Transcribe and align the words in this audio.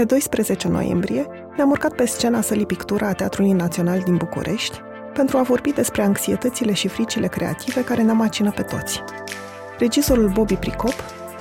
Pe 0.00 0.06
12 0.06 0.68
noiembrie 0.68 1.26
ne-am 1.56 1.70
urcat 1.70 1.92
pe 1.92 2.06
scena 2.06 2.40
Sălii 2.40 2.66
Pictura 2.66 3.06
a 3.08 3.12
Teatrului 3.12 3.52
Național 3.52 4.00
din 4.04 4.16
București 4.16 4.78
pentru 5.14 5.38
a 5.38 5.42
vorbi 5.42 5.72
despre 5.72 6.02
anxietățile 6.02 6.72
și 6.72 6.88
fricile 6.88 7.26
creative 7.26 7.84
care 7.84 8.02
ne 8.02 8.12
macină 8.12 8.50
pe 8.50 8.62
toți. 8.62 9.02
Regizorul 9.78 10.28
Bobby 10.28 10.54
Pricop, 10.54 10.94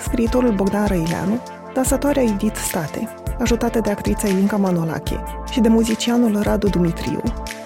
scriitorul 0.03 0.51
Bogdan 0.51 0.85
Răileanu, 0.87 1.41
dansatoarea 1.73 2.23
Edith 2.23 2.57
State, 2.57 3.13
ajutată 3.37 3.79
de 3.79 3.89
actrița 3.89 4.27
Ilinca 4.27 4.57
Manolache 4.57 5.23
și 5.51 5.59
de 5.59 5.67
muzicianul 5.67 6.41
Radu 6.41 6.67
Dumitriu, 6.67 7.21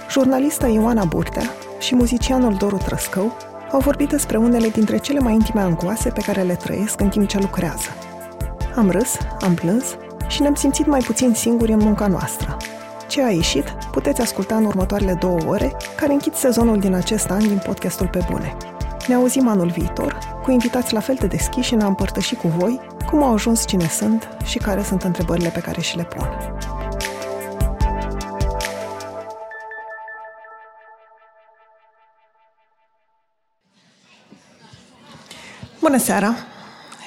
jurnalista 0.09 0.67
Ioana 0.67 1.05
Burtea 1.05 1.43
și 1.79 1.95
muzicianul 1.95 2.53
Doru 2.53 2.77
Trăscău 2.77 3.37
au 3.71 3.79
vorbit 3.79 4.09
despre 4.09 4.37
unele 4.37 4.67
dintre 4.67 4.97
cele 4.97 5.19
mai 5.19 5.33
intime 5.33 5.61
angoase 5.61 6.09
pe 6.09 6.21
care 6.25 6.41
le 6.41 6.55
trăiesc 6.55 7.01
în 7.01 7.09
timp 7.09 7.27
ce 7.27 7.39
lucrează. 7.39 7.89
Am 8.75 8.89
râs, 8.89 9.17
am 9.39 9.53
plâns 9.53 9.97
și 10.33 10.41
ne-am 10.41 10.55
simțit 10.55 10.85
mai 10.85 10.99
puțin 10.99 11.33
singuri 11.33 11.71
în 11.71 11.79
munca 11.79 12.07
noastră. 12.07 12.57
Ce 13.07 13.23
a 13.23 13.29
ieșit 13.29 13.65
puteți 13.91 14.21
asculta 14.21 14.55
în 14.55 14.65
următoarele 14.65 15.13
două 15.13 15.39
ore, 15.45 15.75
care 15.95 16.11
închid 16.11 16.33
sezonul 16.33 16.79
din 16.79 16.93
acest 16.93 17.29
an 17.29 17.47
din 17.47 17.61
podcastul 17.65 18.07
Pe 18.07 18.25
Bune. 18.31 18.57
Ne 19.07 19.13
auzim 19.13 19.47
anul 19.47 19.69
viitor, 19.69 20.17
cu 20.43 20.51
invitați 20.51 20.93
la 20.93 20.99
fel 20.99 21.15
de 21.19 21.27
deschiși 21.27 21.67
și 21.67 21.75
ne-am 21.75 21.89
împărtășit 21.89 22.39
cu 22.39 22.47
voi 22.47 22.81
cum 23.09 23.23
au 23.23 23.33
ajuns 23.33 23.67
cine 23.67 23.87
sunt 23.87 24.29
și 24.45 24.57
care 24.57 24.83
sunt 24.83 25.03
întrebările 25.03 25.49
pe 25.49 25.59
care 25.59 25.81
și 25.81 25.95
le 25.95 26.03
pun. 26.03 26.29
Bună 35.79 35.97
seara 35.97 36.33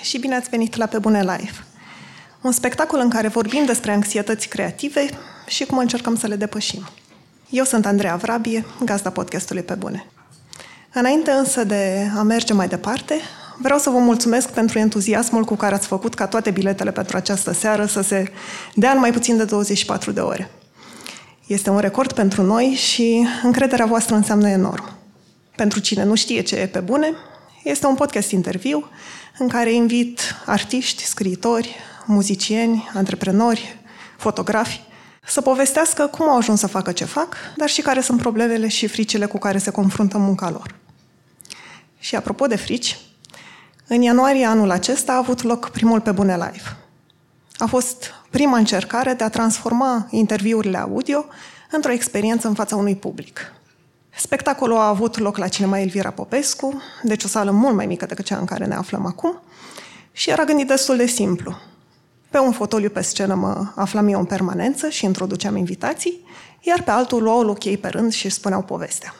și 0.02 0.18
bine 0.18 0.34
ați 0.34 0.48
venit 0.48 0.76
la 0.76 0.86
Pe 0.86 0.98
Bune 0.98 1.20
Live! 1.20 1.66
Un 2.40 2.52
spectacol 2.52 2.98
în 2.98 3.08
care 3.08 3.28
vorbim 3.28 3.64
despre 3.64 3.92
anxietăți 3.92 4.48
creative 4.48 5.08
și 5.46 5.64
cum 5.64 5.78
încercăm 5.78 6.16
să 6.16 6.26
le 6.26 6.36
depășim. 6.36 6.88
Eu 7.50 7.64
sunt 7.64 7.86
Andreea 7.86 8.16
Vrabie, 8.16 8.64
gazda 8.84 9.10
podcastului 9.10 9.62
Pe 9.62 9.74
Bune. 9.74 10.06
Înainte 10.92 11.30
însă 11.30 11.64
de 11.64 12.10
a 12.16 12.22
merge 12.22 12.52
mai 12.52 12.68
departe, 12.68 13.20
vreau 13.58 13.78
să 13.78 13.90
vă 13.90 13.98
mulțumesc 13.98 14.48
pentru 14.48 14.78
entuziasmul 14.78 15.44
cu 15.44 15.54
care 15.54 15.74
ați 15.74 15.86
făcut 15.86 16.14
ca 16.14 16.26
toate 16.26 16.50
biletele 16.50 16.92
pentru 16.92 17.16
această 17.16 17.52
seară 17.52 17.86
să 17.86 18.00
se 18.00 18.32
dea 18.74 18.90
în 18.90 18.98
mai 18.98 19.12
puțin 19.12 19.36
de 19.36 19.44
24 19.44 20.10
de 20.12 20.20
ore. 20.20 20.50
Este 21.46 21.70
un 21.70 21.78
record 21.78 22.12
pentru 22.12 22.42
noi 22.42 22.64
și 22.64 23.26
încrederea 23.42 23.86
voastră 23.86 24.14
înseamnă 24.14 24.48
enorm. 24.48 24.92
Pentru 25.56 25.80
cine 25.80 26.04
nu 26.04 26.14
știe 26.14 26.40
ce 26.40 26.56
e 26.56 26.66
pe 26.66 26.78
bune, 26.78 27.12
este 27.62 27.86
un 27.86 27.94
podcast 27.94 28.30
interviu 28.30 28.88
în 29.38 29.48
care 29.48 29.72
invit 29.72 30.20
artiști, 30.46 31.04
scriitori, 31.04 31.76
muzicieni, 32.06 32.90
antreprenori, 32.94 33.78
fotografi, 34.16 34.80
să 35.24 35.40
povestească 35.40 36.06
cum 36.06 36.28
au 36.28 36.36
ajuns 36.36 36.60
să 36.60 36.66
facă 36.66 36.92
ce 36.92 37.04
fac, 37.04 37.36
dar 37.56 37.68
și 37.68 37.82
care 37.82 38.00
sunt 38.00 38.20
problemele 38.20 38.68
și 38.68 38.86
fricile 38.86 39.26
cu 39.26 39.38
care 39.38 39.58
se 39.58 39.70
confruntă 39.70 40.18
munca 40.18 40.50
lor. 40.50 40.74
Și 41.98 42.16
apropo 42.16 42.46
de 42.46 42.56
frici, 42.56 42.98
în 43.86 44.02
ianuarie 44.02 44.44
anul 44.44 44.70
acesta 44.70 45.12
a 45.12 45.16
avut 45.16 45.42
loc 45.42 45.68
primul 45.68 46.00
Pe 46.00 46.12
Bune 46.12 46.34
Live. 46.34 46.76
A 47.56 47.66
fost 47.66 48.14
prima 48.30 48.58
încercare 48.58 49.12
de 49.14 49.24
a 49.24 49.28
transforma 49.28 50.06
interviurile 50.10 50.78
audio 50.78 51.24
într-o 51.70 51.92
experiență 51.92 52.48
în 52.48 52.54
fața 52.54 52.76
unui 52.76 52.96
public. 52.96 53.52
Spectacolul 54.16 54.76
a 54.76 54.88
avut 54.88 55.18
loc 55.18 55.36
la 55.36 55.48
Cinema 55.48 55.78
Elvira 55.78 56.10
Popescu, 56.10 56.82
deci 57.02 57.24
o 57.24 57.28
sală 57.28 57.50
mult 57.50 57.74
mai 57.74 57.86
mică 57.86 58.06
decât 58.06 58.24
cea 58.24 58.38
în 58.38 58.44
care 58.44 58.66
ne 58.66 58.74
aflăm 58.74 59.06
acum, 59.06 59.40
și 60.12 60.30
era 60.30 60.44
gândit 60.44 60.66
destul 60.66 60.96
de 60.96 61.06
simplu. 61.06 61.56
Pe 62.36 62.42
un 62.42 62.52
fotoliu 62.52 62.88
pe 62.88 63.02
scenă 63.02 63.34
mă 63.34 63.66
aflam 63.74 64.08
eu 64.08 64.18
în 64.18 64.24
permanență 64.24 64.88
și 64.88 65.04
introduceam 65.04 65.56
invitații, 65.56 66.20
iar 66.60 66.82
pe 66.82 66.90
altul 66.90 67.22
luau 67.22 67.42
loc 67.42 67.64
ei 67.64 67.76
pe 67.76 67.88
rând 67.88 68.12
și 68.12 68.28
spuneau 68.28 68.62
povestea. 68.62 69.14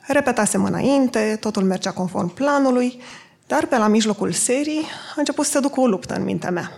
Repetasem 0.00 0.64
înainte, 0.64 1.36
totul 1.40 1.62
mergea 1.62 1.90
conform 1.90 2.34
planului, 2.34 3.00
dar 3.46 3.66
pe 3.66 3.76
la 3.76 3.86
mijlocul 3.86 4.32
serii 4.32 4.80
a 5.10 5.14
început 5.16 5.44
să 5.44 5.50
se 5.50 5.60
ducă 5.60 5.80
o 5.80 5.86
luptă 5.86 6.14
în 6.14 6.24
mintea 6.24 6.50
mea. 6.50 6.70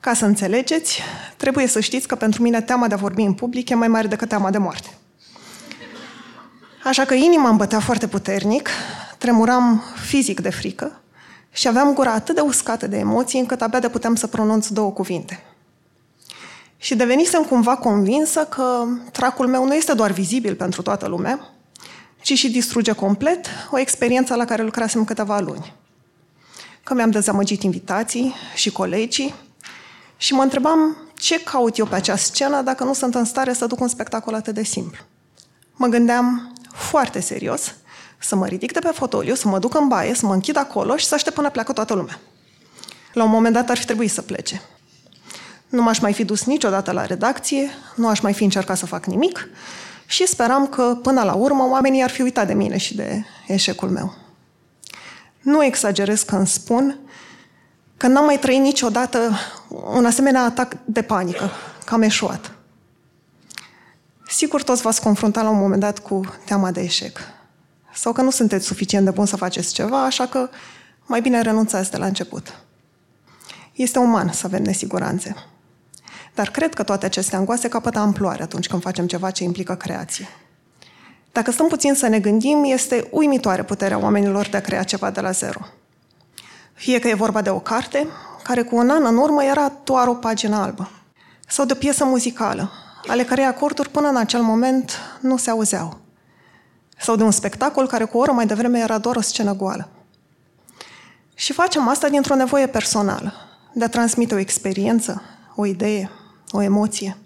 Ca 0.00 0.14
să 0.14 0.24
înțelegeți, 0.24 1.02
trebuie 1.36 1.66
să 1.66 1.80
știți 1.80 2.08
că 2.08 2.14
pentru 2.14 2.42
mine 2.42 2.60
teama 2.60 2.88
de 2.88 2.94
a 2.94 2.98
vorbi 2.98 3.22
în 3.22 3.34
public 3.34 3.68
e 3.68 3.74
mai 3.74 3.88
mare 3.88 4.06
decât 4.06 4.28
teama 4.28 4.50
de 4.50 4.58
moarte. 4.58 4.96
Așa 6.84 7.04
că 7.04 7.14
inima 7.14 7.48
îmi 7.48 7.58
bătea 7.58 7.80
foarte 7.80 8.06
puternic, 8.06 8.68
tremuram 9.18 9.82
fizic 10.06 10.40
de 10.40 10.50
frică 10.50 11.00
și 11.52 11.68
aveam 11.68 11.94
gura 11.94 12.12
atât 12.12 12.34
de 12.34 12.40
uscată 12.40 12.86
de 12.86 12.96
emoții 12.98 13.38
încât 13.38 13.62
abia 13.62 13.78
de 13.78 13.88
puteam 13.88 14.14
să 14.14 14.26
pronunț 14.26 14.66
două 14.66 14.90
cuvinte. 14.90 15.42
Și 16.76 16.96
devenisem 16.96 17.42
cumva 17.42 17.76
convinsă 17.76 18.44
că 18.44 18.84
tracul 19.12 19.46
meu 19.46 19.64
nu 19.64 19.74
este 19.74 19.92
doar 19.94 20.10
vizibil 20.10 20.54
pentru 20.54 20.82
toată 20.82 21.06
lumea, 21.06 21.40
ci 22.20 22.32
și 22.32 22.50
distruge 22.50 22.92
complet 22.92 23.46
o 23.70 23.78
experiență 23.78 24.34
la 24.34 24.44
care 24.44 24.62
lucrasem 24.62 25.04
câteva 25.04 25.40
luni. 25.40 25.74
Că 26.82 26.94
mi-am 26.94 27.10
dezamăgit 27.10 27.62
invitații 27.62 28.34
și 28.54 28.72
colegii 28.72 29.34
și 30.16 30.34
mă 30.34 30.42
întrebam 30.42 30.96
ce 31.14 31.42
caut 31.42 31.78
eu 31.78 31.86
pe 31.86 31.94
acea 31.94 32.16
scenă 32.16 32.62
dacă 32.62 32.84
nu 32.84 32.92
sunt 32.92 33.14
în 33.14 33.24
stare 33.24 33.52
să 33.52 33.66
duc 33.66 33.80
un 33.80 33.88
spectacol 33.88 34.34
atât 34.34 34.54
de 34.54 34.62
simplu. 34.62 35.02
Mă 35.72 35.86
gândeam 35.86 36.52
foarte 36.72 37.20
serios 37.20 37.74
să 38.18 38.36
mă 38.36 38.46
ridic 38.46 38.72
de 38.72 38.78
pe 38.78 38.88
fotoliu, 38.88 39.34
să 39.34 39.48
mă 39.48 39.58
duc 39.58 39.74
în 39.74 39.88
baie, 39.88 40.14
să 40.14 40.26
mă 40.26 40.34
închid 40.34 40.56
acolo 40.56 40.96
și 40.96 41.06
să 41.06 41.14
aștept 41.14 41.34
până 41.34 41.50
pleacă 41.50 41.72
toată 41.72 41.94
lumea. 41.94 42.18
La 43.12 43.24
un 43.24 43.30
moment 43.30 43.54
dat 43.54 43.70
ar 43.70 43.78
fi 43.78 43.84
trebuit 43.84 44.10
să 44.10 44.22
plece. 44.22 44.62
Nu 45.68 45.82
m-aș 45.82 45.98
mai 45.98 46.12
fi 46.12 46.24
dus 46.24 46.44
niciodată 46.44 46.92
la 46.92 47.04
redacție, 47.04 47.70
nu 47.94 48.08
aș 48.08 48.20
mai 48.20 48.32
fi 48.32 48.44
încercat 48.44 48.76
să 48.76 48.86
fac 48.86 49.06
nimic 49.06 49.48
și 50.06 50.26
speram 50.26 50.66
că, 50.66 50.98
până 51.02 51.22
la 51.22 51.34
urmă, 51.34 51.68
oamenii 51.70 52.02
ar 52.02 52.10
fi 52.10 52.22
uitat 52.22 52.46
de 52.46 52.54
mine 52.54 52.76
și 52.76 52.96
de 52.96 53.24
eșecul 53.46 53.88
meu. 53.88 54.14
Nu 55.40 55.64
exagerez 55.64 56.22
când 56.22 56.48
spun 56.48 56.98
că 57.96 58.06
n-am 58.06 58.24
mai 58.24 58.38
trăit 58.38 58.60
niciodată 58.60 59.38
un 59.68 60.06
asemenea 60.06 60.42
atac 60.42 60.76
de 60.84 61.02
panică, 61.02 61.50
că 61.84 61.94
am 61.94 62.02
eșuat. 62.02 62.52
Sigur, 64.28 64.62
toți 64.62 64.82
v-ați 64.82 65.00
confruntat 65.02 65.44
la 65.44 65.50
un 65.50 65.58
moment 65.58 65.80
dat 65.80 65.98
cu 65.98 66.20
teama 66.44 66.70
de 66.70 66.80
eșec. 66.80 67.18
Sau 67.98 68.12
că 68.12 68.22
nu 68.22 68.30
sunteți 68.30 68.66
suficient 68.66 69.04
de 69.04 69.10
bun 69.10 69.26
să 69.26 69.36
faceți 69.36 69.74
ceva, 69.74 70.04
așa 70.04 70.26
că 70.26 70.48
mai 71.06 71.20
bine 71.20 71.40
renunțați 71.40 71.90
de 71.90 71.96
la 71.96 72.06
început. 72.06 72.60
Este 73.72 73.98
uman 73.98 74.32
să 74.32 74.46
avem 74.46 74.62
nesiguranțe. 74.62 75.34
Dar 76.34 76.50
cred 76.50 76.74
că 76.74 76.82
toate 76.82 77.06
aceste 77.06 77.36
angoase 77.36 77.68
capătă 77.68 77.98
amploare 77.98 78.42
atunci 78.42 78.66
când 78.66 78.82
facem 78.82 79.06
ceva 79.06 79.30
ce 79.30 79.44
implică 79.44 79.74
creație. 79.74 80.28
Dacă 81.32 81.50
stăm 81.50 81.68
puțin 81.68 81.94
să 81.94 82.06
ne 82.06 82.20
gândim, 82.20 82.64
este 82.64 83.08
uimitoare 83.10 83.62
puterea 83.62 83.98
oamenilor 83.98 84.48
de 84.48 84.56
a 84.56 84.60
crea 84.60 84.82
ceva 84.82 85.10
de 85.10 85.20
la 85.20 85.30
zero. 85.30 85.60
Fie 86.72 86.98
că 86.98 87.08
e 87.08 87.14
vorba 87.14 87.42
de 87.42 87.50
o 87.50 87.60
carte, 87.60 88.06
care 88.42 88.62
cu 88.62 88.76
un 88.76 88.90
an 88.90 89.04
în 89.04 89.16
urmă 89.16 89.44
era 89.44 89.72
doar 89.84 90.08
o 90.08 90.14
pagină 90.14 90.56
albă, 90.56 90.90
sau 91.48 91.64
de 91.64 91.72
o 91.72 91.76
piesă 91.76 92.04
muzicală, 92.04 92.70
ale 93.06 93.24
cărei 93.24 93.44
acorduri 93.44 93.90
până 93.90 94.08
în 94.08 94.16
acel 94.16 94.42
moment 94.42 94.92
nu 95.20 95.36
se 95.36 95.50
auzeau, 95.50 96.06
sau 97.00 97.16
de 97.16 97.22
un 97.22 97.30
spectacol 97.30 97.86
care 97.86 98.04
cu 98.04 98.16
o 98.16 98.20
oră 98.20 98.32
mai 98.32 98.46
devreme 98.46 98.78
era 98.78 98.98
doar 98.98 99.16
o 99.16 99.20
scenă 99.20 99.54
goală. 99.54 99.88
Și 101.34 101.52
facem 101.52 101.88
asta 101.88 102.08
dintr-o 102.08 102.34
nevoie 102.34 102.66
personală, 102.66 103.32
de 103.72 103.84
a 103.84 103.88
transmite 103.88 104.34
o 104.34 104.38
experiență, 104.38 105.22
o 105.54 105.66
idee, 105.66 106.10
o 106.50 106.62
emoție. 106.62 107.16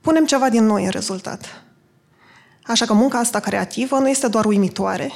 Punem 0.00 0.24
ceva 0.24 0.48
din 0.48 0.64
noi 0.64 0.84
în 0.84 0.90
rezultat. 0.90 1.62
Așa 2.62 2.86
că 2.86 2.92
munca 2.92 3.18
asta 3.18 3.40
creativă 3.40 3.98
nu 3.98 4.08
este 4.08 4.28
doar 4.28 4.44
uimitoare, 4.44 5.10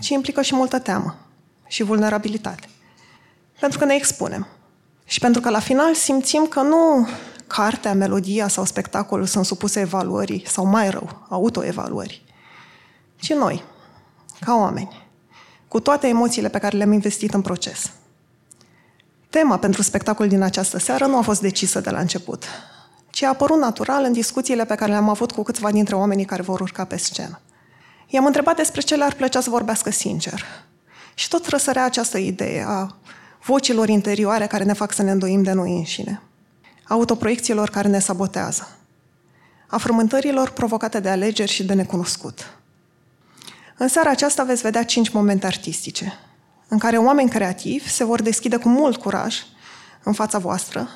ci 0.00 0.08
implică 0.08 0.42
și 0.42 0.54
multă 0.54 0.78
teamă 0.78 1.16
și 1.66 1.82
vulnerabilitate. 1.82 2.68
Pentru 3.60 3.78
că 3.78 3.84
ne 3.84 3.94
expunem. 3.94 4.46
Și 5.04 5.18
pentru 5.18 5.40
că 5.40 5.50
la 5.50 5.60
final 5.60 5.94
simțim 5.94 6.46
că 6.46 6.60
nu 6.60 7.08
cartea, 7.46 7.94
melodia 7.94 8.48
sau 8.48 8.64
spectacolul 8.64 9.26
sunt 9.26 9.44
supuse 9.44 9.80
evaluării, 9.80 10.44
sau 10.46 10.64
mai 10.64 10.90
rău, 10.90 11.26
autoevaluării, 11.28 12.24
ci 13.26 13.32
noi, 13.32 13.62
ca 14.40 14.54
oameni, 14.54 15.08
cu 15.68 15.80
toate 15.80 16.06
emoțiile 16.06 16.48
pe 16.48 16.58
care 16.58 16.76
le-am 16.76 16.92
investit 16.92 17.34
în 17.34 17.40
proces. 17.40 17.90
Tema 19.30 19.58
pentru 19.58 19.82
spectacol 19.82 20.28
din 20.28 20.42
această 20.42 20.78
seară 20.78 21.06
nu 21.06 21.18
a 21.18 21.20
fost 21.20 21.40
decisă 21.40 21.80
de 21.80 21.90
la 21.90 21.98
început, 21.98 22.44
ci 23.10 23.22
a 23.22 23.28
apărut 23.28 23.58
natural 23.58 24.04
în 24.04 24.12
discuțiile 24.12 24.64
pe 24.64 24.74
care 24.74 24.90
le-am 24.90 25.08
avut 25.08 25.32
cu 25.32 25.42
câțiva 25.42 25.70
dintre 25.70 25.94
oamenii 25.94 26.24
care 26.24 26.42
vor 26.42 26.60
urca 26.60 26.84
pe 26.84 26.96
scenă. 26.96 27.40
I-am 28.06 28.26
întrebat 28.26 28.56
despre 28.56 28.80
ce 28.80 28.94
le-ar 28.94 29.14
plăcea 29.14 29.40
să 29.40 29.50
vorbească 29.50 29.90
sincer. 29.90 30.44
Și 31.14 31.28
tot 31.28 31.46
răsărea 31.46 31.84
această 31.84 32.18
idee 32.18 32.64
a 32.68 32.94
vocilor 33.44 33.88
interioare 33.88 34.46
care 34.46 34.64
ne 34.64 34.72
fac 34.72 34.92
să 34.92 35.02
ne 35.02 35.10
îndoim 35.10 35.42
de 35.42 35.52
noi 35.52 35.76
înșine, 35.76 36.22
autoproiecțiilor 36.88 37.70
care 37.70 37.88
ne 37.88 37.98
sabotează, 37.98 38.68
a 39.66 39.78
frământărilor 39.78 40.50
provocate 40.50 41.00
de 41.00 41.08
alegeri 41.08 41.50
și 41.50 41.64
de 41.64 41.74
necunoscut. 41.74 42.56
În 43.78 43.88
seara 43.88 44.10
aceasta 44.10 44.42
veți 44.42 44.62
vedea 44.62 44.84
cinci 44.84 45.08
momente 45.08 45.46
artistice, 45.46 46.18
în 46.68 46.78
care 46.78 46.96
oameni 46.96 47.30
creativi 47.30 47.88
se 47.88 48.04
vor 48.04 48.22
deschide 48.22 48.56
cu 48.56 48.68
mult 48.68 48.96
curaj 48.96 49.36
în 50.02 50.12
fața 50.12 50.38
voastră 50.38 50.88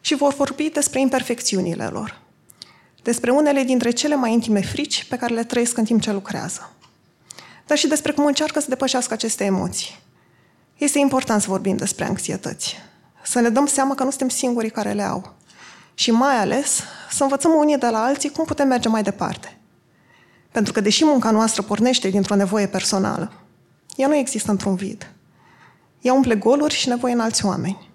și 0.00 0.14
vor 0.14 0.34
vorbi 0.34 0.68
despre 0.68 1.00
imperfecțiunile 1.00 1.86
lor, 1.86 2.20
despre 3.02 3.30
unele 3.30 3.62
dintre 3.62 3.90
cele 3.90 4.14
mai 4.14 4.32
intime 4.32 4.60
frici 4.60 5.04
pe 5.04 5.16
care 5.16 5.34
le 5.34 5.44
trăiesc 5.44 5.76
în 5.76 5.84
timp 5.84 6.00
ce 6.00 6.12
lucrează, 6.12 6.72
dar 7.66 7.78
și 7.78 7.86
despre 7.86 8.12
cum 8.12 8.26
încearcă 8.26 8.60
să 8.60 8.68
depășească 8.68 9.14
aceste 9.14 9.44
emoții. 9.44 10.00
Este 10.76 10.98
important 10.98 11.42
să 11.42 11.48
vorbim 11.48 11.76
despre 11.76 12.04
anxietăți, 12.04 12.76
să 13.22 13.40
ne 13.40 13.48
dăm 13.48 13.66
seama 13.66 13.94
că 13.94 14.04
nu 14.04 14.10
suntem 14.10 14.28
singurii 14.28 14.70
care 14.70 14.92
le 14.92 15.02
au 15.02 15.34
și 15.94 16.10
mai 16.10 16.36
ales 16.36 16.80
să 17.10 17.22
învățăm 17.22 17.52
unii 17.52 17.78
de 17.78 17.88
la 17.88 18.02
alții 18.02 18.30
cum 18.30 18.44
putem 18.44 18.68
merge 18.68 18.88
mai 18.88 19.02
departe. 19.02 19.56
Pentru 20.52 20.72
că 20.72 20.80
deși 20.80 21.04
munca 21.04 21.30
noastră 21.30 21.62
pornește 21.62 22.08
dintr-o 22.08 22.34
nevoie 22.34 22.66
personală, 22.66 23.32
ea 23.96 24.08
nu 24.08 24.16
există 24.16 24.50
într-un 24.50 24.74
vid. 24.74 25.10
Ea 26.00 26.12
umple 26.12 26.34
goluri 26.34 26.74
și 26.74 26.88
nevoie 26.88 27.12
în 27.12 27.20
alți 27.20 27.44
oameni. 27.44 27.90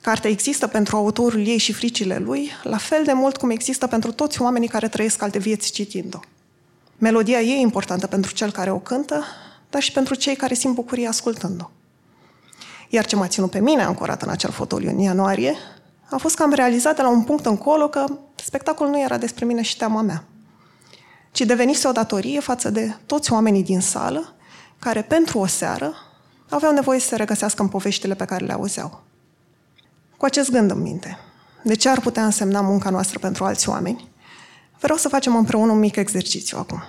Cartea 0.00 0.30
există 0.30 0.66
pentru 0.66 0.96
autorul 0.96 1.46
ei 1.46 1.58
și 1.58 1.72
fricile 1.72 2.18
lui, 2.18 2.50
la 2.62 2.76
fel 2.76 3.04
de 3.04 3.12
mult 3.12 3.36
cum 3.36 3.50
există 3.50 3.86
pentru 3.86 4.12
toți 4.12 4.42
oamenii 4.42 4.68
care 4.68 4.88
trăiesc 4.88 5.22
alte 5.22 5.38
vieți 5.38 5.72
citind-o. 5.72 6.20
Melodia 6.98 7.40
ei 7.40 7.52
e 7.52 7.60
importantă 7.60 8.06
pentru 8.06 8.32
cel 8.32 8.50
care 8.50 8.70
o 8.70 8.78
cântă, 8.78 9.24
dar 9.70 9.82
și 9.82 9.92
pentru 9.92 10.14
cei 10.14 10.36
care 10.36 10.54
simt 10.54 10.74
bucurie 10.74 11.08
ascultând-o. 11.08 11.70
Iar 12.88 13.06
ce 13.06 13.16
m-a 13.16 13.26
ținut 13.26 13.50
pe 13.50 13.60
mine 13.60 13.82
ancorat 13.82 14.22
în 14.22 14.28
acel 14.28 14.50
fotoliu 14.50 14.90
în 14.90 14.98
ianuarie, 14.98 15.54
a 16.10 16.16
fost 16.16 16.36
că 16.36 16.42
am 16.42 16.52
realizat 16.52 16.96
de 16.96 17.02
la 17.02 17.08
un 17.08 17.22
punct 17.22 17.46
încolo 17.46 17.88
că 17.88 18.04
spectacolul 18.34 18.92
nu 18.92 19.00
era 19.00 19.18
despre 19.18 19.44
mine 19.44 19.62
și 19.62 19.76
teama 19.76 20.02
mea, 20.02 20.24
ci 21.38 21.46
devenise 21.46 21.88
o 21.88 21.92
datorie 21.92 22.40
față 22.40 22.70
de 22.70 22.94
toți 23.06 23.32
oamenii 23.32 23.62
din 23.62 23.80
sală 23.80 24.34
care 24.78 25.02
pentru 25.02 25.38
o 25.38 25.46
seară 25.46 25.94
aveau 26.48 26.72
nevoie 26.72 26.98
să 26.98 27.06
se 27.06 27.16
regăsească 27.16 27.62
în 27.62 27.68
poveștile 27.68 28.14
pe 28.14 28.24
care 28.24 28.44
le 28.44 28.52
auzeau. 28.52 29.02
Cu 30.16 30.24
acest 30.24 30.50
gând 30.50 30.70
în 30.70 30.80
minte, 30.80 31.18
de 31.62 31.74
ce 31.74 31.88
ar 31.88 32.00
putea 32.00 32.24
însemna 32.24 32.60
munca 32.60 32.90
noastră 32.90 33.18
pentru 33.18 33.44
alți 33.44 33.68
oameni, 33.68 34.08
vreau 34.80 34.98
să 34.98 35.08
facem 35.08 35.36
împreună 35.36 35.72
un 35.72 35.78
mic 35.78 35.96
exercițiu 35.96 36.58
acum. 36.58 36.82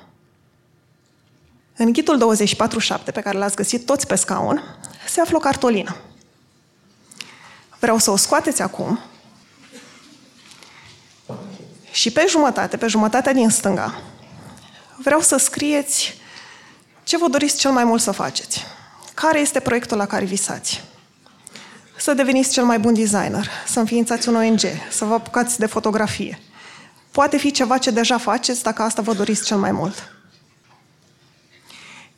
În 1.77 1.91
ghidul 1.91 2.35
24-7 2.35 3.13
pe 3.13 3.21
care 3.21 3.37
l-ați 3.37 3.55
găsit 3.55 3.85
toți 3.85 4.07
pe 4.07 4.15
scaun, 4.15 4.61
se 5.07 5.21
află 5.21 5.37
o 5.37 5.39
cartolină. 5.39 5.95
Vreau 7.79 7.97
să 7.97 8.11
o 8.11 8.15
scoateți 8.15 8.61
acum 8.61 8.99
și 11.91 12.11
pe 12.11 12.25
jumătate, 12.29 12.77
pe 12.77 12.87
jumătatea 12.87 13.33
din 13.33 13.49
stânga, 13.49 14.01
vreau 15.09 15.21
să 15.21 15.37
scrieți 15.37 16.17
ce 17.03 17.17
vă 17.17 17.27
doriți 17.27 17.57
cel 17.57 17.71
mai 17.71 17.83
mult 17.83 18.01
să 18.01 18.11
faceți. 18.11 18.65
Care 19.13 19.39
este 19.39 19.59
proiectul 19.59 19.97
la 19.97 20.05
care 20.05 20.25
visați? 20.25 20.83
Să 21.97 22.13
deveniți 22.13 22.51
cel 22.51 22.63
mai 22.63 22.79
bun 22.79 22.93
designer, 22.93 23.49
să 23.67 23.79
înființați 23.79 24.29
un 24.29 24.35
ONG, 24.35 24.59
să 24.89 25.05
vă 25.05 25.13
apucați 25.13 25.59
de 25.59 25.65
fotografie. 25.65 26.39
Poate 27.11 27.37
fi 27.37 27.51
ceva 27.51 27.77
ce 27.77 27.91
deja 27.91 28.17
faceți 28.17 28.63
dacă 28.63 28.81
asta 28.81 29.01
vă 29.01 29.13
doriți 29.13 29.45
cel 29.45 29.57
mai 29.57 29.71
mult. 29.71 30.13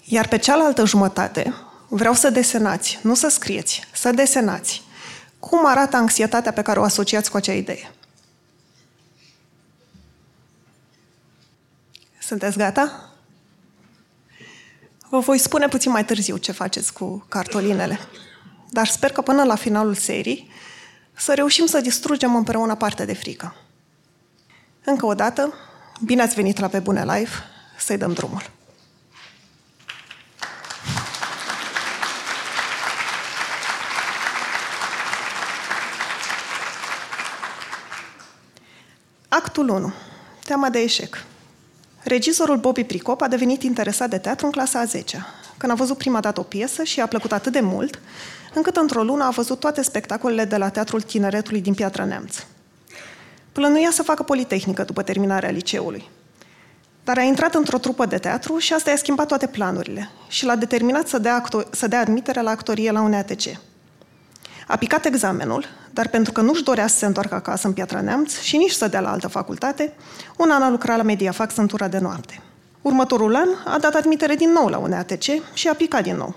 Iar 0.04 0.28
pe 0.28 0.38
cealaltă 0.38 0.86
jumătate 0.86 1.54
vreau 1.88 2.14
să 2.14 2.30
desenați, 2.30 3.00
nu 3.02 3.14
să 3.14 3.28
scrieți, 3.28 3.82
să 3.94 4.12
desenați. 4.12 4.82
Cum 5.40 5.68
arată 5.68 5.96
anxietatea 5.96 6.52
pe 6.52 6.62
care 6.62 6.80
o 6.80 6.84
asociați 6.84 7.32
cu 7.32 7.38
acea 7.38 7.54
idee? 7.54 7.92
Sunteți 12.32 12.58
gata? 12.58 13.10
Vă 15.10 15.20
voi 15.20 15.38
spune 15.38 15.68
puțin 15.68 15.92
mai 15.92 16.06
târziu 16.06 16.38
ce 16.38 16.52
faceți 16.52 16.94
cu 16.94 17.26
cartolinele. 17.30 18.00
Dar 18.70 18.88
sper 18.88 19.12
că 19.12 19.22
până 19.22 19.44
la 19.44 19.56
finalul 19.56 19.94
serii 19.94 20.52
să 21.14 21.34
reușim 21.34 21.66
să 21.66 21.82
distrugem 21.82 22.36
împreună 22.36 22.76
partea 22.76 23.06
de 23.06 23.14
frică. 23.14 23.56
Încă 24.84 25.06
o 25.06 25.14
dată, 25.14 25.54
bine 26.06 26.22
ați 26.22 26.36
venit 26.36 26.60
la 26.60 26.68
Pe 26.68 26.80
Bune 26.80 27.04
Live, 27.04 27.32
să-i 27.78 27.98
dăm 27.98 28.14
drumul. 28.14 28.50
Actul 39.28 39.70
1. 39.70 39.94
Teama 40.44 40.70
de 40.70 40.80
eșec. 40.80 41.30
Regizorul 42.04 42.58
Bobby 42.58 42.84
Pricop 42.84 43.22
a 43.22 43.28
devenit 43.28 43.64
interesat 43.64 44.10
de 44.10 44.18
teatru 44.18 44.46
în 44.46 44.52
clasa 44.52 44.80
a 44.80 44.86
10 44.86 45.26
când 45.62 45.74
a 45.74 45.76
văzut 45.76 45.98
prima 45.98 46.20
dată 46.20 46.40
o 46.40 46.44
piesă 46.44 46.84
și 46.84 47.00
a 47.02 47.06
plăcut 47.06 47.32
atât 47.32 47.52
de 47.52 47.60
mult, 47.60 48.00
încât 48.54 48.76
într-o 48.76 49.04
lună 49.04 49.24
a 49.24 49.30
văzut 49.30 49.60
toate 49.60 49.82
spectacolele 49.82 50.46
de 50.46 50.58
la 50.58 50.70
Teatrul 50.70 51.02
Tineretului 51.02 51.62
din 51.62 51.74
Piatra 51.74 52.06
Neamț. 52.06 52.36
Plănuia 53.52 53.90
să 53.92 54.04
facă 54.04 54.24
politehnică 54.24 54.84
după 54.84 55.02
terminarea 55.02 55.50
liceului. 55.50 56.10
Dar 57.04 57.18
a 57.18 57.22
intrat 57.22 57.56
într-o 57.56 57.78
trupă 57.78 58.06
de 58.06 58.18
teatru 58.18 58.58
și 58.58 58.74
asta 58.74 58.90
i-a 58.90 58.96
schimbat 58.96 59.28
toate 59.28 59.48
planurile 59.48 60.10
și 60.28 60.46
l-a 60.46 60.56
determinat 60.56 61.08
să 61.08 61.18
dea, 61.18 61.44
acto- 61.44 61.70
să 61.70 61.88
dea 61.88 62.00
admitere 62.00 62.42
la 62.42 62.50
actorie 62.50 62.92
la 62.92 63.02
un 63.02 63.14
ATC. 63.14 63.44
A 64.72 64.78
picat 64.78 65.06
examenul, 65.06 65.66
dar 65.94 66.08
pentru 66.08 66.32
că 66.32 66.42
nu-și 66.42 66.64
dorea 66.64 66.88
să 66.88 66.98
se 66.98 67.06
întoarcă 67.06 67.36
acasă 67.36 67.68
în 67.68 67.74
Piatra 67.74 68.02
Neamț 68.02 68.40
și 68.40 68.58
nici 68.58 68.72
să 68.72 68.88
dea 68.88 69.00
la 69.00 69.12
altă 69.12 69.28
facultate, 69.28 69.94
un 70.38 70.50
an 70.52 70.62
a 70.62 70.70
lucrat 70.70 70.98
la 70.98 71.04
Mediafax 71.04 71.56
în 71.56 71.68
tura 71.68 71.88
de 71.88 71.98
noapte. 71.98 72.42
Următorul 72.82 73.36
an 73.36 73.48
a 73.66 73.80
dat 73.80 73.94
admitere 73.96 74.36
din 74.36 74.52
nou 74.52 74.68
la 74.68 74.78
un 74.78 74.94
ATC 74.94 75.24
și 75.54 75.68
a 75.68 75.74
picat 75.74 76.04
din 76.04 76.16
nou. 76.16 76.36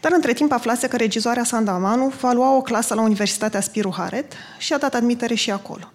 Dar 0.00 0.12
între 0.12 0.32
timp 0.32 0.52
aflase 0.52 0.88
că 0.88 0.96
regizoarea 0.96 1.44
Sanda 1.44 1.78
Manu 1.78 2.12
va 2.20 2.32
lua 2.32 2.56
o 2.56 2.60
clasă 2.62 2.94
la 2.94 3.00
Universitatea 3.00 3.60
Spiru 3.60 3.94
Haret 3.96 4.32
și 4.58 4.72
a 4.72 4.78
dat 4.78 4.94
admitere 4.94 5.34
și 5.34 5.50
acolo. 5.50 5.92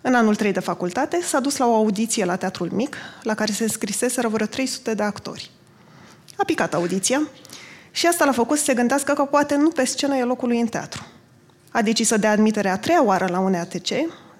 În 0.00 0.14
anul 0.14 0.34
3 0.34 0.52
de 0.52 0.60
facultate 0.60 1.20
s-a 1.22 1.40
dus 1.40 1.56
la 1.56 1.66
o 1.66 1.74
audiție 1.74 2.24
la 2.24 2.36
Teatrul 2.36 2.70
Mic, 2.72 2.96
la 3.22 3.34
care 3.34 3.52
se 3.52 3.62
înscriseseră 3.62 4.28
vreo 4.28 4.46
300 4.46 4.94
de 4.94 5.02
actori. 5.02 5.50
A 6.36 6.44
picat 6.44 6.74
audiția 6.74 7.22
și 7.96 8.06
asta 8.06 8.24
l-a 8.24 8.32
făcut 8.32 8.58
să 8.58 8.64
se 8.64 8.74
gândească 8.74 9.12
că 9.12 9.24
poate 9.24 9.56
nu 9.56 9.68
pe 9.68 9.84
scenă 9.84 10.16
e 10.16 10.24
locul 10.24 10.48
lui 10.48 10.60
în 10.60 10.66
teatru. 10.66 11.06
A 11.70 11.82
decis 11.82 12.06
să 12.06 12.16
dea 12.16 12.30
admitere 12.30 12.68
a 12.68 12.78
treia 12.78 13.04
oară 13.04 13.26
la 13.30 13.38
un 13.38 13.54
ATC, 13.54 13.88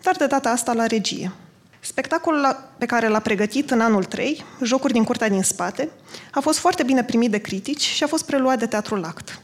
dar 0.02 0.16
de 0.18 0.26
data 0.26 0.50
asta 0.50 0.72
la 0.72 0.86
regie. 0.86 1.32
Spectacolul 1.80 2.70
pe 2.78 2.86
care 2.86 3.08
l-a 3.08 3.20
pregătit 3.20 3.70
în 3.70 3.80
anul 3.80 4.04
3, 4.04 4.44
Jocuri 4.62 4.92
din 4.92 5.04
curtea 5.04 5.28
din 5.28 5.42
spate, 5.42 5.88
a 6.30 6.40
fost 6.40 6.58
foarte 6.58 6.82
bine 6.82 7.04
primit 7.04 7.30
de 7.30 7.38
critici 7.38 7.82
și 7.82 8.04
a 8.04 8.06
fost 8.06 8.24
preluat 8.24 8.58
de 8.58 8.66
Teatrul 8.66 9.04
Act. 9.04 9.40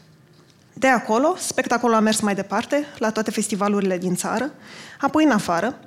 De 0.73 0.87
acolo, 0.87 1.35
spectacolul 1.37 1.95
a 1.95 1.99
mers 1.99 2.19
mai 2.19 2.35
departe, 2.35 2.85
la 2.97 3.11
toate 3.11 3.31
festivalurile 3.31 3.97
din 3.97 4.15
țară, 4.15 4.51
apoi 4.99 5.23
în 5.23 5.31
afară, 5.31 5.79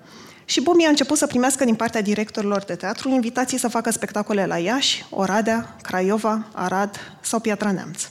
și 0.44 0.60
Bomi 0.60 0.86
a 0.86 0.88
început 0.88 1.16
să 1.16 1.26
primească 1.26 1.64
din 1.64 1.74
partea 1.74 2.02
directorilor 2.02 2.62
de 2.62 2.74
teatru 2.74 3.08
invitații 3.08 3.58
să 3.58 3.68
facă 3.68 3.90
spectacole 3.90 4.46
la 4.46 4.58
Iași, 4.58 5.04
Oradea, 5.10 5.76
Craiova, 5.82 6.46
Arad 6.52 7.00
sau 7.20 7.40
Piatra 7.40 7.72
Neamț. 7.72 8.08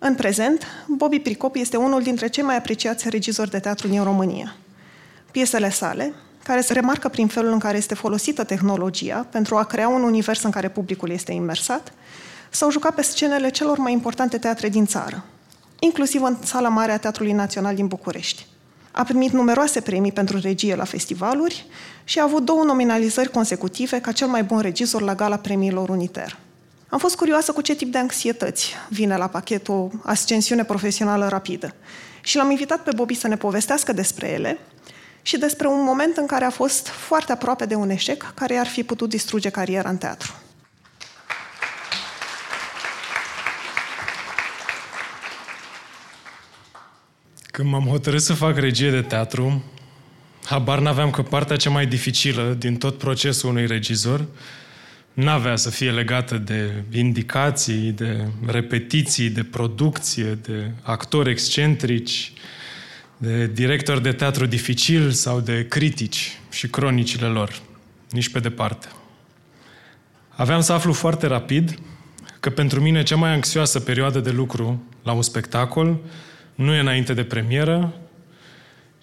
În 0.00 0.14
prezent, 0.14 0.66
Bobby 0.86 1.18
Pricop 1.18 1.54
este 1.56 1.76
unul 1.76 2.02
dintre 2.02 2.28
cei 2.28 2.42
mai 2.42 2.56
apreciați 2.56 3.08
regizori 3.08 3.50
de 3.50 3.58
teatru 3.58 3.88
din 3.88 4.02
România. 4.02 4.56
Piesele 5.30 5.70
sale, 5.70 6.12
care 6.44 6.60
se 6.60 6.72
remarcă 6.72 7.08
prin 7.08 7.26
felul 7.26 7.52
în 7.52 7.58
care 7.58 7.76
este 7.76 7.94
folosită 7.94 8.44
tehnologia 8.44 9.26
pentru 9.30 9.56
a 9.56 9.64
crea 9.64 9.88
un 9.88 10.02
univers 10.02 10.42
în 10.42 10.50
care 10.50 10.68
publicul 10.68 11.10
este 11.10 11.32
imersat, 11.32 11.92
s-au 12.50 12.70
jucat 12.70 12.94
pe 12.94 13.02
scenele 13.02 13.48
celor 13.48 13.78
mai 13.78 13.92
importante 13.92 14.38
teatre 14.38 14.68
din 14.68 14.86
țară, 14.86 15.24
inclusiv 15.78 16.22
în 16.22 16.36
sala 16.44 16.68
mare 16.68 16.92
a 16.92 16.98
Teatrului 16.98 17.32
Național 17.32 17.74
din 17.74 17.86
București. 17.86 18.46
A 18.90 19.04
primit 19.04 19.32
numeroase 19.32 19.80
premii 19.80 20.12
pentru 20.12 20.38
regie 20.40 20.74
la 20.74 20.84
festivaluri 20.84 21.66
și 22.04 22.18
a 22.18 22.22
avut 22.22 22.44
două 22.44 22.64
nominalizări 22.64 23.30
consecutive 23.30 24.00
ca 24.00 24.12
cel 24.12 24.28
mai 24.28 24.42
bun 24.42 24.58
regizor 24.58 25.02
la 25.02 25.14
gala 25.14 25.36
premiilor 25.36 25.88
Uniter. 25.88 26.38
Am 26.90 26.98
fost 26.98 27.16
curioasă 27.16 27.52
cu 27.52 27.60
ce 27.60 27.74
tip 27.74 27.92
de 27.92 27.98
anxietăți 27.98 28.74
vine 28.88 29.16
la 29.16 29.26
pachet 29.26 29.68
o 29.68 29.88
ascensiune 30.02 30.64
profesională 30.64 31.28
rapidă 31.28 31.74
și 32.22 32.36
l-am 32.36 32.50
invitat 32.50 32.82
pe 32.82 32.90
Bobby 32.94 33.14
să 33.14 33.28
ne 33.28 33.36
povestească 33.36 33.92
despre 33.92 34.28
ele 34.28 34.58
și 35.22 35.38
despre 35.38 35.66
un 35.66 35.84
moment 35.84 36.16
în 36.16 36.26
care 36.26 36.44
a 36.44 36.50
fost 36.50 36.86
foarte 36.86 37.32
aproape 37.32 37.66
de 37.66 37.74
un 37.74 37.90
eșec 37.90 38.32
care 38.34 38.56
ar 38.56 38.66
fi 38.66 38.82
putut 38.82 39.08
distruge 39.08 39.48
cariera 39.48 39.88
în 39.88 39.96
teatru. 39.96 40.32
Când 47.50 47.70
m-am 47.70 47.84
hotărât 47.84 48.22
să 48.22 48.32
fac 48.32 48.56
regie 48.56 48.90
de 48.90 49.02
teatru, 49.02 49.62
habar 50.44 50.78
n-aveam 50.78 51.10
că 51.10 51.22
partea 51.22 51.56
cea 51.56 51.70
mai 51.70 51.86
dificilă 51.86 52.54
din 52.58 52.76
tot 52.76 52.98
procesul 52.98 53.48
unui 53.48 53.66
regizor 53.66 54.26
n-avea 55.12 55.56
să 55.56 55.70
fie 55.70 55.90
legată 55.90 56.36
de 56.36 56.82
indicații, 56.90 57.92
de 57.92 58.28
repetiții, 58.46 59.30
de 59.30 59.42
producție, 59.42 60.34
de 60.34 60.70
actori 60.82 61.30
excentrici, 61.30 62.32
de 63.16 63.46
director 63.46 63.98
de 63.98 64.12
teatru 64.12 64.46
dificil 64.46 65.10
sau 65.10 65.40
de 65.40 65.66
critici 65.68 66.38
și 66.50 66.68
cronicile 66.68 67.26
lor. 67.26 67.60
Nici 68.10 68.28
pe 68.28 68.38
departe. 68.38 68.88
Aveam 70.28 70.60
să 70.60 70.72
aflu 70.72 70.92
foarte 70.92 71.26
rapid 71.26 71.78
că 72.40 72.50
pentru 72.50 72.80
mine 72.80 73.02
cea 73.02 73.16
mai 73.16 73.32
anxioasă 73.32 73.80
perioadă 73.80 74.20
de 74.20 74.30
lucru 74.30 74.82
la 75.02 75.12
un 75.12 75.22
spectacol 75.22 76.00
nu 76.54 76.74
e 76.74 76.78
înainte 76.78 77.14
de 77.14 77.24
premieră, 77.24 78.00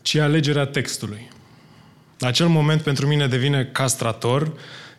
ci 0.02 0.16
alegerea 0.16 0.66
textului. 0.66 1.28
Acel 2.20 2.48
moment 2.48 2.82
pentru 2.82 3.08
mine 3.08 3.28
devine 3.28 3.66
castrator, 3.66 4.54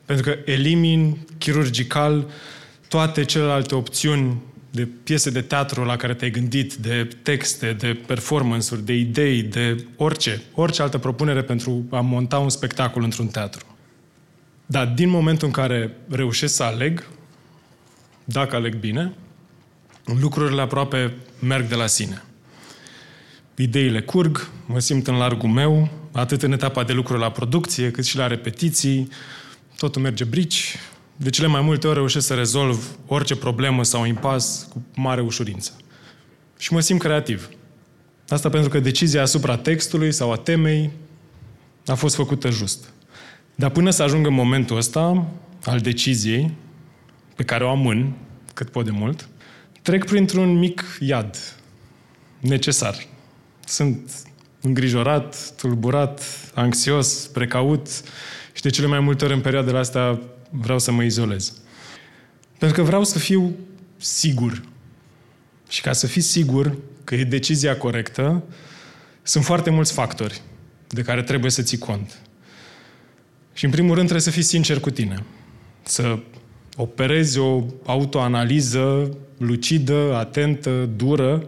pentru 0.07 0.31
că 0.31 0.51
elimin 0.51 1.19
chirurgical 1.39 2.31
toate 2.89 3.25
celelalte 3.25 3.75
opțiuni 3.75 4.43
de 4.71 4.89
piese 5.03 5.31
de 5.31 5.41
teatru 5.41 5.85
la 5.85 5.97
care 5.97 6.15
te-ai 6.15 6.31
gândit, 6.31 6.75
de 6.75 7.09
texte, 7.23 7.73
de 7.73 8.01
performance-uri, 8.07 8.85
de 8.85 8.93
idei, 8.93 9.43
de 9.43 9.85
orice, 9.97 10.43
orice 10.55 10.83
altă 10.83 10.99
propunere 10.99 11.43
pentru 11.43 11.87
a 11.91 12.01
monta 12.01 12.39
un 12.39 12.49
spectacol 12.49 13.03
într-un 13.03 13.27
teatru. 13.27 13.67
Dar 14.67 14.87
din 14.87 15.09
momentul 15.09 15.47
în 15.47 15.53
care 15.53 15.97
reușesc 16.09 16.55
să 16.55 16.63
aleg, 16.63 17.07
dacă 18.25 18.57
aleg 18.57 18.75
bine, 18.75 19.13
lucrurile 20.21 20.61
aproape 20.61 21.15
merg 21.41 21.69
de 21.69 21.75
la 21.75 21.87
sine. 21.87 22.23
Ideile 23.55 24.01
curg, 24.03 24.49
mă 24.67 24.79
simt 24.79 25.07
în 25.07 25.17
largul 25.17 25.49
meu, 25.49 25.89
atât 26.13 26.43
în 26.43 26.53
etapa 26.53 26.85
de 26.85 26.93
lucru 26.93 27.17
la 27.17 27.31
producție, 27.31 27.91
cât 27.91 28.05
și 28.05 28.17
la 28.17 28.27
repetiții, 28.27 29.09
totul 29.77 30.03
merge 30.03 30.25
brici, 30.25 30.77
de 31.17 31.31
cele 31.31 31.47
mai 31.47 31.61
multe 31.61 31.87
ori 31.87 31.97
reușesc 31.97 32.27
să 32.27 32.35
rezolv 32.35 32.99
orice 33.07 33.37
problemă 33.37 33.85
sau 33.85 34.05
impas 34.05 34.69
cu 34.71 34.85
mare 34.95 35.21
ușurință. 35.21 35.73
Și 36.59 36.73
mă 36.73 36.81
simt 36.81 37.01
creativ. 37.01 37.49
Asta 38.29 38.49
pentru 38.49 38.71
că 38.71 38.81
decizia 38.81 39.23
asupra 39.23 39.57
textului 39.57 40.13
sau 40.13 40.33
a 40.33 40.37
temei 40.37 40.91
a 41.87 41.95
fost 41.95 42.15
făcută 42.15 42.51
just. 42.51 42.85
Dar 43.55 43.71
până 43.71 43.91
să 43.91 44.03
ajung 44.03 44.27
în 44.27 44.33
momentul 44.33 44.77
ăsta 44.77 45.27
al 45.65 45.81
deciziei, 45.81 46.55
pe 47.37 47.43
care 47.43 47.65
o 47.65 47.69
amân 47.69 48.13
cât 48.55 48.69
pot 48.69 48.85
de 48.85 48.91
mult, 48.91 49.29
trec 49.83 50.05
printr-un 50.05 50.59
mic 50.59 50.99
iad 51.01 51.37
necesar. 52.41 53.07
Sunt 53.65 54.11
îngrijorat, 54.61 55.51
tulburat, 55.57 56.23
anxios, 56.55 57.27
precaut 57.27 57.89
și 58.57 58.63
de 58.63 58.71
cele 58.71 58.87
mai 58.87 59.01
multe 59.01 59.25
ori 59.25 59.35
în 59.35 59.41
perioadele 59.41 59.79
astea 59.79 60.21
vreau 60.51 60.79
să 60.79 60.93
mă 60.93 61.03
izolez. 61.03 61.53
Pentru 62.59 62.79
că 62.79 62.85
vreau 62.87 63.05
să 63.05 63.19
fiu 63.19 63.55
sigur. 63.97 64.63
Și 65.69 65.81
ca 65.81 65.93
să 65.93 66.07
fii 66.07 66.21
sigur 66.21 66.77
că 67.05 67.15
e 67.15 67.25
decizia 67.25 67.77
corectă, 67.77 68.43
sunt 69.23 69.45
foarte 69.45 69.71
mulți 69.71 69.93
factori 69.93 70.43
de 70.87 71.03
care 71.03 71.23
trebuie 71.23 71.51
să 71.51 71.63
ții 71.63 71.79
cont. 71.79 72.19
Și 73.53 73.65
în 73.65 73.71
primul 73.71 73.95
rând 73.95 74.09
trebuie 74.09 74.21
să 74.21 74.31
fii 74.31 74.43
sincer 74.43 74.81
cu 74.81 74.91
tine. 74.91 75.25
Să 75.83 76.19
operezi 76.77 77.39
o 77.39 77.65
autoanaliză 77.85 79.17
lucidă, 79.39 80.15
atentă, 80.15 80.89
dură, 80.97 81.47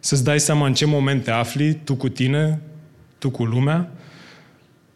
să-ți 0.00 0.24
dai 0.24 0.40
seama 0.40 0.66
în 0.66 0.74
ce 0.74 0.84
moment 0.84 1.24
te 1.24 1.30
afli, 1.30 1.74
tu 1.84 1.94
cu 1.94 2.08
tine, 2.08 2.60
tu 3.18 3.30
cu 3.30 3.44
lumea, 3.44 3.92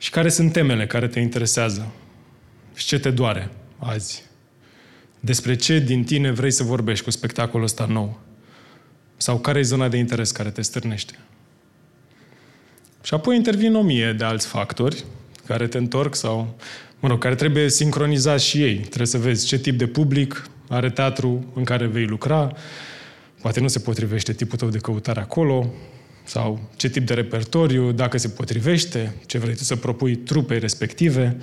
și 0.03 0.11
care 0.11 0.29
sunt 0.29 0.53
temele 0.53 0.87
care 0.87 1.09
te 1.09 1.21
interesează 1.21 1.93
și 2.75 2.87
ce 2.87 2.99
te 2.99 3.11
doare 3.11 3.51
azi. 3.79 4.23
Despre 5.21 5.55
ce 5.55 5.79
din 5.79 6.05
tine 6.05 6.31
vrei 6.31 6.51
să 6.51 6.63
vorbești 6.63 7.05
cu 7.05 7.11
spectacolul 7.11 7.65
ăsta 7.65 7.87
nou? 7.87 8.21
Sau 9.17 9.39
care 9.39 9.59
e 9.59 9.63
zona 9.63 9.89
de 9.89 9.97
interes 9.97 10.31
care 10.31 10.51
te 10.51 10.63
stârnește? 10.63 11.19
Și 13.03 13.15
apoi 13.15 13.37
intervin 13.37 13.75
o 13.75 13.83
mie 13.83 14.13
de 14.13 14.25
alți 14.25 14.47
factori 14.47 15.05
care 15.47 15.67
te 15.67 15.79
întorc 15.79 16.15
sau, 16.15 16.57
mă 17.01 17.09
rog, 17.09 17.19
care 17.19 17.35
trebuie 17.35 17.69
sincronizați 17.69 18.45
și 18.45 18.63
ei. 18.63 18.77
Trebuie 18.77 19.07
să 19.07 19.19
vezi 19.19 19.47
ce 19.47 19.59
tip 19.59 19.79
de 19.79 19.87
public 19.87 20.51
are 20.69 20.91
teatru 20.91 21.53
în 21.55 21.65
care 21.65 21.87
vei 21.87 22.07
lucra, 22.07 22.53
poate 23.41 23.61
nu 23.61 23.69
se 23.69 23.79
potrivește 23.79 24.33
tipul 24.33 24.59
tău 24.59 24.69
de 24.69 24.79
căutare 24.79 25.21
acolo, 25.21 25.73
sau 26.25 26.61
ce 26.77 26.89
tip 26.89 27.07
de 27.07 27.15
repertoriu, 27.15 27.93
dacă 27.93 28.19
se 28.19 28.29
potrivește, 28.29 29.15
ce 29.27 29.39
vrei 29.39 29.55
tu 29.55 29.63
să 29.63 29.77
propui 29.77 30.17
trupei 30.17 30.59
respective, 30.59 31.37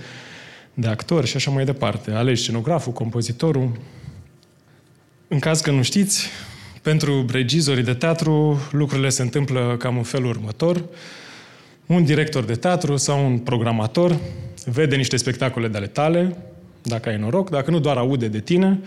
de 0.74 0.88
actori 0.88 1.28
și 1.28 1.36
așa 1.36 1.52
mai 1.52 1.66
departe. 1.66 2.12
Alegi 2.12 2.42
scenograful, 2.42 2.94
compozitorul. 2.94 3.72
În 5.28 5.40
caz 5.40 5.62
că 5.62 5.72
nu 5.72 5.82
știți, 5.82 6.28
pentru 6.82 7.26
regizorii 7.32 7.84
de 7.84 7.94
teatru 7.94 8.60
lucrurile 8.72 9.10
se 9.10 9.22
întâmplă 9.22 9.76
cam 9.80 9.98
în 9.98 10.04
felul 10.04 10.30
următor. 10.30 10.84
Un 11.86 12.04
director 12.04 12.44
de 12.44 12.54
teatru 12.54 12.96
sau 12.96 13.26
un 13.26 13.38
programator 13.38 14.18
vede 14.66 14.96
niște 14.96 15.18
spectacole 15.18 15.68
de 15.68 15.78
ale 15.78 15.88
tale, 15.88 16.38
dacă 16.82 17.10
ai 17.10 17.18
noroc, 17.18 17.50
dacă 17.50 17.72
nu 17.72 17.80
doar 17.80 17.98
aude 17.98 18.28
de 18.28 18.40
tine, 18.40 18.80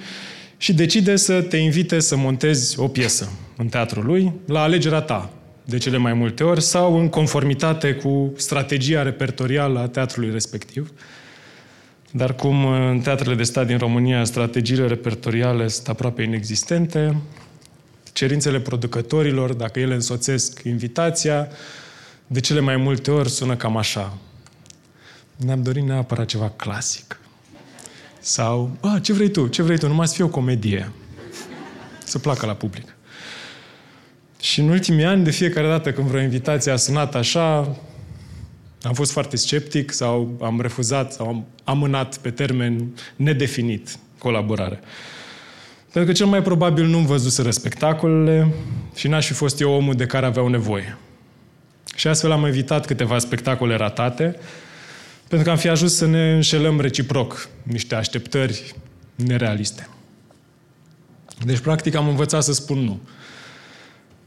și 0.57 0.75
decide 0.75 1.17
să 1.17 1.43
te 1.43 1.57
invite 1.57 2.01
să 2.01 2.17
montezi 2.17 2.79
o 2.79 2.89
piesă 2.89 3.33
în 3.57 3.69
teatrul 3.69 4.05
lui 4.05 4.33
la 4.47 4.63
alegerea 4.63 5.01
ta, 5.01 5.31
de 5.64 5.78
cele 5.78 5.97
mai 5.97 6.12
multe 6.12 6.45
ori, 6.45 6.62
sau 6.62 6.99
în 6.99 7.09
conformitate 7.09 7.95
cu 7.95 8.33
strategia 8.37 9.02
repertorială 9.02 9.78
a 9.78 9.88
teatrului 9.88 10.31
respectiv. 10.31 10.92
Dar 12.11 12.35
cum 12.35 12.64
în 12.64 13.00
teatrele 13.00 13.35
de 13.35 13.42
stat 13.42 13.66
din 13.66 13.78
România 13.78 14.25
strategiile 14.25 14.87
repertoriale 14.87 15.69
sunt 15.69 15.88
aproape 15.88 16.23
inexistente, 16.23 17.16
cerințele 18.12 18.61
producătorilor, 18.61 19.52
dacă 19.52 19.81
ele 19.81 19.95
însoțesc 19.95 20.62
invitația, 20.64 21.49
de 22.26 22.40
cele 22.40 22.61
mai 22.61 22.76
multe 22.76 23.11
ori 23.11 23.31
sună 23.31 23.57
cam 23.57 23.76
așa. 23.76 24.19
Ne-am 25.37 25.62
dorit 25.62 25.83
neapărat 25.83 26.26
ceva 26.26 26.52
clasic. 26.57 27.21
Sau, 28.21 28.76
a, 28.81 28.99
ce 29.02 29.12
vrei 29.12 29.31
tu? 29.31 29.47
Ce 29.47 29.62
vrei 29.62 29.78
tu? 29.78 29.88
Numai 29.88 30.07
să 30.07 30.14
fie 30.14 30.25
o 30.25 30.28
comedie. 30.28 30.92
Să 32.04 32.19
placă 32.19 32.47
la 32.47 32.54
public. 32.54 32.97
Și 34.43 34.61
în 34.61 34.69
ultimii 34.69 35.05
ani, 35.05 35.25
de 35.25 35.31
fiecare 35.31 35.67
dată 35.67 35.93
când 35.93 36.07
vreo 36.07 36.21
invitație 36.21 36.73
a 36.73 36.77
sunat 36.77 37.15
așa, 37.15 37.77
am 38.83 38.93
fost 38.93 39.13
foarte 39.13 39.37
sceptic 39.37 39.93
sau 39.93 40.39
am 40.41 40.61
refuzat 40.61 41.13
sau 41.13 41.27
am 41.27 41.47
amânat 41.65 42.17
pe 42.17 42.31
termen 42.31 42.97
nedefinit 43.17 43.97
colaborare. 44.19 44.81
Pentru 45.93 46.13
că 46.13 46.17
cel 46.17 46.27
mai 46.27 46.43
probabil 46.43 46.85
nu-mi 46.85 47.07
văzuseră 47.07 47.51
spectacolele 47.51 48.53
și 48.95 49.09
n-aș 49.09 49.27
fi 49.27 49.33
fost 49.33 49.61
eu 49.61 49.73
omul 49.73 49.95
de 49.95 50.07
care 50.07 50.27
aveau 50.27 50.49
nevoie. 50.49 50.99
Și 51.95 52.09
astfel 52.09 52.31
am 52.31 52.45
evitat 52.45 52.87
câteva 52.87 53.19
spectacole 53.19 53.77
ratate, 53.77 54.37
pentru 55.29 55.47
că 55.47 55.51
am 55.51 55.59
fi 55.59 55.69
ajuns 55.69 55.95
să 55.95 56.07
ne 56.07 56.33
înșelăm 56.33 56.81
reciproc 56.81 57.49
niște 57.63 57.95
așteptări 57.95 58.75
nerealiste. 59.15 59.89
Deci, 61.45 61.59
practic, 61.59 61.95
am 61.95 62.09
învățat 62.09 62.43
să 62.43 62.53
spun 62.53 62.79
nu. 62.79 63.01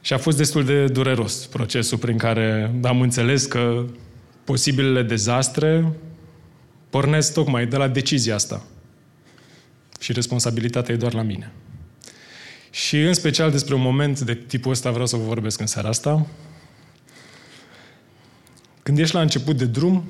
Și 0.06 0.14
a 0.14 0.18
fost 0.18 0.38
destul 0.38 0.66
de 0.66 0.86
dureros 0.86 1.46
procesul 1.46 1.98
prin 1.98 2.18
care 2.18 2.74
am 2.84 3.02
înțeles 3.02 3.46
că 3.46 3.86
posibilele 4.44 5.04
dezastre 5.04 5.92
pornesc 6.90 7.34
tocmai 7.34 7.66
de 7.66 7.78
la 7.78 7.88
decizia 7.88 8.36
asta. 8.36 8.66
Și 10.00 10.14
responsabilitatea 10.14 10.94
e 10.94 10.98
doar 10.98 11.14
la 11.14 11.22
mine. 11.22 11.52
Și 12.70 13.02
în 13.02 13.14
special 13.14 13.52
despre 13.52 13.74
un 13.74 13.82
moment 13.82 14.20
de 14.20 14.36
tipul 14.36 14.72
ăsta 14.72 14.92
vreau 14.92 15.06
să 15.06 15.16
vă 15.16 15.24
vorbesc 15.24 15.60
în 15.60 15.68
seara 15.68 15.90
asta. 15.90 16.28
Când 18.84 19.00
ești 19.00 19.16
la 19.16 19.22
început 19.22 19.58
de 19.58 19.66
drum, 19.66 20.04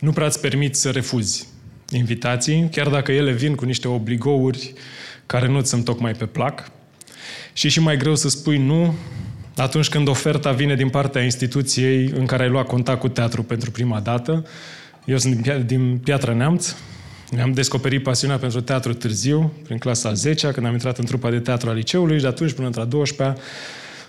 nu 0.00 0.12
prea 0.12 0.26
îți 0.26 0.40
permiți 0.40 0.80
să 0.80 0.90
refuzi 0.90 1.48
invitații, 1.90 2.68
chiar 2.70 2.88
dacă 2.88 3.12
ele 3.12 3.32
vin 3.32 3.54
cu 3.54 3.64
niște 3.64 3.88
obligouri 3.88 4.72
care 5.26 5.48
nu 5.48 5.60
ți 5.60 5.68
sunt 5.68 5.84
tocmai 5.84 6.12
pe 6.12 6.26
plac. 6.26 6.74
Și 7.52 7.66
e 7.66 7.70
și 7.70 7.80
mai 7.80 7.96
greu 7.96 8.14
să 8.14 8.28
spui 8.28 8.58
nu 8.58 8.94
atunci 9.56 9.88
când 9.88 10.08
oferta 10.08 10.52
vine 10.52 10.74
din 10.74 10.88
partea 10.88 11.22
instituției 11.22 12.12
în 12.16 12.26
care 12.26 12.42
ai 12.42 12.48
luat 12.48 12.66
contact 12.66 13.00
cu 13.00 13.08
teatru 13.08 13.42
pentru 13.42 13.70
prima 13.70 14.00
dată. 14.00 14.46
Eu 15.04 15.18
sunt 15.18 15.64
din 15.66 15.98
Piatra 16.04 16.32
Neamț, 16.32 16.74
mi-am 17.32 17.52
descoperit 17.52 18.02
pasiunea 18.02 18.36
pentru 18.36 18.60
teatru 18.60 18.94
târziu, 18.94 19.52
prin 19.64 19.78
clasa 19.78 20.12
10 20.12 20.50
când 20.50 20.66
am 20.66 20.72
intrat 20.72 20.98
în 20.98 21.04
trupa 21.04 21.30
de 21.30 21.38
teatru 21.38 21.70
a 21.70 21.72
liceului 21.72 22.16
și 22.16 22.22
de 22.22 22.28
atunci 22.28 22.52
până 22.52 22.66
într-a 22.66 22.84
12 22.84 23.40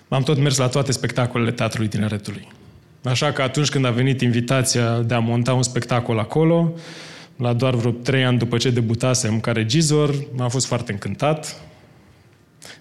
am 0.08 0.24
tot 0.24 0.38
mers 0.38 0.58
la 0.58 0.68
toate 0.68 0.92
spectacolele 0.92 1.52
Teatrului 1.52 1.88
Tineretului. 1.88 2.48
Așa 3.04 3.32
că 3.32 3.42
atunci 3.42 3.70
când 3.70 3.86
a 3.86 3.90
venit 3.90 4.22
invitația 4.22 5.00
de 5.00 5.14
a 5.14 5.20
monta 5.20 5.54
un 5.54 5.64
spectacol 5.64 6.20
acolo, 6.20 6.74
la 7.36 7.54
doar 7.54 7.76
vreo 7.76 7.92
trei 7.92 8.26
ani 8.26 8.38
după 8.38 8.58
ce 8.58 8.70
debutasem 8.70 9.40
ca 9.40 9.52
regizor, 9.52 10.16
am 10.40 10.50
fost 10.50 10.66
foarte 10.66 10.92
încântat. 10.92 11.62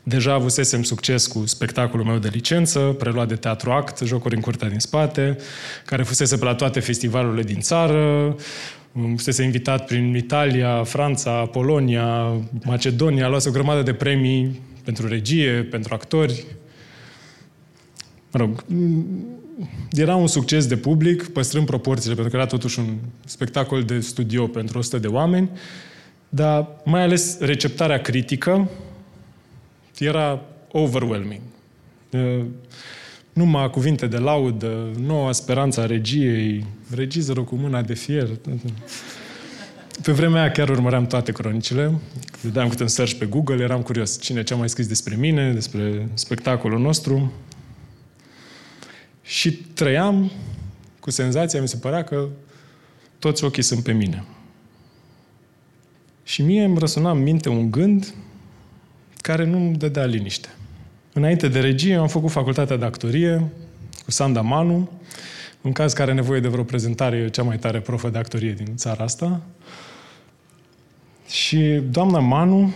Deja 0.03 0.33
avusesem 0.33 0.83
succes 0.83 1.27
cu 1.27 1.47
spectacolul 1.47 2.07
meu 2.07 2.19
de 2.19 2.29
licență, 2.33 2.79
preluat 2.99 3.29
de 3.29 3.37
Teatru 3.37 3.71
Act, 3.71 3.99
Jocuri 4.05 4.35
în 4.35 4.41
curtea 4.41 4.69
din 4.69 4.79
spate, 4.79 5.37
care 5.85 6.03
fusese 6.03 6.37
pe 6.37 6.45
la 6.45 6.55
toate 6.55 6.81
festivalurile 6.81 7.43
din 7.43 7.61
țară, 7.61 8.37
fusese 9.17 9.43
invitat 9.43 9.87
prin 9.87 10.15
Italia, 10.15 10.85
Franța, 10.85 11.31
Polonia, 11.31 12.33
Macedonia, 12.65 13.29
luase 13.29 13.49
o 13.49 13.53
grămadă 13.53 13.83
de 13.83 13.93
premii 13.93 14.61
pentru 14.85 15.09
regie, 15.09 15.51
pentru 15.71 15.95
actori. 15.95 16.45
Mă 18.33 18.39
rog, 18.39 18.65
era 19.91 20.17
un 20.17 20.27
succes 20.27 20.67
de 20.67 20.77
public, 20.77 21.29
păstrând 21.29 21.67
proporțiile, 21.67 22.15
pentru 22.15 22.33
că 22.33 22.39
era 22.39 22.47
totuși 22.47 22.79
un 22.79 22.97
spectacol 23.25 23.83
de 23.83 24.01
studio 24.01 24.47
pentru 24.47 24.79
100 24.79 24.99
de 24.99 25.07
oameni, 25.07 25.51
dar 26.29 26.69
mai 26.85 27.03
ales 27.03 27.39
receptarea 27.41 28.01
critică 28.01 28.71
era 29.99 30.41
overwhelming. 30.73 31.41
numai 33.33 33.71
cuvinte 33.71 34.07
de 34.07 34.19
laudă, 34.19 34.91
noua 34.99 35.33
speranță 35.33 35.81
a 35.81 35.87
regiei, 35.87 36.67
regizorul 36.95 37.45
cu 37.45 37.55
mâna 37.55 37.83
de 37.83 37.95
fier. 37.95 38.29
Pe 40.03 40.13
vremea 40.13 40.41
aia 40.41 40.51
chiar 40.51 40.69
urmăream 40.69 41.07
toate 41.07 41.33
cronicile. 41.33 42.01
Vedeam 42.43 42.69
câte 42.69 42.83
un 42.83 42.89
search 42.89 43.13
pe 43.13 43.27
Google, 43.27 43.63
eram 43.63 43.83
curios 43.83 44.21
cine 44.21 44.43
ce 44.43 44.55
a 44.55 44.57
mai 44.57 44.69
scris 44.69 44.87
despre 44.87 45.17
mine, 45.17 45.53
despre 45.53 46.09
spectacolul 46.15 46.81
nostru. 46.81 47.33
Și 49.23 49.53
trăiam 49.53 50.31
cu 51.01 51.11
senzația, 51.11 51.61
mi 51.61 51.69
se 51.69 51.77
părea 51.77 52.05
că 52.05 52.29
toți 53.19 53.45
ochii 53.45 53.63
sunt 53.63 53.83
pe 53.83 53.93
mine. 53.93 54.25
Și 56.23 56.43
mie 56.43 56.65
îmi 56.65 56.79
răsuna 56.79 57.11
în 57.11 57.23
minte 57.23 57.49
un 57.49 57.71
gând 57.71 58.15
care 59.27 59.45
nu 59.45 59.57
îmi 59.57 59.77
dădea 59.77 60.05
liniște. 60.05 60.49
Înainte 61.13 61.49
de 61.49 61.61
regie 61.61 61.95
am 61.95 62.09
făcut 62.09 62.31
facultatea 62.31 62.77
de 62.77 62.85
actorie 62.85 63.51
cu 64.05 64.11
Sanda 64.11 64.41
Manu, 64.41 64.91
în 65.61 65.73
caz 65.73 65.93
care 65.93 66.11
are 66.11 66.21
nevoie 66.21 66.41
de 66.41 66.49
vreo 66.49 66.65
prezentare, 66.65 67.17
e 67.17 67.29
cea 67.29 67.43
mai 67.43 67.59
tare 67.59 67.81
profă 67.81 68.09
de 68.09 68.19
actorie 68.19 68.53
din 68.53 68.77
țara 68.77 69.05
asta. 69.05 69.41
Și 71.29 71.83
doamna 71.91 72.19
Manu 72.19 72.75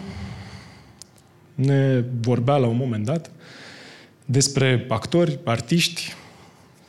ne 1.55 2.05
vorbea 2.21 2.57
la 2.57 2.67
un 2.67 2.77
moment 2.77 3.05
dat 3.05 3.31
despre 4.25 4.85
actori, 4.89 5.39
artiști 5.45 6.15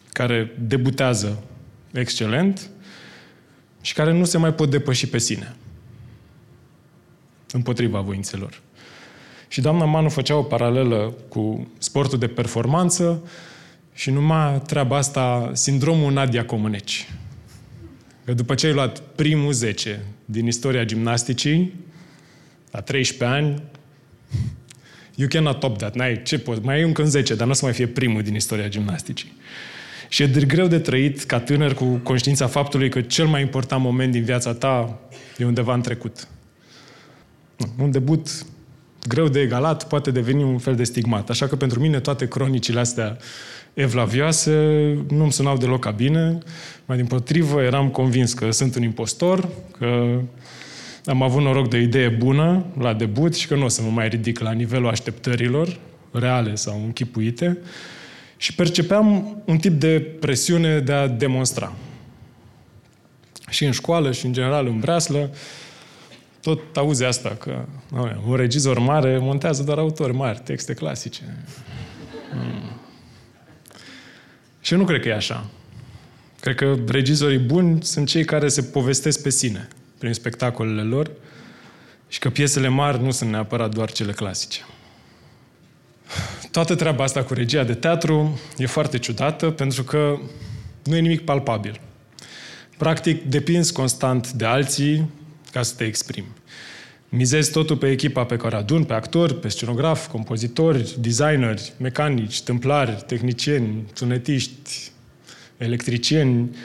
care 0.10 0.56
debutează 0.60 1.44
excelent 1.92 2.70
și 3.82 3.94
care 3.94 4.12
nu 4.12 4.26
se 4.26 4.38
mai 4.38 4.54
pot 4.54 4.70
depăși 4.70 5.08
pe 5.08 5.18
sine 5.18 5.56
împotriva 7.52 8.00
voințelor. 8.00 8.62
Și 9.52 9.62
doamna 9.62 9.86
Manu 9.86 10.10
făcea 10.10 10.36
o 10.36 10.44
paralelă 10.44 11.14
cu 11.28 11.68
sportul 11.78 12.20
de 12.20 12.28
performanță 12.28 13.30
și 13.94 14.10
numai 14.10 14.62
treaba 14.66 14.98
asta, 14.98 15.52
sindromul 15.54 16.14
Nadia 16.14 16.46
Comăneci. 16.46 17.10
Că 18.26 18.34
după 18.34 18.56
ce 18.56 18.66
ai 18.68 18.74
luat 18.74 19.00
primul 19.00 19.52
10 19.52 20.06
din 20.26 20.48
istoria 20.48 20.84
gimnasticii, 20.84 21.74
la 22.72 22.82
13 22.82 23.38
ani, 23.38 23.62
you 25.16 25.28
cannot 25.28 25.60
top 25.60 25.78
that. 25.78 25.96
N-ai, 25.96 26.22
ce 26.22 26.40
poți? 26.40 26.62
Mai 26.62 26.76
ai 26.76 26.82
încă 26.82 27.02
în 27.02 27.10
10, 27.10 27.36
dar 27.36 27.46
nu 27.46 27.52
o 27.52 27.56
să 27.56 27.66
mai 27.66 27.74
fie 27.74 27.88
primul 27.88 28.22
din 28.22 28.36
istoria 28.36 28.68
gimnasticii. 28.68 29.32
Și 30.10 30.24
e 30.24 30.28
de 30.28 30.46
greu 30.46 30.68
de 30.68 30.80
trăit 30.80 31.24
ca 31.24 31.40
tânăr 31.40 31.74
cu 31.74 31.86
conștiința 31.86 32.48
faptului 32.48 32.90
că 32.90 33.02
cel 33.02 33.28
mai 33.28 33.42
important 33.42 33.82
moment 33.82 34.12
din 34.12 34.24
viața 34.24 34.54
ta 34.54 35.00
e 35.38 35.46
undeva 35.46 35.74
în 35.74 35.82
trecut. 35.82 36.28
Un 37.78 37.92
debut 37.92 38.46
greu 39.08 39.28
de 39.28 39.40
egalat 39.40 39.88
poate 39.88 40.12
deveni 40.12 40.44
un 40.44 40.58
fel 40.58 40.76
de 40.76 40.84
stigmat. 40.84 41.30
Așa 41.30 41.48
că 41.48 41.56
pentru 41.56 41.80
mine 41.80 42.00
toate 42.00 42.28
cronicile 42.28 42.80
astea 42.80 43.18
evlavioase 43.74 44.52
nu 45.10 45.24
îmi 45.24 45.32
sunau 45.32 45.58
deloc 45.58 45.80
ca 45.80 45.92
bine. 45.92 46.38
Mai 46.86 46.98
din 46.98 47.06
potrivă, 47.06 47.62
eram 47.62 47.90
convins 47.90 48.34
că 48.34 48.52
sunt 48.52 48.76
un 48.76 48.84
impostor, 48.84 49.50
că 49.78 50.20
am 51.06 51.22
avut 51.22 51.42
noroc 51.42 51.70
de 51.70 51.78
o 51.78 51.80
idee 51.80 52.10
bună 52.10 52.66
la 52.80 52.94
debut 52.94 53.36
și 53.36 53.48
că 53.48 53.56
nu 53.56 53.64
o 53.64 53.68
să 53.68 53.82
mă 53.82 53.90
mai 53.90 54.08
ridic 54.08 54.40
la 54.40 54.52
nivelul 54.52 54.90
așteptărilor 54.90 55.80
reale 56.12 56.56
sau 56.56 56.82
închipuite. 56.86 57.58
Și 58.38 58.56
percepeam 58.56 59.38
un 59.46 59.58
tip 59.58 59.80
de 59.80 60.00
presiune 60.20 60.80
de 60.80 60.94
a 60.94 61.08
demonstra. 61.08 61.74
Și 63.50 63.66
în 63.66 63.72
școală 63.72 64.12
și 64.12 64.26
în 64.26 64.34
general 64.34 64.68
în 64.68 64.80
breaslă, 64.80 65.30
tot 66.42 66.78
auzi 66.78 67.04
asta, 67.04 67.30
că 67.30 67.66
un 68.28 68.36
regizor 68.36 68.80
mare 68.80 69.18
montează 69.18 69.64
doar 69.64 69.78
autori 69.78 70.14
mari, 70.14 70.40
texte 70.40 70.74
clasice. 70.74 71.22
Hmm. 72.32 72.80
Și 74.62 74.74
eu 74.74 74.80
nu 74.80 74.86
cred 74.86 75.02
că 75.02 75.08
e 75.08 75.16
așa. 75.16 75.50
Cred 76.40 76.56
că 76.56 76.78
regizorii 76.88 77.38
buni 77.38 77.84
sunt 77.84 78.08
cei 78.08 78.26
care 78.26 78.48
se 78.48 78.62
povestesc 78.62 79.22
pe 79.22 79.30
sine 79.30 79.68
prin 79.98 80.14
spectacolele 80.14 80.82
lor 80.82 81.12
și 82.08 82.20
că 82.20 82.30
piesele 82.30 82.68
mari 82.68 83.04
nu 83.04 83.12
sunt 83.12 83.30
neapărat 83.30 83.74
doar 83.74 83.92
cele 83.92 84.12
clasice. 84.12 84.60
Toată 86.52 86.76
treaba 86.76 87.04
asta 87.04 87.24
cu 87.24 87.34
regia 87.34 87.64
de 87.64 87.74
teatru 87.74 88.40
e 88.58 88.66
foarte 88.66 88.98
ciudată 88.98 89.50
pentru 89.50 89.84
că 89.84 90.20
nu 90.84 90.96
e 90.96 91.00
nimic 91.00 91.22
palpabil. 91.22 91.82
Practic, 92.78 93.24
depinzi 93.24 93.74
constant 93.74 94.32
de 94.32 94.46
alții 94.46 95.10
ca 95.52 95.62
să 95.62 95.74
te 95.78 95.84
exprimi. 95.84 96.28
Mizezi 97.10 97.52
totul 97.52 97.78
pe 97.78 97.90
echipa 97.90 98.26
pe 98.26 98.36
care 98.38 98.56
adun, 98.56 98.84
pe 98.84 98.94
actori, 98.94 99.36
pe 99.40 99.48
scenograf, 99.48 100.08
compozitori, 100.08 100.96
designeri, 101.00 101.74
mecanici, 101.78 102.42
tâmplari, 102.42 103.04
tehnicieni, 103.08 103.86
tunetiști, 103.94 104.92
electricieni. 105.58 106.56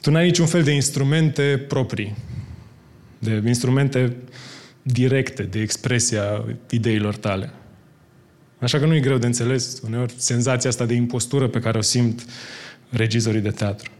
Tu 0.00 0.10
n-ai 0.10 0.24
niciun 0.24 0.46
fel 0.46 0.62
de 0.62 0.70
instrumente 0.70 1.64
proprii, 1.68 2.16
de 3.18 3.42
instrumente 3.46 4.16
directe 4.82 5.42
de 5.42 5.60
expresie 5.60 6.18
a 6.18 6.44
ideilor 6.70 7.16
tale. 7.16 7.52
Așa 8.58 8.78
că 8.78 8.86
nu 8.86 8.94
e 8.94 9.00
greu 9.00 9.18
de 9.18 9.26
înțeles 9.26 9.80
uneori 9.84 10.14
senzația 10.16 10.70
asta 10.70 10.84
de 10.86 10.94
impostură 10.94 11.48
pe 11.48 11.58
care 11.58 11.78
o 11.78 11.80
simt 11.80 12.24
regizorii 12.90 13.40
de 13.40 13.50
teatru. 13.50 13.90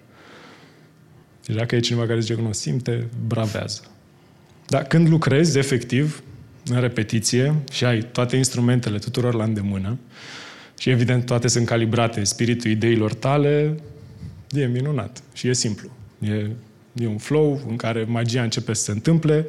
Deci 1.47 1.57
dacă 1.57 1.77
e 1.77 1.81
cineva 1.81 2.07
care 2.07 2.21
zice 2.21 2.35
că 2.35 2.41
nu 2.41 2.49
o 2.49 2.53
simte, 2.53 3.09
bravează. 3.27 3.83
Dar 4.67 4.83
când 4.83 5.09
lucrezi 5.09 5.59
efectiv, 5.59 6.23
în 6.67 6.81
repetiție, 6.81 7.55
și 7.73 7.85
ai 7.85 8.01
toate 8.13 8.37
instrumentele 8.37 8.99
tuturor 8.99 9.35
la 9.35 9.45
îndemână, 9.45 9.99
și 10.79 10.91
evident 10.91 11.27
toate 11.27 11.49
sunt 11.49 11.67
calibrate 11.67 12.25
spiritul 12.25 12.71
ideilor 12.71 13.15
tale, 13.15 13.77
e 14.51 14.67
minunat 14.67 15.23
și 15.33 15.49
e 15.49 15.53
simplu. 15.53 15.91
E, 16.19 16.51
e 16.93 17.07
un 17.07 17.19
flow 17.19 17.65
în 17.69 17.77
care 17.77 18.05
magia 18.05 18.43
începe 18.43 18.73
să 18.73 18.83
se 18.83 18.91
întâmple 18.91 19.47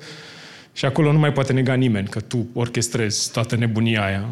și 0.73 0.85
acolo 0.85 1.11
nu 1.11 1.19
mai 1.19 1.33
poate 1.33 1.53
nega 1.53 1.73
nimeni 1.73 2.07
că 2.07 2.19
tu 2.19 2.47
orchestrezi 2.53 3.31
toată 3.31 3.55
nebunia 3.55 4.05
aia. 4.05 4.29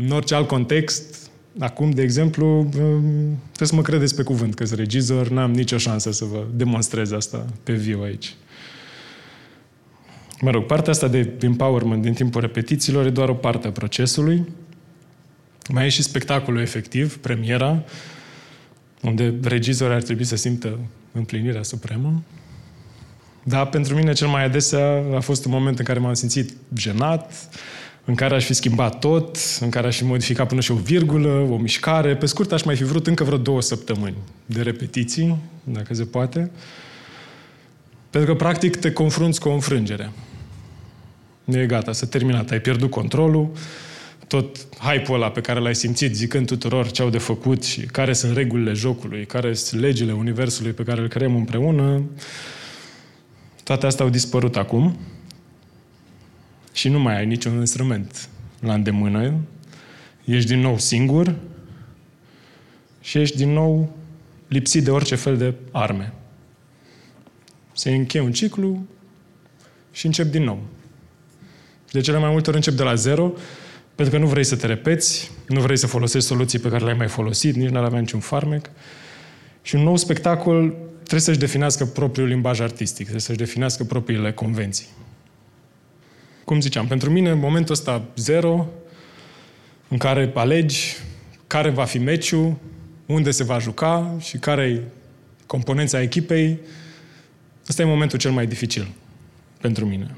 În 0.00 0.10
orice 0.10 0.34
alt 0.34 0.48
context, 0.48 1.30
acum, 1.58 1.90
de 1.90 2.02
exemplu, 2.02 2.66
trebuie 2.70 3.68
să 3.68 3.74
mă 3.74 3.82
credeți 3.82 4.14
pe 4.14 4.22
cuvânt 4.22 4.54
că 4.54 4.64
sunt 4.64 4.78
regizor, 4.78 5.28
n-am 5.28 5.50
nicio 5.50 5.78
șansă 5.78 6.12
să 6.12 6.24
vă 6.24 6.44
demonstrez 6.54 7.12
asta 7.12 7.46
pe 7.62 7.72
viu 7.72 8.02
aici. 8.02 8.34
Mă 10.40 10.50
rog, 10.50 10.64
partea 10.64 10.92
asta 10.92 11.08
de 11.08 11.32
empowerment 11.40 12.02
din 12.02 12.12
timpul 12.12 12.40
repetițiilor 12.40 13.06
e 13.06 13.10
doar 13.10 13.28
o 13.28 13.34
parte 13.34 13.66
a 13.66 13.70
procesului. 13.70 14.44
Mai 15.68 15.86
e 15.86 15.88
și 15.88 16.02
spectacolul 16.02 16.60
efectiv, 16.60 17.18
premiera, 17.18 17.84
unde 19.02 19.34
regizorul 19.42 19.94
ar 19.94 20.02
trebui 20.02 20.24
să 20.24 20.36
simtă 20.36 20.78
împlinirea 21.12 21.62
supremă. 21.62 22.22
Dar 23.42 23.66
pentru 23.66 23.94
mine 23.94 24.12
cel 24.12 24.28
mai 24.28 24.44
adesea 24.44 25.04
a 25.14 25.20
fost 25.20 25.44
un 25.44 25.50
moment 25.50 25.78
în 25.78 25.84
care 25.84 25.98
m-am 25.98 26.14
simțit 26.14 26.52
jenat, 26.76 27.32
în 28.04 28.14
care 28.14 28.34
aș 28.34 28.44
fi 28.44 28.52
schimbat 28.52 28.98
tot, 28.98 29.36
în 29.60 29.70
care 29.70 29.86
aș 29.86 29.96
fi 29.96 30.04
modificat 30.04 30.48
până 30.48 30.60
și 30.60 30.70
o 30.70 30.74
virgulă, 30.74 31.46
o 31.50 31.56
mișcare. 31.56 32.16
Pe 32.16 32.26
scurt, 32.26 32.52
aș 32.52 32.62
mai 32.62 32.76
fi 32.76 32.84
vrut 32.84 33.06
încă 33.06 33.24
vreo 33.24 33.38
două 33.38 33.60
săptămâni 33.60 34.16
de 34.46 34.62
repetiții, 34.62 35.36
dacă 35.64 35.94
se 35.94 36.04
poate. 36.04 36.50
Pentru 38.10 38.32
că, 38.32 38.38
practic, 38.38 38.76
te 38.76 38.92
confrunți 38.92 39.40
cu 39.40 39.48
o 39.48 39.52
înfrângere. 39.52 40.10
Nu 41.44 41.58
e 41.58 41.66
gata, 41.66 41.92
s-a 41.92 42.06
terminat, 42.06 42.50
ai 42.50 42.60
pierdut 42.60 42.90
controlul, 42.90 43.50
tot 44.26 44.58
hype-ul 44.78 45.16
ăla 45.16 45.30
pe 45.30 45.40
care 45.40 45.60
l-ai 45.60 45.74
simțit 45.74 46.14
zicând 46.14 46.46
tuturor 46.46 46.90
ce 46.90 47.02
au 47.02 47.10
de 47.10 47.18
făcut 47.18 47.64
și 47.64 47.80
care 47.80 48.12
sunt 48.12 48.36
regulile 48.36 48.72
jocului, 48.72 49.26
care 49.26 49.54
sunt 49.54 49.80
legile 49.80 50.12
universului 50.12 50.72
pe 50.72 50.82
care 50.82 51.00
îl 51.00 51.08
creăm 51.08 51.34
împreună, 51.34 52.02
toate 53.64 53.86
astea 53.86 54.04
au 54.04 54.10
dispărut 54.10 54.56
acum 54.56 54.96
și 56.72 56.88
nu 56.88 56.98
mai 56.98 57.16
ai 57.16 57.26
niciun 57.26 57.58
instrument 57.58 58.28
la 58.60 58.74
îndemână, 58.74 59.34
ești 60.24 60.48
din 60.48 60.60
nou 60.60 60.78
singur 60.78 61.34
și 63.00 63.18
ești 63.18 63.36
din 63.36 63.52
nou 63.52 63.96
lipsit 64.48 64.84
de 64.84 64.90
orice 64.90 65.14
fel 65.14 65.36
de 65.36 65.54
arme. 65.70 66.12
Se 67.72 67.90
încheie 67.90 68.24
un 68.24 68.32
ciclu 68.32 68.86
și 69.92 70.06
încep 70.06 70.26
din 70.26 70.42
nou. 70.42 70.62
De 71.90 72.00
cele 72.00 72.18
mai 72.18 72.30
multe 72.30 72.48
ori 72.48 72.56
încep 72.56 72.74
de 72.74 72.82
la 72.82 72.94
zero, 72.94 73.32
pentru 73.94 74.14
că 74.14 74.20
nu 74.20 74.28
vrei 74.28 74.44
să 74.44 74.56
te 74.56 74.66
repeți, 74.66 75.30
nu 75.48 75.60
vrei 75.60 75.76
să 75.76 75.86
folosești 75.86 76.28
soluții 76.28 76.58
pe 76.58 76.68
care 76.68 76.84
le-ai 76.84 76.96
mai 76.96 77.08
folosit, 77.08 77.54
nici 77.54 77.68
nu 77.68 77.78
avea 77.78 78.00
niciun 78.00 78.20
farmec. 78.20 78.70
Și 79.62 79.74
un 79.74 79.82
nou 79.82 79.96
spectacol 79.96 80.74
trebuie 80.94 81.20
să-și 81.20 81.38
definească 81.38 81.84
propriul 81.84 82.28
limbaj 82.28 82.60
artistic, 82.60 83.00
trebuie 83.00 83.20
să-și 83.20 83.38
definească 83.38 83.84
propriile 83.84 84.32
convenții. 84.32 84.86
Cum 86.44 86.60
ziceam, 86.60 86.86
pentru 86.86 87.10
mine, 87.10 87.30
în 87.30 87.38
momentul 87.38 87.74
ăsta 87.74 88.04
zero, 88.16 88.68
în 89.88 89.98
care 89.98 90.30
alegi 90.34 90.96
care 91.46 91.70
va 91.70 91.84
fi 91.84 91.98
meciul, 91.98 92.56
unde 93.06 93.30
se 93.30 93.44
va 93.44 93.58
juca 93.58 94.16
și 94.20 94.38
care 94.38 94.62
e 94.62 94.82
componența 95.46 96.00
echipei, 96.00 96.58
ăsta 97.68 97.82
e 97.82 97.84
momentul 97.84 98.18
cel 98.18 98.30
mai 98.30 98.46
dificil 98.46 98.88
pentru 99.60 99.86
mine. 99.86 100.16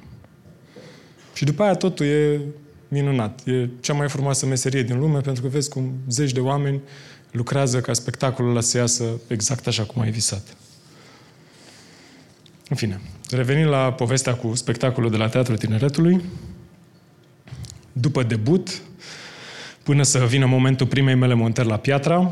Și 1.34 1.44
după 1.44 1.62
aia 1.62 1.74
totul 1.74 2.06
e 2.06 2.40
minunat. 2.88 3.40
E 3.46 3.68
cea 3.80 3.92
mai 3.92 4.08
frumoasă 4.08 4.46
meserie 4.46 4.82
din 4.82 4.98
lume 4.98 5.20
pentru 5.20 5.42
că 5.42 5.48
vezi 5.48 5.68
cum 5.68 5.92
zeci 6.08 6.32
de 6.32 6.40
oameni 6.40 6.80
lucrează 7.30 7.80
ca 7.80 7.92
spectacolul 7.92 8.50
ăla 8.50 8.60
să 8.60 8.78
iasă 8.78 9.04
exact 9.26 9.66
așa 9.66 9.82
cum 9.82 10.02
ai 10.02 10.10
visat. 10.10 10.56
În 12.68 12.76
fine, 12.76 13.00
revenind 13.30 13.68
la 13.68 13.92
povestea 13.92 14.34
cu 14.34 14.54
spectacolul 14.54 15.10
de 15.10 15.16
la 15.16 15.28
Teatrul 15.28 15.56
Tineretului, 15.56 16.24
după 17.92 18.22
debut, 18.22 18.82
până 19.82 20.02
să 20.02 20.18
vină 20.18 20.46
momentul 20.46 20.86
primei 20.86 21.14
mele 21.14 21.34
montări 21.34 21.68
la 21.68 21.76
Piatra, 21.76 22.30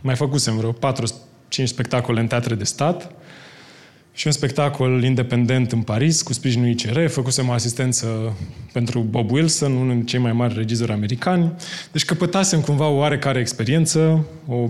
mai 0.00 0.16
făcusem 0.16 0.56
vreo 0.56 0.72
4-5 0.72 0.76
spectacole 1.64 2.20
în 2.20 2.26
teatre 2.26 2.54
de 2.54 2.64
stat 2.64 3.12
și 4.14 4.26
un 4.26 4.32
spectacol 4.32 5.02
independent 5.02 5.72
în 5.72 5.82
Paris 5.82 6.22
cu 6.22 6.32
sprijinul 6.32 6.68
ICR. 6.68 7.06
Făcusem 7.06 7.48
o 7.48 7.52
asistență 7.52 8.36
pentru 8.72 9.00
Bob 9.00 9.30
Wilson, 9.30 9.72
unul 9.72 9.88
dintre 9.88 10.06
cei 10.06 10.18
mai 10.18 10.32
mari 10.32 10.54
regizori 10.54 10.92
americani. 10.92 11.52
Deci 11.92 12.04
căpătasem 12.04 12.60
cumva 12.60 12.86
o 12.86 12.96
oarecare 12.96 13.40
experiență 13.40 14.26
o, 14.46 14.68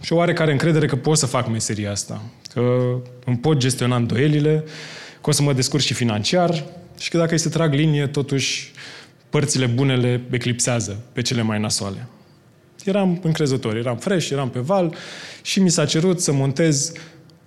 și 0.00 0.12
o 0.12 0.16
oarecare 0.16 0.52
încredere 0.52 0.86
că 0.86 0.96
pot 0.96 1.18
să 1.18 1.26
fac 1.26 1.48
meseria 1.48 1.90
asta. 1.90 2.22
Că 2.54 2.60
îmi 3.24 3.36
pot 3.36 3.56
gestiona 3.56 3.96
îndoielile, 3.96 4.64
că 5.20 5.28
o 5.28 5.32
să 5.32 5.42
mă 5.42 5.52
descurc 5.52 5.82
și 5.82 5.94
financiar 5.94 6.64
și 6.98 7.10
că 7.10 7.18
dacă 7.18 7.32
îi 7.32 7.38
se 7.38 7.48
trag 7.48 7.74
linie, 7.74 8.06
totuși 8.06 8.72
părțile 9.30 9.66
bune 9.66 9.96
le 9.96 10.20
eclipsează 10.30 11.02
pe 11.12 11.22
cele 11.22 11.42
mai 11.42 11.60
nasoale. 11.60 12.06
Eram 12.84 13.20
încrezător, 13.22 13.76
eram 13.76 13.96
fresh, 13.96 14.30
eram 14.30 14.50
pe 14.50 14.58
val 14.58 14.94
și 15.42 15.60
mi 15.60 15.70
s-a 15.70 15.84
cerut 15.84 16.20
să 16.20 16.32
montez 16.32 16.92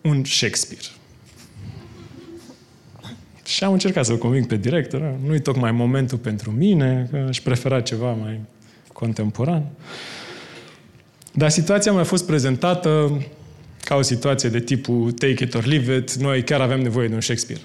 un 0.02 0.24
Shakespeare. 0.24 0.86
Și 3.46 3.64
am 3.64 3.72
încercat 3.72 4.06
să-l 4.06 4.18
conving 4.18 4.48
pe 4.48 4.56
director, 4.56 5.16
nu-i 5.26 5.42
tocmai 5.42 5.72
momentul 5.72 6.18
pentru 6.18 6.52
mine, 6.52 7.08
că 7.12 7.26
aș 7.28 7.40
prefera 7.40 7.82
ceva 7.82 8.12
mai 8.12 8.40
contemporan. 8.94 9.66
Dar 11.34 11.50
situația 11.50 11.92
mi-a 11.92 12.04
fost 12.04 12.26
prezentată 12.26 13.22
ca 13.84 13.96
o 13.96 14.02
situație 14.02 14.50
de 14.50 14.60
tipul 14.60 15.12
take 15.12 15.44
it 15.44 15.54
or 15.54 15.66
leave 15.66 15.96
it, 15.96 16.14
noi 16.14 16.44
chiar 16.44 16.62
avem 16.62 16.82
nevoie 16.82 17.08
de 17.08 17.14
un 17.14 17.22
Shakespeare. 17.22 17.62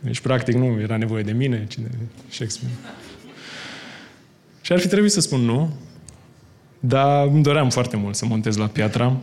Deci, 0.00 0.20
practic, 0.20 0.54
nu 0.54 0.80
era 0.80 0.96
nevoie 0.96 1.22
de 1.22 1.32
mine, 1.32 1.64
ci 1.68 1.78
de 1.78 1.88
Shakespeare. 2.28 2.74
Și 4.60 4.72
ar 4.72 4.78
fi 4.78 4.88
trebuit 4.88 5.12
să 5.12 5.20
spun 5.20 5.40
nu, 5.40 5.74
dar 6.80 7.26
îmi 7.26 7.42
doream 7.42 7.70
foarte 7.70 7.96
mult 7.96 8.14
să 8.14 8.26
montez 8.26 8.56
la 8.56 8.66
piatra. 8.66 9.16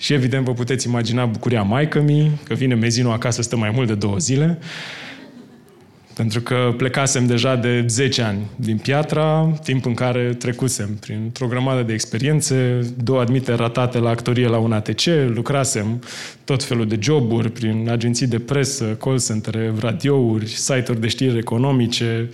Și 0.00 0.12
evident 0.12 0.44
vă 0.44 0.52
puteți 0.52 0.86
imagina 0.86 1.24
bucuria 1.24 1.62
maică 1.62 2.00
mi 2.00 2.30
că 2.44 2.54
vine 2.54 2.74
mezinul 2.74 3.12
acasă, 3.12 3.42
stă 3.42 3.56
mai 3.56 3.70
mult 3.74 3.86
de 3.86 3.94
două 3.94 4.18
zile. 4.18 4.58
Pentru 6.14 6.40
că 6.40 6.74
plecasem 6.76 7.26
deja 7.26 7.56
de 7.56 7.84
10 7.88 8.22
ani 8.22 8.38
din 8.56 8.76
Piatra, 8.76 9.58
timp 9.62 9.86
în 9.86 9.94
care 9.94 10.34
trecusem 10.38 10.96
printr-o 11.00 11.46
grămadă 11.46 11.82
de 11.82 11.92
experiențe, 11.92 12.80
două 13.02 13.20
admite 13.20 13.52
ratate 13.52 13.98
la 13.98 14.08
actorie 14.08 14.46
la 14.46 14.58
un 14.58 14.72
ATC, 14.72 15.04
lucrasem 15.26 16.02
tot 16.44 16.62
felul 16.62 16.86
de 16.86 16.98
joburi 17.00 17.50
prin 17.50 17.88
agenții 17.90 18.26
de 18.26 18.38
presă, 18.38 18.84
call 18.84 19.20
center, 19.20 19.72
radiouri, 19.78 20.46
site-uri 20.46 21.00
de 21.00 21.08
știri 21.08 21.38
economice, 21.38 22.30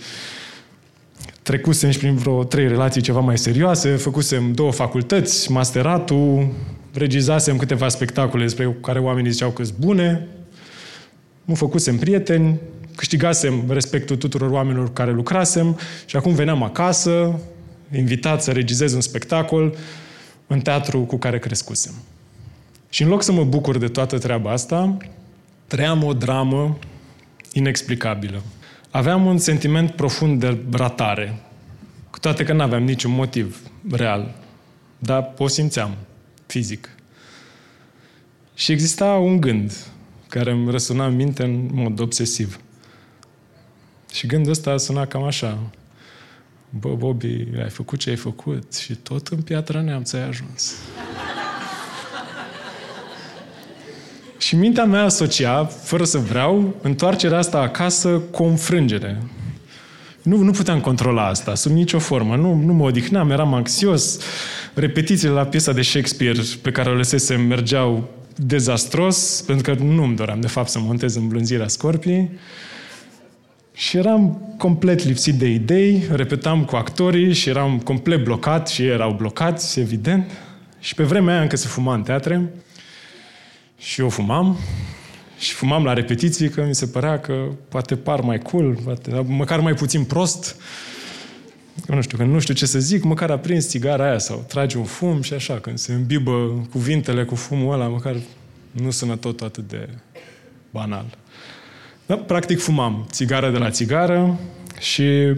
trecusem 1.41 1.89
și 1.89 1.97
prin 1.97 2.15
vreo 2.15 2.43
trei 2.43 2.67
relații 2.67 3.01
ceva 3.01 3.19
mai 3.19 3.37
serioase, 3.37 3.89
făcusem 3.89 4.51
două 4.51 4.71
facultăți, 4.71 5.51
masteratul, 5.51 6.51
regizasem 6.97 7.57
câteva 7.57 7.87
spectacole 7.87 8.43
despre 8.43 8.77
care 8.81 8.99
oamenii 8.99 9.31
ziceau 9.31 9.49
că 9.49 9.63
sunt 9.63 9.77
bune, 9.77 10.27
nu 11.43 11.55
făcusem 11.55 11.97
prieteni, 11.97 12.59
câștigasem 12.95 13.63
respectul 13.69 14.15
tuturor 14.15 14.49
oamenilor 14.49 14.93
care 14.93 15.11
lucrasem 15.11 15.79
și 16.05 16.15
acum 16.15 16.33
veneam 16.33 16.63
acasă, 16.63 17.39
invitat 17.95 18.43
să 18.43 18.51
regizez 18.51 18.93
un 18.93 19.01
spectacol 19.01 19.75
în 20.47 20.59
teatru 20.59 20.99
cu 20.99 21.17
care 21.17 21.39
crescusem. 21.39 21.93
Și 22.89 23.03
în 23.03 23.09
loc 23.09 23.23
să 23.23 23.31
mă 23.31 23.43
bucur 23.43 23.77
de 23.77 23.87
toată 23.87 24.17
treaba 24.17 24.51
asta, 24.51 24.97
trăiam 25.67 26.03
o 26.03 26.13
dramă 26.13 26.77
inexplicabilă. 27.53 28.41
Aveam 28.89 29.25
un 29.25 29.37
sentiment 29.37 29.91
profund 29.91 30.39
de 30.39 30.57
ratare, 30.71 31.39
cu 32.09 32.19
toate 32.19 32.43
că 32.43 32.53
nu 32.53 32.61
aveam 32.61 32.83
niciun 32.83 33.11
motiv 33.11 33.61
real, 33.91 34.35
dar 34.99 35.33
o 35.37 35.47
simțeam 35.47 35.91
fizic. 36.47 36.89
Și 38.53 38.71
exista 38.71 39.05
un 39.05 39.39
gând 39.39 39.73
care 40.27 40.51
îmi 40.51 40.71
răsuna 40.71 41.05
în 41.05 41.15
minte 41.15 41.43
în 41.43 41.69
mod 41.71 41.99
obsesiv. 41.99 42.59
Și 44.11 44.27
gândul 44.27 44.51
ăsta 44.51 44.71
a 44.71 44.77
sunat 44.77 45.07
cam 45.07 45.23
așa. 45.23 45.69
Bă, 46.69 46.95
Bobby, 46.95 47.47
ai 47.61 47.69
făcut 47.69 47.99
ce 47.99 48.09
ai 48.09 48.15
făcut 48.15 48.75
și 48.75 48.95
tot 48.95 49.27
în 49.27 49.41
piatra 49.41 49.81
neamț 49.81 50.13
ai 50.13 50.27
ajuns. 50.27 50.75
și 54.37 54.55
mintea 54.55 54.85
mea 54.85 55.03
asocia, 55.03 55.65
fără 55.65 56.03
să 56.03 56.17
vreau, 56.17 56.75
întoarcerea 56.81 57.37
asta 57.37 57.59
acasă 57.59 58.19
cu 58.19 58.43
o 58.43 58.45
înfrângere. 58.45 59.21
Nu, 60.27 60.37
nu 60.37 60.51
puteam 60.51 60.79
controla 60.79 61.27
asta, 61.27 61.55
sub 61.55 61.71
nicio 61.71 61.99
formă. 61.99 62.35
Nu, 62.35 62.53
nu 62.53 62.73
mă 62.73 62.83
odihneam, 62.83 63.31
eram 63.31 63.53
anxios. 63.53 64.19
Repetițiile 64.73 65.33
la 65.33 65.45
piesa 65.45 65.71
de 65.71 65.81
Shakespeare 65.81 66.39
pe 66.61 66.71
care 66.71 66.89
o 66.89 66.93
lăsesem 66.93 67.41
mergeau 67.41 68.09
dezastros, 68.35 69.43
pentru 69.45 69.73
că 69.73 69.83
nu 69.83 70.03
îmi 70.03 70.15
doream, 70.15 70.41
de 70.41 70.47
fapt, 70.47 70.69
să 70.69 70.79
montez 70.79 71.15
în 71.15 71.27
blânzirea 71.27 71.67
scorpii. 71.67 72.39
Și 73.73 73.97
eram 73.97 74.53
complet 74.57 75.03
lipsit 75.03 75.33
de 75.33 75.47
idei, 75.47 76.03
repetam 76.11 76.65
cu 76.65 76.75
actorii 76.75 77.33
și 77.33 77.49
eram 77.49 77.79
complet 77.79 78.23
blocat 78.23 78.67
și 78.67 78.81
ei 78.81 78.89
erau 78.89 79.11
blocați, 79.11 79.79
evident. 79.79 80.31
Și 80.79 80.95
pe 80.95 81.03
vremea 81.03 81.33
aia 81.33 81.41
încă 81.41 81.55
se 81.55 81.67
fuma 81.67 81.93
în 81.93 82.03
teatre 82.03 82.49
și 83.77 84.01
eu 84.01 84.09
fumam 84.09 84.57
și 85.37 85.53
fumam 85.53 85.83
la 85.83 85.93
repetiții 85.93 86.49
că 86.49 86.63
mi 86.67 86.75
se 86.75 86.85
părea 86.85 87.19
că 87.19 87.47
poate 87.69 87.95
par 87.95 88.21
mai 88.21 88.39
cool, 88.39 88.77
poate, 88.83 89.25
măcar 89.27 89.59
mai 89.59 89.73
puțin 89.73 90.03
prost. 90.03 90.55
Eu 91.89 91.95
nu 91.95 92.01
știu, 92.01 92.17
că 92.17 92.23
nu 92.23 92.39
știu 92.39 92.53
ce 92.53 92.65
să 92.65 92.79
zic, 92.79 93.03
măcar 93.03 93.29
aprins 93.31 93.67
țigara 93.67 94.03
aia 94.03 94.17
sau 94.17 94.45
tragi 94.47 94.77
un 94.77 94.83
fum 94.83 95.21
și 95.21 95.33
așa, 95.33 95.53
când 95.53 95.77
se 95.77 95.93
îmbibă 95.93 96.65
cuvintele 96.71 97.23
cu 97.23 97.35
fumul 97.35 97.73
ăla, 97.73 97.87
măcar 97.87 98.15
nu 98.71 98.91
sună 98.91 99.15
tot 99.15 99.41
atât 99.41 99.67
de 99.67 99.89
banal. 100.71 101.17
Da, 102.05 102.15
practic 102.15 102.59
fumam 102.59 103.07
țigară 103.11 103.49
de 103.49 103.57
la 103.57 103.69
țigară 103.69 104.39
și 104.79 105.33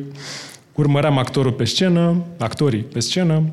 urmăream 0.74 1.18
actorul 1.18 1.52
pe 1.52 1.66
scenă, 1.66 2.26
actorii 2.38 2.82
pe 2.82 3.00
scenă, 3.00 3.44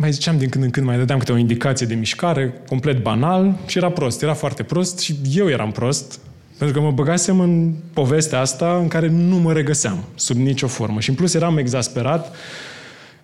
mai 0.00 0.12
ziceam 0.12 0.38
din 0.38 0.48
când 0.48 0.64
în 0.64 0.70
când, 0.70 0.86
mai 0.86 0.96
dădeam 0.96 1.18
câte 1.18 1.32
o 1.32 1.36
indicație 1.36 1.86
de 1.86 1.94
mișcare, 1.94 2.54
complet 2.68 3.02
banal, 3.02 3.58
și 3.66 3.78
era 3.78 3.90
prost, 3.90 4.22
era 4.22 4.34
foarte 4.34 4.62
prost 4.62 4.98
și 4.98 5.16
eu 5.34 5.48
eram 5.48 5.72
prost, 5.72 6.18
pentru 6.58 6.78
că 6.78 6.84
mă 6.84 6.90
băgasem 6.90 7.40
în 7.40 7.74
povestea 7.92 8.40
asta 8.40 8.76
în 8.76 8.88
care 8.88 9.08
nu 9.08 9.36
mă 9.36 9.52
regăseam, 9.52 10.04
sub 10.14 10.36
nicio 10.36 10.66
formă. 10.66 11.00
Și 11.00 11.08
în 11.08 11.14
plus 11.14 11.34
eram 11.34 11.58
exasperat, 11.58 12.34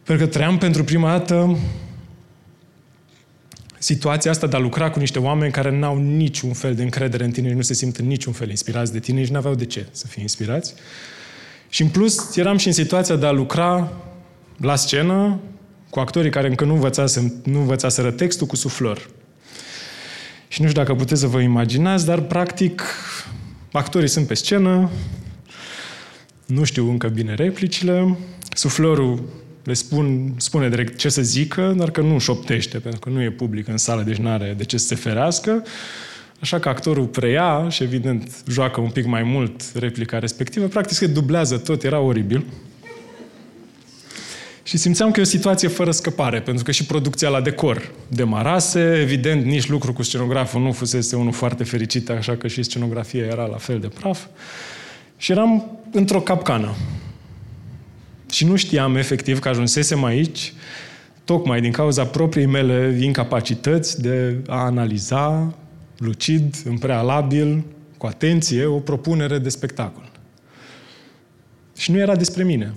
pentru 0.02 0.24
că 0.24 0.32
trăiam 0.32 0.58
pentru 0.58 0.84
prima 0.84 1.10
dată 1.10 1.58
situația 3.78 4.30
asta 4.30 4.46
de 4.46 4.56
a 4.56 4.58
lucra 4.58 4.90
cu 4.90 4.98
niște 4.98 5.18
oameni 5.18 5.52
care 5.52 5.78
n-au 5.78 5.98
niciun 5.98 6.52
fel 6.52 6.74
de 6.74 6.82
încredere 6.82 7.24
în 7.24 7.30
tine 7.30 7.48
și 7.48 7.54
nu 7.54 7.62
se 7.62 7.74
simt 7.74 7.96
în 7.96 8.06
niciun 8.06 8.32
fel 8.32 8.50
inspirați 8.50 8.92
de 8.92 8.98
tine 8.98 9.24
și 9.24 9.30
nu 9.32 9.38
aveau 9.38 9.54
de 9.54 9.64
ce 9.64 9.86
să 9.90 10.06
fie 10.06 10.22
inspirați. 10.22 10.74
Și 11.68 11.82
în 11.82 11.88
plus 11.88 12.36
eram 12.36 12.56
și 12.56 12.66
în 12.66 12.72
situația 12.72 13.16
de 13.16 13.26
a 13.26 13.30
lucra 13.30 13.92
la 14.56 14.76
scenă 14.76 15.40
cu 15.94 16.00
actorii 16.00 16.30
care 16.30 16.48
încă 16.48 16.64
nu, 16.64 16.74
învățase, 16.74 17.40
nu 17.44 17.58
învățaseră 17.58 18.10
textul 18.10 18.46
cu 18.46 18.56
suflor. 18.56 19.08
Și 20.48 20.62
nu 20.62 20.68
știu 20.68 20.80
dacă 20.80 20.94
puteți 20.94 21.20
să 21.20 21.26
vă 21.26 21.40
imaginați, 21.40 22.06
dar 22.06 22.20
practic 22.20 22.82
actorii 23.72 24.08
sunt 24.08 24.26
pe 24.26 24.34
scenă, 24.34 24.90
nu 26.46 26.64
știu 26.64 26.90
încă 26.90 27.08
bine 27.08 27.34
replicile, 27.34 28.16
suflorul 28.52 29.22
le 29.64 29.72
spun, 29.72 30.34
spune 30.36 30.68
direct 30.68 30.98
ce 30.98 31.08
să 31.08 31.22
zică, 31.22 31.74
dar 31.76 31.90
că 31.90 32.00
nu 32.00 32.18
șoptește, 32.18 32.78
pentru 32.78 33.00
că 33.00 33.08
nu 33.08 33.22
e 33.22 33.30
public 33.30 33.68
în 33.68 33.76
sală, 33.76 34.02
deci 34.02 34.16
nu 34.16 34.28
are 34.28 34.54
de 34.56 34.64
ce 34.64 34.76
să 34.76 34.86
se 34.86 34.94
ferească. 34.94 35.62
Așa 36.40 36.58
că 36.58 36.68
actorul 36.68 37.06
preia 37.06 37.68
și, 37.68 37.82
evident, 37.82 38.42
joacă 38.48 38.80
un 38.80 38.90
pic 38.90 39.06
mai 39.06 39.22
mult 39.22 39.62
replica 39.74 40.18
respectivă. 40.18 40.66
Practic 40.66 40.96
se 40.96 41.06
dublează 41.06 41.56
tot, 41.56 41.82
era 41.82 41.98
oribil. 41.98 42.44
Și 44.66 44.76
simțeam 44.76 45.10
că 45.10 45.20
e 45.20 45.22
o 45.22 45.26
situație 45.26 45.68
fără 45.68 45.90
scăpare, 45.90 46.40
pentru 46.40 46.64
că 46.64 46.70
și 46.70 46.84
producția 46.84 47.28
la 47.28 47.40
decor 47.40 47.92
demarase, 48.08 48.98
evident, 49.00 49.44
nici 49.44 49.68
lucru 49.68 49.92
cu 49.92 50.02
scenograful 50.02 50.62
nu 50.62 50.72
fusese 50.72 51.16
unul 51.16 51.32
foarte 51.32 51.64
fericit, 51.64 52.10
așa 52.10 52.36
că 52.36 52.48
și 52.48 52.62
scenografia 52.62 53.24
era 53.24 53.44
la 53.44 53.56
fel 53.56 53.78
de 53.78 53.88
praf. 53.88 54.24
Și 55.16 55.32
eram 55.32 55.78
într-o 55.92 56.20
capcană. 56.20 56.74
Și 58.30 58.44
nu 58.46 58.56
știam 58.56 58.96
efectiv 58.96 59.38
că 59.38 59.48
ajunsesem 59.48 60.04
aici 60.04 60.52
tocmai 61.24 61.60
din 61.60 61.72
cauza 61.72 62.04
propriei 62.04 62.46
mele 62.46 62.98
incapacități 63.00 64.00
de 64.00 64.36
a 64.46 64.64
analiza 64.64 65.54
lucid, 65.98 66.54
în 66.64 66.78
prealabil, 66.78 67.64
cu 67.96 68.06
atenție, 68.06 68.64
o 68.64 68.78
propunere 68.78 69.38
de 69.38 69.48
spectacol. 69.48 70.10
Și 71.76 71.90
nu 71.90 71.98
era 71.98 72.16
despre 72.16 72.44
mine. 72.44 72.74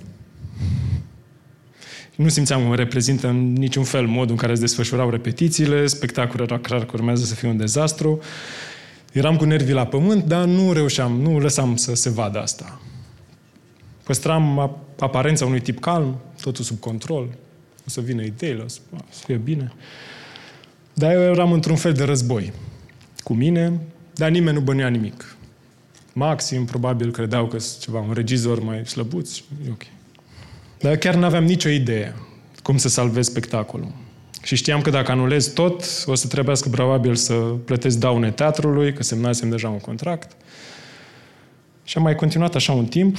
Nu 2.18 2.28
simțeam 2.28 2.60
că 2.60 2.66
mă 2.66 2.74
reprezintă 2.74 3.28
în 3.28 3.52
niciun 3.52 3.84
fel 3.84 4.06
modul 4.06 4.30
în 4.30 4.36
care 4.36 4.54
se 4.54 4.60
desfășurau 4.60 5.10
repetițiile, 5.10 5.86
spectacolul 5.86 6.46
era 6.46 6.58
clar 6.58 6.84
că 6.84 6.90
urmează 6.94 7.24
să 7.24 7.34
fie 7.34 7.48
un 7.48 7.56
dezastru. 7.56 8.20
Eram 9.12 9.36
cu 9.36 9.44
nervii 9.44 9.74
la 9.74 9.86
pământ, 9.86 10.24
dar 10.24 10.44
nu 10.44 10.72
reușeam, 10.72 11.20
nu 11.20 11.38
lăsam 11.38 11.76
să 11.76 11.94
se 11.94 12.10
vadă 12.10 12.40
asta. 12.40 12.80
Păstram 14.02 14.76
aparența 14.98 15.44
unui 15.44 15.60
tip 15.60 15.80
calm, 15.80 16.20
totul 16.40 16.64
sub 16.64 16.78
control, 16.78 17.28
o 17.86 17.90
să 17.90 18.00
vină 18.00 18.22
ideile, 18.22 18.62
o 18.62 18.68
să, 18.68 18.78
o 18.94 18.98
să 19.10 19.22
fie 19.24 19.36
bine. 19.36 19.72
Dar 20.94 21.12
eu 21.12 21.20
eram 21.20 21.52
într-un 21.52 21.76
fel 21.76 21.92
de 21.92 22.04
război 22.04 22.52
cu 23.22 23.34
mine, 23.34 23.80
dar 24.14 24.30
nimeni 24.30 24.56
nu 24.56 24.62
bănuia 24.62 24.88
nimic. 24.88 25.36
Maxim, 26.12 26.64
probabil, 26.64 27.12
credeau 27.12 27.46
că 27.46 27.58
sunt 27.58 27.80
ceva, 27.80 28.00
un 28.00 28.12
regizor 28.12 28.62
mai 28.62 28.86
slăbuț, 28.86 29.36
e 29.38 29.70
ok. 29.70 29.82
Dar 30.80 30.96
chiar 30.96 31.14
nu 31.14 31.24
aveam 31.24 31.44
nicio 31.44 31.68
idee 31.68 32.14
cum 32.62 32.76
să 32.76 32.88
salvez 32.88 33.26
spectacolul. 33.26 33.92
Și 34.42 34.56
știam 34.56 34.80
că 34.80 34.90
dacă 34.90 35.10
anulez 35.10 35.46
tot, 35.46 35.84
o 36.06 36.14
să 36.14 36.26
trebuiască 36.26 36.68
probabil 36.68 37.14
să 37.14 37.34
plătesc 37.64 37.98
daune 37.98 38.30
teatrului, 38.30 38.92
că 38.92 39.02
semnasem 39.02 39.48
deja 39.48 39.68
un 39.68 39.78
contract. 39.78 40.36
Și 41.84 41.96
am 41.96 42.02
mai 42.02 42.14
continuat 42.14 42.54
așa 42.54 42.72
un 42.72 42.86
timp, 42.86 43.18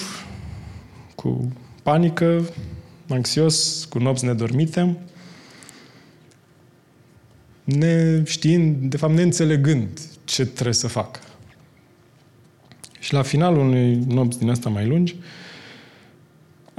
cu 1.16 1.52
panică, 1.84 2.50
anxios, 3.10 3.86
cu 3.90 4.00
nopți 4.00 4.26
nedormite, 4.26 4.98
ne 7.64 8.24
știind, 8.26 8.90
de 8.90 8.98
fapt 8.98 9.14
neînțelegând 9.14 10.00
ce 10.26 10.46
trebuie 10.46 10.74
să 10.74 10.88
fac. 10.88 11.20
Și 13.00 13.14
la 13.14 13.22
finalul 13.22 13.60
unei 13.60 14.00
nopți 14.08 14.40
din 14.40 14.50
asta 14.50 14.70
mai 14.70 14.88
lungi, 14.88 15.16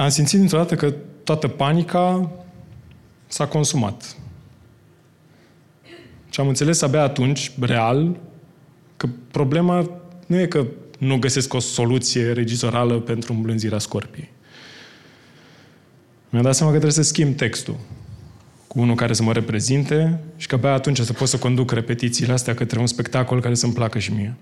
am 0.03 0.09
simțit 0.09 0.39
dintr-o 0.39 0.57
dată 0.57 0.75
că 0.75 0.95
toată 1.25 1.49
panica 1.49 2.31
s-a 3.27 3.47
consumat. 3.47 4.17
Și 6.31 6.41
am 6.41 6.49
înțeles 6.49 6.83
abia 6.83 7.03
atunci, 7.03 7.53
real, 7.61 8.17
că 8.97 9.09
problema 9.31 9.91
nu 10.27 10.39
e 10.41 10.47
că 10.47 10.67
nu 10.99 11.19
găsesc 11.19 11.55
o 11.55 11.59
soluție 11.59 12.33
regizorală 12.33 13.01
pentru 13.01 13.33
îmblânzirea 13.33 13.79
scorpiei. 13.79 14.31
Mi-am 16.31 16.45
dat 16.45 16.55
seama 16.55 16.73
că 16.73 16.79
trebuie 16.79 17.05
să 17.05 17.11
schimb 17.11 17.37
textul 17.37 17.77
cu 18.67 18.81
unul 18.81 18.95
care 18.95 19.13
să 19.13 19.23
mă 19.23 19.33
reprezinte 19.33 20.21
și 20.37 20.47
că 20.47 20.55
abia 20.55 20.73
atunci 20.73 21.01
să 21.01 21.13
pot 21.13 21.29
să 21.29 21.39
conduc 21.39 21.71
repetițiile 21.71 22.33
astea 22.33 22.55
către 22.55 22.79
un 22.79 22.87
spectacol 22.87 23.41
care 23.41 23.55
să-mi 23.55 23.73
placă 23.73 23.99
și 23.99 24.13
mie. 24.13 24.37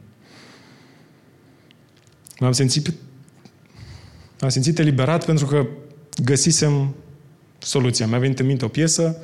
M-am 2.39 2.53
simțit, 2.53 2.93
m-am 4.41 4.51
simțit 4.51 4.79
eliberat 4.79 5.25
pentru 5.25 5.47
că 5.47 5.67
găsisem 6.25 6.95
soluția. 7.59 8.07
Mi-a 8.07 8.19
venit 8.19 8.39
în 8.39 8.47
minte 8.47 8.65
o 8.65 8.69
piesă 8.69 9.17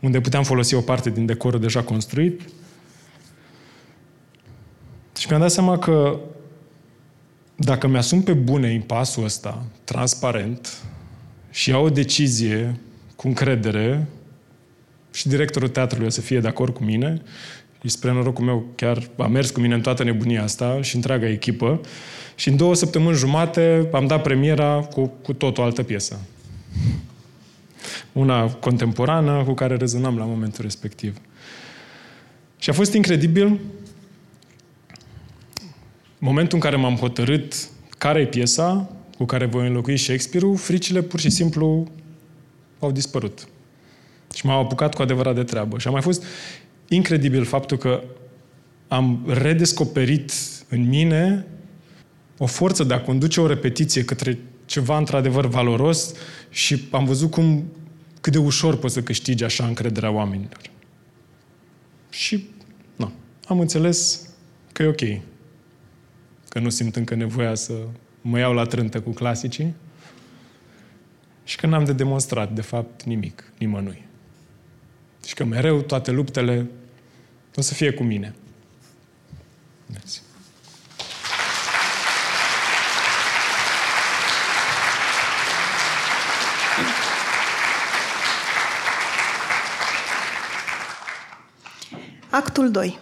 unde 0.00 0.20
puteam 0.20 0.42
folosi 0.42 0.74
o 0.74 0.80
parte 0.80 1.10
din 1.10 1.26
decorul 1.26 1.60
deja 1.60 1.82
construit 1.82 2.40
și 5.18 5.26
mi-am 5.28 5.40
dat 5.40 5.50
seama 5.50 5.78
că 5.78 6.20
dacă 7.56 7.86
mi-asum 7.86 8.22
pe 8.22 8.32
bune 8.32 8.72
impasul 8.72 9.24
ăsta, 9.24 9.64
transparent, 9.84 10.82
și 11.50 11.70
iau 11.70 11.84
o 11.84 11.90
decizie 11.90 12.80
cu 13.16 13.26
încredere 13.26 14.06
și 15.12 15.28
directorul 15.28 15.68
teatrului 15.68 16.06
o 16.06 16.10
să 16.10 16.20
fie 16.20 16.40
de 16.40 16.48
acord 16.48 16.74
cu 16.74 16.84
mine 16.84 17.22
și 17.82 17.88
spre 17.88 18.12
norocul 18.12 18.44
meu 18.44 18.66
chiar 18.74 19.10
a 19.16 19.26
mers 19.26 19.50
cu 19.50 19.60
mine 19.60 19.74
în 19.74 19.80
toată 19.80 20.04
nebunia 20.04 20.42
asta 20.42 20.82
și 20.82 20.96
întreaga 20.96 21.28
echipă 21.28 21.80
și 22.34 22.48
în 22.48 22.56
două 22.56 22.74
săptămâni 22.74 23.16
jumate 23.16 23.88
am 23.92 24.06
dat 24.06 24.22
premiera 24.22 24.78
cu, 24.78 25.12
cu 25.22 25.32
tot 25.32 25.58
o 25.58 25.62
altă 25.62 25.82
piesă. 25.82 26.20
Una 28.12 28.48
contemporană 28.50 29.42
cu 29.44 29.52
care 29.52 29.76
rezonam 29.76 30.18
la 30.18 30.24
momentul 30.24 30.64
respectiv. 30.64 31.16
Și 32.58 32.70
a 32.70 32.72
fost 32.72 32.92
incredibil 32.92 33.60
momentul 36.18 36.54
în 36.54 36.62
care 36.62 36.76
m-am 36.76 36.96
hotărât 36.96 37.54
care 37.98 38.20
e 38.20 38.26
piesa 38.26 38.90
cu 39.16 39.24
care 39.24 39.44
voi 39.44 39.66
înlocui 39.66 39.96
Shakespeare-ul, 39.96 40.56
fricile 40.56 41.02
pur 41.02 41.20
și 41.20 41.30
simplu 41.30 41.88
au 42.78 42.90
dispărut. 42.90 43.48
Și 44.34 44.46
m-au 44.46 44.60
apucat 44.60 44.94
cu 44.94 45.02
adevărat 45.02 45.34
de 45.34 45.42
treabă. 45.42 45.78
Și 45.78 45.88
a 45.88 45.90
mai 45.90 46.02
fost 46.02 46.24
incredibil 46.94 47.44
faptul 47.44 47.76
că 47.76 48.02
am 48.88 49.24
redescoperit 49.26 50.32
în 50.68 50.88
mine 50.88 51.46
o 52.38 52.46
forță 52.46 52.84
de 52.84 52.94
a 52.94 53.00
conduce 53.00 53.40
o 53.40 53.46
repetiție 53.46 54.04
către 54.04 54.38
ceva 54.64 54.96
într-adevăr 54.98 55.46
valoros 55.46 56.14
și 56.50 56.88
am 56.90 57.04
văzut 57.04 57.30
cum 57.30 57.72
cât 58.20 58.32
de 58.32 58.38
ușor 58.38 58.76
poți 58.76 58.94
să 58.94 59.02
câștigi 59.02 59.44
așa 59.44 59.66
încrederea 59.66 60.10
oamenilor. 60.10 60.60
Și 62.10 62.48
nu, 62.96 63.12
am 63.46 63.60
înțeles 63.60 64.28
că 64.72 64.82
e 64.82 64.86
ok. 64.86 65.22
Că 66.48 66.58
nu 66.58 66.68
simt 66.68 66.96
încă 66.96 67.14
nevoia 67.14 67.54
să 67.54 67.72
mă 68.20 68.38
iau 68.38 68.52
la 68.52 68.64
trântă 68.64 69.00
cu 69.00 69.10
clasicii 69.10 69.74
și 71.44 71.56
că 71.56 71.66
n-am 71.66 71.84
de 71.84 71.92
demonstrat, 71.92 72.52
de 72.52 72.60
fapt, 72.60 73.02
nimic, 73.02 73.52
nimănui. 73.58 74.06
Și 75.26 75.34
că 75.34 75.44
mereu 75.44 75.80
toate 75.80 76.10
luptele 76.10 76.66
o 77.54 77.60
să 77.60 77.74
fie 77.74 77.92
cu 77.92 78.02
mine. 78.02 78.34
Mersi. 79.86 80.22
Actul 92.30 92.70
2. 92.70 92.98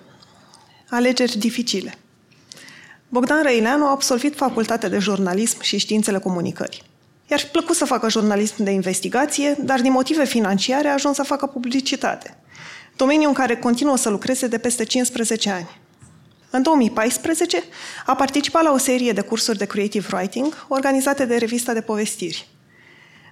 Alegeri 0.90 1.38
dificile. 1.38 1.94
Bogdan 3.08 3.42
Răileanu 3.42 3.86
a 3.86 3.90
absolvit 3.90 4.36
facultatea 4.36 4.88
de 4.88 4.98
jurnalism 4.98 5.60
și 5.60 5.78
științele 5.78 6.18
comunicării. 6.18 6.82
I-ar 7.26 7.40
fi 7.40 7.46
plăcut 7.46 7.76
să 7.76 7.84
facă 7.84 8.08
jurnalism 8.08 8.62
de 8.62 8.70
investigație, 8.70 9.56
dar 9.58 9.80
din 9.80 9.92
motive 9.92 10.24
financiare 10.24 10.88
a 10.88 10.92
ajuns 10.92 11.16
să 11.16 11.22
facă 11.22 11.46
publicitate, 11.46 12.36
domeniu 12.98 13.28
în 13.28 13.34
care 13.34 13.56
continuă 13.56 13.96
să 13.96 14.08
lucreze 14.08 14.46
de 14.46 14.58
peste 14.58 14.84
15 14.84 15.50
ani. 15.50 15.80
În 16.50 16.62
2014 16.62 17.62
a 18.06 18.14
participat 18.14 18.62
la 18.62 18.72
o 18.72 18.76
serie 18.76 19.12
de 19.12 19.20
cursuri 19.20 19.58
de 19.58 19.64
creative 19.64 20.06
writing 20.16 20.66
organizate 20.68 21.24
de 21.24 21.36
revista 21.36 21.72
de 21.72 21.80
povestiri. 21.80 22.48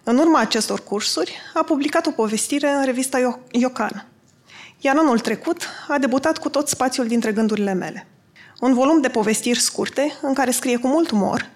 În 0.03 0.19
urma 0.19 0.41
acestor 0.41 0.85
cursuri 0.85 1.37
a 1.55 1.63
publicat 1.63 2.07
o 2.07 2.11
povestire 2.11 2.71
în 2.71 2.85
revista 2.85 3.39
Iocan. 3.51 4.07
Iar 4.81 4.97
anul 4.97 5.19
trecut 5.19 5.69
a 5.89 5.99
debutat 5.99 6.39
cu 6.39 6.49
tot 6.49 6.69
spațiul 6.69 7.07
dintre 7.07 7.33
gândurile 7.33 7.73
mele– 7.73 8.07
un 8.61 8.75
volum 8.75 9.01
de 9.01 9.09
povestiri 9.09 9.59
scurte 9.59 10.19
în 10.23 10.35
care 10.35 10.51
scrie 10.51 10.77
cu 10.77 10.87
mult 10.87 11.11
umor 11.11 11.51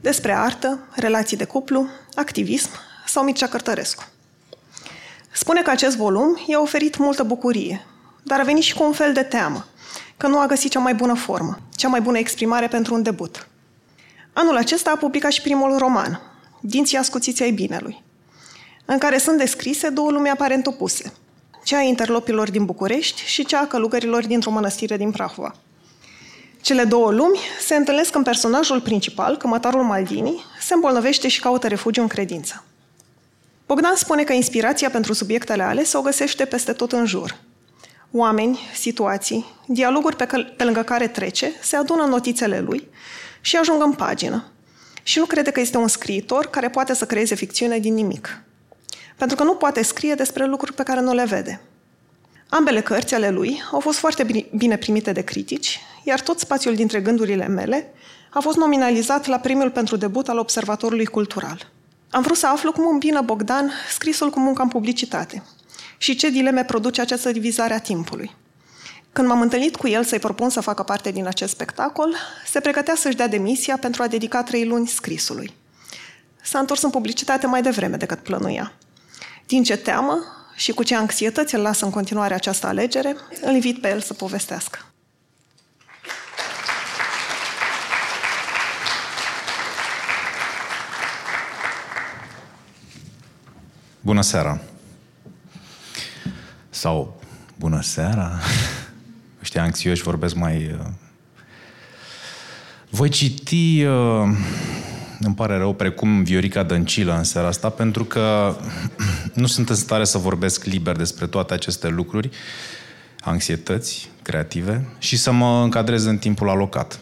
despre 0.00 0.32
artă, 0.32 0.78
relații 0.94 1.36
de 1.36 1.44
cuplu, 1.44 1.86
activism 2.14 2.70
sau 3.06 3.24
Mircea 3.24 3.46
Cărtărescu. 3.46 4.11
Spune 5.32 5.62
că 5.62 5.70
acest 5.70 5.96
volum 5.96 6.38
i-a 6.46 6.60
oferit 6.60 6.96
multă 6.96 7.22
bucurie, 7.22 7.86
dar 8.22 8.40
a 8.40 8.42
venit 8.42 8.62
și 8.62 8.74
cu 8.74 8.82
un 8.82 8.92
fel 8.92 9.12
de 9.12 9.22
teamă, 9.22 9.66
că 10.16 10.26
nu 10.26 10.38
a 10.38 10.46
găsit 10.46 10.70
cea 10.70 10.78
mai 10.78 10.94
bună 10.94 11.14
formă, 11.14 11.58
cea 11.76 11.88
mai 11.88 12.00
bună 12.00 12.18
exprimare 12.18 12.68
pentru 12.68 12.94
un 12.94 13.02
debut. 13.02 13.48
Anul 14.32 14.56
acesta 14.56 14.90
a 14.90 14.96
publicat 14.96 15.32
și 15.32 15.42
primul 15.42 15.78
roman, 15.78 16.20
Dinții 16.60 16.98
ascuțiți 16.98 17.42
ai 17.42 17.50
binelui, 17.50 18.02
în 18.84 18.98
care 18.98 19.18
sunt 19.18 19.38
descrise 19.38 19.88
două 19.88 20.10
lumi 20.10 20.28
aparent 20.28 20.66
opuse, 20.66 21.12
cea 21.64 21.78
a 21.78 21.82
interlopilor 21.82 22.50
din 22.50 22.64
București 22.64 23.22
și 23.24 23.44
cea 23.44 23.60
a 23.60 23.66
călugărilor 23.66 24.26
dintr-o 24.26 24.50
mănăstire 24.50 24.96
din 24.96 25.10
Prahova. 25.10 25.54
Cele 26.60 26.84
două 26.84 27.10
lumi 27.10 27.38
se 27.60 27.74
întâlnesc 27.74 28.10
când 28.10 28.24
personajul 28.24 28.80
principal, 28.80 29.36
cămătarul 29.36 29.82
Maldini, 29.82 30.44
se 30.60 30.74
îmbolnăvește 30.74 31.28
și 31.28 31.40
caută 31.40 31.68
refugiu 31.68 32.00
în 32.00 32.08
credință. 32.08 32.64
Bogdan 33.72 33.96
spune 33.96 34.24
că 34.24 34.32
inspirația 34.32 34.90
pentru 34.90 35.12
subiectele 35.12 35.62
alese 35.62 35.96
o 35.96 36.00
găsește 36.00 36.44
peste 36.44 36.72
tot 36.72 36.92
în 36.92 37.06
jur. 37.06 37.36
Oameni, 38.10 38.58
situații, 38.74 39.46
dialoguri 39.66 40.16
pe, 40.16 40.26
că- 40.26 40.44
pe 40.56 40.64
lângă 40.64 40.82
care 40.82 41.08
trece, 41.08 41.52
se 41.62 41.76
adună 41.76 42.02
în 42.02 42.10
notițele 42.10 42.60
lui 42.60 42.88
și 43.40 43.56
ajung 43.56 43.82
în 43.82 43.92
pagină. 43.92 44.44
Și 45.02 45.18
nu 45.18 45.24
crede 45.24 45.50
că 45.50 45.60
este 45.60 45.76
un 45.76 45.88
scriitor 45.88 46.46
care 46.46 46.70
poate 46.70 46.94
să 46.94 47.06
creeze 47.06 47.34
ficțiune 47.34 47.78
din 47.78 47.94
nimic. 47.94 48.42
Pentru 49.16 49.36
că 49.36 49.42
nu 49.42 49.54
poate 49.54 49.82
scrie 49.82 50.14
despre 50.14 50.46
lucruri 50.46 50.74
pe 50.74 50.82
care 50.82 51.00
nu 51.00 51.14
le 51.14 51.24
vede. 51.24 51.60
Ambele 52.48 52.80
cărți 52.80 53.14
ale 53.14 53.30
lui 53.30 53.62
au 53.70 53.80
fost 53.80 53.98
foarte 53.98 54.46
bine 54.56 54.76
primite 54.76 55.12
de 55.12 55.22
critici, 55.22 55.80
iar 56.02 56.20
tot 56.20 56.38
spațiul 56.38 56.74
dintre 56.74 57.00
gândurile 57.00 57.46
mele 57.46 57.92
a 58.30 58.40
fost 58.40 58.56
nominalizat 58.56 59.26
la 59.26 59.38
premiul 59.38 59.70
pentru 59.70 59.96
debut 59.96 60.28
al 60.28 60.38
Observatorului 60.38 61.06
Cultural. 61.06 61.71
Am 62.12 62.22
vrut 62.22 62.36
să 62.36 62.46
aflu 62.46 62.72
cum 62.72 62.86
îmbină 62.86 63.20
Bogdan 63.20 63.70
scrisul 63.90 64.30
cu 64.30 64.40
munca 64.40 64.62
în 64.62 64.68
publicitate 64.68 65.42
și 65.98 66.14
ce 66.14 66.30
dileme 66.30 66.64
produce 66.64 67.00
această 67.00 67.30
divizare 67.30 67.74
a 67.74 67.80
timpului. 67.80 68.30
Când 69.12 69.28
m-am 69.28 69.40
întâlnit 69.40 69.76
cu 69.76 69.88
el 69.88 70.04
să-i 70.04 70.18
propun 70.18 70.50
să 70.50 70.60
facă 70.60 70.82
parte 70.82 71.10
din 71.10 71.26
acest 71.26 71.52
spectacol, 71.52 72.14
se 72.46 72.60
pregătea 72.60 72.94
să-și 72.94 73.16
dea 73.16 73.28
demisia 73.28 73.76
pentru 73.76 74.02
a 74.02 74.06
dedica 74.06 74.42
trei 74.42 74.66
luni 74.66 74.86
scrisului. 74.86 75.54
s-a 76.42 76.58
întors 76.58 76.82
în 76.82 76.90
publicitate 76.90 77.46
mai 77.46 77.62
devreme 77.62 77.96
decât 77.96 78.18
plănuia. 78.18 78.72
Din 79.46 79.62
ce 79.62 79.76
teamă 79.76 80.18
și 80.56 80.72
cu 80.72 80.82
ce 80.82 80.94
anxietăți 80.94 81.54
îl 81.54 81.60
lasă 81.60 81.84
în 81.84 81.90
continuare 81.90 82.34
această 82.34 82.66
alegere, 82.66 83.16
îl 83.42 83.54
invit 83.54 83.80
pe 83.80 83.88
el 83.88 84.00
să 84.00 84.14
povestească. 84.14 84.91
Bună 94.04 94.20
seara! 94.20 94.60
Sau 96.70 97.22
bună 97.58 97.80
seara! 97.82 98.38
Ăștia 99.42 99.62
anxioși 99.62 100.02
vorbesc 100.02 100.34
mai... 100.34 100.76
Uh, 100.80 100.86
voi 102.90 103.08
citi, 103.08 103.84
uh, 103.84 104.28
îmi 105.20 105.34
pare 105.34 105.56
rău, 105.56 105.74
precum 105.74 106.22
Viorica 106.22 106.62
Dăncilă 106.62 107.16
în 107.16 107.24
seara 107.24 107.46
asta, 107.46 107.68
pentru 107.68 108.04
că 108.04 108.56
nu 109.34 109.46
sunt 109.46 109.68
în 109.68 109.74
stare 109.74 110.04
să 110.04 110.18
vorbesc 110.18 110.64
liber 110.64 110.96
despre 110.96 111.26
toate 111.26 111.54
aceste 111.54 111.88
lucruri, 111.88 112.30
anxietăți 113.20 114.10
creative, 114.22 114.88
și 114.98 115.16
să 115.16 115.32
mă 115.32 115.62
încadrez 115.62 116.04
în 116.04 116.18
timpul 116.18 116.48
alocat. 116.48 117.00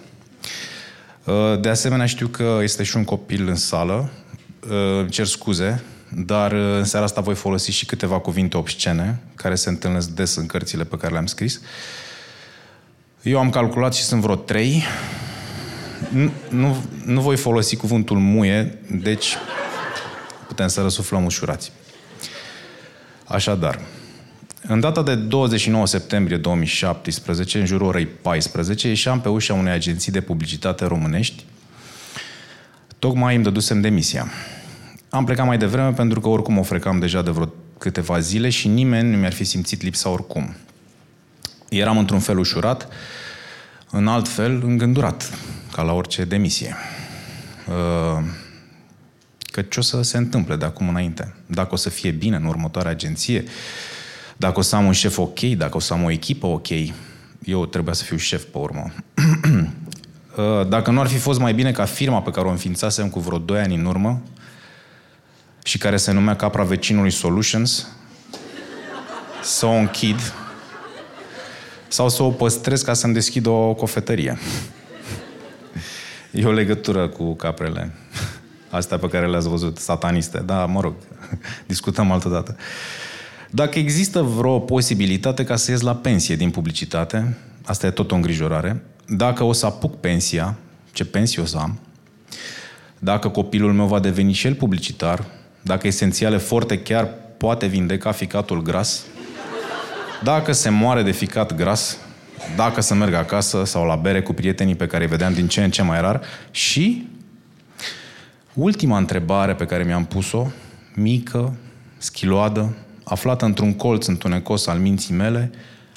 Uh, 1.25 1.61
de 1.61 1.69
asemenea, 1.69 2.07
știu 2.07 2.27
că 2.27 2.59
este 2.63 2.83
și 2.83 2.97
un 2.97 3.05
copil 3.05 3.49
în 3.49 3.57
sală. 3.57 4.11
Cer 5.09 5.27
scuze, 5.27 5.83
dar 6.15 6.53
uh, 6.53 6.77
în 6.77 6.85
seara 6.85 7.05
asta 7.05 7.21
voi 7.21 7.35
folosi 7.35 7.71
și 7.71 7.87
câteva 7.87 8.19
cuvinte 8.19 8.57
obscene, 8.57 9.21
care 9.35 9.55
se 9.55 9.69
întâlnesc 9.69 10.09
des 10.09 10.35
în 10.35 10.47
cărțile 10.47 10.85
pe 10.85 10.97
care 10.97 11.13
le-am 11.13 11.27
scris. 11.27 11.61
Eu 13.23 13.39
am 13.39 13.51
calculat 13.51 13.95
și 13.95 14.03
sunt 14.03 14.21
vreo 14.21 14.35
trei. 14.35 14.85
Nu, 16.09 16.31
nu, 16.49 16.85
nu 17.05 17.21
voi 17.21 17.37
folosi 17.37 17.77
cuvântul 17.77 18.19
muie, 18.19 18.79
deci 18.91 19.37
putem 20.47 20.69
să 20.69 20.81
răsuflăm 20.81 21.25
ușurați. 21.25 21.73
Așadar, 23.25 23.81
în 24.63 24.81
data 24.81 25.03
de 25.03 25.15
29 25.15 25.87
septembrie 25.87 26.37
2017, 26.37 27.59
în 27.59 27.67
jurul 27.67 27.87
orei 27.87 28.07
14, 28.07 28.89
ieșeam 28.89 29.21
pe 29.21 29.29
ușa 29.29 29.55
unei 29.55 29.73
agenții 29.73 30.13
de 30.13 30.21
publicitate 30.21 30.85
românești. 30.85 31.45
Tocmai 32.99 33.35
îmi 33.35 33.45
dădusem 33.45 33.81
demisia. 33.81 34.27
Am 35.11 35.25
plecat 35.25 35.47
mai 35.47 35.59
devreme 35.59 35.93
pentru 35.93 36.21
că 36.21 36.29
oricum 36.29 36.59
o 36.59 36.63
frecam 36.63 36.99
deja 36.99 37.23
de 37.23 37.31
vreo 37.31 37.53
câteva 37.79 38.19
zile 38.19 38.49
și 38.49 38.69
nimeni 38.69 39.11
nu 39.11 39.17
mi-ar 39.17 39.33
fi 39.33 39.45
simțit 39.45 39.83
lipsa 39.83 40.09
oricum. 40.09 40.55
Eram 41.69 41.99
într-un 41.99 42.19
fel 42.19 42.39
ușurat, 42.39 42.89
în 43.91 44.09
alt 44.09 44.29
fel 44.29 44.63
îngândurat, 44.65 45.39
ca 45.73 45.83
la 45.83 45.93
orice 45.93 46.25
demisie. 46.25 46.77
Uh, 47.69 48.25
că 49.41 49.63
ce 49.63 49.79
o 49.79 49.83
să 49.83 50.03
se 50.03 50.17
întâmple 50.17 50.57
de 50.57 50.65
acum 50.65 50.89
înainte? 50.89 51.35
Dacă 51.47 51.69
o 51.73 51.77
să 51.77 51.91
fie 51.91 52.11
bine 52.11 52.37
în 52.37 52.45
următoarea 52.45 52.91
agenție, 52.91 53.45
dacă 54.37 54.59
o 54.59 54.63
să 54.63 54.77
am 54.77 54.87
un 54.87 54.93
șef 54.93 55.19
ok, 55.19 55.41
dacă 55.41 55.77
o 55.77 55.81
să 55.81 55.93
am 55.93 56.05
o 56.05 56.11
echipă 56.11 56.47
ok, 56.47 56.69
eu 57.45 57.67
trebuia 57.67 57.95
să 57.95 58.05
fiu 58.05 58.17
șef 58.17 58.43
pe 58.43 58.59
urmă. 58.59 58.91
Uh, 60.37 60.69
dacă 60.69 60.91
nu 60.91 61.01
ar 61.01 61.07
fi 61.07 61.17
fost 61.17 61.39
mai 61.39 61.55
bine 61.55 61.73
ca 61.73 61.85
firma 61.85 62.23
pe 62.23 62.31
care 62.31 62.47
o 62.47 62.51
înființasem 62.51 63.09
cu 63.09 63.21
vreo 63.21 63.39
2 63.39 63.61
ani 63.61 63.75
în 63.75 63.85
urmă, 63.85 64.23
și 65.63 65.79
care 65.79 65.97
se 65.97 66.13
numea 66.13 66.37
Capra 66.37 66.63
Vecinului 66.63 67.11
Solutions, 67.11 67.87
să 69.43 69.67
o 69.67 69.73
închid 69.73 70.33
sau 71.89 72.09
să 72.09 72.23
o 72.23 72.31
păstrez 72.31 72.83
ca 72.83 72.95
să-mi 72.95 73.15
deschid 73.15 73.47
o 73.47 73.75
cofetărie. 73.75 74.39
E 76.31 76.47
o 76.47 76.53
legătură 76.53 77.09
cu 77.09 77.35
caprele. 77.35 77.95
Astea 78.71 78.99
pe 78.99 79.09
care 79.09 79.29
le-ați 79.29 79.49
văzut, 79.49 79.79
sataniste. 79.79 80.39
Da, 80.39 80.67
mă 80.67 80.81
rog, 80.81 80.95
discutăm 81.67 82.11
altă 82.11 82.29
dată. 82.29 82.57
Dacă 83.51 83.79
există 83.79 84.23
vreo 84.23 84.59
posibilitate 84.59 85.45
ca 85.45 85.57
să 85.57 85.71
ies 85.71 85.81
la 85.81 85.95
pensie 85.95 86.37
din 86.37 86.51
publicitate, 86.51 87.37
asta 87.65 87.87
e 87.87 87.91
tot 87.91 88.11
o 88.11 88.15
îngrijorare, 88.15 88.83
dacă 89.07 89.45
o 89.45 89.53
să 89.53 89.67
apuc 89.67 90.01
pensia, 90.01 90.57
ce 90.93 91.05
pensie 91.05 91.43
o 91.43 91.45
să 91.45 91.57
am, 91.57 91.79
dacă 92.99 93.29
copilul 93.29 93.73
meu 93.73 93.87
va 93.87 94.01
deveni 94.01 94.33
și 94.33 94.47
el 94.47 94.55
publicitar, 94.55 95.25
dacă 95.63 95.87
esențiale 95.87 96.37
forte 96.37 96.79
chiar 96.79 97.09
poate 97.37 97.67
vindeca 97.67 98.13
ficatul 98.13 98.63
gras, 98.63 99.05
dacă 100.23 100.53
se 100.53 100.69
moare 100.69 101.03
de 101.03 101.11
ficat 101.11 101.55
gras, 101.55 101.97
dacă 102.57 102.81
să 102.81 102.95
merg 102.95 103.15
acasă 103.15 103.65
sau 103.65 103.87
la 103.87 103.97
bere 103.97 104.23
cu 104.23 104.33
prietenii 104.33 104.75
pe 104.75 104.87
care 104.87 105.05
îi 105.05 105.11
vedeam 105.11 105.33
din 105.33 105.49
ce 105.49 105.65
în 105.65 105.71
ce 105.71 105.83
mai 105.83 106.01
rar 106.01 106.21
și 106.51 107.09
ultima 108.55 108.97
întrebare 108.97 109.55
pe 109.55 109.65
care 109.65 109.85
mi-am 109.85 110.05
pus-o, 110.05 110.47
mică, 110.95 111.55
schiloadă, 111.99 112.77
aflată 113.05 113.45
într-un 113.45 113.75
colț 113.75 114.07
întunecos 114.07 114.67
al 114.67 114.79
minții 114.79 115.15
mele, 115.15 115.51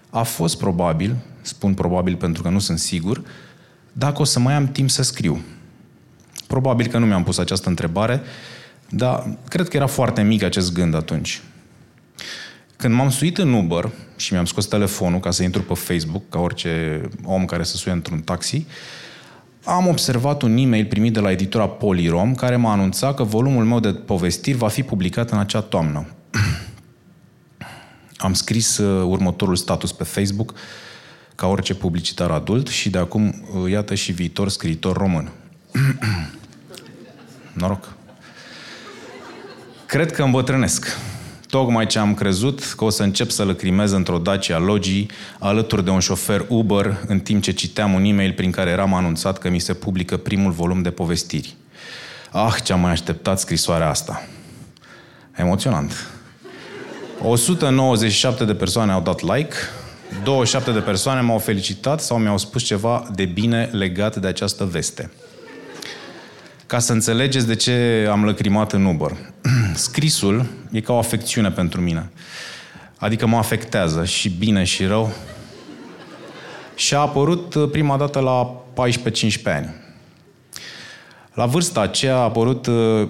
a 0.10 0.24
fost 0.24 0.58
probabil, 0.58 1.16
spun 1.42 1.74
probabil 1.74 2.16
pentru 2.16 2.44
că 2.44 2.50
nu 2.50 2.60
sunt 2.60 2.80
sigur, 2.80 3.24
dacă 3.94 4.22
o 4.22 4.24
să 4.24 4.40
mai 4.40 4.54
am 4.54 4.68
timp 4.68 4.90
să 4.90 5.04
scriu. 5.04 5.42
Probabil 6.48 6.88
că 6.88 6.98
nu 6.98 7.06
mi-am 7.06 7.24
pus 7.24 7.38
această 7.38 7.70
întrebare, 7.70 8.22
dar 8.90 9.38
cred 9.50 9.68
că 9.68 9.78
era 9.78 9.88
foarte 9.88 10.22
mic 10.22 10.44
acest 10.44 10.74
gând 10.74 10.96
atunci. 10.96 11.42
Când 12.76 12.94
m-am 12.94 13.10
suit 13.10 13.38
în 13.38 13.54
Uber 13.54 13.92
și 14.16 14.34
mi-am 14.34 14.46
scos 14.46 14.66
telefonul 14.66 15.20
ca 15.20 15.32
să 15.32 15.44
intru 15.44 15.62
pe 15.62 15.74
Facebook, 15.74 16.30
ca 16.30 16.40
orice 16.40 17.02
om 17.24 17.46
care 17.46 17.64
se 17.64 17.78
suie 17.78 17.94
într-un 17.94 18.20
taxi, 18.20 18.66
am 19.64 19.88
observat 19.88 20.42
un 20.42 20.58
e-mail 20.58 20.86
primit 20.86 21.14
de 21.14 21.20
la 21.20 21.32
editura 21.32 21.68
Polirom 21.68 22.36
care 22.36 22.56
m-a 22.56 22.72
anunțat 22.72 23.16
că 23.16 23.24
volumul 23.24 23.64
meu 23.64 23.80
de 23.80 23.92
povestiri 23.92 24.58
va 24.58 24.68
fi 24.68 24.84
publicat 24.84 25.32
în 25.32 25.38
acea 25.38 25.62
toamnă. 25.62 26.08
am 28.18 28.34
scris 28.34 28.78
uh, 28.78 29.06
următorul 29.08 29.56
status 29.56 29.92
pe 29.92 30.04
Facebook 30.04 30.54
ca 31.36 31.48
orice 31.48 31.76
publicitar 31.76 32.32
adult 32.32 32.68
și 32.68 32.90
de 32.90 32.98
acum, 32.98 33.46
uh, 33.64 33.72
iată 33.72 33.96
și 33.96 34.12
viitor 34.12 34.50
scriitor 34.50 34.98
român. 34.98 35.32
Noroc! 37.54 37.96
Cred 39.94 40.12
că 40.12 40.24
îmbătrânesc. 40.24 40.98
Tocmai 41.50 41.86
ce 41.86 42.00
am 42.00 42.14
crezut 42.14 42.74
că 42.78 42.84
o 42.84 42.90
să 42.90 43.04
încep 43.04 43.30
să 43.30 43.44
lăcrimez 43.44 43.92
într-o 43.92 44.18
Dacia 44.18 44.58
Logi 44.58 45.06
alături 45.40 45.84
de 45.84 45.90
un 45.90 46.00
șofer 46.00 46.46
Uber 46.50 47.04
în 47.08 47.20
timp 47.20 47.42
ce 47.44 47.52
citeam 47.52 47.94
un 47.94 48.04
e-mail 48.04 48.34
prin 48.34 48.52
care 48.52 48.70
eram 48.70 48.94
anunțat 48.94 49.38
că 49.38 49.50
mi 49.50 49.60
se 49.60 49.74
publică 49.74 50.18
primul 50.18 50.52
volum 50.52 50.82
de 50.82 50.90
povestiri. 50.90 51.56
Ah, 52.32 52.56
ce-am 52.64 52.80
mai 52.80 52.92
așteptat 52.92 53.40
scrisoarea 53.40 53.90
asta. 53.90 54.28
Emoționant. 55.36 56.08
197 57.22 58.46
de 58.46 58.56
persoane 58.56 58.92
au 58.92 59.02
dat 59.02 59.22
like, 59.22 59.56
27 60.24 60.72
de 60.72 60.80
persoane 60.80 61.22
m-au 61.22 61.38
felicitat 61.38 62.02
sau 62.02 62.18
mi-au 62.18 62.38
spus 62.38 62.64
ceva 62.64 63.08
de 63.16 63.26
bine 63.26 63.70
legat 63.72 64.16
de 64.16 64.28
această 64.28 64.66
veste 64.66 65.12
ca 66.74 66.80
să 66.80 66.92
înțelegeți 66.92 67.48
de 67.48 67.56
ce 67.56 68.08
am 68.12 68.26
lăcrimat 68.26 68.74
în 68.74 68.86
Uber. 68.86 69.12
Scrisul 69.74 70.46
e 70.72 70.82
ca 70.82 70.94
o 70.94 70.98
afecțiune 70.98 71.52
pentru 71.52 71.82
mine. 71.82 72.12
Adică 72.98 73.28
mă 73.28 73.38
afectează 73.38 74.06
și 74.06 74.30
bine 74.30 74.64
și 74.64 74.86
rău. 74.86 75.12
Și 76.76 76.94
a 76.94 77.00
apărut 77.00 77.54
uh, 77.54 77.70
prima 77.72 77.98
dată 77.98 78.20
la 78.20 78.64
14-15 78.74 79.44
ani. 79.44 79.74
La 81.34 81.46
vârsta 81.46 81.82
aceea 81.82 82.16
a 82.16 82.24
apărut 82.24 82.68
uh, 82.68 83.08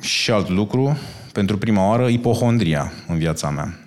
și 0.00 0.30
alt 0.30 0.48
lucru, 0.48 0.98
pentru 1.32 1.58
prima 1.58 1.88
oară, 1.88 2.06
ipohondria 2.06 2.92
în 3.08 3.18
viața 3.18 3.50
mea. 3.50 3.78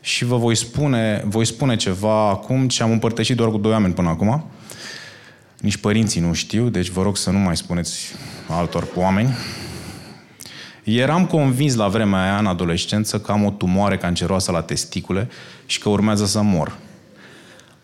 Și 0.00 0.24
vă 0.24 0.36
voi 0.36 0.54
spune, 0.54 1.22
voi 1.26 1.44
spune 1.44 1.76
ceva 1.76 2.28
acum 2.28 2.68
ce 2.68 2.82
am 2.82 2.90
împărtășit 2.90 3.36
doar 3.36 3.50
cu 3.50 3.58
doi 3.58 3.72
oameni 3.72 3.94
până 3.94 4.08
acum. 4.08 4.50
Nici 5.60 5.76
părinții 5.76 6.20
nu 6.20 6.32
știu, 6.32 6.68
deci 6.68 6.88
vă 6.88 7.02
rog 7.02 7.16
să 7.16 7.30
nu 7.30 7.38
mai 7.38 7.56
spuneți 7.56 8.12
altor 8.48 8.88
oameni. 8.94 9.36
Eram 10.84 11.26
convins 11.26 11.74
la 11.74 11.88
vremea 11.88 12.22
aia, 12.22 12.38
în 12.38 12.46
adolescență, 12.46 13.20
că 13.20 13.32
am 13.32 13.44
o 13.44 13.50
tumoare 13.50 13.96
canceroasă 13.96 14.52
la 14.52 14.62
testicule 14.62 15.28
și 15.66 15.78
că 15.78 15.88
urmează 15.88 16.26
să 16.26 16.42
mor. 16.42 16.78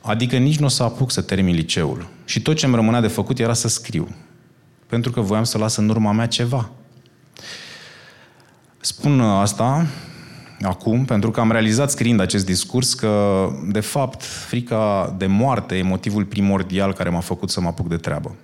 Adică 0.00 0.36
nici 0.36 0.58
nu 0.58 0.66
o 0.66 0.68
să 0.68 0.82
apuc 0.82 1.10
să 1.10 1.22
termin 1.22 1.54
liceul. 1.54 2.08
Și 2.24 2.42
tot 2.42 2.56
ce 2.56 2.66
îmi 2.66 2.74
rămânea 2.74 3.00
de 3.00 3.06
făcut 3.06 3.38
era 3.38 3.52
să 3.52 3.68
scriu. 3.68 4.14
Pentru 4.86 5.10
că 5.10 5.20
voiam 5.20 5.44
să 5.44 5.58
las 5.58 5.76
în 5.76 5.88
urma 5.88 6.12
mea 6.12 6.26
ceva. 6.26 6.70
Spun 8.80 9.20
asta 9.20 9.86
acum 10.62 11.04
pentru 11.04 11.30
că 11.30 11.40
am 11.40 11.50
realizat 11.50 11.90
scriind 11.90 12.20
acest 12.20 12.46
discurs 12.46 12.94
că, 12.94 13.48
de 13.72 13.80
fapt, 13.80 14.22
frica 14.22 15.14
de 15.18 15.26
moarte 15.26 15.74
e 15.74 15.82
motivul 15.82 16.24
primordial 16.24 16.92
care 16.92 17.08
m-a 17.08 17.20
făcut 17.20 17.50
să 17.50 17.60
mă 17.60 17.68
apuc 17.68 17.88
de 17.88 17.96
treabă. 17.96 18.34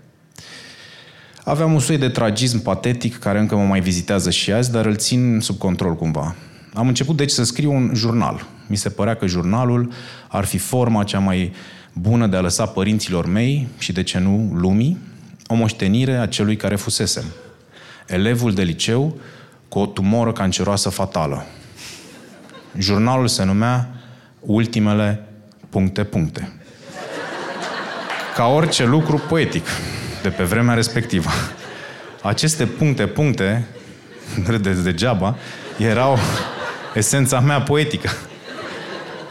Aveam 1.44 1.72
un 1.72 1.78
soi 1.78 1.98
de 1.98 2.08
tragism 2.08 2.62
patetic 2.62 3.18
care 3.18 3.38
încă 3.38 3.56
mă 3.56 3.64
mai 3.64 3.80
vizitează 3.80 4.30
și 4.30 4.52
azi, 4.52 4.70
dar 4.70 4.86
îl 4.86 4.96
țin 4.96 5.38
sub 5.40 5.58
control 5.58 5.94
cumva. 5.94 6.34
Am 6.74 6.88
început 6.88 7.16
deci 7.16 7.30
să 7.30 7.44
scriu 7.44 7.72
un 7.72 7.90
jurnal. 7.94 8.46
Mi 8.66 8.76
se 8.76 8.88
părea 8.88 9.14
că 9.14 9.26
jurnalul 9.26 9.92
ar 10.28 10.44
fi 10.44 10.58
forma 10.58 11.04
cea 11.04 11.18
mai 11.18 11.52
bună 11.92 12.26
de 12.26 12.36
a 12.36 12.40
lăsa 12.40 12.66
părinților 12.66 13.26
mei 13.26 13.68
și, 13.78 13.92
de 13.92 14.02
ce 14.02 14.18
nu, 14.18 14.50
lumii, 14.54 14.98
o 15.46 15.54
moștenire 15.54 16.16
a 16.16 16.26
celui 16.26 16.56
care 16.56 16.76
fusesem. 16.76 17.24
elevul 18.06 18.54
de 18.54 18.62
liceu 18.62 19.16
cu 19.68 19.78
o 19.78 19.86
tumoră 19.86 20.32
canceroasă 20.32 20.88
fatală. 20.88 21.46
Jurnalul 22.76 23.28
se 23.28 23.44
numea 23.44 23.88
Ultimele 24.40 25.24
puncte 25.68 26.04
puncte. 26.04 26.52
Ca 28.34 28.46
orice 28.46 28.84
lucru 28.84 29.22
poetic 29.28 29.66
de 30.22 30.28
pe 30.28 30.42
vremea 30.42 30.74
respectivă. 30.74 31.30
Aceste 32.22 32.66
puncte 32.66 33.06
puncte, 33.06 33.66
râdeți 34.46 34.82
degeaba, 34.82 35.36
erau 35.78 36.18
esența 36.94 37.40
mea 37.40 37.60
poetică. 37.60 38.10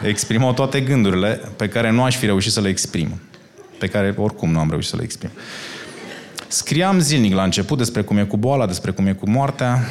Exprimau 0.01 0.53
toate 0.53 0.81
gândurile 0.81 1.41
pe 1.55 1.67
care 1.67 1.91
nu 1.91 2.03
aș 2.03 2.15
fi 2.15 2.25
reușit 2.25 2.51
să 2.51 2.61
le 2.61 2.69
exprim. 2.69 3.21
Pe 3.79 3.87
care 3.87 4.13
oricum 4.17 4.51
nu 4.51 4.59
am 4.59 4.69
reușit 4.69 4.89
să 4.89 4.95
le 4.95 5.03
exprim. 5.03 5.29
Scriam 6.47 6.99
zilnic 6.99 7.33
la 7.33 7.43
început 7.43 7.77
despre 7.77 8.01
cum 8.01 8.17
e 8.17 8.23
cu 8.23 8.37
boala, 8.37 8.65
despre 8.65 8.91
cum 8.91 9.07
e 9.07 9.13
cu 9.13 9.29
moartea, 9.29 9.87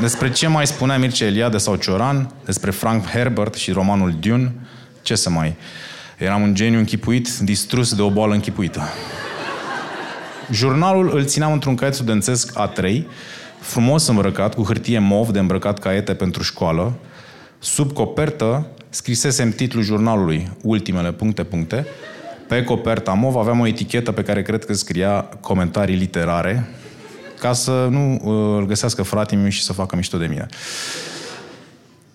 despre 0.00 0.30
ce 0.30 0.46
mai 0.46 0.66
spunea 0.66 0.98
Mircea 0.98 1.26
Eliade 1.26 1.58
sau 1.58 1.76
Cioran, 1.76 2.30
despre 2.44 2.70
Frank 2.70 3.06
Herbert 3.06 3.54
și 3.54 3.72
romanul 3.72 4.14
Dune, 4.20 4.54
ce 5.02 5.14
să 5.14 5.30
mai... 5.30 5.56
Eram 6.18 6.42
un 6.42 6.54
geniu 6.54 6.78
închipuit, 6.78 7.38
distrus 7.38 7.94
de 7.94 8.02
o 8.02 8.10
boală 8.10 8.34
închipuită. 8.34 8.82
Jurnalul 10.50 11.10
îl 11.14 11.24
țineam 11.24 11.52
într-un 11.52 11.74
caiet 11.74 11.94
studențesc 11.94 12.52
A3, 12.52 13.02
frumos 13.60 14.06
îmbrăcat, 14.06 14.54
cu 14.54 14.62
hârtie 14.62 14.98
mov 14.98 15.28
de 15.28 15.38
îmbrăcat 15.38 15.78
caiete 15.78 16.14
pentru 16.14 16.42
școală. 16.42 16.92
Sub 17.58 17.92
copertă 17.92 18.66
scrisesem 18.88 19.50
titlul 19.50 19.82
jurnalului, 19.82 20.50
ultimele 20.62 21.12
puncte, 21.12 21.44
puncte. 21.44 21.86
Pe 22.48 22.64
coperta 22.64 23.12
mov 23.12 23.36
aveam 23.36 23.60
o 23.60 23.66
etichetă 23.66 24.12
pe 24.12 24.22
care 24.22 24.42
cred 24.42 24.64
că 24.64 24.72
scria 24.72 25.20
comentarii 25.40 25.96
literare, 25.96 26.68
ca 27.38 27.52
să 27.52 27.86
nu 27.90 28.12
uh, 28.12 28.58
îl 28.58 28.66
găsească 28.66 29.02
fratele 29.02 29.40
meu 29.40 29.50
și 29.50 29.62
să 29.62 29.72
facă 29.72 29.96
mișto 29.96 30.18
de 30.18 30.26
mine. 30.26 30.46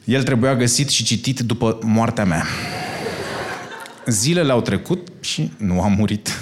El 0.03 0.23
trebuia 0.23 0.55
găsit 0.55 0.89
și 0.89 1.03
citit 1.03 1.39
după 1.39 1.79
moartea 1.81 2.25
mea. 2.25 2.45
Zilele 4.05 4.51
au 4.51 4.61
trecut 4.61 5.07
și 5.19 5.51
nu 5.57 5.81
am 5.81 5.91
murit. 5.91 6.29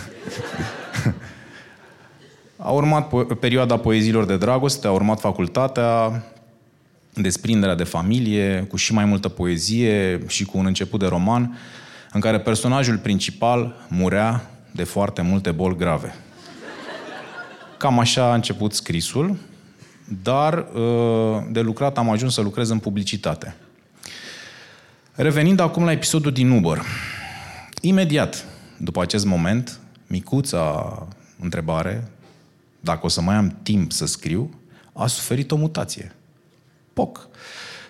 a 2.58 2.72
urmat 2.72 3.08
po- 3.08 3.40
perioada 3.40 3.78
poeziilor 3.78 4.26
de 4.26 4.38
dragoste, 4.38 4.88
a 4.88 4.92
urmat 4.92 5.20
facultatea, 5.20 6.24
desprinderea 7.14 7.76
de 7.76 7.84
familie, 7.84 8.66
cu 8.70 8.76
și 8.76 8.94
mai 8.94 9.06
multă 9.06 9.30
poezie 9.30 10.24
și 10.28 10.46
cu 10.46 10.58
un 10.58 10.66
început 10.66 11.00
de 11.00 11.06
roman, 11.06 11.58
în 12.12 12.20
care 12.20 12.40
personajul 12.40 12.98
principal 12.98 13.86
murea 13.90 14.50
de 14.72 14.84
foarte 14.84 15.22
multe 15.22 15.52
boli 15.52 15.78
grave. 15.78 16.16
Cam 17.82 18.00
așa 18.00 18.32
a 18.32 18.34
început 18.34 18.74
scrisul, 18.74 19.38
dar 20.24 20.66
uh, 20.74 21.44
de 21.52 21.62
lucrat 21.62 21.98
am 21.98 22.10
ajuns 22.10 22.34
să 22.34 22.42
lucrez 22.42 22.70
în 22.70 22.80
publicitate. 22.80 23.56
Revenind 25.14 25.60
acum 25.60 25.84
la 25.84 25.92
episodul 25.92 26.32
din 26.32 26.50
Uber. 26.50 26.82
Imediat 27.82 28.46
după 28.78 29.02
acest 29.02 29.26
moment, 29.26 29.80
micuța 30.08 31.08
întrebare, 31.40 32.12
dacă 32.80 33.06
o 33.06 33.08
să 33.08 33.22
mai 33.22 33.36
am 33.36 33.60
timp 33.64 33.92
să 33.92 34.06
scriu, 34.06 34.60
a 34.94 35.08
suferit 35.08 35.52
o 35.52 35.56
mutație. 35.56 36.16
POC. 36.94 37.28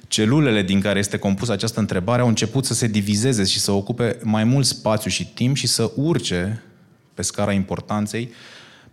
Celulele 0.08 0.62
din 0.62 0.82
care 0.82 1.00
este 1.00 1.18
compusă 1.18 1.52
această 1.52 1.80
întrebare 1.80 2.22
au 2.22 2.28
început 2.28 2.66
să 2.66 2.74
se 2.74 2.88
divizeze 2.88 3.44
și 3.44 3.60
să 3.60 3.72
ocupe 3.72 4.18
mai 4.24 4.44
mult 4.44 4.66
spațiu 4.66 5.10
și 5.10 5.28
timp 5.28 5.56
și 5.56 5.68
să 5.68 5.92
urce 5.96 6.64
pe 7.14 7.22
scara 7.22 7.52
importanței 7.52 8.32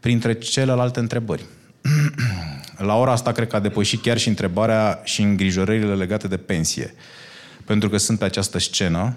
printre 0.00 0.34
celelalte 0.34 0.98
întrebări. 0.98 1.44
La 2.76 2.96
ora 2.96 3.12
asta 3.12 3.32
cred 3.32 3.48
că 3.48 3.56
a 3.56 3.60
depășit 3.60 4.02
chiar 4.02 4.18
și 4.18 4.28
întrebarea 4.28 5.00
și 5.04 5.22
îngrijorările 5.22 5.94
legate 5.94 6.28
de 6.28 6.36
pensie. 6.36 6.94
Pentru 7.64 7.88
că 7.88 7.96
sunt 7.96 8.18
pe 8.18 8.24
această 8.24 8.58
scenă 8.58 9.16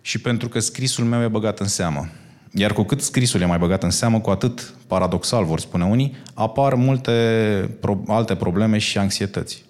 și 0.00 0.18
pentru 0.18 0.48
că 0.48 0.58
scrisul 0.58 1.04
meu 1.04 1.22
e 1.22 1.28
băgat 1.28 1.60
în 1.60 1.68
seamă. 1.68 2.08
Iar 2.52 2.72
cu 2.72 2.82
cât 2.82 3.00
scrisul 3.00 3.40
e 3.40 3.46
mai 3.46 3.58
băgat 3.58 3.82
în 3.82 3.90
seamă, 3.90 4.20
cu 4.20 4.30
atât, 4.30 4.74
paradoxal 4.86 5.44
vor 5.44 5.60
spune 5.60 5.84
unii, 5.84 6.16
apar 6.34 6.74
multe 6.74 7.12
pro- 7.80 8.02
alte 8.06 8.34
probleme 8.34 8.78
și 8.78 8.98
anxietăți. 8.98 9.64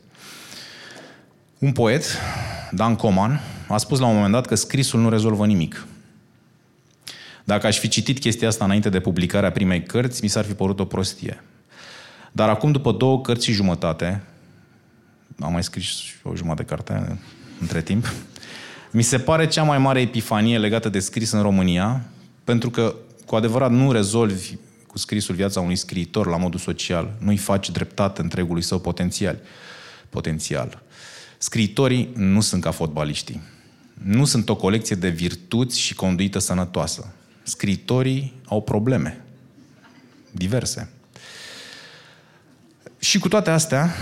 Un 1.58 1.72
poet, 1.72 2.04
Dan 2.70 2.94
Coman, 2.94 3.40
a 3.68 3.76
spus 3.76 3.98
la 3.98 4.06
un 4.06 4.14
moment 4.14 4.32
dat 4.32 4.46
că 4.46 4.54
scrisul 4.54 5.00
nu 5.00 5.08
rezolvă 5.08 5.46
nimic. 5.46 5.86
Dacă 7.46 7.66
aș 7.66 7.78
fi 7.78 7.88
citit 7.88 8.18
chestia 8.18 8.48
asta 8.48 8.64
înainte 8.64 8.88
de 8.88 9.00
publicarea 9.00 9.50
primei 9.50 9.82
cărți, 9.82 10.22
mi 10.22 10.28
s-ar 10.28 10.44
fi 10.44 10.52
părut 10.52 10.80
o 10.80 10.84
prostie. 10.84 11.44
Dar 12.32 12.48
acum, 12.48 12.72
după 12.72 12.92
două 12.92 13.20
cărți 13.20 13.44
și 13.44 13.52
jumătate, 13.52 14.22
am 15.40 15.52
mai 15.52 15.62
scris 15.62 15.88
o 16.22 16.34
jumătate 16.34 16.62
de 16.62 16.68
carte 16.68 17.18
între 17.60 17.82
timp, 17.82 18.12
mi 18.90 19.02
se 19.02 19.18
pare 19.18 19.46
cea 19.46 19.62
mai 19.62 19.78
mare 19.78 20.00
epifanie 20.00 20.58
legată 20.58 20.88
de 20.88 20.98
scris 20.98 21.30
în 21.30 21.42
România, 21.42 22.04
pentru 22.44 22.70
că 22.70 22.94
cu 23.26 23.36
adevărat 23.36 23.70
nu 23.70 23.92
rezolvi 23.92 24.54
cu 24.86 24.98
scrisul 24.98 25.34
viața 25.34 25.60
unui 25.60 25.76
scriitor 25.76 26.26
la 26.26 26.36
modul 26.36 26.60
social, 26.60 27.16
nu-i 27.18 27.36
faci 27.36 27.70
dreptate 27.70 28.20
întregului 28.20 28.62
său 28.62 28.78
potențial. 28.78 29.38
potențial. 30.08 30.82
Scriitorii 31.38 32.12
nu 32.14 32.40
sunt 32.40 32.62
ca 32.62 32.70
fotbaliștii. 32.70 33.40
Nu 34.02 34.24
sunt 34.24 34.48
o 34.48 34.56
colecție 34.56 34.96
de 34.96 35.08
virtuți 35.08 35.80
și 35.80 35.94
conduită 35.94 36.38
sănătoasă. 36.38 37.14
Scriitorii 37.46 38.32
au 38.44 38.62
probleme. 38.62 39.24
Diverse. 40.30 40.90
Și 42.98 43.18
cu 43.18 43.28
toate 43.28 43.50
astea, 43.50 43.94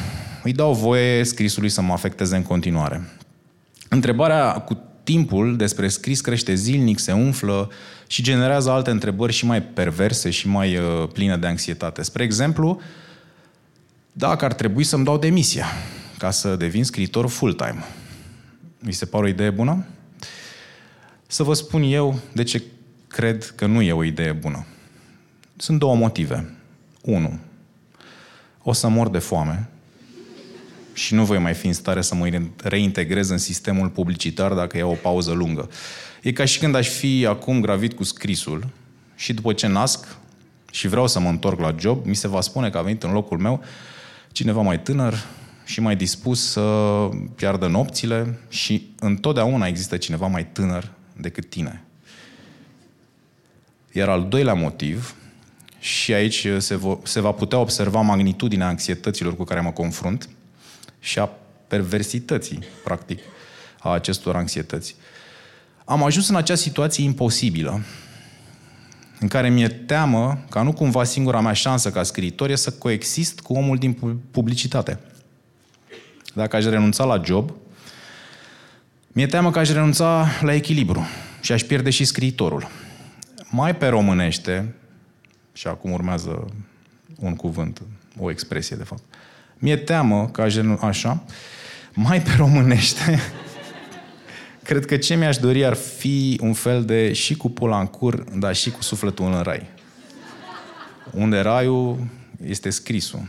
îi 0.43 0.53
dau 0.53 0.75
voie 0.75 1.25
scrisului 1.25 1.69
să 1.69 1.81
mă 1.81 1.93
afecteze 1.93 2.37
în 2.37 2.43
continuare. 2.43 3.09
Întrebarea 3.89 4.53
cu 4.53 4.79
timpul 5.03 5.57
despre 5.57 5.89
scris 5.89 6.21
crește 6.21 6.55
zilnic, 6.55 6.99
se 6.99 7.13
umflă 7.13 7.71
și 8.07 8.23
generează 8.23 8.71
alte 8.71 8.91
întrebări 8.91 9.33
și 9.33 9.45
mai 9.45 9.63
perverse 9.63 10.31
și 10.31 10.49
mai 10.49 10.77
uh, 10.77 11.09
pline 11.13 11.37
de 11.37 11.47
anxietate. 11.47 12.03
Spre 12.03 12.23
exemplu, 12.23 12.81
dacă 14.13 14.45
ar 14.45 14.53
trebui 14.53 14.85
să-mi 14.85 15.05
dau 15.05 15.19
demisia 15.19 15.67
ca 16.19 16.31
să 16.31 16.57
devin 16.57 16.85
scriitor 16.85 17.29
full-time. 17.29 17.85
Mi 18.79 18.93
se 18.93 19.05
pare 19.05 19.25
o 19.25 19.29
idee 19.29 19.51
bună? 19.51 19.85
Să 21.27 21.43
vă 21.43 21.55
spun 21.55 21.83
eu 21.83 22.19
de 22.33 22.43
ce 22.43 22.63
cred 23.15 23.53
că 23.57 23.67
nu 23.67 23.83
e 23.83 23.93
o 23.93 24.05
idee 24.05 24.33
bună. 24.33 24.67
Sunt 25.57 25.79
două 25.79 25.95
motive. 25.95 26.55
Unu, 27.03 27.39
o 28.63 28.73
să 28.73 28.89
mor 28.89 29.09
de 29.09 29.19
foame 29.19 29.69
și 30.93 31.15
nu 31.15 31.25
voi 31.25 31.39
mai 31.39 31.55
fi 31.55 31.67
în 31.67 31.73
stare 31.73 32.01
să 32.01 32.15
mă 32.15 32.41
reintegrez 32.63 33.29
în 33.29 33.39
sistemul 33.39 33.89
publicitar 33.89 34.53
dacă 34.53 34.77
iau 34.77 34.91
o 34.91 34.95
pauză 34.95 35.33
lungă. 35.33 35.69
E 36.23 36.33
ca 36.33 36.45
și 36.45 36.59
când 36.59 36.75
aș 36.75 36.89
fi 36.89 37.27
acum 37.29 37.61
gravid 37.61 37.93
cu 37.93 38.03
scrisul 38.05 38.69
și 39.15 39.33
după 39.33 39.53
ce 39.53 39.67
nasc 39.67 40.17
și 40.71 40.89
vreau 40.89 41.07
să 41.07 41.21
mă 41.21 41.29
întorc 41.29 41.61
la 41.61 41.75
job, 41.79 42.07
mi 42.07 42.17
se 42.17 42.29
va 42.29 42.41
spune 42.41 42.71
că 42.71 42.79
a 42.79 42.83
venit 42.83 43.03
în 43.03 43.13
locul 43.13 43.39
meu 43.39 43.63
cineva 44.33 44.61
mai 44.61 44.81
tânăr 44.81 45.15
și 45.65 45.81
mai 45.81 45.97
dispus 45.97 46.51
să 46.51 47.09
piardă 47.35 47.67
nopțile 47.67 48.39
și 48.49 48.91
întotdeauna 48.99 49.67
există 49.67 49.97
cineva 49.97 50.27
mai 50.27 50.47
tânăr 50.47 50.91
decât 51.17 51.49
tine. 51.49 51.84
Iar 53.97 54.09
al 54.09 54.29
doilea 54.29 54.55
motiv, 54.55 55.15
și 55.79 56.13
aici 56.13 56.47
se, 56.59 56.79
vo- 56.79 57.03
se 57.03 57.21
va 57.21 57.33
putea 57.33 57.59
observa 57.59 58.01
magnitudinea 58.01 58.67
anxietăților 58.67 59.37
cu 59.37 59.45
care 59.45 59.61
mă 59.61 59.71
confrunt 59.71 60.29
și 60.99 61.19
a 61.19 61.31
perversității, 61.69 62.65
practic, 62.85 63.19
a 63.79 63.91
acestor 63.91 64.37
anxietăți. 64.37 64.97
Am 65.85 66.03
ajuns 66.03 66.29
în 66.29 66.37
acea 66.37 66.55
situație 66.55 67.05
imposibilă, 67.05 67.83
în 69.21 69.29
care 69.29 69.49
mi-e 69.49 69.69
teamă 69.69 70.45
ca 70.51 70.63
nu 70.63 70.73
cumva 70.73 71.05
singura 71.05 71.41
mea 71.41 71.53
șansă 71.53 71.91
ca 71.91 72.03
scriitor 72.03 72.51
e 72.51 72.55
să 72.55 72.71
coexist 72.71 73.41
cu 73.41 73.53
omul 73.53 73.77
din 73.77 73.93
publicitate. 74.31 74.99
Dacă 76.35 76.57
aș 76.57 76.65
renunța 76.65 77.05
la 77.05 77.23
job, 77.25 77.53
mi-e 79.13 79.27
teamă 79.27 79.51
că 79.51 79.59
aș 79.59 79.69
renunța 79.69 80.29
la 80.41 80.55
echilibru 80.55 81.07
și 81.41 81.53
aș 81.53 81.63
pierde 81.63 81.91
și 81.91 82.05
scriitorul. 82.05 82.69
Mai 83.57 83.77
pe 83.77 83.87
românește, 83.87 84.75
și 85.53 85.67
acum 85.67 85.93
urmează 85.93 86.47
un 87.19 87.37
cuvânt, 87.37 87.83
o 88.19 88.31
expresie 88.31 88.77
de 88.77 88.85
fapt, 88.85 89.03
mi-e 89.59 89.77
teamă 89.77 90.29
că 90.29 90.43
aș 90.43 90.55
renunța, 90.55 90.87
așa, 90.87 91.25
mai 91.93 92.23
pe 92.23 92.31
românește, 92.37 93.21
cred 94.69 94.85
că 94.85 94.97
ce 94.97 95.15
mi-aș 95.15 95.37
dori 95.37 95.65
ar 95.65 95.75
fi 95.75 96.39
un 96.43 96.53
fel 96.53 96.85
de 96.85 97.13
și 97.13 97.37
cu 97.37 97.51
pula 97.51 97.81
în 97.81 97.87
cur, 97.87 98.25
dar 98.37 98.55
și 98.55 98.71
cu 98.71 98.83
sufletul 98.83 99.33
în 99.33 99.43
rai. 99.43 99.67
Unde 101.11 101.39
raiul 101.39 102.07
este 102.47 102.71
scrisul. 102.71 103.29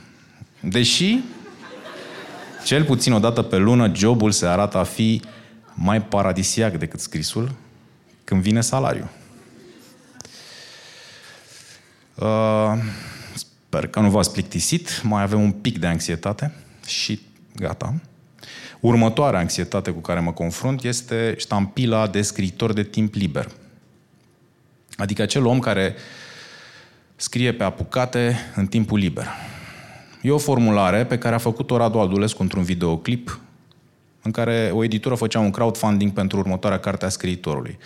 Deși, 0.59 1.19
cel 2.63 2.83
puțin 2.83 3.13
o 3.13 3.19
dată 3.19 3.41
pe 3.41 3.57
lună, 3.57 3.91
jobul 3.95 4.31
se 4.31 4.45
arată 4.45 4.77
a 4.77 4.83
fi 4.83 5.21
mai 5.73 6.01
paradisiac 6.01 6.77
decât 6.77 6.99
scrisul 6.99 7.51
când 8.23 8.41
vine 8.41 8.61
salariul. 8.61 9.23
Uh, 12.15 12.73
Sper 13.75 13.87
că 13.87 13.99
nu 13.99 14.09
v-ați 14.09 14.31
plictisit, 14.31 15.01
mai 15.03 15.21
avem 15.21 15.41
un 15.41 15.51
pic 15.51 15.77
de 15.77 15.87
anxietate 15.87 16.53
și 16.85 17.21
gata. 17.55 17.93
Următoarea 18.79 19.39
anxietate 19.39 19.91
cu 19.91 19.99
care 19.99 20.19
mă 20.19 20.31
confrunt 20.31 20.83
este 20.83 21.35
ștampila 21.37 22.07
de 22.07 22.21
scriitor 22.21 22.73
de 22.73 22.83
timp 22.83 23.13
liber. 23.13 23.51
Adică 24.97 25.21
acel 25.21 25.45
om 25.45 25.59
care 25.59 25.95
scrie 27.15 27.53
pe 27.53 27.63
apucate 27.63 28.37
în 28.55 28.67
timpul 28.67 28.99
liber. 28.99 29.27
E 30.21 30.31
o 30.31 30.37
formulare 30.37 31.05
pe 31.05 31.17
care 31.17 31.35
a 31.35 31.37
făcut-o 31.37 31.77
Radu 31.77 31.99
Aldulescu 31.99 32.41
într-un 32.41 32.63
videoclip 32.63 33.39
în 34.21 34.31
care 34.31 34.69
o 34.73 34.83
editură 34.83 35.15
făcea 35.15 35.39
un 35.39 35.51
crowdfunding 35.51 36.11
pentru 36.11 36.37
următoarea 36.37 36.79
carte 36.79 37.05
a 37.05 37.09
scriitorului. 37.09 37.77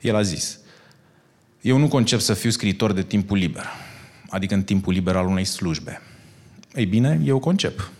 El 0.00 0.16
a 0.16 0.22
zis, 0.22 0.59
eu 1.60 1.76
nu 1.76 1.88
concep 1.88 2.20
să 2.20 2.34
fiu 2.34 2.50
scriitor 2.50 2.92
de 2.92 3.02
timpul 3.02 3.36
liber, 3.36 3.64
adică 4.28 4.54
în 4.54 4.62
timpul 4.62 4.92
liber 4.92 5.16
al 5.16 5.26
unei 5.26 5.44
slujbe. 5.44 6.02
Ei 6.74 6.86
bine, 6.86 7.20
eu 7.24 7.38
concep. 7.38 7.90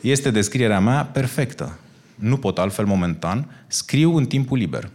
Este 0.00 0.30
descrierea 0.30 0.80
mea 0.80 1.04
perfectă. 1.04 1.78
Nu 2.14 2.36
pot 2.36 2.58
altfel 2.58 2.84
momentan, 2.86 3.64
scriu 3.66 4.16
în 4.16 4.26
timpul 4.26 4.58
liber. 4.58 4.90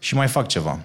Și 0.00 0.14
mai 0.14 0.28
fac 0.28 0.48
ceva. 0.48 0.80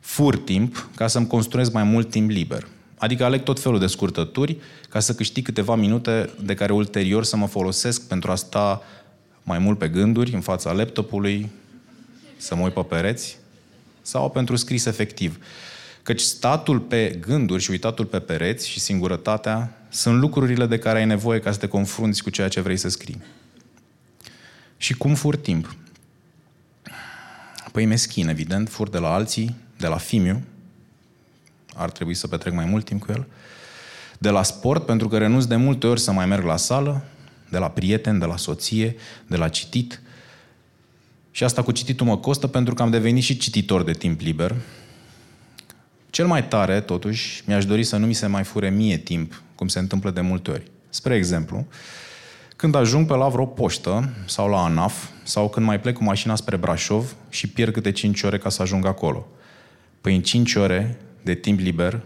Fur 0.00 0.36
timp 0.36 0.88
ca 0.94 1.06
să-mi 1.06 1.26
construiesc 1.26 1.72
mai 1.72 1.82
mult 1.82 2.10
timp 2.10 2.30
liber. 2.30 2.66
Adică 2.98 3.24
aleg 3.24 3.42
tot 3.42 3.60
felul 3.60 3.78
de 3.78 3.86
scurtături 3.86 4.56
ca 4.88 5.00
să 5.00 5.14
câștig 5.14 5.44
câteva 5.44 5.74
minute 5.74 6.30
de 6.42 6.54
care 6.54 6.72
ulterior 6.72 7.24
să 7.24 7.36
mă 7.36 7.46
folosesc 7.46 8.08
pentru 8.08 8.30
a 8.30 8.34
sta 8.34 8.82
mai 9.42 9.58
mult 9.58 9.78
pe 9.78 9.88
gânduri 9.88 10.34
în 10.34 10.40
fața 10.40 10.72
laptopului, 10.72 11.50
să 12.36 12.54
mă 12.54 12.62
uit 12.62 12.72
pe 12.72 12.82
pereți 12.82 13.42
sau 14.04 14.30
pentru 14.30 14.56
scris 14.56 14.84
efectiv. 14.84 15.38
Căci 16.02 16.20
statul 16.20 16.80
pe 16.80 17.18
gânduri 17.20 17.62
și 17.62 17.70
uitatul 17.70 18.04
pe 18.04 18.18
pereți 18.18 18.68
și 18.68 18.80
singurătatea 18.80 19.86
sunt 19.88 20.18
lucrurile 20.18 20.66
de 20.66 20.78
care 20.78 20.98
ai 20.98 21.06
nevoie 21.06 21.40
ca 21.40 21.52
să 21.52 21.58
te 21.58 21.68
confrunți 21.68 22.22
cu 22.22 22.30
ceea 22.30 22.48
ce 22.48 22.60
vrei 22.60 22.76
să 22.76 22.88
scrii. 22.88 23.22
Și 24.76 24.94
cum 24.94 25.14
fur 25.14 25.36
timp? 25.36 25.76
Păi 27.72 27.84
meschin, 27.84 28.28
evident, 28.28 28.68
fur 28.68 28.88
de 28.88 28.98
la 28.98 29.12
alții, 29.12 29.56
de 29.78 29.86
la 29.86 29.96
Fimiu, 29.96 30.42
ar 31.74 31.90
trebui 31.90 32.14
să 32.14 32.28
petrec 32.28 32.52
mai 32.52 32.64
mult 32.64 32.84
timp 32.84 33.04
cu 33.04 33.12
el, 33.12 33.26
de 34.18 34.30
la 34.30 34.42
sport, 34.42 34.86
pentru 34.86 35.08
că 35.08 35.18
renunț 35.18 35.44
de 35.44 35.56
multe 35.56 35.86
ori 35.86 36.00
să 36.00 36.12
mai 36.12 36.26
merg 36.26 36.44
la 36.44 36.56
sală, 36.56 37.04
de 37.50 37.58
la 37.58 37.70
prieten, 37.70 38.18
de 38.18 38.24
la 38.24 38.36
soție, 38.36 38.96
de 39.26 39.36
la 39.36 39.48
citit. 39.48 40.00
Și 41.34 41.44
asta 41.44 41.62
cu 41.62 41.72
cititul 41.72 42.06
mă 42.06 42.16
costă 42.16 42.46
pentru 42.46 42.74
că 42.74 42.82
am 42.82 42.90
devenit 42.90 43.22
și 43.22 43.36
cititor 43.36 43.82
de 43.82 43.92
timp 43.92 44.20
liber. 44.20 44.54
Cel 46.10 46.26
mai 46.26 46.48
tare, 46.48 46.80
totuși, 46.80 47.42
mi-aș 47.46 47.64
dori 47.64 47.84
să 47.84 47.96
nu 47.96 48.06
mi 48.06 48.12
se 48.12 48.26
mai 48.26 48.44
fure 48.44 48.70
mie 48.70 48.96
timp, 48.96 49.42
cum 49.54 49.68
se 49.68 49.78
întâmplă 49.78 50.10
de 50.10 50.20
multe 50.20 50.50
ori. 50.50 50.70
Spre 50.88 51.14
exemplu, 51.14 51.66
când 52.56 52.74
ajung 52.74 53.06
pe 53.06 53.14
la 53.14 53.28
vreo 53.28 53.46
poștă 53.46 54.12
sau 54.26 54.48
la 54.48 54.64
ANAF 54.64 55.08
sau 55.22 55.48
când 55.48 55.66
mai 55.66 55.80
plec 55.80 55.94
cu 55.94 56.04
mașina 56.04 56.34
spre 56.34 56.56
Brașov 56.56 57.14
și 57.28 57.48
pierd 57.48 57.72
câte 57.72 57.92
5 57.92 58.22
ore 58.22 58.38
ca 58.38 58.48
să 58.48 58.62
ajung 58.62 58.86
acolo. 58.86 59.26
Păi 60.00 60.14
în 60.14 60.22
5 60.22 60.54
ore 60.54 60.98
de 61.22 61.34
timp 61.34 61.58
liber, 61.58 62.00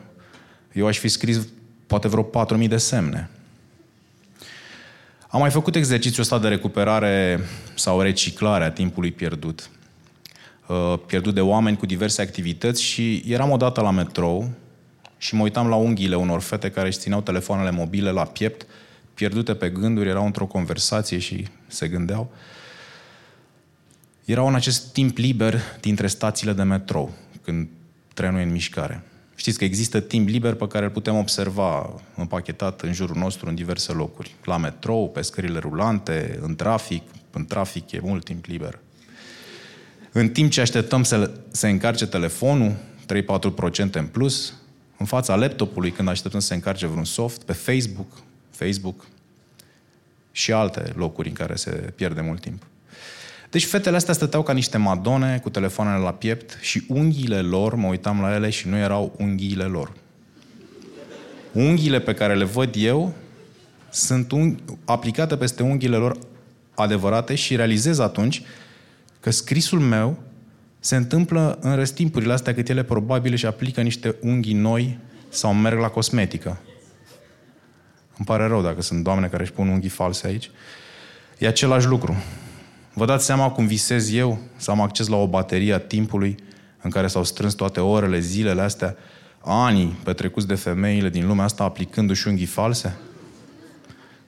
eu 0.73 0.87
aș 0.87 0.99
fi 0.99 1.09
scris 1.09 1.49
poate 1.87 2.09
vreo 2.09 2.29
4.000 2.59 2.69
de 2.69 2.77
semne. 2.77 3.31
Am 5.31 5.41
mai 5.41 5.51
făcut 5.51 5.75
exercițiul 5.75 6.23
ăsta 6.23 6.39
de 6.39 6.49
recuperare 6.49 7.41
sau 7.75 8.01
reciclare 8.01 8.65
a 8.65 8.71
timpului 8.71 9.13
pierdut. 9.13 9.71
Uh, 10.67 10.95
pierdut 11.07 11.35
de 11.35 11.41
oameni 11.41 11.77
cu 11.77 11.87
diverse 11.87 12.23
activități 12.23 12.83
și 12.83 13.25
eram 13.27 13.51
odată 13.51 13.81
la 13.81 13.91
metrou 13.91 14.51
și 15.19 15.35
mă 15.35 15.43
uitam 15.43 15.69
la 15.69 15.75
unghiile 15.75 16.17
unor 16.17 16.41
fete 16.41 16.71
care 16.71 16.87
își 16.87 16.99
țineau 16.99 17.21
telefoanele 17.21 17.71
mobile 17.71 18.11
la 18.11 18.25
piept, 18.25 18.67
pierdute 19.15 19.55
pe 19.55 19.69
gânduri, 19.69 20.09
erau 20.09 20.25
într-o 20.25 20.47
conversație 20.47 21.19
și 21.19 21.47
se 21.67 21.89
gândeau. 21.89 22.33
Erau 24.25 24.47
în 24.47 24.55
acest 24.55 24.93
timp 24.93 25.17
liber 25.17 25.61
dintre 25.81 26.07
stațiile 26.07 26.53
de 26.53 26.63
metrou, 26.63 27.13
când 27.43 27.69
trenul 28.15 28.41
e 28.41 28.43
în 28.43 28.53
mișcare. 28.53 29.03
Știți 29.39 29.59
că 29.59 29.65
există 29.65 30.01
timp 30.01 30.29
liber 30.29 30.55
pe 30.55 30.67
care 30.67 30.85
îl 30.85 30.91
putem 30.91 31.17
observa 31.17 31.95
împachetat 32.15 32.81
în 32.81 32.93
jurul 32.93 33.17
nostru 33.17 33.49
în 33.49 33.55
diverse 33.55 33.93
locuri. 33.93 34.35
La 34.45 34.57
metrou, 34.57 35.09
pe 35.09 35.23
scările 35.23 35.59
rulante, 35.59 36.39
în 36.43 36.57
trafic. 36.57 37.03
În 37.33 37.47
trafic 37.47 37.93
e 37.93 38.01
mult 38.03 38.25
timp 38.25 38.45
liber. 38.45 38.79
În 40.13 40.29
timp 40.29 40.51
ce 40.51 40.61
așteptăm 40.61 41.03
să 41.03 41.31
se 41.51 41.69
încarce 41.69 42.07
telefonul, 42.07 42.77
3-4% 43.91 43.93
în 43.93 44.07
plus, 44.07 44.55
în 44.97 45.07
fața 45.07 45.35
laptopului, 45.35 45.91
când 45.91 46.09
așteptăm 46.09 46.41
să 46.41 46.47
se 46.47 46.55
încarce 46.55 46.87
vreun 46.87 47.05
soft, 47.05 47.43
pe 47.43 47.53
Facebook, 47.53 48.11
Facebook 48.51 49.07
și 50.33 50.53
alte 50.53 50.93
locuri 50.97 51.29
în 51.29 51.35
care 51.35 51.55
se 51.55 51.71
pierde 51.71 52.21
mult 52.21 52.41
timp. 52.41 52.63
Deci 53.51 53.65
fetele 53.65 53.97
astea 53.97 54.15
stăteau 54.15 54.43
ca 54.43 54.53
niște 54.53 54.77
madone 54.77 55.39
cu 55.39 55.51
telefoanele 55.51 56.03
la 56.03 56.13
piept 56.13 56.59
și 56.61 56.85
unghiile 56.89 57.41
lor, 57.41 57.75
mă 57.75 57.87
uitam 57.87 58.21
la 58.21 58.35
ele 58.35 58.51
și 58.51 58.69
nu 58.69 58.77
erau 58.77 59.15
unghiile 59.19 59.65
lor. 59.65 59.93
Unghiile 61.53 62.01
pe 62.01 62.15
care 62.15 62.35
le 62.35 62.45
văd 62.45 62.75
eu 62.77 63.15
sunt 63.91 64.31
unghi, 64.33 64.63
aplicate 64.85 65.37
peste 65.37 65.63
unghiile 65.63 65.97
lor 65.97 66.19
adevărate 66.75 67.35
și 67.35 67.57
realizez 67.57 67.99
atunci 67.99 68.43
că 69.21 69.31
scrisul 69.31 69.81
meu 69.81 70.19
se 70.81 70.97
întâmplă 70.97 71.59
în 71.61 71.77
restimpurile 71.77 72.33
astea 72.33 72.55
cât 72.55 72.69
ele 72.69 72.83
probabil 72.83 73.35
și 73.35 73.47
aplică 73.47 73.81
niște 73.81 74.17
unghii 74.21 74.55
noi 74.55 74.99
sau 75.29 75.55
merg 75.55 75.79
la 75.79 75.89
cosmetică. 75.89 76.61
Îmi 78.17 78.27
pare 78.27 78.47
rău 78.47 78.63
dacă 78.63 78.83
sunt 78.83 79.05
doamne 79.05 79.27
care 79.27 79.43
își 79.43 79.53
pun 79.53 79.69
unghii 79.69 79.89
false 79.89 80.27
aici. 80.27 80.51
E 81.39 81.47
același 81.47 81.87
lucru. 81.87 82.17
Vă 82.99 83.05
dați 83.05 83.25
seama 83.25 83.51
cum 83.51 83.67
visez 83.67 84.13
eu 84.13 84.39
să 84.57 84.71
am 84.71 84.81
acces 84.81 85.07
la 85.07 85.17
o 85.17 85.29
baterie 85.29 85.75
a 85.75 85.79
timpului 85.79 86.37
în 86.83 86.91
care 86.91 87.07
s-au 87.07 87.25
strâns 87.25 87.55
toate 87.55 87.81
orele, 87.81 88.19
zilele 88.21 88.61
astea, 88.61 88.97
anii 89.41 89.99
petrecuți 90.05 90.47
de 90.47 90.55
femeile 90.55 91.09
din 91.09 91.27
lumea 91.27 91.45
asta 91.45 91.65
aplicându-și 91.65 92.29
unghii 92.29 92.47
false? 92.47 92.97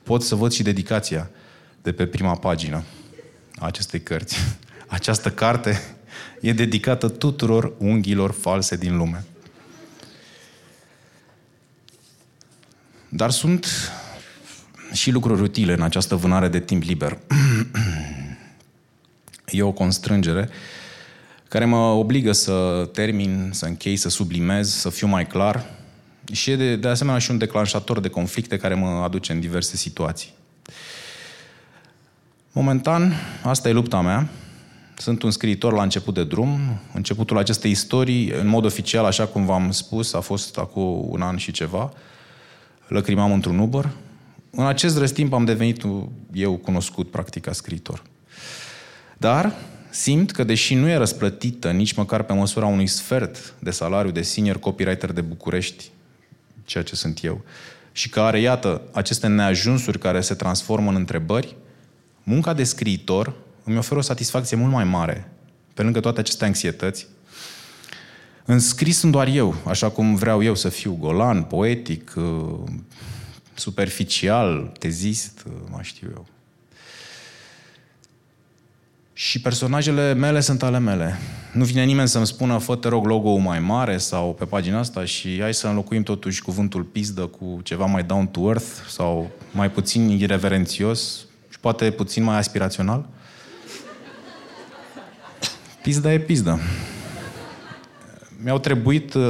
Pot 0.03 0.23
să 0.23 0.35
văd 0.35 0.53
și 0.53 0.63
dedicația 0.63 1.31
de 1.83 1.93
pe 1.93 2.07
prima 2.07 2.35
pagină 2.35 2.83
a 3.59 3.67
acestei 3.67 4.01
cărți. 4.01 4.37
Această 4.87 5.31
carte 5.31 5.81
e 6.41 6.53
dedicată 6.53 7.09
tuturor 7.09 7.73
unghiilor 7.79 8.31
false 8.31 8.77
din 8.77 8.97
lume. 8.97 9.25
Dar 13.09 13.31
sunt 13.31 13.67
și 14.93 15.11
lucruri 15.11 15.43
utile 15.43 15.73
în 15.73 15.83
această 15.83 16.15
vânare 16.15 16.49
de 16.49 16.61
timp 16.61 16.83
liber. 16.83 17.19
e 19.51 19.63
o 19.63 19.73
constrângere 19.73 20.49
care 21.49 21.65
mă 21.65 21.77
obligă 21.77 22.33
să 22.33 22.89
termin, 22.93 23.51
să 23.53 23.67
închei, 23.67 23.97
să 23.97 24.09
sublimez, 24.09 24.71
să 24.75 24.91
fiu 24.91 25.07
mai 25.07 25.27
clar 25.27 25.71
și 26.33 26.51
e 26.51 26.57
de, 26.57 26.77
de 26.77 26.89
asemenea 26.89 27.19
și 27.19 27.31
un 27.31 27.39
declanșator 27.39 28.01
de 28.01 28.09
conflicte 28.09 28.57
care 28.57 28.75
mă 28.75 28.87
aduce 28.87 29.33
în 29.33 29.41
diverse 29.41 29.77
situații. 29.77 30.31
Momentan, 32.53 33.15
asta 33.43 33.69
e 33.69 33.73
lupta 33.73 34.01
mea. 34.01 34.29
Sunt 34.97 35.23
un 35.23 35.31
scriitor 35.31 35.73
la 35.73 35.83
început 35.83 36.15
de 36.15 36.25
drum. 36.25 36.81
Începutul 36.93 37.39
acestei 37.39 37.71
istorii, 37.71 38.31
în 38.31 38.47
mod 38.47 38.65
oficial, 38.65 39.05
așa 39.05 39.27
cum 39.27 39.45
v-am 39.45 39.71
spus, 39.71 40.13
a 40.13 40.21
fost 40.21 40.59
acum 40.59 41.07
un 41.09 41.23
an 41.23 41.37
și 41.37 41.53
ceva. 41.53 41.93
Lăcrimam 42.89 43.33
într-un 43.33 43.59
Uber. 43.59 43.91
În 44.51 44.67
acest 44.67 44.99
răstimp 44.99 45.33
am 45.33 45.45
devenit 45.45 45.83
eu 46.33 46.57
cunoscut, 46.57 47.11
practic, 47.11 47.43
ca 47.45 47.53
scriitor. 47.53 48.03
Dar 49.21 49.55
simt 49.91 50.31
că, 50.31 50.45
deși 50.45 50.75
nu 50.75 50.89
e 50.89 50.97
răsplătită 50.97 51.71
nici 51.71 51.93
măcar 51.93 52.23
pe 52.23 52.33
măsura 52.33 52.67
unui 52.67 52.87
sfert 52.87 53.55
de 53.59 53.71
salariu 53.71 54.11
de 54.11 54.23
senior 54.23 54.59
copywriter 54.59 55.13
de 55.13 55.21
București, 55.21 55.91
ceea 56.65 56.85
ce 56.85 56.97
sunt 56.97 57.25
eu, 57.25 57.45
și 57.93 58.09
că 58.09 58.21
are, 58.21 58.41
iată, 58.41 58.83
aceste 58.93 59.27
neajunsuri 59.27 59.99
care 59.99 60.21
se 60.21 60.35
transformă 60.35 60.91
în 60.91 60.97
întrebări, 60.97 61.57
munca 62.23 62.55
de 62.55 62.65
scriitor 62.65 63.35
îmi 63.65 63.79
oferă 63.79 63.99
o 63.99 64.03
satisfacție 64.03 64.57
mult 64.57 64.73
mai 64.73 64.85
mare, 64.85 65.31
pe 65.75 65.83
lângă 65.83 66.01
toate 66.01 66.21
aceste 66.21 66.45
anxietăți. 66.45 67.07
În 68.45 68.59
scris 68.59 68.99
sunt 68.99 69.13
doar 69.13 69.27
eu, 69.27 69.55
așa 69.67 69.91
cum 69.91 70.15
vreau 70.15 70.43
eu 70.43 70.55
să 70.55 70.69
fiu 70.69 70.97
golan, 71.01 71.43
poetic, 71.43 72.13
uh, 72.17 72.59
superficial, 73.55 74.73
tezist, 74.79 75.45
uh, 75.47 75.53
mai 75.71 75.85
știu 75.85 76.09
eu. 76.15 76.27
Și 79.21 79.41
personajele 79.41 80.13
mele 80.13 80.41
sunt 80.41 80.63
ale 80.63 80.79
mele. 80.79 81.19
Nu 81.53 81.65
vine 81.65 81.85
nimeni 81.85 82.09
să-mi 82.09 82.27
spună, 82.27 82.59
fă 82.59 82.77
te 82.77 82.89
rog 82.89 83.07
logo 83.07 83.37
mai 83.37 83.59
mare 83.59 83.97
sau 83.97 84.35
pe 84.35 84.45
pagina 84.45 84.79
asta 84.79 85.05
și 85.05 85.39
hai 85.41 85.55
să 85.55 85.67
înlocuim 85.67 86.03
totuși 86.03 86.43
cuvântul 86.43 86.83
pizdă 86.83 87.27
cu 87.27 87.61
ceva 87.63 87.85
mai 87.85 88.03
down 88.03 88.27
to 88.27 88.41
earth 88.41 88.67
sau 88.89 89.31
mai 89.53 89.71
puțin 89.71 90.09
irreverențios 90.09 91.27
și 91.49 91.61
poate 91.61 91.91
puțin 91.91 92.23
mai 92.23 92.37
aspirațional. 92.37 93.09
Pizda 95.83 96.13
e 96.13 96.19
pizdă. 96.19 96.61
Mi-au 98.43 98.59
trebuit 98.59 99.15
uh, 99.15 99.25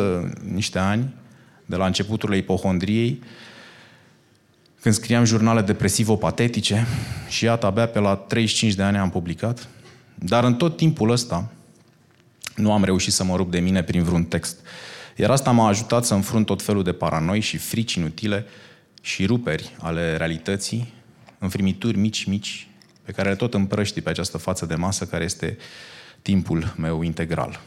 niște 0.53 0.79
ani 0.79 1.15
de 1.67 1.77
la 1.77 1.87
începuturile 1.87 2.39
ipohondriei 2.39 3.23
când 4.81 4.95
scriam 4.95 5.25
jurnale 5.25 5.61
depresivo-patetice 5.61 6.87
și 7.29 7.45
iată, 7.45 7.67
abia 7.67 7.87
pe 7.87 7.99
la 7.99 8.15
35 8.15 8.75
de 8.75 8.83
ani 8.83 8.97
am 8.97 9.11
publicat. 9.11 9.69
Dar 10.23 10.45
în 10.45 10.55
tot 10.55 10.77
timpul 10.77 11.11
ăsta 11.11 11.51
nu 12.57 12.73
am 12.73 12.85
reușit 12.85 13.13
să 13.13 13.25
mă 13.25 13.37
rup 13.37 13.51
de 13.51 13.61
mine 13.61 13.83
prin 13.83 14.03
vreun 14.03 14.25
text. 14.25 14.59
Iar 15.17 15.31
asta 15.31 15.51
m-a 15.51 15.69
ajutat 15.69 16.05
să 16.05 16.15
înfrunt 16.15 16.47
tot 16.47 16.63
felul 16.63 16.83
de 16.83 16.93
paranoi 16.93 17.41
și 17.41 17.57
frici 17.57 17.95
inutile 17.95 18.47
și 19.03 19.27
ruperi 19.27 19.77
ale 19.79 20.17
realității, 20.17 20.93
înfrimituri 21.39 21.99
mici, 21.99 22.25
mici, 22.25 22.69
pe 23.03 23.13
care 23.13 23.29
le 23.29 23.35
tot 23.35 23.55
împrăști 23.55 24.01
pe 24.01 24.11
această 24.11 24.39
față 24.39 24.67
de 24.67 24.75
masă 24.75 25.07
care 25.07 25.25
este 25.25 25.57
timpul 26.23 26.75
meu 26.77 27.03
integral. 27.03 27.61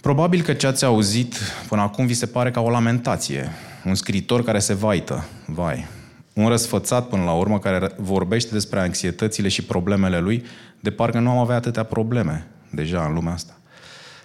Probabil 0.00 0.42
că 0.42 0.52
ce 0.52 0.66
ați 0.66 0.84
auzit 0.84 1.34
până 1.68 1.80
acum 1.80 2.06
vi 2.06 2.14
se 2.14 2.26
pare 2.26 2.50
ca 2.50 2.60
o 2.60 2.70
lamentație, 2.70 3.50
un 3.84 3.94
scriitor 3.94 4.44
care 4.44 4.58
se 4.58 4.74
vaită, 4.74 5.28
vai, 5.46 5.88
un 6.36 6.48
răsfățat 6.48 7.08
până 7.08 7.24
la 7.24 7.32
urmă 7.32 7.58
care 7.58 7.92
vorbește 7.96 8.52
despre 8.52 8.80
anxietățile 8.80 9.48
și 9.48 9.64
problemele 9.64 10.18
lui, 10.18 10.44
de 10.80 10.90
parcă 10.90 11.18
nu 11.18 11.30
am 11.30 11.38
avea 11.38 11.56
atâtea 11.56 11.82
probleme 11.82 12.46
deja 12.70 13.04
în 13.04 13.14
lumea 13.14 13.32
asta. 13.32 13.58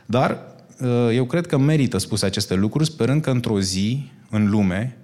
Dar 0.06 0.38
uh, 0.82 1.10
eu 1.14 1.26
cred 1.26 1.48
că 1.48 1.58
merită 1.58 1.98
spuse 1.98 2.26
aceste 2.26 2.54
lucruri, 2.54 2.86
sperând 2.86 3.22
că 3.22 3.30
într-o 3.30 3.60
zi, 3.60 4.12
în 4.30 4.50
lume, 4.50 4.98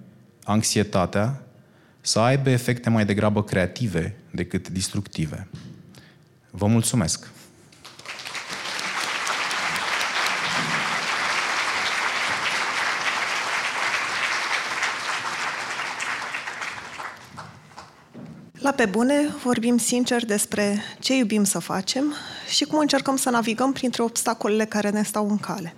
anxietatea 0.44 1.42
să 2.00 2.18
aibă 2.18 2.50
efecte 2.50 2.90
mai 2.90 3.04
degrabă 3.04 3.44
creative 3.44 4.16
decât 4.30 4.68
destructive. 4.68 5.48
Vă 6.50 6.66
mulțumesc! 6.66 7.30
La 18.60 18.72
Pe 18.72 18.86
Bune 18.86 19.28
vorbim 19.42 19.78
sincer 19.78 20.24
despre 20.24 20.82
ce 20.98 21.16
iubim 21.16 21.44
să 21.44 21.58
facem 21.58 22.14
și 22.48 22.64
cum 22.64 22.78
încercăm 22.78 23.16
să 23.16 23.30
navigăm 23.30 23.72
printre 23.72 24.02
obstacolele 24.02 24.64
care 24.64 24.90
ne 24.90 25.02
stau 25.02 25.30
în 25.30 25.38
cale. 25.38 25.74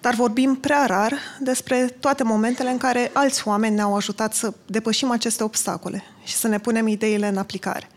Dar 0.00 0.14
vorbim 0.14 0.54
prea 0.54 0.86
rar 0.86 1.14
despre 1.40 1.86
toate 2.00 2.22
momentele 2.22 2.70
în 2.70 2.78
care 2.78 3.10
alți 3.12 3.48
oameni 3.48 3.74
ne-au 3.74 3.96
ajutat 3.96 4.34
să 4.34 4.52
depășim 4.66 5.10
aceste 5.10 5.42
obstacole 5.42 6.02
și 6.24 6.34
să 6.34 6.48
ne 6.48 6.58
punem 6.58 6.86
ideile 6.86 7.28
în 7.28 7.36
aplicare. 7.36 7.88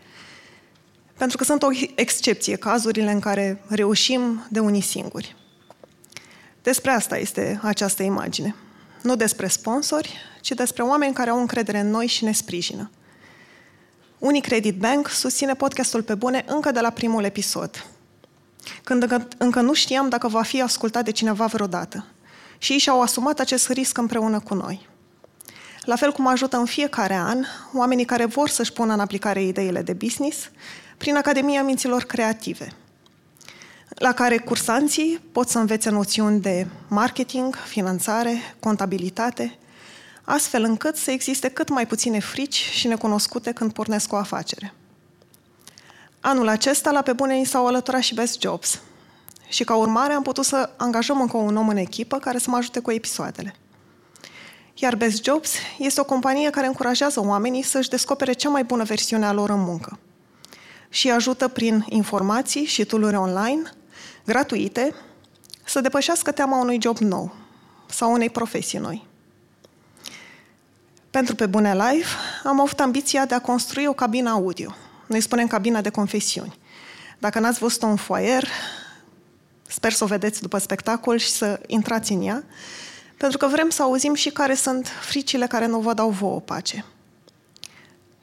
Pentru 1.18 1.36
că 1.36 1.44
sunt 1.44 1.62
o 1.62 1.68
excepție 1.94 2.56
cazurile 2.56 3.10
în 3.10 3.20
care 3.20 3.62
reușim 3.68 4.46
de 4.50 4.60
unii 4.60 4.80
singuri. 4.80 5.36
Despre 6.62 6.90
asta 6.90 7.18
este 7.18 7.60
această 7.62 8.02
imagine. 8.02 8.54
Nu 9.02 9.16
despre 9.16 9.48
sponsori, 9.48 10.16
ci 10.40 10.50
despre 10.50 10.82
oameni 10.82 11.14
care 11.14 11.30
au 11.30 11.40
încredere 11.40 11.78
în 11.78 11.90
noi 11.90 12.06
și 12.06 12.24
ne 12.24 12.32
sprijină. 12.32 12.90
Unicredit 14.18 14.78
Bank 14.78 15.08
susține 15.08 15.54
podcastul 15.54 16.02
pe 16.02 16.14
bune 16.14 16.44
încă 16.48 16.70
de 16.70 16.80
la 16.80 16.90
primul 16.90 17.24
episod, 17.24 17.86
când 18.84 19.02
încă, 19.02 19.28
încă 19.38 19.60
nu 19.60 19.72
știam 19.72 20.08
dacă 20.08 20.28
va 20.28 20.42
fi 20.42 20.62
ascultat 20.62 21.04
de 21.04 21.10
cineva 21.10 21.46
vreodată. 21.46 22.06
Și 22.58 22.72
ei 22.72 22.78
și-au 22.78 23.02
asumat 23.02 23.40
acest 23.40 23.68
risc 23.68 23.98
împreună 23.98 24.40
cu 24.40 24.54
noi. 24.54 24.88
La 25.84 25.96
fel 25.96 26.12
cum 26.12 26.26
ajută 26.26 26.56
în 26.56 26.64
fiecare 26.64 27.14
an 27.14 27.44
oamenii 27.72 28.04
care 28.04 28.24
vor 28.24 28.48
să-și 28.48 28.72
pună 28.72 28.92
în 28.92 29.00
aplicare 29.00 29.42
ideile 29.42 29.82
de 29.82 29.92
business 29.92 30.50
prin 30.96 31.16
Academia 31.16 31.62
Minților 31.62 32.02
Creative, 32.02 32.72
la 33.88 34.12
care 34.12 34.38
cursanții 34.38 35.20
pot 35.32 35.48
să 35.48 35.58
învețe 35.58 35.90
noțiuni 35.90 36.40
de 36.40 36.66
marketing, 36.88 37.54
finanțare, 37.54 38.54
contabilitate, 38.60 39.58
astfel 40.24 40.62
încât 40.62 40.96
să 40.96 41.10
existe 41.10 41.48
cât 41.48 41.68
mai 41.68 41.86
puține 41.86 42.18
frici 42.18 42.68
și 42.72 42.86
necunoscute 42.86 43.52
când 43.52 43.72
pornesc 43.72 44.12
o 44.12 44.16
afacere. 44.16 44.74
Anul 46.20 46.48
acesta, 46.48 46.90
la 46.90 47.02
pe 47.02 47.12
bune, 47.12 47.34
ni 47.34 47.44
s-au 47.44 47.66
alăturat 47.66 48.00
și 48.00 48.14
Best 48.14 48.40
Jobs. 48.40 48.80
Și 49.48 49.64
ca 49.64 49.74
urmare 49.74 50.12
am 50.12 50.22
putut 50.22 50.44
să 50.44 50.70
angajăm 50.76 51.20
încă 51.20 51.36
un 51.36 51.56
om 51.56 51.68
în 51.68 51.76
echipă 51.76 52.18
care 52.18 52.38
să 52.38 52.50
mă 52.50 52.56
ajute 52.56 52.80
cu 52.80 52.90
episoadele. 52.90 53.54
Iar 54.74 54.96
Best 54.96 55.24
Jobs 55.24 55.52
este 55.78 56.00
o 56.00 56.04
companie 56.04 56.50
care 56.50 56.66
încurajează 56.66 57.20
oamenii 57.20 57.62
să-și 57.62 57.88
descopere 57.88 58.32
cea 58.32 58.48
mai 58.48 58.64
bună 58.64 58.84
versiune 58.84 59.26
a 59.26 59.32
lor 59.32 59.50
în 59.50 59.60
muncă. 59.60 59.98
Și 60.88 61.10
ajută 61.10 61.48
prin 61.48 61.84
informații 61.88 62.64
și 62.64 62.84
tooluri 62.84 63.16
online, 63.16 63.62
gratuite, 64.24 64.94
să 65.64 65.80
depășească 65.80 66.32
teama 66.32 66.60
unui 66.60 66.78
job 66.82 66.98
nou 66.98 67.34
sau 67.88 68.12
unei 68.12 68.30
profesii 68.30 68.78
noi. 68.78 69.06
Pentru 71.14 71.34
Pe 71.34 71.46
Bune 71.46 71.72
Live 71.72 72.06
am 72.44 72.60
avut 72.60 72.80
ambiția 72.80 73.26
de 73.26 73.34
a 73.34 73.40
construi 73.40 73.86
o 73.86 73.92
cabină 73.92 74.30
audio. 74.30 74.74
Noi 75.06 75.20
spunem 75.20 75.46
cabina 75.46 75.80
de 75.80 75.88
confesiuni. 75.88 76.58
Dacă 77.18 77.38
n-ați 77.38 77.58
văzut-o 77.58 77.86
în 77.86 77.96
foayer, 77.96 78.48
sper 79.68 79.92
să 79.92 80.04
o 80.04 80.06
vedeți 80.06 80.40
după 80.40 80.58
spectacol 80.58 81.18
și 81.18 81.30
să 81.30 81.60
intrați 81.66 82.12
în 82.12 82.22
ea, 82.22 82.44
pentru 83.16 83.38
că 83.38 83.46
vrem 83.46 83.70
să 83.70 83.82
auzim 83.82 84.14
și 84.14 84.30
care 84.30 84.54
sunt 84.54 84.88
fricile 85.00 85.46
care 85.46 85.66
nu 85.66 85.80
vă 85.80 85.94
dau 85.94 86.10
vouă 86.10 86.40
pace. 86.40 86.84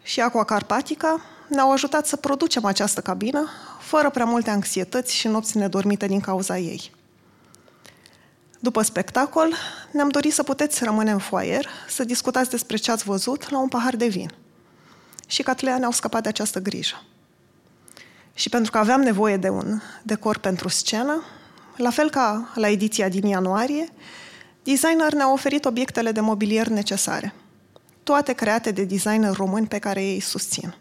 Și 0.01 0.21
Aqua 0.21 0.43
Carpatica 0.43 1.21
ne-au 1.47 1.71
ajutat 1.71 2.07
să 2.07 2.15
producem 2.15 2.65
această 2.65 3.01
cabină 3.01 3.49
fără 3.79 4.09
prea 4.09 4.25
multe 4.25 4.49
anxietăți 4.49 5.15
și 5.15 5.27
nopți 5.27 5.57
nedormite 5.57 6.07
din 6.07 6.19
cauza 6.19 6.57
ei. 6.57 6.91
După 8.63 8.81
spectacol, 8.81 9.53
ne-am 9.91 10.09
dorit 10.09 10.33
să 10.33 10.43
puteți 10.43 10.83
rămâne 10.83 11.11
în 11.11 11.17
foaier, 11.17 11.67
să 11.89 12.03
discutați 12.03 12.49
despre 12.49 12.77
ce 12.77 12.91
ați 12.91 13.03
văzut 13.03 13.49
la 13.49 13.59
un 13.59 13.67
pahar 13.67 13.95
de 13.95 14.07
vin. 14.07 14.31
Și 15.27 15.43
Catlea 15.43 15.77
ne-au 15.77 15.91
scăpat 15.91 16.23
de 16.23 16.29
această 16.29 16.59
grijă. 16.59 17.03
Și 18.33 18.49
pentru 18.49 18.71
că 18.71 18.77
aveam 18.77 19.01
nevoie 19.01 19.37
de 19.37 19.49
un 19.49 19.81
decor 20.03 20.37
pentru 20.37 20.67
scenă, 20.67 21.23
la 21.75 21.89
fel 21.89 22.09
ca 22.09 22.51
la 22.55 22.69
ediția 22.69 23.09
din 23.09 23.25
ianuarie, 23.25 23.89
designer 24.63 25.13
ne-a 25.13 25.31
oferit 25.31 25.65
obiectele 25.65 26.11
de 26.11 26.19
mobilier 26.19 26.67
necesare, 26.67 27.33
toate 28.03 28.33
create 28.33 28.71
de 28.71 28.83
designer 28.83 29.33
români 29.33 29.67
pe 29.67 29.79
care 29.79 30.03
ei 30.03 30.19
susțin. 30.19 30.75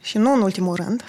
Și 0.00 0.18
nu 0.18 0.32
în 0.32 0.40
ultimul 0.40 0.74
rând, 0.74 1.04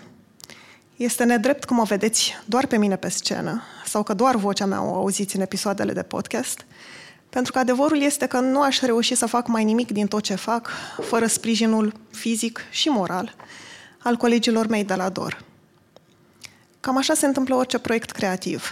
este 1.04 1.24
nedrept 1.24 1.64
că 1.64 1.74
mă 1.74 1.84
vedeți 1.84 2.34
doar 2.45 2.66
pe 2.66 2.78
mine 2.78 2.95
pe 2.95 3.10
scenă 3.10 3.62
sau 3.86 4.04
că 4.04 4.14
doar 4.14 4.36
vocea 4.36 4.66
mea 4.66 4.84
o 4.84 4.95
auziți 4.95 5.36
în 5.36 5.41
episoadele 5.41 5.93
de 5.93 6.04
podcast, 6.04 6.66
pentru 7.30 7.51
că 7.51 7.60
adevărul 7.60 8.01
este 8.01 8.26
că 8.26 8.39
nu 8.39 8.62
aș 8.62 8.80
reuși 8.80 9.16
să 9.16 9.26
fac 9.26 9.47
mai 9.47 9.64
nimic 9.64 9.91
din 9.91 10.08
tot 10.08 10.24
ce 10.24 10.36
fac 10.36 10.70
fără 11.01 11.28
sprijinul 11.28 11.93
fizic 12.12 12.60
și 12.70 12.89
moral 12.89 13.36
al 13.97 14.16
colegilor 14.16 14.68
mei 14.68 14.84
de 14.84 14.95
la 14.95 15.10
DOR. 15.10 15.43
Cam 16.80 16.97
așa 16.97 17.14
se 17.14 17.26
întâmplă 17.26 17.56
orice 17.56 17.78
proiect 17.78 18.12
creativ. 18.12 18.72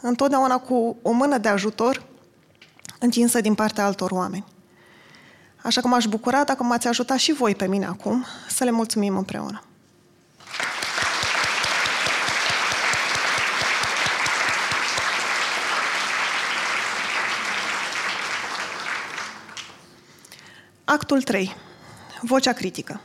Întotdeauna 0.00 0.58
cu 0.58 0.96
o 1.02 1.10
mână 1.10 1.38
de 1.38 1.48
ajutor 1.48 2.02
întinsă 2.98 3.40
din 3.40 3.54
partea 3.54 3.84
altor 3.84 4.10
oameni. 4.10 4.44
Așa 5.62 5.80
că 5.80 5.88
m-aș 5.88 6.06
bucura 6.06 6.44
dacă 6.44 6.62
m-ați 6.62 6.88
ajutat 6.88 7.18
și 7.18 7.32
voi 7.32 7.54
pe 7.54 7.66
mine 7.66 7.86
acum 7.86 8.24
să 8.48 8.64
le 8.64 8.70
mulțumim 8.70 9.16
împreună. 9.16 9.62
Actul 20.86 21.22
3. 21.22 21.56
Vocea 22.20 22.52
critică. 22.52 23.00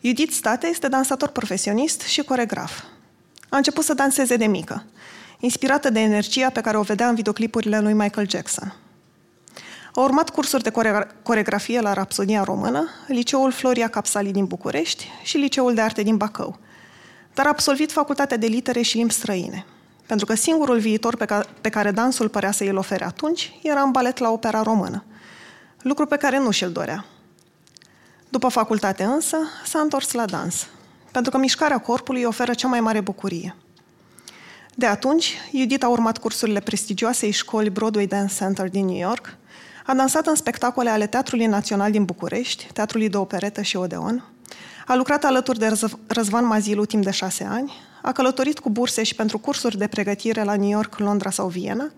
Judith 0.00 0.32
State 0.32 0.66
este 0.66 0.88
dansator 0.88 1.28
profesionist 1.28 2.00
și 2.00 2.22
coregraf. 2.22 2.82
A 3.48 3.56
început 3.56 3.84
să 3.84 3.94
danseze 3.94 4.36
de 4.36 4.46
mică, 4.46 4.84
inspirată 5.38 5.90
de 5.90 6.00
energia 6.00 6.50
pe 6.50 6.60
care 6.60 6.76
o 6.76 6.82
vedea 6.82 7.08
în 7.08 7.14
videoclipurile 7.14 7.80
lui 7.80 7.92
Michael 7.92 8.28
Jackson. 8.28 8.74
A 9.94 10.00
urmat 10.00 10.30
cursuri 10.30 10.62
de 10.62 10.72
coregrafie 11.22 11.80
la 11.80 11.92
Rapsodia 11.92 12.42
Română, 12.42 12.88
Liceul 13.06 13.52
Floria 13.52 13.88
Capsali 13.88 14.32
din 14.32 14.44
București 14.44 15.08
și 15.22 15.36
Liceul 15.36 15.74
de 15.74 15.80
Arte 15.80 16.02
din 16.02 16.16
Bacău, 16.16 16.58
dar 17.34 17.46
a 17.46 17.48
absolvit 17.48 17.92
facultatea 17.92 18.36
de 18.36 18.46
litere 18.46 18.82
și 18.82 18.96
limbi 18.96 19.12
străine, 19.12 19.66
pentru 20.06 20.26
că 20.26 20.34
singurul 20.34 20.78
viitor 20.78 21.16
pe, 21.16 21.24
ca- 21.24 21.46
pe 21.60 21.68
care 21.68 21.90
dansul 21.90 22.28
părea 22.28 22.50
să 22.50 22.64
îl 22.64 22.76
ofere 22.76 23.04
atunci 23.04 23.58
era 23.62 23.80
în 23.80 23.90
balet 23.90 24.18
la 24.18 24.30
Opera 24.30 24.62
Română, 24.62 25.04
lucru 25.84 26.06
pe 26.06 26.16
care 26.16 26.38
nu 26.38 26.50
și-l 26.50 26.72
dorea. 26.72 27.04
După 28.28 28.48
facultate 28.48 29.04
însă, 29.04 29.36
s-a 29.64 29.80
întors 29.80 30.12
la 30.12 30.24
dans, 30.24 30.66
pentru 31.10 31.30
că 31.30 31.38
mișcarea 31.38 31.78
corpului 31.78 32.20
îi 32.20 32.26
oferă 32.26 32.54
cea 32.54 32.68
mai 32.68 32.80
mare 32.80 33.00
bucurie. 33.00 33.54
De 34.74 34.86
atunci, 34.86 35.34
Judith 35.56 35.84
a 35.84 35.88
urmat 35.88 36.18
cursurile 36.18 36.60
prestigioasei 36.60 37.30
școli 37.30 37.70
Broadway 37.70 38.06
Dance 38.06 38.34
Center 38.34 38.68
din 38.68 38.84
New 38.84 38.96
York, 38.96 39.36
a 39.86 39.94
dansat 39.94 40.26
în 40.26 40.34
spectacole 40.34 40.90
ale 40.90 41.06
Teatrului 41.06 41.46
Național 41.46 41.90
din 41.90 42.04
București, 42.04 42.68
Teatrului 42.72 43.08
de 43.08 43.16
Operetă 43.16 43.62
și 43.62 43.76
Odeon, 43.76 44.24
a 44.86 44.94
lucrat 44.94 45.24
alături 45.24 45.58
de 45.58 45.72
Răzvan 46.06 46.46
Mazilu 46.46 46.84
timp 46.84 47.04
de 47.04 47.10
șase 47.10 47.44
ani, 47.44 47.72
a 48.02 48.12
călătorit 48.12 48.58
cu 48.58 48.70
burse 48.70 49.02
și 49.02 49.14
pentru 49.14 49.38
cursuri 49.38 49.78
de 49.78 49.86
pregătire 49.86 50.42
la 50.42 50.56
New 50.56 50.68
York, 50.68 50.98
Londra 50.98 51.30
sau 51.30 51.48
Viena, 51.48 51.92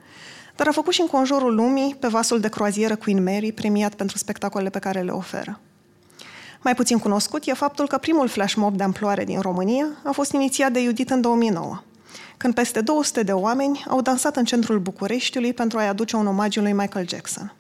dar 0.57 0.67
a 0.67 0.73
făcut 0.73 0.93
și 0.93 1.01
în 1.01 1.07
conjurul 1.07 1.55
lumii 1.55 1.97
pe 1.99 2.09
vasul 2.09 2.41
de 2.41 2.49
croazieră 2.49 2.97
Queen 2.97 3.23
Mary, 3.23 3.53
premiat 3.53 3.95
pentru 3.95 4.19
spectacolele 4.19 4.71
pe 4.71 4.79
care 4.79 5.01
le 5.01 5.11
oferă. 5.11 5.61
Mai 6.63 6.75
puțin 6.75 6.99
cunoscut 6.99 7.47
e 7.47 7.53
faptul 7.53 7.87
că 7.87 7.99
primul 7.99 8.29
flash 8.29 8.55
mob 8.55 8.77
de 8.77 8.83
amploare 8.83 9.25
din 9.25 9.41
România 9.41 9.87
a 10.05 10.11
fost 10.11 10.33
inițiat 10.33 10.73
de 10.73 10.83
Judith 10.83 11.13
în 11.13 11.21
2009, 11.21 11.83
când 12.37 12.55
peste 12.55 12.81
200 12.81 13.23
de 13.23 13.33
oameni 13.33 13.85
au 13.89 14.01
dansat 14.01 14.37
în 14.37 14.45
centrul 14.45 14.79
Bucureștiului 14.79 15.53
pentru 15.53 15.79
a-i 15.79 15.89
aduce 15.89 16.17
un 16.17 16.27
omagiu 16.27 16.61
lui 16.61 16.73
Michael 16.73 17.09
Jackson. 17.09 17.55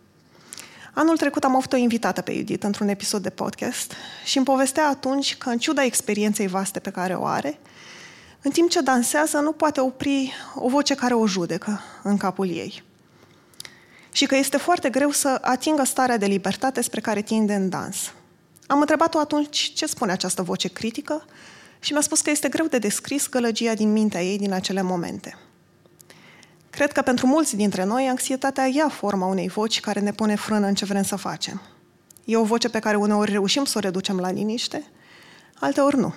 Anul 0.95 1.17
trecut 1.17 1.45
am 1.45 1.57
avut 1.57 1.73
o 1.73 1.77
invitată 1.77 2.21
pe 2.21 2.35
Judith 2.35 2.65
într-un 2.65 2.89
episod 2.89 3.23
de 3.23 3.31
podcast 3.31 3.93
și 4.25 4.37
îmi 4.37 4.47
povestea 4.47 4.89
atunci 4.89 5.37
că, 5.37 5.49
în 5.49 5.59
ciuda 5.59 5.85
experienței 5.85 6.47
vaste 6.47 6.79
pe 6.79 6.91
care 6.91 7.15
o 7.15 7.25
are, 7.25 7.59
în 8.43 8.51
timp 8.51 8.71
ce 8.71 8.81
dansează, 8.81 9.39
nu 9.39 9.53
poate 9.53 9.81
opri 9.81 10.33
o 10.55 10.69
voce 10.69 10.95
care 10.95 11.15
o 11.15 11.27
judecă 11.27 11.81
în 12.03 12.17
capul 12.17 12.49
ei. 12.49 12.83
Și 14.17 14.27
că 14.27 14.37
este 14.37 14.57
foarte 14.57 14.91
greu 14.91 15.11
să 15.11 15.39
atingă 15.41 15.85
starea 15.85 16.17
de 16.17 16.27
libertate 16.27 16.81
spre 16.81 17.01
care 17.01 17.23
tinde 17.23 17.55
în 17.55 17.69
dans. 17.69 18.13
Am 18.67 18.81
întrebat-o 18.81 19.19
atunci 19.19 19.73
ce 19.75 19.87
spune 19.87 20.13
această 20.13 20.43
voce 20.43 20.69
critică 20.69 21.25
și 21.79 21.93
mi-a 21.93 22.01
spus 22.01 22.21
că 22.21 22.31
este 22.31 22.49
greu 22.49 22.67
de 22.67 22.79
descris 22.79 23.29
gălăgia 23.29 23.75
din 23.75 23.93
mintea 23.93 24.23
ei 24.23 24.39
din 24.39 24.53
acele 24.53 24.83
momente. 24.83 25.39
Cred 26.71 26.93
că 26.93 27.03
pentru 27.03 27.27
mulți 27.27 27.57
dintre 27.57 27.85
noi, 27.85 28.07
anxietatea 28.09 28.67
ia 28.67 28.89
forma 28.89 29.27
unei 29.27 29.49
voci 29.49 29.81
care 29.81 30.01
ne 30.01 30.13
pune 30.13 30.35
frână 30.35 30.67
în 30.67 30.75
ce 30.75 30.85
vrem 30.85 31.03
să 31.03 31.17
facem. 31.17 31.63
E 32.25 32.37
o 32.37 32.45
voce 32.45 32.69
pe 32.69 32.79
care 32.79 32.97
uneori 32.97 33.31
reușim 33.31 33.65
să 33.65 33.79
o 33.79 33.81
reducem 33.81 34.19
la 34.19 34.31
liniște, 34.31 34.85
alteori 35.55 35.99
nu. 35.99 36.15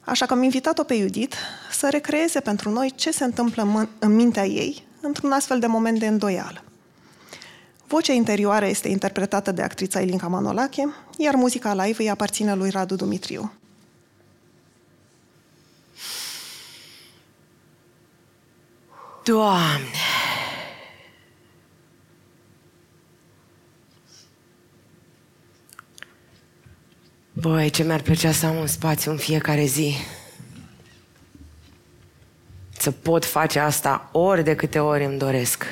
Așa 0.00 0.26
că 0.26 0.32
am 0.32 0.42
invitat-o 0.42 0.82
pe 0.82 0.98
Judith 0.98 1.36
să 1.70 1.88
recreeze 1.90 2.40
pentru 2.40 2.70
noi 2.70 2.92
ce 2.94 3.10
se 3.10 3.24
întâmplă 3.24 3.88
în 3.98 4.14
mintea 4.14 4.46
ei 4.46 4.86
într-un 5.00 5.32
astfel 5.32 5.58
de 5.58 5.66
moment 5.66 5.98
de 5.98 6.06
îndoială. 6.06 6.60
Vocea 7.88 8.12
interioară 8.12 8.66
este 8.66 8.88
interpretată 8.88 9.52
de 9.52 9.62
actrița 9.62 10.00
Ilinca 10.00 10.26
Manolache, 10.26 10.94
iar 11.18 11.34
muzica 11.34 11.74
live 11.74 12.02
îi 12.02 12.10
aparține 12.10 12.54
lui 12.54 12.70
Radu 12.70 12.94
Dumitriu. 12.94 13.52
Doamne! 19.24 19.86
Băi, 27.32 27.70
ce 27.70 27.82
mi-ar 27.82 28.00
plăcea 28.00 28.32
să 28.32 28.46
am 28.46 28.56
un 28.56 28.66
spațiu 28.66 29.10
în 29.10 29.16
fiecare 29.16 29.64
zi. 29.64 29.94
Să 32.78 32.90
pot 32.90 33.24
face 33.24 33.58
asta 33.58 34.08
ori 34.12 34.44
de 34.44 34.54
câte 34.54 34.78
ori 34.78 35.04
îmi 35.04 35.18
doresc. 35.18 35.64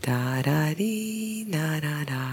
Da 0.00 0.40
da 0.42 0.72
di 0.76 1.46
da 1.50 1.78
da 1.80 2.04
da. 2.04 2.24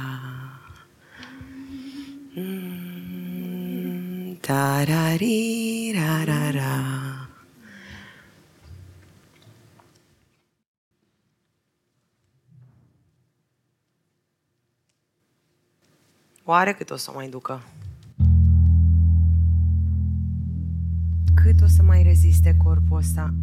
Da 4.41 4.85
da 4.85 5.17
di 5.17 5.91
da 5.93 6.25
da 6.25 6.51
da. 6.51 6.97
Oare 16.43 16.73
cât 16.73 16.89
o 16.89 16.95
să 16.95 17.11
mai 17.15 17.29
ducă? 17.29 17.61
Cât 21.33 21.61
o 21.61 21.67
să 21.67 21.83
mai 21.83 22.03
reziste 22.03 22.57
corpul 22.57 22.97
ăsta? 22.97 23.33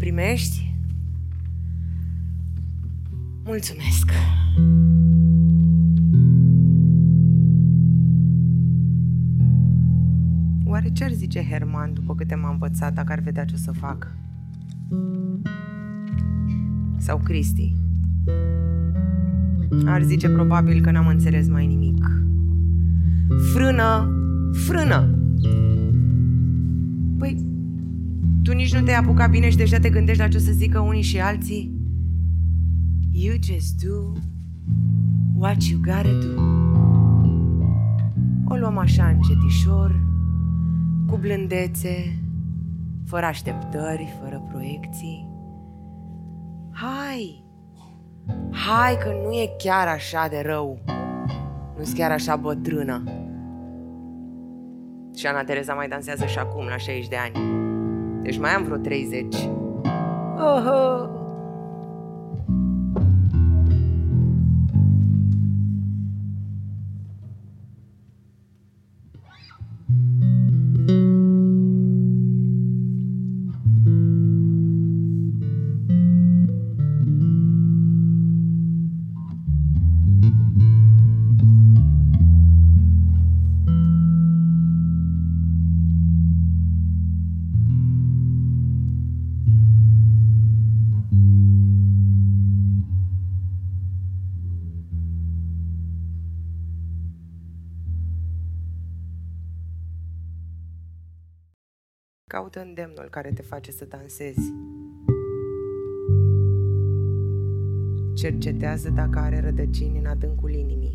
Primești? 0.00 0.74
Mulțumesc! 3.44 4.10
Oare 10.64 10.88
ce 10.92 11.04
ar 11.04 11.10
zice 11.10 11.44
Herman 11.44 11.92
după 11.92 12.14
câte 12.14 12.34
m-a 12.34 12.50
învățat 12.50 12.94
dacă 12.94 13.12
ar 13.12 13.20
vedea 13.20 13.44
ce 13.44 13.54
o 13.54 13.58
să 13.58 13.72
fac? 13.72 14.16
Sau 16.98 17.18
Cristi? 17.18 17.76
Ar 19.84 20.02
zice 20.02 20.28
probabil 20.28 20.80
că 20.80 20.90
n-am 20.90 21.06
înțeles 21.06 21.48
mai 21.48 21.66
nimic. 21.66 22.04
Frână! 23.52 24.08
Frână! 24.52 25.18
Păi, 27.18 27.49
tu 28.42 28.52
nici 28.52 28.74
nu 28.74 28.80
te-ai 28.80 28.96
apucat 28.96 29.30
bine 29.30 29.50
și 29.50 29.56
deja 29.56 29.78
te 29.78 29.90
gândești 29.90 30.22
la 30.22 30.28
ce 30.28 30.36
o 30.36 30.40
să 30.40 30.52
zică 30.52 30.80
unii 30.80 31.02
și 31.02 31.20
alții? 31.20 31.78
You 33.12 33.34
just 33.42 33.84
do 33.84 34.12
what 35.34 35.62
you 35.62 35.80
gotta 35.80 36.18
do. 36.22 36.42
O 38.44 38.56
luăm 38.56 38.78
așa 38.78 39.06
încetișor, 39.06 40.00
cu 41.06 41.16
blândețe, 41.16 42.22
fără 43.04 43.26
așteptări, 43.26 44.14
fără 44.22 44.42
proiecții. 44.50 45.28
Hai! 46.72 47.44
Hai 48.50 48.96
că 48.96 49.08
nu 49.24 49.32
e 49.32 49.50
chiar 49.58 49.86
așa 49.86 50.26
de 50.30 50.42
rău. 50.44 50.78
Nu-s 51.78 51.92
chiar 51.92 52.10
așa 52.10 52.36
bătrână. 52.36 53.02
Și 55.16 55.26
Ana 55.26 55.44
Tereza 55.44 55.74
mai 55.74 55.88
dansează 55.88 56.26
și 56.26 56.38
acum, 56.38 56.66
la 56.66 56.76
60 56.76 57.08
de 57.08 57.16
ani. 57.16 57.69
Deci 58.22 58.38
mai 58.38 58.52
am 58.52 58.64
vreo 58.64 58.78
30. 58.78 59.50
Oho! 60.38 61.19
Caută 102.50 102.68
îndemnul 102.68 103.08
care 103.10 103.30
te 103.34 103.42
face 103.42 103.70
să 103.70 103.86
dansezi. 103.88 104.52
Cercetează 108.14 108.90
dacă 108.90 109.18
are 109.18 109.40
rădăcini 109.40 109.98
în 109.98 110.06
adâncul 110.06 110.50
inimii. 110.50 110.94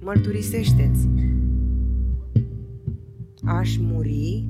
Mărturisește-ți. 0.00 1.08
Aș 3.44 3.76
muri 3.80 4.46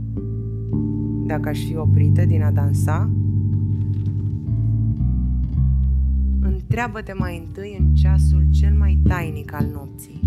dacă 1.27 1.49
aș 1.49 1.59
fi 1.59 1.77
oprită 1.77 2.25
din 2.25 2.43
a 2.43 2.51
dansa? 2.51 3.11
Întreabă-te 6.41 7.13
mai 7.13 7.39
întâi 7.39 7.77
în 7.81 7.95
ceasul 7.95 8.47
cel 8.51 8.75
mai 8.75 9.01
tainic 9.09 9.53
al 9.53 9.67
nopții. 9.73 10.20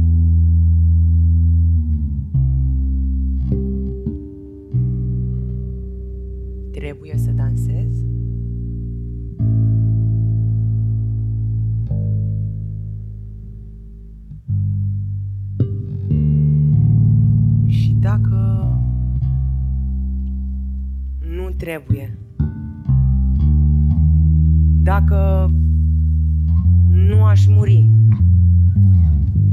Aș 27.44 27.56
muri. 27.56 27.86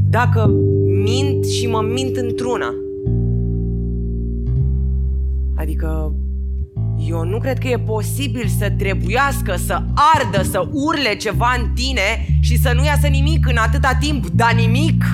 Dacă 0.08 0.50
mint 1.04 1.44
și 1.44 1.66
mă 1.66 1.80
mint 1.80 2.16
într-una. 2.16 2.74
Adică 5.56 6.14
eu 7.08 7.24
nu 7.24 7.38
cred 7.38 7.58
că 7.58 7.68
e 7.68 7.78
posibil 7.78 8.46
să 8.46 8.70
trebuiască, 8.70 9.56
să 9.56 9.82
ardă, 10.14 10.42
să 10.42 10.68
urle 10.72 11.16
ceva 11.16 11.54
în 11.58 11.72
tine 11.74 12.38
și 12.40 12.58
să 12.58 12.72
nu 12.74 12.84
iasă 12.84 13.06
nimic 13.06 13.46
în 13.48 13.56
atâta 13.56 13.98
timp, 14.00 14.26
dar 14.26 14.54
nimic. 14.54 15.04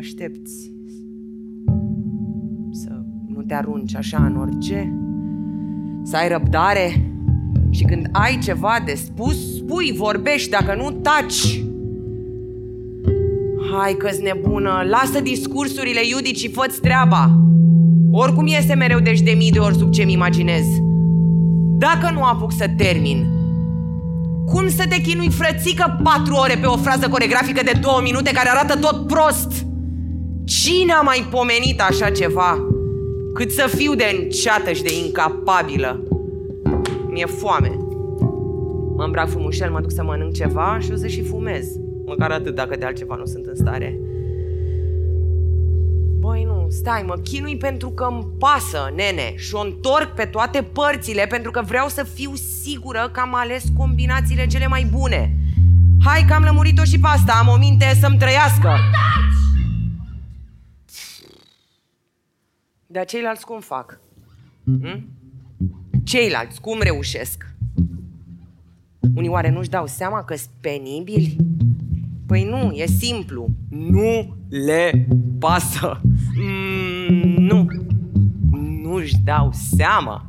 Aștepți 0.00 0.72
să 2.70 2.90
nu 3.26 3.42
te 3.42 3.54
arunci 3.54 3.94
așa 3.94 4.24
în 4.24 4.36
orice, 4.36 4.98
să 6.02 6.16
ai 6.16 6.28
răbdare 6.28 7.12
și 7.70 7.84
când 7.84 8.08
ai 8.12 8.38
ceva 8.42 8.82
de 8.84 8.94
spus, 8.94 9.56
spui, 9.56 9.94
vorbești, 9.96 10.50
dacă 10.50 10.74
nu, 10.74 10.90
taci. 10.90 11.62
Hai 13.72 13.92
că-s 13.92 14.18
nebună, 14.18 14.84
lasă 14.88 15.20
discursurile 15.20 16.00
Judith 16.12 16.38
și 16.38 16.50
fă 16.50 16.74
treaba. 16.82 17.40
Oricum 18.10 18.46
iese 18.46 18.74
mereu 18.74 19.00
deci 19.00 19.20
de 19.20 19.34
mii 19.36 19.50
de 19.50 19.58
ori 19.58 19.76
sub 19.76 19.90
ce-mi 19.90 20.12
imaginez. 20.12 20.64
Dacă 21.78 22.10
nu 22.12 22.22
apuc 22.22 22.52
să 22.52 22.66
termin, 22.76 23.26
cum 24.46 24.68
să 24.68 24.84
te 24.88 25.00
chinui 25.00 25.30
frățică 25.30 26.00
patru 26.02 26.34
ore 26.34 26.56
pe 26.60 26.66
o 26.66 26.76
frază 26.76 27.08
coregrafică 27.08 27.60
de 27.64 27.78
două 27.80 28.00
minute 28.02 28.30
care 28.32 28.48
arată 28.48 28.78
tot 28.78 29.06
prost? 29.06 29.68
Cine 30.50 30.92
a 30.92 31.00
mai 31.00 31.26
pomenit 31.30 31.80
așa 31.80 32.10
ceva? 32.10 32.66
Cât 33.34 33.50
să 33.50 33.70
fiu 33.76 33.94
de 33.94 34.04
înceată 34.20 34.72
și 34.72 34.82
de 34.82 34.98
incapabilă. 35.04 36.02
Mi-e 37.08 37.26
foame. 37.26 37.68
Mă 38.96 39.04
îmbrac 39.04 39.28
frumușel, 39.28 39.70
mă 39.70 39.80
duc 39.80 39.92
să 39.92 40.02
mănânc 40.02 40.32
ceva 40.32 40.78
și 40.80 40.90
o 40.92 40.96
să 40.96 41.06
și 41.06 41.22
fumez. 41.22 41.66
Măcar 42.06 42.30
atât 42.30 42.54
dacă 42.54 42.76
de 42.76 42.84
altceva 42.84 43.14
nu 43.14 43.24
sunt 43.24 43.46
în 43.46 43.54
stare. 43.54 43.98
Băi, 46.18 46.44
nu, 46.44 46.66
stai, 46.68 47.04
mă 47.06 47.14
chinui 47.22 47.56
pentru 47.56 47.90
că 47.90 48.06
îmi 48.10 48.26
pasă, 48.38 48.92
nene, 48.94 49.34
și 49.36 49.54
o 49.54 49.60
întorc 49.60 50.08
pe 50.14 50.24
toate 50.24 50.68
părțile 50.72 51.26
pentru 51.28 51.50
că 51.50 51.62
vreau 51.66 51.88
să 51.88 52.06
fiu 52.14 52.32
sigură 52.62 53.10
că 53.12 53.20
am 53.20 53.34
ales 53.34 53.64
combinațiile 53.76 54.46
cele 54.46 54.66
mai 54.66 54.88
bune. 54.96 55.36
Hai 56.04 56.24
că 56.28 56.34
am 56.34 56.42
lămurit-o 56.42 56.84
și 56.84 56.98
pe 56.98 57.06
asta, 57.06 57.32
am 57.40 57.48
o 57.48 57.56
minte 57.56 57.96
să-mi 58.00 58.18
trăiască. 58.18 58.70
Dar 62.92 63.04
ceilalți 63.04 63.44
cum 63.46 63.60
fac? 63.60 64.00
Hm? 64.64 65.08
Ceilalți 66.04 66.60
cum 66.60 66.78
reușesc? 66.80 67.54
Unii 69.14 69.28
oare 69.28 69.50
nu-și 69.50 69.68
dau 69.68 69.86
seama 69.86 70.24
că 70.24 70.36
sunt 70.36 70.50
penibili? 70.60 71.36
Păi 72.26 72.44
nu, 72.44 72.70
e 72.72 72.86
simplu. 72.86 73.48
Nu 73.68 74.36
le 74.48 75.06
pasă. 75.38 76.00
Mm, 76.36 77.44
nu. 77.44 77.66
Nu-și 78.82 79.16
dau 79.24 79.50
seama. 79.52 80.26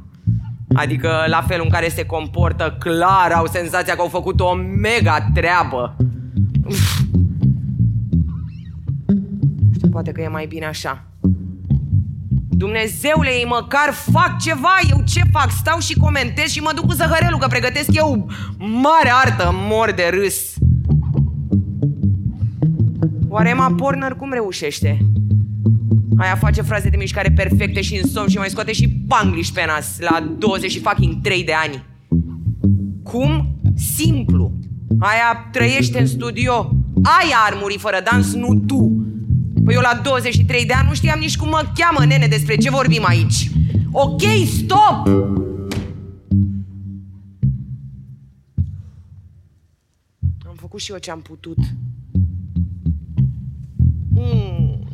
Adică 0.73 1.23
la 1.27 1.41
felul 1.41 1.65
în 1.65 1.71
care 1.71 1.89
se 1.89 2.05
comportă, 2.05 2.75
clar 2.79 3.31
au 3.31 3.45
senzația 3.45 3.95
că 3.95 4.01
au 4.01 4.07
făcut 4.07 4.39
o 4.39 4.53
mega 4.53 5.29
treabă. 5.33 5.95
Uf. 6.65 7.01
Știu, 9.73 9.89
poate 9.89 10.11
că 10.11 10.21
e 10.21 10.27
mai 10.27 10.45
bine 10.45 10.65
așa. 10.65 11.10
Dumnezeule, 12.65 13.29
ei 13.29 13.45
măcar 13.45 13.93
fac 14.11 14.39
ceva, 14.39 14.75
eu 14.89 15.03
ce 15.05 15.21
fac? 15.31 15.51
Stau 15.51 15.79
și 15.79 15.93
comentez 15.93 16.45
și 16.49 16.59
mă 16.59 16.71
duc 16.75 16.85
cu 16.85 16.93
zăhărelul, 16.93 17.39
că 17.39 17.47
pregătesc 17.47 17.89
eu 17.93 18.29
mare 18.57 19.11
artă, 19.23 19.49
mor 19.53 19.91
de 19.91 20.09
râs. 20.11 20.53
Oare 23.27 23.49
Emma 23.49 23.73
Porner 23.77 24.11
cum 24.11 24.31
reușește? 24.31 25.05
Aia 26.17 26.35
face 26.35 26.61
fraze 26.61 26.89
de 26.89 26.97
mișcare 26.97 27.31
perfecte 27.31 27.81
și 27.81 27.95
în 27.95 28.07
somn 28.09 28.27
și 28.27 28.37
mai 28.37 28.49
scoate 28.49 28.71
și 28.71 28.89
pangliș 29.07 29.47
pe 29.47 29.65
nas 29.65 29.99
la 29.99 30.35
20 30.37 30.71
și 30.71 30.79
fucking 30.79 31.21
3 31.21 31.43
de 31.43 31.53
ani. 31.53 31.83
Cum? 33.03 33.55
Simplu. 33.75 34.51
Aia 34.99 35.49
trăiește 35.51 35.99
în 35.99 36.07
studio. 36.07 36.53
Aia 37.03 37.37
ar 37.45 37.57
muri 37.61 37.77
fără 37.77 38.01
dans, 38.11 38.33
nu 38.33 38.55
tu. 38.55 39.10
Păi 39.65 39.73
eu 39.73 39.81
la 39.81 39.99
23 40.03 40.65
de 40.65 40.73
ani 40.73 40.87
nu 40.87 40.93
știam 40.93 41.19
nici 41.19 41.37
cum 41.37 41.49
mă 41.49 41.71
cheamă, 41.75 42.05
nene, 42.05 42.27
despre 42.27 42.55
ce 42.55 42.69
vorbim 42.69 43.05
aici. 43.05 43.49
Ok, 43.91 44.21
stop! 44.45 45.07
Am 50.47 50.55
făcut 50.55 50.79
și 50.79 50.91
eu 50.91 50.97
ce 50.97 51.11
am 51.11 51.21
putut. 51.21 51.57
Mm. 54.09 54.87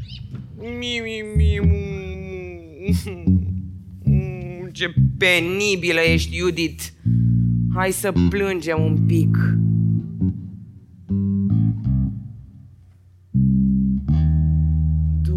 Mi, 0.79 1.01
mi, 1.03 1.23
mi, 1.35 1.59
mm. 1.59 1.87
Ce 4.71 4.93
penibilă 5.17 5.99
ești, 5.99 6.37
Judith. 6.37 6.83
Hai 7.73 7.91
să 7.91 8.13
plângem 8.29 8.81
un 8.81 8.97
pic. 9.05 9.37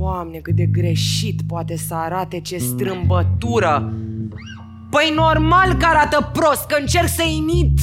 Doamne, 0.00 0.38
cât 0.38 0.54
de 0.54 0.66
greșit 0.66 1.42
poate 1.46 1.76
să 1.76 1.94
arate 1.94 2.40
ce 2.40 2.58
strâmbătură! 2.58 3.92
Păi 4.90 5.12
normal 5.16 5.74
că 5.74 5.86
arată 5.86 6.30
prost, 6.32 6.66
că 6.66 6.76
încerc 6.80 7.08
să 7.08 7.22
imit! 7.36 7.78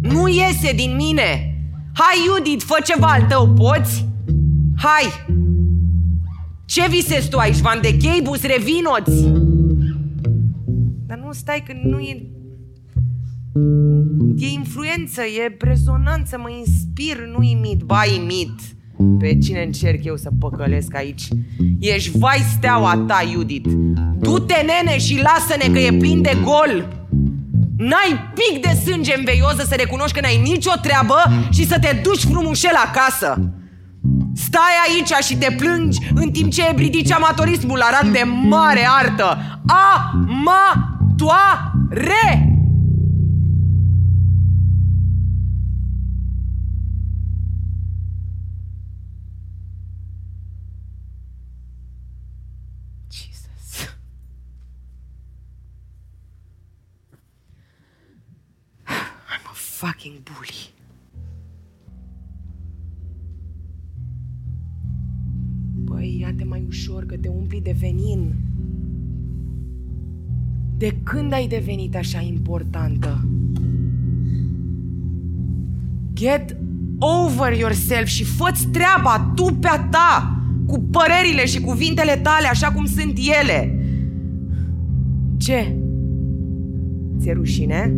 Nu 0.00 0.28
iese 0.28 0.72
din 0.72 0.96
mine! 0.96 1.54
Hai, 1.92 2.16
Judith, 2.26 2.64
fă 2.64 2.76
ceva 2.84 3.06
al 3.06 3.22
tău, 3.22 3.48
poți? 3.48 4.08
Hai! 4.76 5.04
Ce 6.64 6.86
visezi 6.88 7.28
tu 7.28 7.38
aici, 7.38 7.58
Van 7.58 7.80
de 7.80 7.96
Cheibus, 7.96 8.42
revinoți? 8.42 9.28
Dar 11.06 11.18
nu 11.18 11.32
stai 11.32 11.62
că 11.66 11.72
nu 11.82 11.98
e... 11.98 12.26
E 14.36 14.46
influență, 14.46 15.22
e 15.22 15.56
rezonanță, 15.58 16.38
mă 16.38 16.50
inspir, 16.50 17.26
nu 17.36 17.42
imit, 17.42 17.82
ba 17.82 18.02
imit. 18.16 18.75
Pe 19.18 19.38
cine 19.38 19.62
încerc 19.62 20.04
eu 20.04 20.16
să 20.16 20.30
păcălesc 20.38 20.94
aici? 20.94 21.28
Ești 21.78 22.18
vai 22.18 22.44
steaua 22.56 23.04
ta, 23.06 23.22
Judith. 23.32 23.68
Du-te, 24.18 24.54
nene, 24.54 24.98
și 24.98 25.20
lasă-ne 25.22 25.72
că 25.72 25.78
e 25.78 25.92
plin 25.92 26.22
de 26.22 26.36
gol. 26.42 26.88
N-ai 27.76 28.32
pic 28.34 28.60
de 28.66 28.80
sânge 28.84 29.14
înveioză 29.16 29.64
să 29.68 29.74
recunoști 29.74 30.12
că 30.12 30.20
n-ai 30.20 30.40
nicio 30.42 30.72
treabă 30.82 31.14
și 31.50 31.66
să 31.66 31.78
te 31.78 32.00
duci 32.02 32.24
frumușel 32.24 32.74
acasă. 32.86 33.50
Stai 34.34 34.74
aici 34.88 35.24
și 35.24 35.36
te 35.36 35.54
plângi 35.56 35.98
în 36.14 36.30
timp 36.30 36.52
ce 36.52 36.68
ebridici 36.70 37.12
amatorismul 37.12 37.78
la 37.78 37.90
rang 38.00 38.12
de 38.12 38.22
mare 38.48 38.88
artă. 38.98 39.38
A-ma-toare! 39.66 40.96
Fucking 60.06 60.22
bully. 60.22 60.74
Băi, 65.84 66.18
ia-te 66.20 66.44
mai 66.44 66.64
ușor 66.68 67.06
că 67.06 67.16
te 67.16 67.28
umpli 67.28 67.60
de 67.60 67.76
venin. 67.80 68.34
De 70.76 70.96
când 71.02 71.32
ai 71.32 71.46
devenit 71.46 71.96
așa 71.96 72.20
importantă? 72.20 73.28
Get 76.12 76.56
over 76.98 77.52
yourself 77.52 78.06
și 78.06 78.24
fă 78.24 78.52
treaba 78.72 79.32
tu 79.34 79.44
pe 79.44 79.68
a 79.68 79.78
ta, 79.78 80.40
cu 80.66 80.80
părerile 80.80 81.46
și 81.46 81.60
cuvintele 81.60 82.16
tale 82.16 82.46
așa 82.46 82.72
cum 82.72 82.86
sunt 82.86 83.18
ele. 83.40 83.80
Ce? 85.36 85.76
Ți-e 87.18 87.32
rușine? 87.32 87.94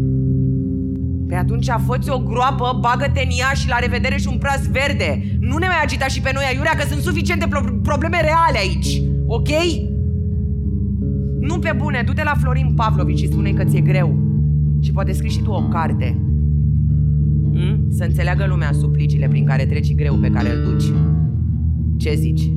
Pe 1.29 1.35
atunci 1.35 1.67
fă 1.87 1.99
o 2.09 2.19
groapă, 2.19 2.79
bagă-te 2.81 3.21
în 3.25 3.31
ea 3.39 3.53
și 3.55 3.69
la 3.69 3.79
revedere 3.79 4.17
și 4.17 4.29
un 4.29 4.39
praz 4.39 4.67
verde. 4.67 5.39
Nu 5.41 5.57
ne 5.57 5.67
mai 5.67 5.83
agita 5.83 6.07
și 6.07 6.21
pe 6.21 6.31
noi, 6.35 6.45
Aiurea, 6.49 6.75
că 6.77 6.87
sunt 6.87 7.01
suficiente 7.01 7.47
pro- 7.47 7.79
probleme 7.83 8.21
reale 8.21 8.59
aici. 8.59 9.03
Ok? 9.27 9.49
Nu 11.41 11.59
pe 11.59 11.73
bune, 11.77 12.03
du-te 12.07 12.23
la 12.23 12.35
Florin 12.41 12.73
Pavlovici 12.75 13.19
și 13.19 13.27
spune 13.27 13.53
că 13.53 13.65
ți-e 13.65 13.81
greu. 13.81 14.19
Și 14.81 14.93
poate 14.93 15.13
scrii 15.13 15.31
și 15.31 15.43
tu 15.43 15.51
o 15.51 15.63
carte. 15.63 16.17
Mm? 17.53 17.87
Să 17.91 18.05
înțeleagă 18.05 18.47
lumea 18.49 18.73
suplicile 18.73 19.29
prin 19.29 19.45
care 19.45 19.67
treci 19.67 19.95
greu 19.95 20.15
pe 20.15 20.31
care 20.31 20.49
îl 20.51 20.73
duci. 20.73 20.93
Ce 21.97 22.15
zici? 22.15 22.51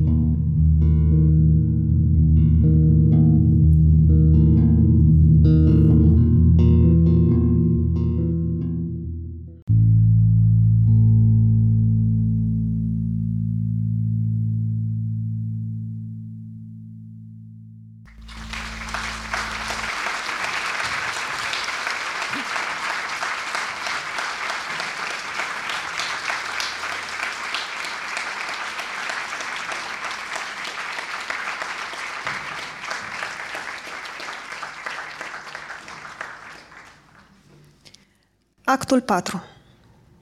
Actul 38.92 39.06
4. 39.06 39.42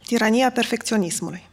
Tirania 0.07 0.51
perfecționismului. 0.51 1.49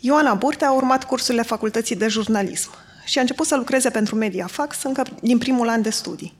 Ioana 0.00 0.34
Burte 0.34 0.64
a 0.64 0.72
urmat 0.72 1.04
cursurile 1.04 1.42
facultății 1.42 1.96
de 1.96 2.08
jurnalism 2.08 2.70
și 3.04 3.18
a 3.18 3.20
început 3.20 3.46
să 3.46 3.56
lucreze 3.56 3.90
pentru 3.90 4.14
Mediafax 4.14 4.82
încă 4.82 5.02
din 5.20 5.38
primul 5.38 5.68
an 5.68 5.82
de 5.82 5.90
studii. 5.90 6.34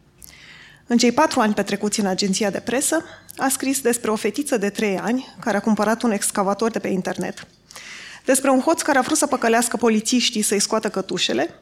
În 0.87 0.99
cei 0.99 1.13
patru 1.13 1.41
ani 1.41 1.55
petrecuți 1.55 2.01
în 2.01 2.07
agenția 2.07 2.51
de 2.51 2.61
presă, 2.61 3.05
a 3.37 3.49
scris 3.49 3.81
despre 3.81 4.11
o 4.11 4.17
fetiță 4.17 4.57
de 4.57 4.71
trei 4.71 4.99
ani 4.99 5.35
care 5.41 5.57
a 5.57 5.61
cumpărat 5.61 6.03
un 6.03 6.11
excavator 6.11 6.71
de 6.71 6.79
pe 6.79 6.89
internet, 6.89 7.47
despre 8.25 8.51
un 8.51 8.61
hoț 8.61 8.83
care 8.83 8.99
a 8.99 9.03
vrut 9.03 9.19
să 9.19 9.27
păcălească 9.27 9.77
polițiștii 9.77 10.43
să-i 10.43 10.61
scoată 10.61 10.91
cătușele, 10.91 11.55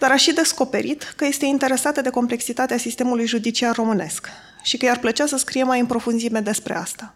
dar 0.00 0.10
a 0.10 0.16
și 0.16 0.32
descoperit 0.32 1.12
că 1.16 1.24
este 1.24 1.46
interesată 1.46 2.00
de 2.00 2.10
complexitatea 2.10 2.76
sistemului 2.76 3.26
judiciar 3.26 3.74
românesc 3.74 4.28
și 4.62 4.76
că 4.76 4.84
i-ar 4.84 4.98
plăcea 4.98 5.26
să 5.26 5.36
scrie 5.36 5.62
mai 5.62 5.80
în 5.80 5.86
profunzime 5.86 6.40
despre 6.40 6.74
asta. 6.74 7.14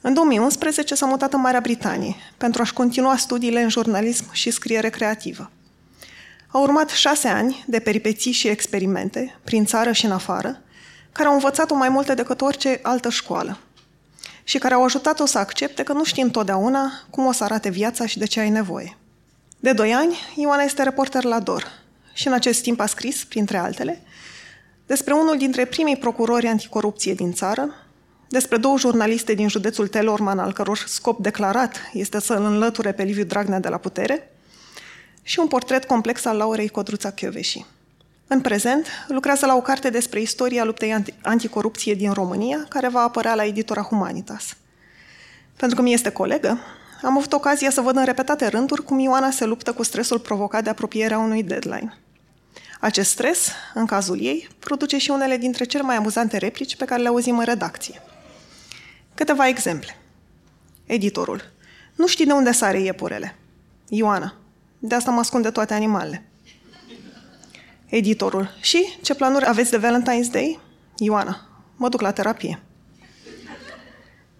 În 0.00 0.14
2011 0.14 0.94
s-a 0.94 1.06
mutat 1.06 1.32
în 1.32 1.40
Marea 1.40 1.60
Britanie 1.60 2.14
pentru 2.36 2.62
a-și 2.62 2.72
continua 2.72 3.16
studiile 3.16 3.62
în 3.62 3.68
jurnalism 3.68 4.32
și 4.32 4.50
scriere 4.50 4.88
creativă. 4.88 5.50
Au 6.50 6.62
urmat 6.62 6.88
șase 6.88 7.28
ani 7.28 7.64
de 7.66 7.78
peripeții 7.78 8.32
și 8.32 8.48
experimente, 8.48 9.38
prin 9.44 9.64
țară 9.64 9.92
și 9.92 10.04
în 10.04 10.12
afară, 10.12 10.62
care 11.12 11.28
au 11.28 11.34
învățat-o 11.34 11.74
mai 11.74 11.88
multe 11.88 12.14
decât 12.14 12.40
orice 12.40 12.78
altă 12.82 13.10
școală 13.10 13.58
și 14.44 14.58
care 14.58 14.74
au 14.74 14.84
ajutat-o 14.84 15.26
să 15.26 15.38
accepte 15.38 15.82
că 15.82 15.92
nu 15.92 16.04
știi 16.04 16.22
întotdeauna 16.22 16.92
cum 17.10 17.26
o 17.26 17.32
să 17.32 17.44
arate 17.44 17.68
viața 17.68 18.06
și 18.06 18.18
de 18.18 18.26
ce 18.26 18.40
ai 18.40 18.50
nevoie. 18.50 18.96
De 19.60 19.72
doi 19.72 19.94
ani, 19.94 20.18
Ioana 20.34 20.62
este 20.62 20.82
reporter 20.82 21.24
la 21.24 21.40
DOR 21.40 21.64
și 22.12 22.26
în 22.26 22.32
acest 22.32 22.62
timp 22.62 22.80
a 22.80 22.86
scris, 22.86 23.24
printre 23.24 23.56
altele, 23.56 24.02
despre 24.86 25.14
unul 25.14 25.36
dintre 25.36 25.64
primii 25.64 25.96
procurori 25.96 26.46
anticorupție 26.46 27.14
din 27.14 27.32
țară, 27.32 27.74
despre 28.28 28.56
două 28.56 28.78
jurnaliste 28.78 29.34
din 29.34 29.48
județul 29.48 29.88
Telorman, 29.88 30.38
al 30.38 30.52
căror 30.52 30.78
scop 30.86 31.22
declarat 31.22 31.76
este 31.92 32.20
să 32.20 32.34
îl 32.34 32.44
înlăture 32.44 32.92
pe 32.92 33.02
Liviu 33.02 33.24
Dragnea 33.24 33.60
de 33.60 33.68
la 33.68 33.76
putere, 33.76 34.32
și 35.22 35.38
un 35.38 35.46
portret 35.46 35.84
complex 35.84 36.24
al 36.24 36.36
Laurei 36.36 36.68
Codruța 36.68 37.10
Chioveși. 37.10 37.64
În 38.26 38.40
prezent, 38.40 38.86
lucrează 39.08 39.46
la 39.46 39.56
o 39.56 39.60
carte 39.60 39.90
despre 39.90 40.20
istoria 40.20 40.64
luptei 40.64 41.04
anticorupție 41.22 41.94
din 41.94 42.12
România, 42.12 42.66
care 42.68 42.88
va 42.88 43.00
apărea 43.00 43.34
la 43.34 43.44
editora 43.44 43.82
Humanitas. 43.82 44.56
Pentru 45.56 45.76
că 45.76 45.82
mi 45.82 45.92
este 45.92 46.10
colegă, 46.10 46.58
am 47.02 47.16
avut 47.16 47.32
ocazia 47.32 47.70
să 47.70 47.80
văd 47.80 47.96
în 47.96 48.04
repetate 48.04 48.46
rânduri 48.46 48.84
cum 48.84 48.98
Ioana 48.98 49.30
se 49.30 49.44
luptă 49.44 49.72
cu 49.72 49.82
stresul 49.82 50.18
provocat 50.18 50.64
de 50.64 50.70
apropierea 50.70 51.18
unui 51.18 51.42
deadline. 51.42 51.98
Acest 52.80 53.10
stres, 53.10 53.50
în 53.74 53.86
cazul 53.86 54.20
ei, 54.20 54.48
produce 54.58 54.98
și 54.98 55.10
unele 55.10 55.36
dintre 55.36 55.64
cele 55.64 55.82
mai 55.82 55.96
amuzante 55.96 56.36
replici 56.36 56.76
pe 56.76 56.84
care 56.84 57.02
le 57.02 57.08
auzim 57.08 57.38
în 57.38 57.44
redacție. 57.44 58.02
Câteva 59.14 59.48
exemple. 59.48 59.96
Editorul. 60.86 61.52
Nu 61.94 62.06
știi 62.06 62.26
de 62.26 62.32
unde 62.32 62.52
sare 62.52 62.80
iepurele. 62.80 63.36
Ioana. 63.88 64.34
De 64.78 64.94
asta 64.94 65.10
mă 65.10 65.18
ascunde 65.18 65.50
toate 65.50 65.74
animalele. 65.74 66.28
Editorul. 67.86 68.50
Și 68.60 68.98
ce 69.02 69.14
planuri 69.14 69.46
aveți 69.46 69.70
de 69.70 69.78
Valentine's 69.78 70.30
Day? 70.30 70.60
Ioana. 70.96 71.48
Mă 71.76 71.88
duc 71.88 72.00
la 72.00 72.12
terapie. 72.12 72.62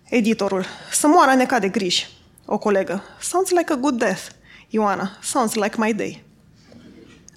Editorul. 0.04 0.64
Să 0.92 1.06
moară 1.06 1.34
neca 1.34 1.58
de 1.58 1.68
griji. 1.68 2.17
O 2.50 2.58
colegă. 2.58 3.02
Sounds 3.20 3.50
like 3.50 3.72
a 3.72 3.76
good 3.76 3.98
death. 3.98 4.22
Ioana. 4.68 5.18
Sounds 5.22 5.54
like 5.54 5.76
my 5.78 5.94
day. 5.94 6.24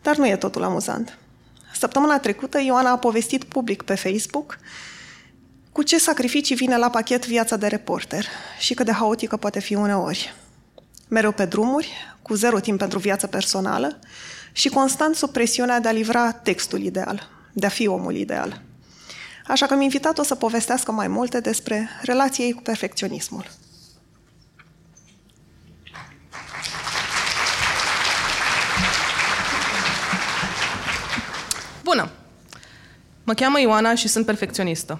Dar 0.01 0.17
nu 0.17 0.27
e 0.27 0.35
totul 0.35 0.63
amuzant. 0.63 1.17
Săptămâna 1.73 2.19
trecută, 2.19 2.59
Ioana 2.59 2.89
a 2.89 2.97
povestit 2.97 3.43
public 3.43 3.81
pe 3.81 3.95
Facebook 3.95 4.59
cu 5.71 5.83
ce 5.83 5.97
sacrificii 5.97 6.55
vine 6.55 6.77
la 6.77 6.89
pachet 6.89 7.27
viața 7.27 7.55
de 7.55 7.67
reporter 7.67 8.25
și 8.59 8.73
cât 8.73 8.85
de 8.85 8.91
haotică 8.91 9.37
poate 9.37 9.59
fi 9.59 9.75
uneori. 9.75 10.33
Mereu 11.07 11.31
pe 11.31 11.45
drumuri, 11.45 11.91
cu 12.21 12.33
zero 12.33 12.59
timp 12.59 12.77
pentru 12.77 12.99
viață 12.99 13.27
personală 13.27 13.99
și 14.51 14.69
constant 14.69 15.15
sub 15.15 15.31
presiunea 15.31 15.79
de 15.79 15.87
a 15.87 15.91
livra 15.91 16.31
textul 16.31 16.81
ideal, 16.81 17.29
de 17.53 17.65
a 17.65 17.69
fi 17.69 17.87
omul 17.87 18.15
ideal. 18.15 18.61
Așa 19.47 19.65
că 19.65 19.73
am 19.73 19.81
invitat-o 19.81 20.23
să 20.23 20.35
povestească 20.35 20.91
mai 20.91 21.07
multe 21.07 21.39
despre 21.39 21.89
relația 22.01 22.45
ei 22.45 22.51
cu 22.51 22.61
perfecționismul. 22.61 23.45
Bună! 31.83 32.09
Mă 33.23 33.33
cheamă 33.33 33.59
Ioana 33.59 33.95
și 33.95 34.07
sunt 34.07 34.25
perfecționistă. 34.25 34.99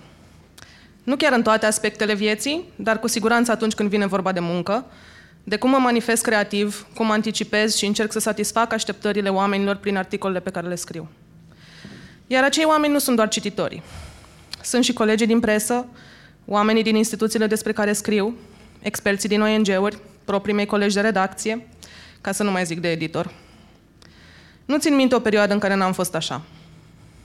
Nu 1.04 1.16
chiar 1.16 1.34
în 1.34 1.42
toate 1.42 1.66
aspectele 1.66 2.14
vieții, 2.14 2.64
dar 2.76 3.00
cu 3.00 3.08
siguranță 3.08 3.52
atunci 3.52 3.74
când 3.74 3.90
vine 3.90 4.06
vorba 4.06 4.32
de 4.32 4.40
muncă, 4.40 4.86
de 5.44 5.58
cum 5.58 5.70
mă 5.70 5.78
manifest 5.78 6.24
creativ, 6.24 6.88
cum 6.96 7.12
anticipez 7.12 7.76
și 7.76 7.86
încerc 7.86 8.12
să 8.12 8.20
satisfac 8.20 8.74
așteptările 8.74 9.30
oamenilor 9.30 9.76
prin 9.76 9.98
articolele 9.98 10.40
pe 10.40 10.50
care 10.50 10.68
le 10.68 10.76
scriu. 10.76 11.10
Iar 12.28 12.44
acei 12.44 12.64
oameni 12.66 12.94
nu 12.94 13.00
sunt 13.00 13.16
doar 13.16 13.28
cititorii. 13.28 13.84
Sunt 14.64 14.84
și 14.84 14.94
colegii 14.94 15.28
din 15.28 15.40
presă, 15.40 15.86
oamenii 16.46 16.84
din 16.84 16.96
instituțiile 16.96 17.48
despre 17.48 17.72
care 17.72 17.94
scriu, 17.94 18.36
experții 18.80 19.30
din 19.30 19.42
ONG-uri, 19.42 20.00
proprii 20.26 20.54
mei 20.54 20.66
colegi 20.66 20.96
de 20.96 21.02
redacție, 21.02 21.68
ca 22.22 22.32
să 22.32 22.44
nu 22.44 22.52
mai 22.52 22.66
zic 22.66 22.80
de 22.80 22.92
editor. 22.92 23.34
Nu 24.66 24.78
țin 24.78 24.96
minte 24.96 25.16
o 25.16 25.20
perioadă 25.20 25.54
în 25.54 25.60
care 25.60 25.76
n-am 25.76 25.94
fost 25.94 26.16
așa. 26.16 26.42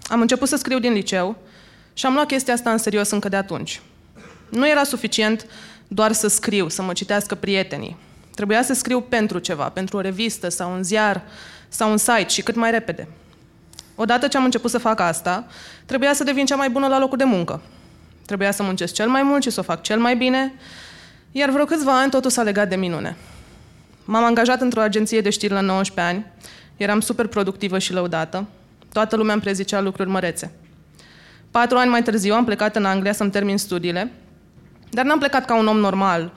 Am 0.09 0.21
început 0.21 0.49
să 0.49 0.57
scriu 0.57 0.79
din 0.79 0.93
liceu 0.93 1.37
și 1.93 2.07
am 2.07 2.15
luat 2.15 2.27
chestia 2.27 2.55
asta 2.55 2.71
în 2.71 2.79
serios 2.79 3.11
încă 3.11 3.29
de 3.29 3.37
atunci. 3.37 3.81
Nu 4.49 4.69
era 4.69 4.85
suficient 4.85 5.47
doar 5.89 6.13
să 6.13 6.29
scriu, 6.29 6.69
să 6.69 6.83
mă 6.83 6.93
citească 6.93 7.35
prietenii. 7.35 7.97
Trebuia 8.35 8.63
să 8.63 8.75
scriu 8.75 9.01
pentru 9.01 9.39
ceva, 9.39 9.69
pentru 9.69 9.97
o 9.97 10.01
revistă 10.01 10.49
sau 10.49 10.73
un 10.73 10.83
ziar 10.83 11.23
sau 11.69 11.91
un 11.91 11.97
site 11.97 12.29
și 12.29 12.43
cât 12.43 12.55
mai 12.55 12.71
repede. 12.71 13.09
Odată 13.95 14.29
ce 14.29 14.37
am 14.37 14.45
început 14.45 14.71
să 14.71 14.79
fac 14.79 15.01
asta, 15.01 15.47
trebuia 15.87 16.15
să 16.15 16.25
devin 16.25 16.45
cea 16.45 16.57
mai 16.57 16.71
bună 16.71 16.87
la 16.87 16.99
locul 16.99 17.19
de 17.19 17.25
muncă. 17.25 17.61
Trebuia 18.27 18.51
să 18.51 18.63
muncesc 18.63 18.95
cel 18.95 19.09
mai 19.09 19.23
mult 19.23 19.43
și 19.43 19.51
să 19.51 19.61
o 19.61 19.63
fac 19.63 19.83
cel 19.83 19.99
mai 19.99 20.17
bine, 20.17 20.55
iar 21.33 21.51
vreo 21.51 21.65
câțiva 21.65 22.01
ani 22.01 22.11
totul 22.11 22.31
s-a 22.31 22.43
legat 22.43 22.69
de 22.69 22.77
minune. 22.77 23.17
M-am 24.05 24.25
angajat 24.25 24.61
într-o 24.61 24.81
agenție 24.81 25.21
de 25.21 25.31
știri 25.31 25.53
la 25.53 25.61
19 25.61 26.15
ani, 26.15 26.27
eram 26.77 27.01
super 27.01 27.27
productivă 27.27 27.79
și 27.79 27.93
lăudată, 27.93 28.47
Toată 28.97 29.17
lumea 29.17 29.33
îmi 29.33 29.43
prezicea 29.43 29.81
lucruri 29.81 30.09
mărețe. 30.09 30.53
Patru 31.51 31.77
ani 31.77 31.91
mai 31.91 32.03
târziu 32.03 32.35
am 32.35 32.45
plecat 32.45 32.77
în 32.77 32.85
Anglia 32.85 33.13
să-mi 33.13 33.31
termin 33.31 33.59
studiile, 33.59 34.13
dar 34.91 35.05
n-am 35.05 35.19
plecat 35.19 35.45
ca 35.45 35.59
un 35.59 35.67
om 35.67 35.77
normal, 35.77 36.33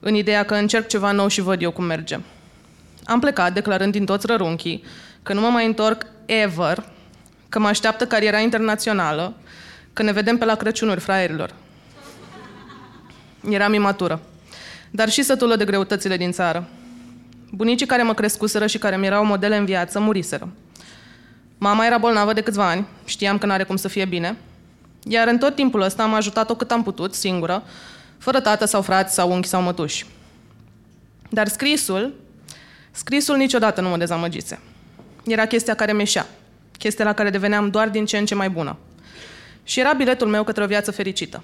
în 0.00 0.14
ideea 0.14 0.44
că 0.44 0.54
încerc 0.54 0.86
ceva 0.86 1.12
nou 1.12 1.28
și 1.28 1.40
văd 1.40 1.62
eu 1.62 1.70
cum 1.70 1.84
merge. 1.84 2.18
Am 3.04 3.20
plecat 3.20 3.52
declarând 3.52 3.92
din 3.92 4.04
toți 4.04 4.26
rărunchii 4.26 4.84
că 5.22 5.32
nu 5.32 5.40
mă 5.40 5.48
mai 5.48 5.66
întorc 5.66 6.06
ever, 6.26 6.84
că 7.48 7.58
mă 7.58 7.68
așteaptă 7.68 8.06
cariera 8.06 8.38
internațională, 8.38 9.34
că 9.92 10.02
ne 10.02 10.12
vedem 10.12 10.38
pe 10.38 10.44
la 10.44 10.54
Crăciunuri, 10.54 11.00
fraierilor. 11.00 11.54
Eram 13.50 13.74
imatură, 13.74 14.20
dar 14.90 15.08
și 15.08 15.22
sătulă 15.22 15.56
de 15.56 15.64
greutățile 15.64 16.16
din 16.16 16.32
țară. 16.32 16.68
Bunicii 17.50 17.86
care 17.86 18.02
mă 18.02 18.14
crescuseră 18.14 18.66
și 18.66 18.78
care 18.78 18.96
mi 18.96 19.06
erau 19.06 19.24
modele 19.24 19.56
în 19.56 19.64
viață 19.64 20.00
muriseră. 20.00 20.48
Mama 21.62 21.86
era 21.86 21.98
bolnavă 21.98 22.32
de 22.32 22.40
câțiva 22.40 22.68
ani, 22.68 22.86
știam 23.04 23.38
că 23.38 23.46
n-are 23.46 23.64
cum 23.64 23.76
să 23.76 23.88
fie 23.88 24.04
bine, 24.04 24.36
iar 25.04 25.28
în 25.28 25.38
tot 25.38 25.54
timpul 25.54 25.80
ăsta 25.80 26.02
am 26.02 26.14
ajutat-o 26.14 26.54
cât 26.54 26.70
am 26.70 26.82
putut, 26.82 27.14
singură, 27.14 27.62
fără 28.18 28.40
tată 28.40 28.64
sau 28.64 28.82
frați 28.82 29.14
sau 29.14 29.32
unchi 29.32 29.48
sau 29.48 29.62
mătuși. 29.62 30.06
Dar 31.28 31.48
scrisul, 31.48 32.14
scrisul 32.90 33.36
niciodată 33.36 33.80
nu 33.80 33.88
mă 33.88 33.96
dezamăgise. 33.96 34.60
Era 35.24 35.46
chestia 35.46 35.74
care 35.74 35.92
mi-eșea, 35.92 36.26
chestia 36.78 37.04
la 37.04 37.12
care 37.12 37.30
deveneam 37.30 37.70
doar 37.70 37.88
din 37.88 38.06
ce 38.06 38.18
în 38.18 38.26
ce 38.26 38.34
mai 38.34 38.50
bună. 38.50 38.76
Și 39.64 39.80
era 39.80 39.92
biletul 39.92 40.28
meu 40.28 40.44
către 40.44 40.62
o 40.62 40.66
viață 40.66 40.90
fericită. 40.90 41.42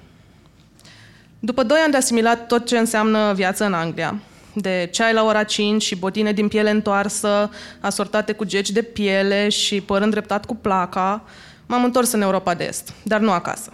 După 1.38 1.62
doi 1.62 1.78
ani 1.78 1.90
de 1.90 1.96
asimilat 1.96 2.46
tot 2.46 2.66
ce 2.66 2.78
înseamnă 2.78 3.32
viață 3.32 3.64
în 3.64 3.74
Anglia, 3.74 4.20
de 4.52 4.88
ceai 4.92 5.12
la 5.12 5.24
ora 5.24 5.44
5 5.44 5.82
și 5.82 5.96
botine 5.96 6.32
din 6.32 6.48
piele 6.48 6.70
întoarsă, 6.70 7.50
asortate 7.80 8.32
cu 8.32 8.44
geci 8.44 8.70
de 8.70 8.82
piele 8.82 9.48
și 9.48 9.80
păr 9.80 10.02
îndreptat 10.02 10.44
cu 10.44 10.54
placa, 10.54 11.22
m-am 11.66 11.84
întors 11.84 12.12
în 12.12 12.20
Europa 12.20 12.54
de 12.54 12.64
Est, 12.64 12.92
dar 13.02 13.20
nu 13.20 13.30
acasă. 13.30 13.72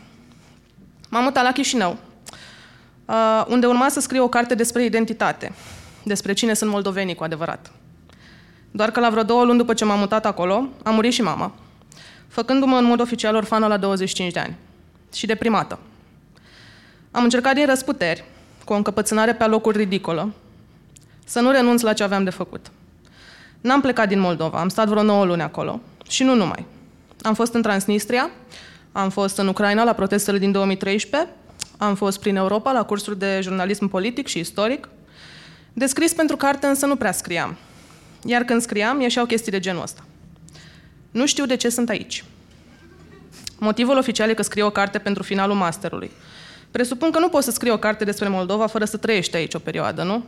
M-am 1.08 1.22
mutat 1.22 1.44
la 1.44 1.52
Chișinău, 1.52 1.96
uh, 3.04 3.44
unde 3.48 3.66
urma 3.66 3.88
să 3.88 4.00
scriu 4.00 4.22
o 4.22 4.28
carte 4.28 4.54
despre 4.54 4.84
identitate, 4.84 5.52
despre 6.02 6.32
cine 6.32 6.54
sunt 6.54 6.70
moldovenii 6.70 7.14
cu 7.14 7.24
adevărat. 7.24 7.72
Doar 8.70 8.90
că 8.90 9.00
la 9.00 9.10
vreo 9.10 9.22
două 9.22 9.44
luni 9.44 9.58
după 9.58 9.74
ce 9.74 9.84
m-am 9.84 9.98
mutat 9.98 10.26
acolo, 10.26 10.68
a 10.82 10.90
murit 10.90 11.12
și 11.12 11.22
mama, 11.22 11.54
făcându-mă 12.28 12.76
în 12.76 12.84
mod 12.84 13.00
oficial 13.00 13.34
orfană 13.34 13.66
la 13.66 13.76
25 13.76 14.32
de 14.32 14.38
ani 14.40 14.56
și 15.14 15.26
deprimată. 15.26 15.78
Am 17.10 17.22
încercat 17.22 17.54
din 17.54 17.66
răsputeri, 17.66 18.24
cu 18.64 18.72
o 18.72 18.76
încăpățânare 18.76 19.34
pe 19.34 19.44
locuri 19.44 19.76
ridicolă, 19.76 20.32
să 21.24 21.40
nu 21.40 21.50
renunț 21.50 21.82
la 21.82 21.92
ce 21.92 22.02
aveam 22.02 22.24
de 22.24 22.30
făcut. 22.30 22.70
N-am 23.60 23.80
plecat 23.80 24.08
din 24.08 24.20
Moldova, 24.20 24.60
am 24.60 24.68
stat 24.68 24.88
vreo 24.88 25.02
9 25.02 25.24
luni 25.24 25.42
acolo 25.42 25.80
și 26.08 26.22
nu 26.22 26.34
numai. 26.34 26.64
Am 27.22 27.34
fost 27.34 27.54
în 27.54 27.62
Transnistria, 27.62 28.30
am 28.92 29.10
fost 29.10 29.38
în 29.38 29.48
Ucraina 29.48 29.84
la 29.84 29.92
protestele 29.92 30.38
din 30.38 30.52
2013, 30.52 31.30
am 31.78 31.94
fost 31.94 32.20
prin 32.20 32.36
Europa 32.36 32.72
la 32.72 32.84
cursuri 32.84 33.18
de 33.18 33.40
jurnalism 33.42 33.88
politic 33.88 34.26
și 34.26 34.38
istoric. 34.38 34.88
Descris 35.72 36.12
pentru 36.12 36.36
carte 36.36 36.66
însă 36.66 36.86
nu 36.86 36.96
prea 36.96 37.12
scriam. 37.12 37.56
Iar 38.24 38.42
când 38.42 38.60
scriam, 38.60 39.00
ieșeau 39.00 39.24
chestii 39.26 39.52
de 39.52 39.60
genul 39.60 39.82
ăsta. 39.82 40.04
Nu 41.10 41.26
știu 41.26 41.46
de 41.46 41.56
ce 41.56 41.68
sunt 41.68 41.88
aici. 41.88 42.24
Motivul 43.58 43.98
oficial 43.98 44.28
e 44.28 44.34
că 44.34 44.42
scriu 44.42 44.66
o 44.66 44.70
carte 44.70 44.98
pentru 44.98 45.22
finalul 45.22 45.56
masterului. 45.56 46.10
Presupun 46.70 47.10
că 47.10 47.18
nu 47.18 47.28
poți 47.28 47.44
să 47.44 47.50
scrii 47.50 47.72
o 47.72 47.78
carte 47.78 48.04
despre 48.04 48.28
Moldova 48.28 48.66
fără 48.66 48.84
să 48.84 48.96
trăiești 48.96 49.36
aici 49.36 49.54
o 49.54 49.58
perioadă, 49.58 50.02
nu? 50.02 50.24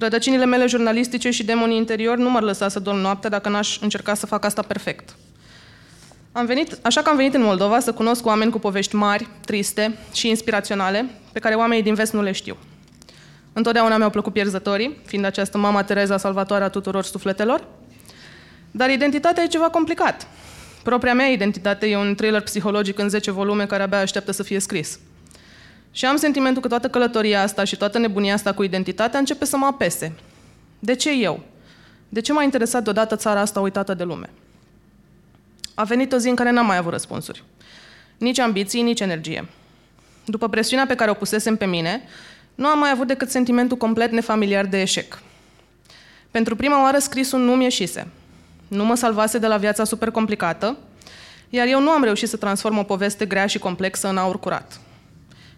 Rădăcinile 0.00 0.44
mele 0.44 0.66
jurnalistice 0.66 1.30
și 1.30 1.44
demonii 1.44 1.76
interior 1.76 2.16
nu 2.16 2.30
m-ar 2.30 2.42
lăsa 2.42 2.68
să 2.68 2.78
dorm 2.78 2.96
noaptea 2.96 3.30
dacă 3.30 3.48
n-aș 3.48 3.78
încerca 3.80 4.14
să 4.14 4.26
fac 4.26 4.44
asta 4.44 4.62
perfect. 4.62 5.16
Am 6.32 6.46
venit, 6.46 6.78
așa 6.82 7.02
că 7.02 7.10
am 7.10 7.16
venit 7.16 7.34
în 7.34 7.42
Moldova 7.42 7.80
să 7.80 7.92
cunosc 7.92 8.26
oameni 8.26 8.50
cu 8.50 8.58
povești 8.58 8.94
mari, 8.94 9.28
triste 9.46 9.96
și 10.12 10.28
inspiraționale, 10.28 11.10
pe 11.32 11.38
care 11.38 11.54
oamenii 11.54 11.82
din 11.82 11.94
vest 11.94 12.12
nu 12.12 12.22
le 12.22 12.32
știu. 12.32 12.56
Întotdeauna 13.52 13.96
mi-au 13.96 14.10
plăcut 14.10 14.32
pierzătorii, 14.32 14.96
fiind 15.06 15.24
această 15.24 15.58
mama 15.58 15.82
Tereza 15.82 16.16
salvatoare 16.16 16.64
a 16.64 16.68
tuturor 16.68 17.04
sufletelor, 17.04 17.64
dar 18.70 18.90
identitatea 18.90 19.42
e 19.42 19.46
ceva 19.46 19.68
complicat. 19.68 20.26
Propria 20.82 21.14
mea 21.14 21.26
identitate 21.26 21.86
e 21.86 21.96
un 21.96 22.14
thriller 22.14 22.42
psihologic 22.42 22.98
în 22.98 23.08
10 23.08 23.30
volume 23.30 23.66
care 23.66 23.82
abia 23.82 24.00
așteaptă 24.00 24.32
să 24.32 24.42
fie 24.42 24.58
scris. 24.58 24.98
Și 25.92 26.06
am 26.06 26.16
sentimentul 26.16 26.62
că 26.62 26.68
toată 26.68 26.88
călătoria 26.88 27.42
asta 27.42 27.64
și 27.64 27.76
toată 27.76 27.98
nebunia 27.98 28.34
asta 28.34 28.52
cu 28.52 28.62
identitatea 28.62 29.18
începe 29.18 29.44
să 29.44 29.56
mă 29.56 29.66
apese. 29.66 30.12
De 30.78 30.94
ce 30.94 31.12
eu? 31.12 31.42
De 32.08 32.20
ce 32.20 32.32
m-a 32.32 32.42
interesat 32.42 32.82
deodată 32.82 33.16
țara 33.16 33.40
asta 33.40 33.60
uitată 33.60 33.94
de 33.94 34.04
lume? 34.04 34.30
A 35.74 35.84
venit 35.84 36.12
o 36.12 36.16
zi 36.16 36.28
în 36.28 36.34
care 36.34 36.50
n-am 36.50 36.66
mai 36.66 36.76
avut 36.76 36.92
răspunsuri. 36.92 37.44
Nici 38.18 38.38
ambiții, 38.38 38.82
nici 38.82 39.00
energie. 39.00 39.48
După 40.24 40.48
presiunea 40.48 40.86
pe 40.86 40.94
care 40.94 41.10
o 41.10 41.14
pusesem 41.14 41.56
pe 41.56 41.66
mine, 41.66 42.02
nu 42.54 42.66
am 42.66 42.78
mai 42.78 42.90
avut 42.90 43.06
decât 43.06 43.30
sentimentul 43.30 43.76
complet 43.76 44.10
nefamiliar 44.10 44.66
de 44.66 44.80
eșec. 44.80 45.22
Pentru 46.30 46.56
prima 46.56 46.82
oară 46.82 46.98
scrisul 46.98 47.40
nu 47.40 47.54
mi 47.54 47.62
ieșise. 47.62 48.06
Nu 48.68 48.84
mă 48.84 48.94
salvase 48.94 49.38
de 49.38 49.46
la 49.46 49.56
viața 49.56 49.84
super 49.84 50.10
complicată, 50.10 50.76
iar 51.48 51.66
eu 51.66 51.80
nu 51.80 51.90
am 51.90 52.02
reușit 52.02 52.28
să 52.28 52.36
transform 52.36 52.78
o 52.78 52.82
poveste 52.82 53.26
grea 53.26 53.46
și 53.46 53.58
complexă 53.58 54.08
în 54.08 54.16
aur 54.16 54.40
curat. 54.40 54.80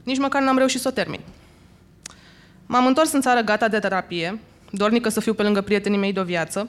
Nici 0.02 0.18
măcar 0.18 0.42
n-am 0.42 0.58
reușit 0.58 0.80
să 0.80 0.88
o 0.88 0.90
termin. 0.90 1.20
M-am 2.66 2.86
întors 2.86 3.12
în 3.12 3.20
țară 3.20 3.40
gata 3.40 3.68
de 3.68 3.78
terapie, 3.78 4.38
dornică 4.70 5.08
să 5.08 5.20
fiu 5.20 5.34
pe 5.34 5.42
lângă 5.42 5.60
prietenii 5.60 5.98
mei 5.98 6.12
de 6.12 6.20
o 6.20 6.24
viață, 6.24 6.68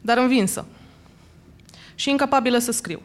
dar 0.00 0.18
învinsă. 0.18 0.66
Și 1.94 2.10
incapabilă 2.10 2.58
să 2.58 2.72
scriu. 2.72 3.00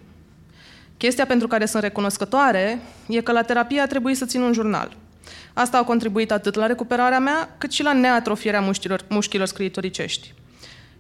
Chestia 0.98 1.26
pentru 1.26 1.48
care 1.48 1.66
sunt 1.66 1.84
recunoscătoare 1.84 2.82
e 3.08 3.22
că 3.22 3.32
la 3.32 3.42
terapie 3.42 3.80
a 3.80 3.88
trebuit 3.88 4.18
să 4.18 4.26
țin 4.26 4.42
un 4.42 4.54
jurnal. 4.54 4.98
Asta 5.54 5.78
a 5.78 5.84
contribuit 5.84 6.32
atât 6.32 6.56
la 6.56 6.66
recuperarea 6.66 7.20
mea, 7.20 7.56
cât 7.58 7.72
și 7.72 7.84
la 7.84 7.94
neatrofierea 7.94 8.62
mușchilor, 8.62 9.06
mușchilor 9.10 9.48
scriitoricești. 9.48 10.34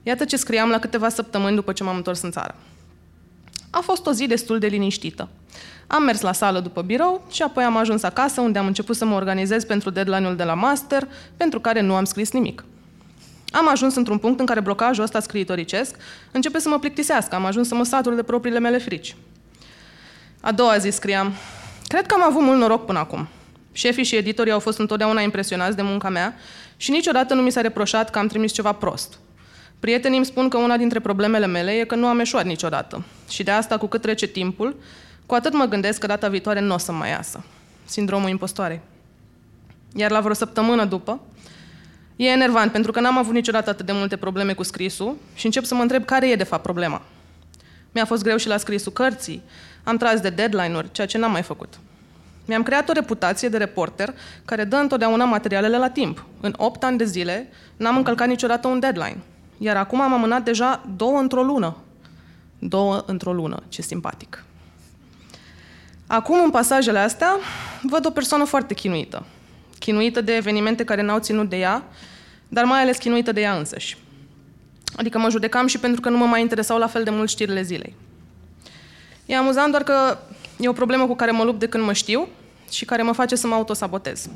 Iată 0.04 0.26
ce 0.26 0.38
scriam 0.38 0.70
la 0.70 0.80
câteva 0.80 1.10
săptămâni 1.10 1.56
după 1.56 1.74
ce 1.74 1.84
m-am 1.84 1.96
întors 1.96 2.22
în 2.22 2.32
țară. 2.32 2.56
A 3.70 3.80
fost 3.80 4.06
o 4.06 4.12
zi 4.12 4.28
destul 4.28 4.60
de 4.60 4.68
liniștită. 4.68 5.30
Am 5.92 6.04
mers 6.04 6.22
la 6.22 6.32
sală 6.32 6.60
după 6.60 6.82
birou 6.82 7.26
și 7.32 7.42
apoi 7.42 7.64
am 7.64 7.78
ajuns 7.78 8.04
acasă 8.04 8.42
unde 8.42 8.60
am 8.60 8.66
început 8.66 8.96
să 8.96 9.06
mă 9.06 9.16
organizez 9.16 9.64
pentru 9.64 9.90
deadline-ul 9.90 10.36
de 10.36 10.44
la 10.44 10.54
master, 10.54 11.08
pentru 11.38 11.60
care 11.60 11.82
nu 11.82 11.96
am 11.96 12.04
scris 12.06 12.32
nimic. 12.32 12.64
Am 13.52 13.70
ajuns 13.70 13.96
într-un 13.96 14.18
punct 14.18 14.40
în 14.40 14.46
care 14.46 14.60
blocajul 14.60 15.04
ăsta 15.04 15.20
scriitoricesc 15.20 15.96
începe 16.32 16.60
să 16.60 16.70
mă 16.70 16.80
plictisească. 16.80 17.36
Am 17.36 17.46
ajuns 17.46 17.68
să 17.68 17.76
mă 17.76 17.84
satur 17.84 18.14
de 18.14 18.24
propriile 18.24 18.60
mele 18.60 18.78
frici. 18.78 19.16
A 20.42 20.52
doua 20.52 20.78
zi 20.78 20.90
scriam. 20.90 21.34
Cred 21.88 22.06
că 22.06 22.14
am 22.14 22.24
avut 22.24 22.42
mult 22.42 22.60
noroc 22.60 22.86
până 22.86 23.00
acum. 23.00 23.28
Șefii 23.72 24.04
și 24.04 24.16
editorii 24.16 24.52
au 24.52 24.60
fost 24.60 24.80
întotdeauna 24.80 25.22
impresionați 25.22 25.76
de 25.76 25.82
munca 25.82 26.10
mea 26.10 26.36
și 26.78 26.92
niciodată 26.92 27.34
nu 27.34 27.42
mi 27.42 27.52
s-a 27.52 27.62
reproșat 27.62 28.10
că 28.10 28.20
am 28.20 28.28
trimis 28.28 28.52
ceva 28.52 28.72
prost. 28.72 29.20
Prietenii 29.80 30.18
îmi 30.18 30.26
spun 30.26 30.50
că 30.50 30.58
una 30.58 30.78
dintre 30.78 31.00
problemele 31.00 31.46
mele 31.46 31.72
e 31.72 31.86
că 31.86 31.96
nu 31.96 32.08
am 32.08 32.20
eșuat 32.20 32.46
niciodată. 32.46 33.04
Și 33.30 33.44
de 33.44 33.52
asta, 33.52 33.78
cu 33.78 33.88
cât 33.88 34.02
trece 34.02 34.26
timpul, 34.26 34.76
cu 35.30 35.36
atât 35.36 35.54
mă 35.54 35.66
gândesc 35.66 36.00
că 36.00 36.08
data 36.08 36.28
viitoare 36.28 36.60
nu 36.60 36.74
o 36.74 36.78
să 36.78 36.92
mai 36.92 37.10
iasă. 37.10 37.44
Sindromul 37.86 38.30
impostoarei. 38.30 38.80
Iar 39.96 40.12
la 40.12 40.20
vreo 40.20 40.34
săptămână 40.34 40.86
după, 40.86 41.20
e 42.16 42.28
enervant 42.28 42.72
pentru 42.72 42.92
că 42.92 43.00
n-am 43.00 43.18
avut 43.18 43.34
niciodată 43.34 43.70
atât 43.70 43.86
de 43.86 43.92
multe 43.92 44.18
probleme 44.18 44.54
cu 44.54 44.64
scrisul 44.64 45.16
și 45.36 45.46
încep 45.46 45.64
să 45.64 45.76
mă 45.76 45.82
întreb 45.82 46.06
care 46.06 46.30
e 46.30 46.36
de 46.36 46.44
fapt 46.44 46.64
problema. 46.64 47.02
Mi-a 47.92 48.06
fost 48.06 48.24
greu 48.24 48.38
și 48.38 48.48
la 48.48 48.58
scrisul 48.58 48.92
cărții, 48.92 49.42
am 49.84 49.98
tras 49.98 50.20
de 50.20 50.30
deadline-uri, 50.30 50.92
ceea 50.92 51.08
ce 51.08 51.18
n-am 51.18 51.32
mai 51.32 51.42
făcut. 51.42 51.80
Mi-am 52.46 52.64
creat 52.64 52.90
o 52.90 52.94
reputație 52.94 53.50
de 53.50 53.58
reporter 53.58 54.14
care 54.46 54.64
dă 54.64 54.76
întotdeauna 54.76 55.26
materialele 55.26 55.78
la 55.78 55.90
timp. 55.90 56.26
În 56.42 56.54
8 56.58 56.84
ani 56.84 56.98
de 56.98 57.06
zile 57.06 57.50
n-am 57.78 57.97
încălcat 57.97 58.28
niciodată 58.28 58.68
un 58.68 58.80
deadline. 58.80 59.18
Iar 59.58 59.76
acum 59.76 60.01
am 60.01 60.14
amânat 60.14 60.43
deja 60.43 60.86
două 60.96 61.20
într-o 61.20 61.43
lună. 61.43 61.76
Două 62.60 63.04
într-o 63.06 63.34
lună, 63.34 63.64
ce 63.68 63.82
simpatic. 63.82 64.43
Acum, 66.12 66.44
în 66.44 66.50
pasajele 66.50 67.00
astea, 67.00 67.38
văd 67.82 68.06
o 68.06 68.10
persoană 68.10 68.44
foarte 68.44 68.74
chinuită. 68.74 69.26
Chinuită 69.80 70.22
de 70.22 70.36
evenimente 70.36 70.84
care 70.84 71.02
n-au 71.02 71.20
ținut 71.20 71.50
de 71.50 71.58
ea, 71.58 71.84
dar 72.48 72.64
mai 72.64 72.82
ales 72.82 72.98
chinuită 72.98 73.32
de 73.32 73.42
ea 73.42 73.58
însăși. 73.58 73.98
Adică 74.96 75.20
mă 75.20 75.30
judecam 75.30 75.68
și 75.68 75.80
pentru 75.80 76.02
că 76.02 76.10
nu 76.10 76.18
mă 76.18 76.26
mai 76.26 76.42
interesau 76.42 76.78
la 76.78 76.88
fel 76.88 77.04
de 77.04 77.10
mult 77.10 77.30
știrile 77.30 77.62
zilei. 77.62 77.96
E 79.26 79.36
amuzant 79.36 79.70
doar 79.70 79.84
că 79.84 80.18
e 80.60 80.68
o 80.70 80.74
problemă 80.74 81.06
cu 81.06 81.16
care 81.16 81.32
mă 81.32 81.44
lupt 81.44 81.60
de 81.60 81.68
când 81.68 81.84
mă 81.84 81.94
știu 81.94 82.28
și 82.72 82.86
care 82.86 83.02
mă 83.02 83.12
face 83.12 83.36
să 83.36 83.48
mă 83.48 83.56
autosabotez. 83.56 84.30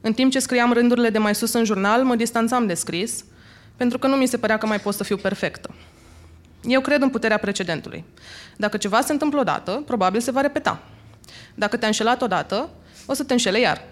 În 0.00 0.12
timp 0.12 0.30
ce 0.30 0.38
scriam 0.38 0.72
rândurile 0.72 1.10
de 1.10 1.18
mai 1.18 1.34
sus 1.34 1.52
în 1.52 1.64
jurnal, 1.64 2.04
mă 2.04 2.14
distanțam 2.14 2.66
de 2.66 2.74
scris, 2.74 3.24
pentru 3.76 3.98
că 3.98 4.06
nu 4.06 4.16
mi 4.16 4.26
se 4.26 4.38
părea 4.38 4.58
că 4.58 4.66
mai 4.66 4.80
pot 4.80 4.94
să 4.94 5.04
fiu 5.04 5.16
perfectă. 5.16 5.70
Eu 6.64 6.80
cred 6.80 7.02
în 7.02 7.10
puterea 7.10 7.38
precedentului. 7.38 8.04
Dacă 8.56 8.76
ceva 8.76 9.00
se 9.00 9.12
întâmplă 9.12 9.40
odată, 9.40 9.82
probabil 9.86 10.20
se 10.20 10.30
va 10.30 10.40
repeta. 10.40 10.82
Dacă 11.54 11.76
te-a 11.76 11.86
înșelat 11.86 12.22
odată, 12.22 12.70
o 13.06 13.12
să 13.12 13.24
te 13.24 13.32
înșele 13.32 13.60
iar. 13.60 13.84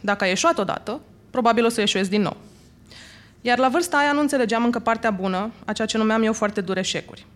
Dacă 0.00 0.24
ai 0.24 0.30
ieșuat 0.30 0.58
odată, 0.58 1.00
probabil 1.30 1.64
o 1.64 1.68
să 1.68 1.80
ieșuiesc 1.80 2.10
din 2.10 2.22
nou. 2.22 2.36
Iar 3.40 3.58
la 3.58 3.68
vârsta 3.68 3.96
aia 3.96 4.12
nu 4.12 4.20
înțelegeam 4.20 4.64
încă 4.64 4.78
partea 4.78 5.10
bună, 5.10 5.50
a 5.64 5.72
ceea 5.72 5.86
ce 5.86 5.96
numeam 5.96 6.22
eu 6.22 6.32
foarte 6.32 6.60
dure 6.60 6.80
eșecuri. 6.80 7.26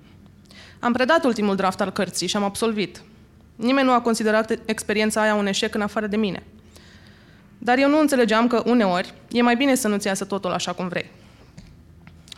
Am 0.79 0.93
predat 0.93 1.25
ultimul 1.25 1.57
draft 1.57 1.81
al 1.81 1.91
cărții 1.91 2.27
și 2.27 2.37
am 2.37 2.45
absolvit. 2.45 3.03
Nimeni 3.57 3.87
nu 3.87 3.93
a 3.93 4.01
considerat 4.01 4.59
experiența 4.65 5.21
aia 5.21 5.35
un 5.35 5.47
eșec 5.47 5.75
în 5.75 5.81
afară 5.81 6.07
de 6.07 6.17
mine. 6.17 6.43
Dar 7.59 7.79
eu 7.79 7.89
nu 7.89 7.99
înțelegeam 7.99 8.47
că 8.47 8.63
uneori 8.67 9.15
e 9.31 9.43
mai 9.43 9.57
bine 9.57 9.75
să 9.75 9.89
nu-ți 9.89 10.07
iasă 10.07 10.25
totul 10.25 10.53
așa 10.53 10.73
cum 10.73 10.89
vrei. 10.89 11.11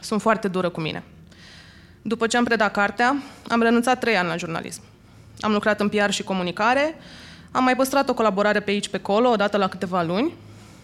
Sunt 0.01 0.21
foarte 0.21 0.49
dură 0.49 0.69
cu 0.69 0.81
mine. 0.81 1.03
După 2.03 2.27
ce 2.27 2.37
am 2.37 2.45
predat 2.45 2.73
cartea, 2.73 3.17
am 3.49 3.63
renunțat 3.63 3.99
trei 4.01 4.17
ani 4.17 4.29
la 4.29 4.37
jurnalism. 4.37 4.83
Am 5.41 5.53
lucrat 5.53 5.81
în 5.81 5.89
PR 5.89 6.11
și 6.11 6.23
comunicare, 6.23 6.95
am 7.51 7.65
mai 7.65 7.77
păstrat 7.77 8.09
o 8.09 8.15
colaborare 8.15 8.61
pe 8.61 8.71
aici, 8.71 8.89
pe 8.89 8.97
acolo, 8.97 9.29
odată 9.29 9.57
la 9.57 9.69
câteva 9.69 10.03
luni, 10.03 10.35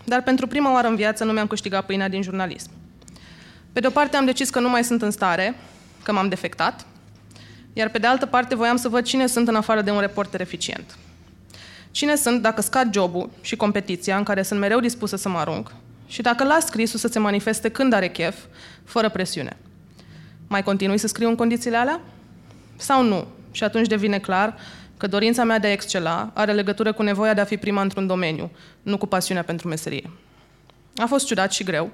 dar 0.05 0.23
pentru 0.23 0.47
prima 0.47 0.73
oară 0.73 0.89
în 0.89 0.97
viață 0.97 1.25
nu 1.25 1.33
mi-am 1.33 1.47
câștigat 1.47 1.87
pâinea 1.87 2.09
din 2.09 2.23
jurnalism. 2.23 2.71
Pe 3.73 3.81
de 3.81 3.87
o 3.87 3.91
parte 3.91 4.17
am 4.17 4.25
decis 4.25 4.51
că 4.51 4.61
nu 4.61 4.69
mai 4.69 4.85
sunt 4.85 5.03
în 5.03 5.11
stare, 5.11 5.57
că 6.03 6.13
m-am 6.13 6.29
defectat, 6.29 6.87
iar 7.73 7.89
pe 7.89 7.99
de 7.99 8.07
altă 8.07 8.27
parte 8.27 8.55
voiam 8.55 8.77
să 8.77 8.89
văd 8.89 9.05
cine 9.05 9.27
sunt 9.27 9.49
în 9.49 9.55
afară 9.55 9.83
de 9.83 9.91
un 9.91 10.01
reporter 10.01 10.41
eficient. 10.41 10.97
Cine 11.91 12.17
sunt 12.17 12.43
dacă 12.43 12.63
scad 12.63 12.93
jobul 12.93 13.31
și 13.41 13.57
competiția 13.57 14.17
în 14.17 14.23
care 14.23 14.43
sunt 14.43 14.61
mereu 14.61 14.81
dispusă 14.81 15.17
să 15.17 15.29
mă 15.29 15.39
arunc 15.39 15.73
și 16.07 16.23
dacă 16.23 16.45
las 16.45 16.67
scrisul 16.67 16.99
să 16.99 17.09
se 17.09 17.19
manifeste 17.19 17.69
când 17.69 17.93
are 17.93 18.09
chef, 18.09 18.37
fără 18.85 19.09
presiune. 19.09 19.57
Mai 20.47 20.63
continui 20.63 20.99
să 20.99 21.07
scriu 21.07 21.29
în 21.29 21.35
condițiile 21.35 21.77
alea? 21.77 22.01
Sau 22.77 23.03
nu? 23.03 23.27
Și 23.51 23.65
atunci 23.65 23.87
devine 23.87 24.19
clar 24.19 24.57
că 24.97 25.07
dorința 25.07 25.45
mea 25.45 25.59
de 25.59 25.67
a 25.67 25.73
excela 25.73 26.31
are 26.35 26.53
legătură 26.53 26.93
cu 26.93 27.03
nevoia 27.03 27.35
de 27.35 27.41
a 27.41 27.45
fi 27.45 27.57
prima 27.57 27.83
într-un 27.83 28.07
domeniu, 28.07 28.51
nu 28.83 28.97
cu 28.97 29.07
pasiunea 29.07 29.43
pentru 29.43 29.69
meserie. 29.69 30.11
A 30.97 31.07
fost 31.07 31.27
ciudat 31.27 31.53
și 31.53 31.65
greu, 31.65 31.91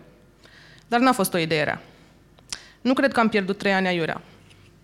dar 0.88 1.00
n-a 1.00 1.12
fost 1.12 1.34
o 1.34 1.38
idee 1.38 1.64
rea. 1.64 1.82
Nu 2.80 2.92
cred 2.92 3.12
că 3.12 3.20
am 3.20 3.28
pierdut 3.28 3.58
trei 3.58 3.72
ani 3.72 3.86
aiurea, 3.86 4.20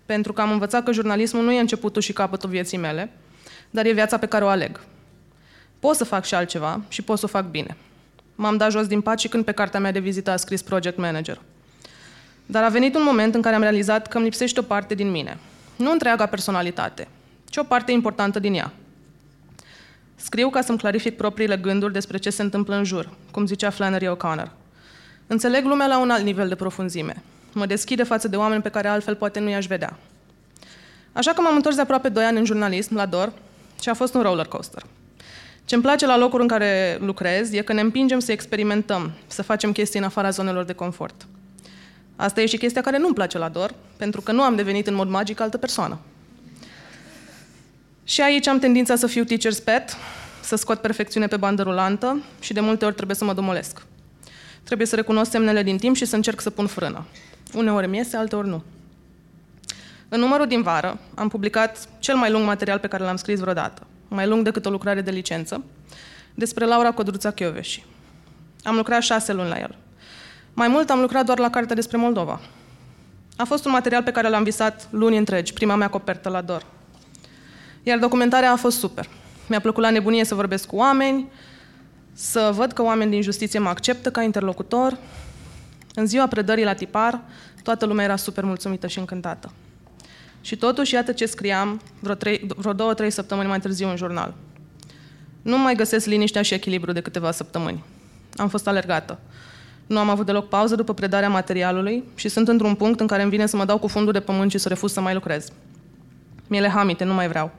pentru 0.06 0.32
că 0.32 0.40
am 0.40 0.50
învățat 0.50 0.84
că 0.84 0.92
jurnalismul 0.92 1.44
nu 1.44 1.52
e 1.52 1.60
începutul 1.60 2.02
și 2.02 2.12
capătul 2.12 2.48
vieții 2.48 2.78
mele, 2.78 3.10
dar 3.70 3.86
e 3.86 3.92
viața 3.92 4.18
pe 4.18 4.26
care 4.26 4.44
o 4.44 4.48
aleg. 4.48 4.80
Pot 5.78 5.96
să 5.96 6.04
fac 6.04 6.24
și 6.24 6.34
altceva 6.34 6.80
și 6.88 7.02
pot 7.02 7.18
să 7.18 7.24
o 7.24 7.28
fac 7.28 7.44
bine. 7.44 7.76
M-am 8.34 8.56
dat 8.56 8.70
jos 8.70 8.86
din 8.86 9.00
pat 9.00 9.18
și 9.18 9.28
când 9.28 9.44
pe 9.44 9.52
cartea 9.52 9.80
mea 9.80 9.92
de 9.92 9.98
vizită 9.98 10.30
a 10.30 10.36
scris 10.36 10.62
Project 10.62 10.98
Manager. 10.98 11.40
Dar 12.50 12.62
a 12.62 12.68
venit 12.68 12.94
un 12.94 13.02
moment 13.04 13.34
în 13.34 13.42
care 13.42 13.54
am 13.54 13.60
realizat 13.60 14.06
că 14.06 14.16
îmi 14.16 14.26
lipsește 14.26 14.60
o 14.60 14.62
parte 14.62 14.94
din 14.94 15.10
mine. 15.10 15.38
Nu 15.76 15.90
întreaga 15.90 16.26
personalitate, 16.26 17.08
ci 17.44 17.56
o 17.56 17.62
parte 17.62 17.92
importantă 17.92 18.38
din 18.38 18.54
ea. 18.54 18.72
Scriu 20.16 20.50
ca 20.50 20.60
să-mi 20.60 20.78
clarific 20.78 21.16
propriile 21.16 21.56
gânduri 21.56 21.92
despre 21.92 22.18
ce 22.18 22.30
se 22.30 22.42
întâmplă 22.42 22.76
în 22.76 22.84
jur, 22.84 23.10
cum 23.30 23.46
zicea 23.46 23.70
Flannery 23.70 24.16
O'Connor. 24.16 24.50
Înțeleg 25.26 25.64
lumea 25.64 25.86
la 25.86 25.98
un 25.98 26.10
alt 26.10 26.24
nivel 26.24 26.48
de 26.48 26.54
profunzime. 26.54 27.22
Mă 27.52 27.66
deschide 27.66 28.02
față 28.02 28.28
de 28.28 28.36
oameni 28.36 28.62
pe 28.62 28.68
care 28.68 28.88
altfel 28.88 29.14
poate 29.14 29.40
nu 29.40 29.48
i-aș 29.48 29.66
vedea. 29.66 29.98
Așa 31.12 31.32
că 31.32 31.40
m-am 31.40 31.54
întors 31.54 31.74
de 31.74 31.80
aproape 31.80 32.08
2 32.08 32.24
ani 32.24 32.38
în 32.38 32.44
jurnalism, 32.44 32.94
la 32.94 33.06
DOR, 33.06 33.32
și 33.80 33.88
a 33.88 33.94
fost 33.94 34.14
un 34.14 34.22
roller 34.22 34.46
coaster. 34.46 34.82
Ce 35.64 35.74
îmi 35.74 35.84
place 35.84 36.06
la 36.06 36.16
locuri 36.16 36.42
în 36.42 36.48
care 36.48 36.98
lucrez 37.00 37.52
e 37.52 37.62
că 37.62 37.72
ne 37.72 37.80
împingem 37.80 38.18
să 38.18 38.32
experimentăm, 38.32 39.12
să 39.26 39.42
facem 39.42 39.72
chestii 39.72 39.98
în 39.98 40.04
afara 40.04 40.30
zonelor 40.30 40.64
de 40.64 40.72
confort. 40.72 41.26
Asta 42.20 42.40
e 42.40 42.46
și 42.46 42.56
chestia 42.56 42.82
care 42.82 42.98
nu-mi 42.98 43.14
place 43.14 43.38
la 43.38 43.48
DOR, 43.48 43.74
pentru 43.96 44.20
că 44.20 44.32
nu 44.32 44.42
am 44.42 44.56
devenit 44.56 44.86
în 44.86 44.94
mod 44.94 45.08
magic 45.08 45.40
altă 45.40 45.56
persoană. 45.56 45.98
Și 48.04 48.20
aici 48.20 48.46
am 48.46 48.58
tendința 48.58 48.96
să 48.96 49.06
fiu 49.06 49.24
teacher's 49.24 49.64
pet, 49.64 49.96
să 50.40 50.56
scot 50.56 50.80
perfecțiune 50.80 51.26
pe 51.26 51.36
bandă 51.36 51.62
rulantă 51.62 52.22
și 52.40 52.52
de 52.52 52.60
multe 52.60 52.84
ori 52.84 52.94
trebuie 52.94 53.16
să 53.16 53.24
mă 53.24 53.34
domolesc. 53.34 53.86
Trebuie 54.62 54.86
să 54.86 54.96
recunosc 54.96 55.30
semnele 55.30 55.62
din 55.62 55.76
timp 55.76 55.96
și 55.96 56.04
să 56.04 56.16
încerc 56.16 56.40
să 56.40 56.50
pun 56.50 56.66
frână. 56.66 57.04
Uneori 57.54 57.88
mi 57.88 57.96
iese, 57.96 58.16
alteori 58.16 58.48
nu. 58.48 58.62
În 60.08 60.20
numărul 60.20 60.46
din 60.46 60.62
vară 60.62 60.98
am 61.14 61.28
publicat 61.28 61.88
cel 61.98 62.16
mai 62.16 62.30
lung 62.30 62.46
material 62.46 62.78
pe 62.78 62.88
care 62.88 63.04
l-am 63.04 63.16
scris 63.16 63.40
vreodată, 63.40 63.86
mai 64.08 64.26
lung 64.26 64.44
decât 64.44 64.66
o 64.66 64.70
lucrare 64.70 65.00
de 65.00 65.10
licență, 65.10 65.64
despre 66.34 66.64
Laura 66.64 66.90
Codruța 66.90 67.30
Chioveși. 67.30 67.84
Am 68.62 68.76
lucrat 68.76 69.02
șase 69.02 69.32
luni 69.32 69.48
la 69.48 69.58
el. 69.58 69.76
Mai 70.58 70.68
mult 70.68 70.90
am 70.90 71.00
lucrat 71.00 71.24
doar 71.24 71.38
la 71.38 71.50
cartea 71.50 71.74
despre 71.74 71.96
Moldova. 71.96 72.40
A 73.36 73.44
fost 73.44 73.64
un 73.64 73.70
material 73.70 74.02
pe 74.02 74.10
care 74.10 74.28
l-am 74.28 74.42
visat 74.42 74.88
luni 74.90 75.16
întregi, 75.16 75.52
prima 75.52 75.74
mea 75.74 75.88
copertă 75.88 76.28
la 76.28 76.40
DOR. 76.40 76.66
Iar 77.82 77.98
documentarea 77.98 78.52
a 78.52 78.56
fost 78.56 78.78
super. 78.78 79.08
Mi-a 79.46 79.60
plăcut 79.60 79.82
la 79.82 79.90
nebunie 79.90 80.24
să 80.24 80.34
vorbesc 80.34 80.66
cu 80.66 80.76
oameni, 80.76 81.30
să 82.12 82.52
văd 82.54 82.72
că 82.72 82.82
oameni 82.82 83.10
din 83.10 83.22
justiție 83.22 83.58
mă 83.58 83.68
acceptă 83.68 84.10
ca 84.10 84.22
interlocutor. 84.22 84.96
În 85.94 86.06
ziua 86.06 86.26
predării 86.26 86.64
la 86.64 86.74
tipar, 86.74 87.20
toată 87.62 87.86
lumea 87.86 88.04
era 88.04 88.16
super 88.16 88.44
mulțumită 88.44 88.86
și 88.86 88.98
încântată. 88.98 89.52
Și 90.40 90.56
totuși, 90.56 90.94
iată 90.94 91.12
ce 91.12 91.26
scriam 91.26 91.80
vreo, 92.00 92.14
trei, 92.14 92.46
vreo 92.56 92.72
două, 92.72 92.94
trei 92.94 93.10
săptămâni 93.10 93.48
mai 93.48 93.60
târziu 93.60 93.88
în 93.88 93.96
jurnal. 93.96 94.34
Nu 95.42 95.58
mai 95.58 95.74
găsesc 95.74 96.06
liniștea 96.06 96.42
și 96.42 96.54
echilibru 96.54 96.92
de 96.92 97.00
câteva 97.00 97.30
săptămâni. 97.30 97.84
Am 98.36 98.48
fost 98.48 98.66
alergată. 98.66 99.18
Nu 99.88 99.98
am 99.98 100.08
avut 100.08 100.26
deloc 100.26 100.48
pauză 100.48 100.74
după 100.74 100.94
predarea 100.94 101.28
materialului 101.28 102.04
și 102.14 102.28
sunt 102.28 102.48
într-un 102.48 102.74
punct 102.74 103.00
în 103.00 103.06
care 103.06 103.22
îmi 103.22 103.30
vine 103.30 103.46
să 103.46 103.56
mă 103.56 103.64
dau 103.64 103.78
cu 103.78 103.86
fundul 103.86 104.12
de 104.12 104.20
pământ 104.20 104.50
și 104.50 104.58
să 104.58 104.68
refuz 104.68 104.92
să 104.92 105.00
mai 105.00 105.14
lucrez. 105.14 105.48
Miele 106.46 106.68
hamite, 106.68 107.04
nu 107.04 107.14
mai 107.14 107.28
vreau. 107.28 107.50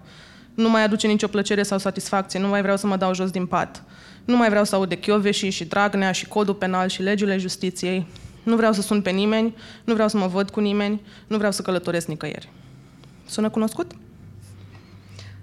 Nu 0.53 0.69
mai 0.69 0.83
aduce 0.83 1.07
nicio 1.07 1.27
plăcere 1.27 1.63
sau 1.63 1.77
satisfacție, 1.77 2.39
nu 2.39 2.47
mai 2.47 2.61
vreau 2.61 2.77
să 2.77 2.87
mă 2.87 2.95
dau 2.95 3.13
jos 3.13 3.29
din 3.29 3.45
pat. 3.45 3.83
Nu 4.25 4.37
mai 4.37 4.49
vreau 4.49 4.63
să 4.63 4.75
aud 4.75 4.89
de 4.89 4.97
Chioveși 4.97 5.49
și 5.49 5.65
Dragnea 5.65 6.11
și 6.11 6.27
codul 6.27 6.53
penal 6.53 6.87
și 6.87 7.01
legile 7.01 7.37
justiției. 7.37 8.07
Nu 8.43 8.55
vreau 8.55 8.73
să 8.73 8.81
sun 8.81 9.01
pe 9.01 9.09
nimeni, 9.09 9.55
nu 9.83 9.93
vreau 9.93 10.07
să 10.07 10.17
mă 10.17 10.27
văd 10.27 10.49
cu 10.49 10.59
nimeni, 10.59 11.01
nu 11.27 11.37
vreau 11.37 11.51
să 11.51 11.61
călătoresc 11.61 12.07
nicăieri. 12.07 12.49
Sună 13.25 13.49
cunoscut? 13.49 13.91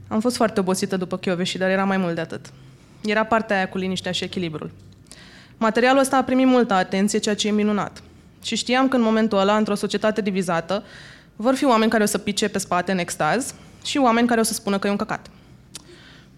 Am 0.08 0.20
fost 0.20 0.36
foarte 0.36 0.60
obosită 0.60 0.96
după 0.96 1.16
Chioveși, 1.16 1.58
dar 1.58 1.70
era 1.70 1.84
mai 1.84 1.96
mult 1.96 2.14
de 2.14 2.20
atât. 2.20 2.52
Era 3.04 3.24
partea 3.24 3.56
aia 3.56 3.68
cu 3.68 3.78
liniștea 3.78 4.12
și 4.12 4.24
echilibrul. 4.24 4.70
Materialul 5.56 6.00
ăsta 6.00 6.16
a 6.16 6.22
primit 6.22 6.46
multă 6.46 6.74
atenție, 6.74 7.18
ceea 7.18 7.34
ce 7.34 7.48
e 7.48 7.50
minunat. 7.50 8.02
Și 8.42 8.56
știam 8.56 8.88
că 8.88 8.96
în 8.96 9.02
momentul 9.02 9.38
ăla, 9.38 9.56
într-o 9.56 9.74
societate 9.74 10.20
divizată, 10.20 10.84
vor 11.36 11.54
fi 11.54 11.64
oameni 11.64 11.90
care 11.90 12.02
o 12.02 12.06
să 12.06 12.18
pice 12.18 12.48
pe 12.48 12.58
spate 12.58 12.92
în 12.92 12.98
extaz 12.98 13.54
și 13.84 13.98
oameni 13.98 14.26
care 14.26 14.40
o 14.40 14.42
să 14.42 14.52
spună 14.52 14.78
că 14.78 14.86
e 14.86 14.90
un 14.90 14.96
căcat. 14.96 15.30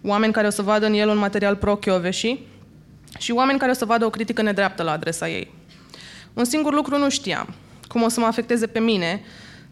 Oameni 0.03 0.33
care 0.33 0.47
o 0.47 0.49
să 0.49 0.61
vadă 0.61 0.85
în 0.85 0.93
el 0.93 1.09
un 1.09 1.17
material 1.17 1.55
pro 1.55 1.79
și 2.09 2.39
și 3.17 3.31
oameni 3.31 3.59
care 3.59 3.71
o 3.71 3.73
să 3.73 3.85
vadă 3.85 4.05
o 4.05 4.09
critică 4.09 4.41
nedreaptă 4.41 4.83
la 4.83 4.91
adresa 4.91 5.29
ei. 5.29 5.53
Un 6.33 6.43
singur 6.43 6.73
lucru 6.73 6.97
nu 6.97 7.09
știam. 7.09 7.53
Cum 7.87 8.01
o 8.01 8.07
să 8.07 8.19
mă 8.19 8.25
afecteze 8.25 8.67
pe 8.67 8.79
mine 8.79 9.21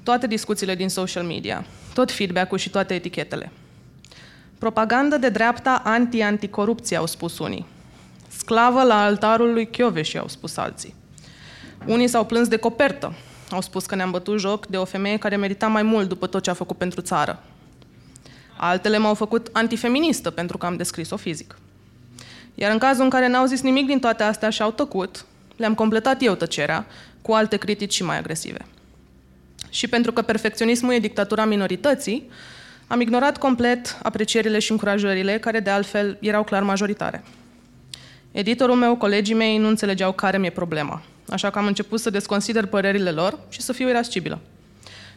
toate 0.04 0.28
discuțiile 0.28 0.76
din 0.76 0.90
social 0.90 1.24
media, 1.24 1.66
tot 1.94 2.12
feedback-ul 2.12 2.58
și 2.58 2.70
toate 2.70 2.94
etichetele. 2.94 3.52
Propagandă 4.58 5.18
de 5.18 5.30
dreapta 5.30 5.82
anti-anticorupție, 5.84 6.98
au 6.98 7.06
spus 7.06 7.40
unii. 7.40 7.66
Sclavă 8.28 8.84
la 8.84 9.04
altarul 9.04 9.54
lui 9.54 9.70
Chioveși, 9.70 10.18
au 10.18 10.28
spus 10.28 10.58
alții. 10.58 10.96
Unii 11.86 12.08
s-au 12.08 12.26
plâns 12.26 12.48
de 12.48 12.58
copertă. 12.58 13.14
Au 13.52 13.62
spus 13.62 13.86
că 13.86 13.96
ne-am 13.96 14.12
bătut 14.12 14.40
joc 14.40 14.66
de 14.66 14.78
o 14.78 14.86
femeie 14.86 15.18
care 15.18 15.36
merita 15.36 15.68
mai 15.68 15.84
mult 15.84 16.08
după 16.08 16.28
tot 16.28 16.44
ce 16.44 16.50
a 16.50 16.54
făcut 16.54 16.78
pentru 16.78 17.02
țară. 17.02 17.44
Altele 18.58 18.98
m-au 18.98 19.14
făcut 19.14 19.50
antifeministă 19.52 20.30
pentru 20.30 20.58
că 20.58 20.66
am 20.66 20.76
descris-o 20.76 21.18
fizic. 21.18 21.58
Iar 22.56 22.72
în 22.72 22.78
cazul 22.78 23.04
în 23.04 23.10
care 23.10 23.28
n-au 23.28 23.46
zis 23.46 23.62
nimic 23.62 23.86
din 23.86 24.00
toate 24.00 24.24
astea 24.24 24.50
și 24.50 24.62
au 24.62 24.72
tăcut, 24.72 25.26
le-am 25.56 25.74
completat 25.74 26.22
eu 26.22 26.36
tăcerea 26.36 26.86
cu 27.22 27.32
alte 27.32 27.58
critici 27.58 27.94
și 27.94 28.04
mai 28.04 28.18
agresive. 28.18 28.66
Și 29.70 29.88
pentru 29.88 30.12
că 30.12 30.22
perfecționismul 30.22 30.94
e 30.94 31.00
dictatura 31.00 31.46
minorității, 31.46 32.30
am 32.88 33.02
ignorat 33.02 33.38
complet 33.38 33.98
aprecierile 34.04 34.60
și 34.60 34.72
încurajările, 34.72 35.40
care 35.40 35.60
de 35.60 35.70
altfel 35.70 36.18
erau 36.22 36.44
clar 36.44 36.64
majoritare. 36.64 37.24
Editorul 38.38 38.76
meu, 38.76 38.96
colegii 38.96 39.36
mei 39.36 39.58
nu 39.58 39.68
înțelegeau 39.68 40.12
care 40.12 40.38
mi-e 40.38 40.50
problema, 40.50 41.02
așa 41.30 41.50
că 41.50 41.60
am 41.60 41.66
început 41.66 42.00
să 42.00 42.10
desconsider 42.10 42.66
părerile 42.66 43.12
lor 43.12 43.40
și 43.50 43.62
să 43.62 43.74
fiu 43.74 43.90
irascibilă. 43.90 44.40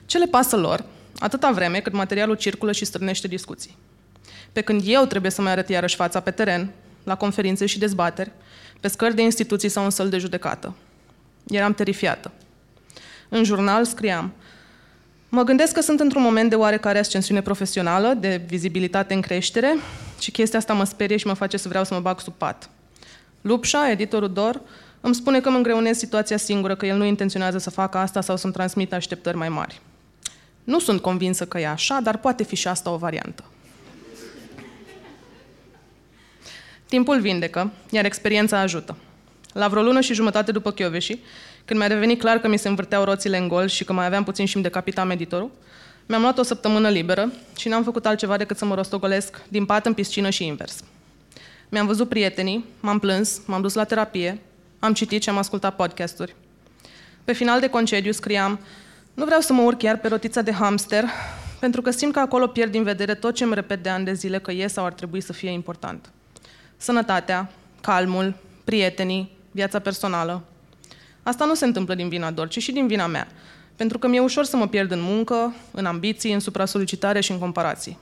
Ce 0.06 0.18
le 0.18 0.26
pasă 0.26 0.56
lor, 0.56 0.84
atâta 1.18 1.50
vreme 1.50 1.80
cât 1.80 1.92
materialul 1.92 2.34
circulă 2.34 2.72
și 2.72 2.84
strânește 2.84 3.28
discuții. 3.28 3.76
Pe 4.52 4.60
când 4.60 4.82
eu 4.84 5.04
trebuie 5.04 5.30
să 5.30 5.42
mai 5.42 5.52
arăt 5.52 5.68
iarăși 5.68 5.96
fața 5.96 6.20
pe 6.20 6.30
teren, 6.30 6.70
la 7.04 7.16
conferințe 7.16 7.66
și 7.66 7.78
dezbateri, 7.78 8.30
pe 8.80 8.88
scări 8.88 9.14
de 9.14 9.22
instituții 9.22 9.68
sau 9.68 9.84
în 9.84 9.90
săl 9.90 10.08
de 10.08 10.18
judecată. 10.18 10.74
Eram 11.48 11.74
terifiată. 11.74 12.32
În 13.28 13.44
jurnal 13.44 13.84
scriam, 13.84 14.32
Mă 15.28 15.42
gândesc 15.42 15.72
că 15.72 15.80
sunt 15.80 16.00
într-un 16.00 16.22
moment 16.22 16.50
de 16.50 16.56
oarecare 16.56 16.98
ascensiune 16.98 17.42
profesională, 17.42 18.16
de 18.20 18.42
vizibilitate 18.46 19.14
în 19.14 19.20
creștere 19.20 19.76
și 20.20 20.30
chestia 20.30 20.58
asta 20.58 20.72
mă 20.72 20.84
sperie 20.84 21.16
și 21.16 21.26
mă 21.26 21.32
face 21.34 21.56
să 21.56 21.68
vreau 21.68 21.84
să 21.84 21.94
mă 21.94 22.00
bag 22.00 22.20
sub 22.20 22.32
pat. 22.32 22.70
Lupșa, 23.40 23.90
editorul 23.90 24.32
DOR, 24.32 24.60
îmi 25.00 25.14
spune 25.14 25.40
că 25.40 25.48
îmi 25.48 25.56
îngreunez 25.56 25.98
situația 25.98 26.36
singură, 26.36 26.74
că 26.74 26.86
el 26.86 26.96
nu 26.96 27.04
intenționează 27.04 27.58
să 27.58 27.70
facă 27.70 27.98
asta 27.98 28.20
sau 28.20 28.36
să-mi 28.36 28.52
transmită 28.52 28.94
așteptări 28.94 29.36
mai 29.36 29.48
mari. 29.48 29.80
Nu 30.64 30.78
sunt 30.78 31.00
convinsă 31.00 31.46
că 31.46 31.58
e 31.58 31.68
așa, 31.68 32.00
dar 32.02 32.16
poate 32.16 32.42
fi 32.42 32.56
și 32.56 32.68
asta 32.68 32.90
o 32.90 32.96
variantă. 32.96 33.44
Timpul 36.86 37.20
vindecă, 37.20 37.70
iar 37.90 38.04
experiența 38.04 38.58
ajută. 38.58 38.96
La 39.52 39.68
vreo 39.68 39.82
lună 39.82 40.00
și 40.00 40.14
jumătate 40.14 40.52
după 40.52 40.70
Chioveși, 40.70 41.18
când 41.64 41.78
mi-a 41.78 41.88
devenit 41.88 42.18
clar 42.18 42.38
că 42.38 42.48
mi 42.48 42.58
se 42.58 42.68
învârteau 42.68 43.04
roțile 43.04 43.38
în 43.38 43.48
gol 43.48 43.66
și 43.66 43.84
că 43.84 43.92
mai 43.92 44.06
aveam 44.06 44.24
puțin 44.24 44.46
și 44.46 44.54
îmi 44.54 44.64
decapitam 44.64 45.10
editorul, 45.10 45.50
mi-am 46.06 46.20
luat 46.20 46.38
o 46.38 46.42
săptămână 46.42 46.88
liberă 46.88 47.32
și 47.56 47.68
n-am 47.68 47.84
făcut 47.84 48.06
altceva 48.06 48.36
decât 48.36 48.56
să 48.56 48.64
mă 48.64 48.74
rostogolesc 48.74 49.42
din 49.48 49.64
pat 49.64 49.86
în 49.86 49.94
piscină 49.94 50.30
și 50.30 50.46
invers. 50.46 50.84
Mi-am 51.72 51.86
văzut 51.86 52.08
prietenii, 52.08 52.64
m-am 52.80 52.98
plâns, 52.98 53.40
m-am 53.46 53.60
dus 53.60 53.74
la 53.74 53.84
terapie, 53.84 54.40
am 54.78 54.92
citit 54.92 55.22
și 55.22 55.28
am 55.28 55.36
ascultat 55.36 55.76
podcasturi. 55.76 56.34
Pe 57.24 57.32
final 57.32 57.60
de 57.60 57.68
concediu 57.68 58.12
scriam, 58.12 58.58
nu 59.14 59.24
vreau 59.24 59.40
să 59.40 59.52
mă 59.52 59.62
urc 59.62 59.78
chiar 59.78 59.98
pe 59.98 60.08
rotița 60.08 60.42
de 60.42 60.52
hamster, 60.52 61.04
pentru 61.60 61.82
că 61.82 61.90
simt 61.90 62.12
că 62.12 62.18
acolo 62.18 62.46
pierd 62.46 62.70
din 62.70 62.82
vedere 62.82 63.14
tot 63.14 63.34
ce 63.34 63.44
îmi 63.44 63.54
repet 63.54 63.82
de 63.82 63.88
ani 63.88 64.04
de 64.04 64.12
zile 64.12 64.38
că 64.38 64.52
e 64.52 64.66
sau 64.66 64.84
ar 64.84 64.92
trebui 64.92 65.20
să 65.20 65.32
fie 65.32 65.50
important. 65.50 66.10
Sănătatea, 66.76 67.50
calmul, 67.80 68.34
prietenii, 68.64 69.30
viața 69.50 69.78
personală. 69.78 70.42
Asta 71.22 71.44
nu 71.44 71.54
se 71.54 71.64
întâmplă 71.64 71.94
din 71.94 72.08
vina 72.08 72.30
doar, 72.30 72.48
ci 72.48 72.62
și 72.62 72.72
din 72.72 72.86
vina 72.86 73.06
mea. 73.06 73.28
Pentru 73.76 73.98
că 73.98 74.06
mi-e 74.08 74.20
ușor 74.20 74.44
să 74.44 74.56
mă 74.56 74.68
pierd 74.68 74.90
în 74.90 75.00
muncă, 75.00 75.54
în 75.70 75.86
ambiții, 75.86 76.32
în 76.32 76.40
supra-solicitare 76.40 77.20
și 77.20 77.30
în 77.30 77.38
comparații. 77.38 77.98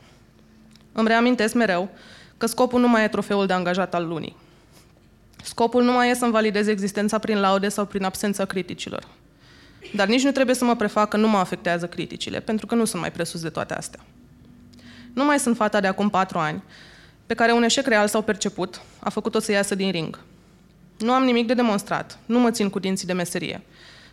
Îmi 0.92 1.08
reamintesc 1.08 1.54
mereu 1.54 1.90
că 2.38 2.46
scopul 2.46 2.80
nu 2.80 2.88
mai 2.88 3.04
e 3.04 3.08
trofeul 3.08 3.46
de 3.46 3.52
angajat 3.52 3.94
al 3.94 4.06
lunii. 4.06 4.36
Scopul 5.42 5.82
nu 5.82 5.92
mai 5.92 6.10
e 6.10 6.14
să-mi 6.14 6.32
validez 6.32 6.66
existența 6.66 7.18
prin 7.18 7.40
laude 7.40 7.68
sau 7.68 7.84
prin 7.84 8.04
absența 8.04 8.44
criticilor. 8.44 9.06
Dar 9.94 10.06
nici 10.06 10.24
nu 10.24 10.30
trebuie 10.30 10.54
să 10.54 10.64
mă 10.64 10.76
prefac 10.76 11.08
că 11.08 11.16
nu 11.16 11.28
mă 11.28 11.38
afectează 11.38 11.86
criticile, 11.86 12.40
pentru 12.40 12.66
că 12.66 12.74
nu 12.74 12.84
sunt 12.84 13.00
mai 13.00 13.12
presus 13.12 13.40
de 13.40 13.48
toate 13.48 13.74
astea. 13.74 14.00
Nu 15.12 15.24
mai 15.24 15.38
sunt 15.38 15.56
fata 15.56 15.80
de 15.80 15.86
acum 15.86 16.08
patru 16.08 16.38
ani, 16.38 16.62
pe 17.26 17.34
care 17.34 17.52
un 17.52 17.62
eșec 17.62 17.86
real 17.86 18.08
sau 18.08 18.22
perceput 18.22 18.80
a 18.98 19.10
făcut-o 19.10 19.38
să 19.38 19.52
iasă 19.52 19.74
din 19.74 19.90
ring. 19.90 20.18
Nu 20.98 21.12
am 21.12 21.24
nimic 21.24 21.46
de 21.46 21.54
demonstrat, 21.54 22.18
nu 22.26 22.38
mă 22.38 22.50
țin 22.50 22.70
cu 22.70 22.78
dinții 22.78 23.06
de 23.06 23.12
meserie, 23.12 23.62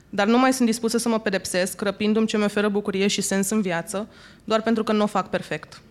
dar 0.09 0.27
nu 0.27 0.37
mai 0.37 0.53
sunt 0.53 0.67
dispusă 0.67 0.97
să 0.97 1.09
mă 1.09 1.19
pedepsesc, 1.19 1.81
răpindu-mi 1.81 2.27
ce 2.27 2.37
mi 2.37 2.43
oferă 2.43 2.69
bucurie 2.69 3.07
și 3.07 3.21
sens 3.21 3.49
în 3.49 3.61
viață, 3.61 4.07
doar 4.43 4.61
pentru 4.61 4.83
că 4.83 4.91
nu 4.91 5.03
o 5.03 5.07
fac 5.07 5.29
perfect. 5.29 5.81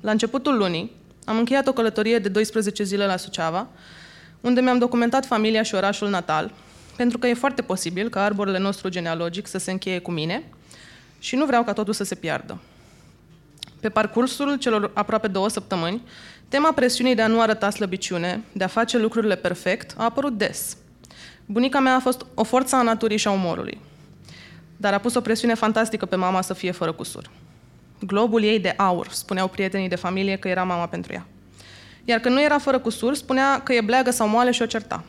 La 0.00 0.10
începutul 0.10 0.56
lunii, 0.56 0.92
am 1.24 1.38
încheiat 1.38 1.66
o 1.66 1.72
călătorie 1.72 2.18
de 2.18 2.28
12 2.28 2.82
zile 2.82 3.06
la 3.06 3.16
Suceava, 3.16 3.66
unde 4.40 4.60
mi-am 4.60 4.78
documentat 4.78 5.26
familia 5.26 5.62
și 5.62 5.74
orașul 5.74 6.08
natal, 6.08 6.52
pentru 6.96 7.18
că 7.18 7.26
e 7.26 7.34
foarte 7.34 7.62
posibil 7.62 8.08
ca 8.08 8.24
arborele 8.24 8.58
nostru 8.58 8.88
genealogic 8.88 9.46
să 9.46 9.58
se 9.58 9.70
încheie 9.70 9.98
cu 9.98 10.10
mine 10.10 10.42
și 11.18 11.36
nu 11.36 11.44
vreau 11.44 11.64
ca 11.64 11.72
totul 11.72 11.92
să 11.92 12.04
se 12.04 12.14
piardă. 12.14 12.60
Pe 13.80 13.88
parcursul 13.88 14.56
celor 14.56 14.90
aproape 14.94 15.28
două 15.28 15.48
săptămâni, 15.48 16.02
tema 16.48 16.72
presiunii 16.72 17.14
de 17.14 17.22
a 17.22 17.26
nu 17.26 17.40
arăta 17.40 17.70
slăbiciune, 17.70 18.42
de 18.52 18.64
a 18.64 18.66
face 18.66 18.98
lucrurile 18.98 19.36
perfect, 19.36 19.94
a 19.96 20.04
apărut 20.04 20.38
des. 20.38 20.76
Bunica 21.46 21.80
mea 21.80 21.94
a 21.94 22.00
fost 22.00 22.26
o 22.34 22.44
forță 22.44 22.76
a 22.76 22.82
naturii 22.82 23.16
și 23.16 23.28
a 23.28 23.30
umorului, 23.30 23.80
dar 24.76 24.92
a 24.92 24.98
pus 24.98 25.14
o 25.14 25.20
presiune 25.20 25.54
fantastică 25.54 26.06
pe 26.06 26.16
mama 26.16 26.40
să 26.40 26.54
fie 26.54 26.70
fără 26.70 26.92
cusur. 26.92 27.30
Globul 28.06 28.42
ei 28.42 28.60
de 28.60 28.74
aur, 28.76 29.08
spuneau 29.10 29.48
prietenii 29.48 29.88
de 29.88 29.96
familie 29.96 30.36
că 30.36 30.48
era 30.48 30.62
mama 30.62 30.86
pentru 30.86 31.12
ea. 31.12 31.26
Iar 32.04 32.20
când 32.20 32.34
nu 32.34 32.42
era 32.42 32.58
fără 32.58 32.78
cusur, 32.78 33.14
spunea 33.14 33.60
că 33.62 33.72
e 33.72 33.80
bleagă 33.80 34.10
sau 34.10 34.28
moale 34.28 34.50
și 34.50 34.62
o 34.62 34.66
certa. 34.66 35.04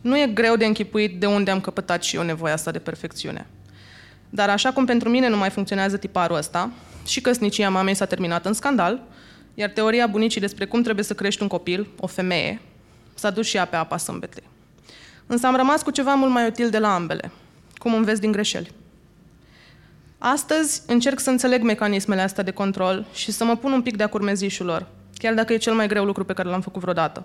Nu 0.00 0.18
e 0.18 0.30
greu 0.34 0.56
de 0.56 0.66
închipuit 0.66 1.20
de 1.20 1.26
unde 1.26 1.50
am 1.50 1.60
căpătat 1.60 2.02
și 2.02 2.16
eu 2.16 2.22
nevoia 2.22 2.52
asta 2.52 2.70
de 2.70 2.78
perfecțiune. 2.78 3.46
Dar 4.30 4.48
așa 4.48 4.72
cum 4.72 4.84
pentru 4.84 5.08
mine 5.08 5.28
nu 5.28 5.36
mai 5.36 5.50
funcționează 5.50 5.96
tiparul 5.96 6.36
ăsta, 6.36 6.70
și 7.06 7.20
căsnicia 7.20 7.70
mamei 7.70 7.94
s-a 7.94 8.04
terminat 8.04 8.46
în 8.46 8.52
scandal, 8.52 9.02
iar 9.54 9.70
teoria 9.70 10.06
bunicii 10.06 10.40
despre 10.40 10.64
cum 10.64 10.82
trebuie 10.82 11.04
să 11.04 11.14
crești 11.14 11.42
un 11.42 11.48
copil, 11.48 11.88
o 11.98 12.06
femeie, 12.06 12.60
s-a 13.14 13.30
dus 13.30 13.46
și 13.46 13.56
ea 13.56 13.64
pe 13.64 13.76
apa 13.76 13.96
sâmbetei. 13.96 14.44
Însă 15.26 15.46
am 15.46 15.56
rămas 15.56 15.82
cu 15.82 15.90
ceva 15.90 16.14
mult 16.14 16.32
mai 16.32 16.46
util 16.46 16.70
de 16.70 16.78
la 16.78 16.94
ambele, 16.94 17.30
cum 17.78 17.94
înveți 17.94 18.20
din 18.20 18.32
greșeli. 18.32 18.70
Astăzi 20.22 20.82
încerc 20.86 21.20
să 21.20 21.30
înțeleg 21.30 21.62
mecanismele 21.62 22.20
astea 22.20 22.42
de 22.42 22.50
control 22.50 23.06
și 23.12 23.32
să 23.32 23.44
mă 23.44 23.56
pun 23.56 23.72
un 23.72 23.82
pic 23.82 23.96
de-a 23.96 24.06
curmezișul 24.08 24.66
lor, 24.66 24.86
chiar 25.14 25.34
dacă 25.34 25.52
e 25.52 25.56
cel 25.56 25.74
mai 25.74 25.86
greu 25.88 26.04
lucru 26.04 26.24
pe 26.24 26.32
care 26.32 26.48
l-am 26.48 26.60
făcut 26.60 26.80
vreodată. 26.80 27.24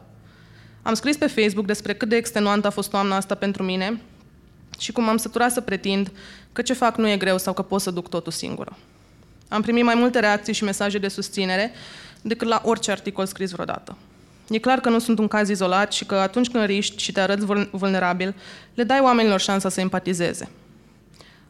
Am 0.82 0.94
scris 0.94 1.18
pe 1.18 1.28
Facebook 1.28 1.66
despre 1.66 1.94
cât 1.94 2.10
de 2.10 2.16
extenuantă 2.16 2.68
a 2.68 2.70
fost 2.70 2.90
toamna 2.90 3.16
asta 3.16 3.36
pentru 3.36 3.64
mine 3.64 4.02
și 4.80 4.92
cum 4.92 5.10
am 5.10 5.18
săturat 5.18 5.52
să 5.52 5.62
pretind 5.62 6.12
că 6.54 6.62
ce 6.62 6.74
fac 6.74 6.98
nu 6.98 7.08
e 7.08 7.18
greu 7.18 7.38
sau 7.38 7.54
că 7.54 7.62
pot 7.62 7.82
să 7.82 7.92
duc 7.92 8.10
totul 8.10 8.32
singură. 8.32 8.78
Am 9.48 9.62
primit 9.62 9.84
mai 9.84 9.96
multe 9.96 10.20
reacții 10.20 10.54
și 10.54 10.64
mesaje 10.64 10.98
de 10.98 11.08
susținere 11.08 11.72
decât 12.22 12.48
la 12.48 12.62
orice 12.66 12.92
articol 12.92 13.26
scris 13.26 13.52
vreodată. 13.52 13.98
E 14.50 14.60
clar 14.60 14.80
că 14.80 14.90
nu 14.90 15.00
sunt 15.00 15.20
un 15.20 15.28
caz 15.28 15.50
izolat 15.50 15.94
și 15.94 16.06
că 16.06 16.16
atunci 16.16 16.50
când 16.50 16.66
riști 16.66 17.04
și 17.04 17.12
te 17.12 17.20
arăți 17.20 17.46
vulnerabil, 17.72 18.36
le 18.74 18.84
dai 18.84 19.00
oamenilor 19.00 19.40
șansa 19.40 19.70
să 19.70 19.80
empatizeze. 19.80 20.50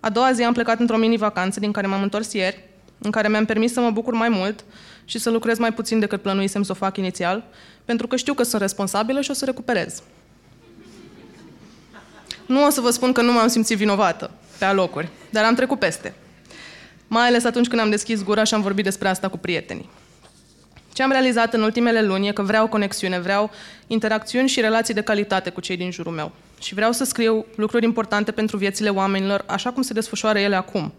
A 0.06 0.10
doua 0.10 0.32
zi 0.32 0.44
am 0.44 0.53
plecat 0.53 0.80
într-o 0.80 0.98
mini-vacanță 0.98 1.60
din 1.60 1.72
care 1.72 1.88
m-am 1.88 2.02
întors 2.02 2.34
ieri, 2.34 2.64
în 2.99 3.11
care 3.11 3.27
mi-am 3.27 3.45
permis 3.45 3.73
să 3.73 3.80
mă 3.80 3.90
bucur 3.90 4.14
mai 4.14 4.30
mult 4.30 4.64
și 5.06 5.19
să 5.19 5.30
lucrez 5.30 5.57
mai 5.57 5.73
puțin 5.73 5.99
decât 5.99 6.22
plănuisem 6.22 6.64
să 6.64 6.72
o 6.72 6.76
fac 6.76 6.98
inițial, 6.98 7.44
pentru 7.86 8.07
că 8.07 8.15
știu 8.15 8.34
că 8.34 8.44
sunt 8.44 8.61
responsabilă 8.61 9.22
și 9.22 9.32
o 9.32 9.34
să 9.34 9.45
recuperez. 9.45 10.02
Nu 12.45 12.65
o 12.65 12.69
să 12.69 12.82
vă 12.82 12.90
spun 12.90 13.11
că 13.11 13.22
nu 13.22 13.32
m-am 13.32 13.48
simțit 13.48 13.77
vinovată 13.77 14.32
pe 14.57 14.65
alocuri, 14.65 15.10
dar 15.30 15.44
am 15.44 15.56
trecut 15.56 15.80
peste. 15.80 16.14
Mai 17.07 17.27
ales 17.27 17.44
atunci 17.44 17.68
când 17.68 17.82
am 17.82 17.90
deschis 17.90 18.23
gura 18.23 18.44
și 18.44 18.53
am 18.53 18.61
vorbit 18.61 18.84
despre 18.84 19.07
asta 19.07 19.27
cu 19.27 19.38
prietenii. 19.38 19.90
Ce 20.96 21.04
am 21.04 21.12
realizat 21.12 21.54
în 21.54 21.62
ultimele 21.62 22.02
luni 22.02 22.28
e 22.28 22.32
că 22.32 22.42
vreau 22.42 22.68
conexiune, 22.68 23.20
vreau 23.20 23.52
interacțiuni 23.88 24.48
și 24.48 24.62
relații 24.62 24.94
de 24.94 25.02
calitate 25.02 25.50
cu 25.50 25.62
cei 25.62 25.78
din 25.78 25.92
jurul 25.92 26.12
meu. 26.12 26.32
Și 26.62 26.74
vreau 26.74 26.92
să 26.92 27.04
scriu 27.04 27.46
lucruri 27.56 27.86
importante 27.86 28.32
pentru 28.32 28.58
viețile 28.58 28.90
oamenilor, 28.90 29.44
așa 29.48 29.72
cum 29.72 29.82
se 29.82 29.94
desfășoară 29.94 30.40
ele 30.40 30.56
acum. 30.56 30.94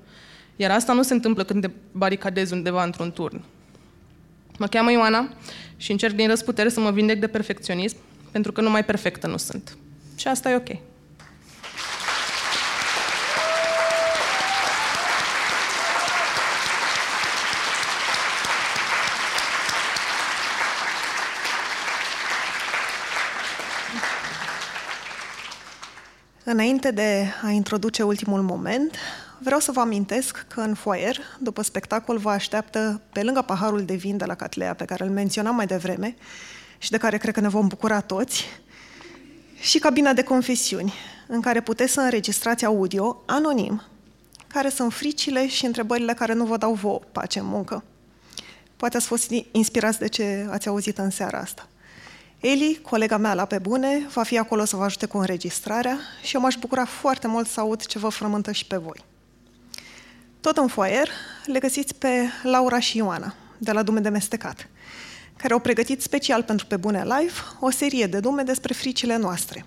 Iar 0.56 0.70
asta 0.70 0.92
nu 0.92 1.02
se 1.02 1.12
întâmplă 1.12 1.44
când 1.44 1.62
te 1.62 1.70
baricadezi 1.92 2.52
undeva 2.52 2.84
într-un 2.84 3.12
turn. 3.12 3.44
Mă 4.58 4.66
cheamă 4.66 4.90
Ioana 4.90 5.28
și 5.76 5.90
încerc 5.90 6.14
din 6.14 6.28
răsputere 6.28 6.68
să 6.68 6.80
mă 6.80 6.90
vindec 6.90 7.20
de 7.20 7.26
perfecționism, 7.26 7.96
pentru 8.30 8.52
că 8.52 8.60
numai 8.60 8.84
perfectă 8.84 9.26
nu 9.26 9.36
sunt. 9.36 9.76
Și 10.16 10.28
asta 10.28 10.50
e 10.50 10.54
ok. 10.54 10.68
Înainte 26.48 26.90
de 26.90 27.26
a 27.42 27.50
introduce 27.50 28.02
ultimul 28.02 28.42
moment, 28.42 28.96
vreau 29.38 29.60
să 29.60 29.72
vă 29.72 29.80
amintesc 29.80 30.46
că 30.48 30.60
în 30.60 30.74
foayer, 30.74 31.18
după 31.38 31.62
spectacol, 31.62 32.18
vă 32.18 32.30
așteaptă, 32.30 33.00
pe 33.12 33.22
lângă 33.22 33.42
paharul 33.42 33.84
de 33.84 33.94
vin 33.94 34.16
de 34.16 34.24
la 34.24 34.34
Catlea, 34.34 34.74
pe 34.74 34.84
care 34.84 35.04
îl 35.04 35.10
menționam 35.10 35.54
mai 35.54 35.66
devreme 35.66 36.16
și 36.78 36.90
de 36.90 36.96
care 36.96 37.16
cred 37.16 37.34
că 37.34 37.40
ne 37.40 37.48
vom 37.48 37.66
bucura 37.66 38.00
toți, 38.00 38.44
și 39.60 39.78
cabina 39.78 40.12
de 40.12 40.22
confesiuni, 40.22 40.92
în 41.26 41.40
care 41.40 41.60
puteți 41.60 41.92
să 41.92 42.00
înregistrați 42.00 42.64
audio 42.64 43.22
anonim, 43.26 43.82
care 44.46 44.68
sunt 44.68 44.92
fricile 44.92 45.48
și 45.48 45.64
întrebările 45.64 46.14
care 46.14 46.32
nu 46.32 46.44
vă 46.44 46.56
dau 46.56 46.72
vouă 46.72 47.00
pace 47.12 47.38
în 47.38 47.46
muncă. 47.46 47.84
Poate 48.76 48.96
ați 48.96 49.06
fost 49.06 49.30
inspirați 49.52 49.98
de 49.98 50.08
ce 50.08 50.46
ați 50.50 50.68
auzit 50.68 50.98
în 50.98 51.10
seara 51.10 51.38
asta. 51.38 51.68
Eli, 52.48 52.78
colega 52.82 53.16
mea 53.16 53.34
la 53.34 53.44
pe 53.44 53.58
bune, 53.58 54.06
va 54.12 54.22
fi 54.22 54.38
acolo 54.38 54.64
să 54.64 54.76
vă 54.76 54.84
ajute 54.84 55.06
cu 55.06 55.18
înregistrarea 55.18 55.98
și 56.22 56.34
eu 56.34 56.40
m-aș 56.40 56.54
bucura 56.54 56.84
foarte 56.84 57.26
mult 57.26 57.48
să 57.48 57.60
aud 57.60 57.86
ce 57.86 57.98
vă 57.98 58.08
frământă 58.08 58.52
și 58.52 58.66
pe 58.66 58.76
voi. 58.76 59.04
Tot 60.40 60.56
în 60.56 60.66
foayer 60.66 61.08
le 61.44 61.58
găsiți 61.58 61.94
pe 61.94 62.28
Laura 62.42 62.78
și 62.78 62.96
Ioana, 62.96 63.34
de 63.58 63.72
la 63.72 63.82
Dume 63.82 64.00
de 64.00 64.08
Mestecat, 64.08 64.68
care 65.36 65.52
au 65.52 65.58
pregătit 65.58 66.02
special 66.02 66.42
pentru 66.42 66.66
Pe 66.66 66.76
Bune 66.76 67.02
Live 67.02 67.32
o 67.60 67.70
serie 67.70 68.06
de 68.06 68.20
dume 68.20 68.42
despre 68.42 68.72
fricile 68.72 69.16
noastre. 69.16 69.64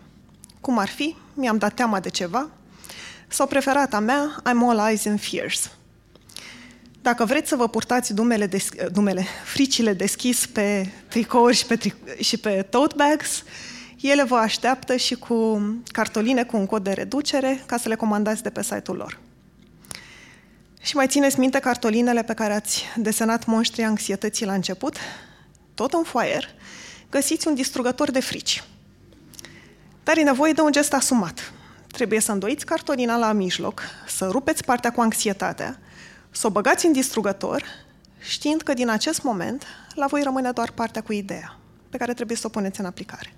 Cum 0.61 0.77
ar 0.77 0.87
fi, 0.87 1.15
mi-am 1.33 1.57
dat 1.57 1.73
teama 1.73 1.99
de 1.99 2.09
ceva, 2.09 2.49
sau 3.27 3.47
preferata 3.47 3.99
mea, 3.99 4.41
I'm 4.41 4.69
all 4.69 4.89
eyes 4.89 5.05
and 5.05 5.21
fears– 5.21 5.71
dacă 7.01 7.25
vreți 7.25 7.49
să 7.49 7.55
vă 7.55 7.67
purtați 7.67 8.13
dumele, 8.13 8.45
des, 8.45 8.69
dumele 8.91 9.25
fricile 9.43 9.93
deschis 9.93 10.45
pe 10.45 10.89
tricouri 11.07 11.55
și 11.55 11.65
pe, 11.65 11.77
tri- 11.77 12.19
și 12.19 12.37
pe 12.37 12.61
tote 12.69 12.95
bags, 12.97 13.43
ele 13.99 14.23
vă 14.23 14.35
așteaptă 14.35 14.95
și 14.95 15.15
cu 15.15 15.61
cartoline 15.85 16.43
cu 16.43 16.57
un 16.57 16.65
cod 16.65 16.83
de 16.83 16.91
reducere 16.91 17.63
ca 17.65 17.77
să 17.77 17.89
le 17.89 17.95
comandați 17.95 18.43
de 18.43 18.49
pe 18.49 18.63
site-ul 18.63 18.97
lor. 18.97 19.19
Și 20.81 20.95
mai 20.95 21.07
țineți 21.07 21.39
minte 21.39 21.59
cartolinele 21.59 22.23
pe 22.23 22.33
care 22.33 22.53
ați 22.53 22.83
desenat 22.95 23.45
monștrii 23.45 23.83
anxietății 23.83 24.45
la 24.45 24.53
început? 24.53 24.95
Tot 25.73 25.93
în 25.93 26.03
foayer 26.03 26.49
găsiți 27.09 27.47
un 27.47 27.55
distrugător 27.55 28.11
de 28.11 28.19
frici. 28.19 28.63
Dar 30.03 30.17
e 30.17 30.21
nevoie 30.21 30.53
de 30.53 30.61
un 30.61 30.71
gest 30.71 30.93
asumat. 30.93 31.53
Trebuie 31.91 32.19
să 32.19 32.31
îndoiți 32.31 32.65
cartolina 32.65 33.17
la 33.17 33.31
mijloc, 33.31 33.81
să 34.07 34.27
rupeți 34.31 34.63
partea 34.63 34.91
cu 34.91 35.01
anxietatea 35.01 35.79
să 36.31 36.47
o 36.47 36.49
băgați 36.49 36.85
în 36.85 36.91
distrugător, 36.91 37.63
știind 38.19 38.61
că 38.61 38.73
din 38.73 38.89
acest 38.89 39.23
moment 39.23 39.65
la 39.93 40.05
voi 40.07 40.23
rămâne 40.23 40.51
doar 40.51 40.71
partea 40.71 41.01
cu 41.01 41.13
ideea, 41.13 41.57
pe 41.89 41.97
care 41.97 42.13
trebuie 42.13 42.37
să 42.37 42.47
o 42.47 42.49
puneți 42.49 42.79
în 42.79 42.85
aplicare. 42.85 43.33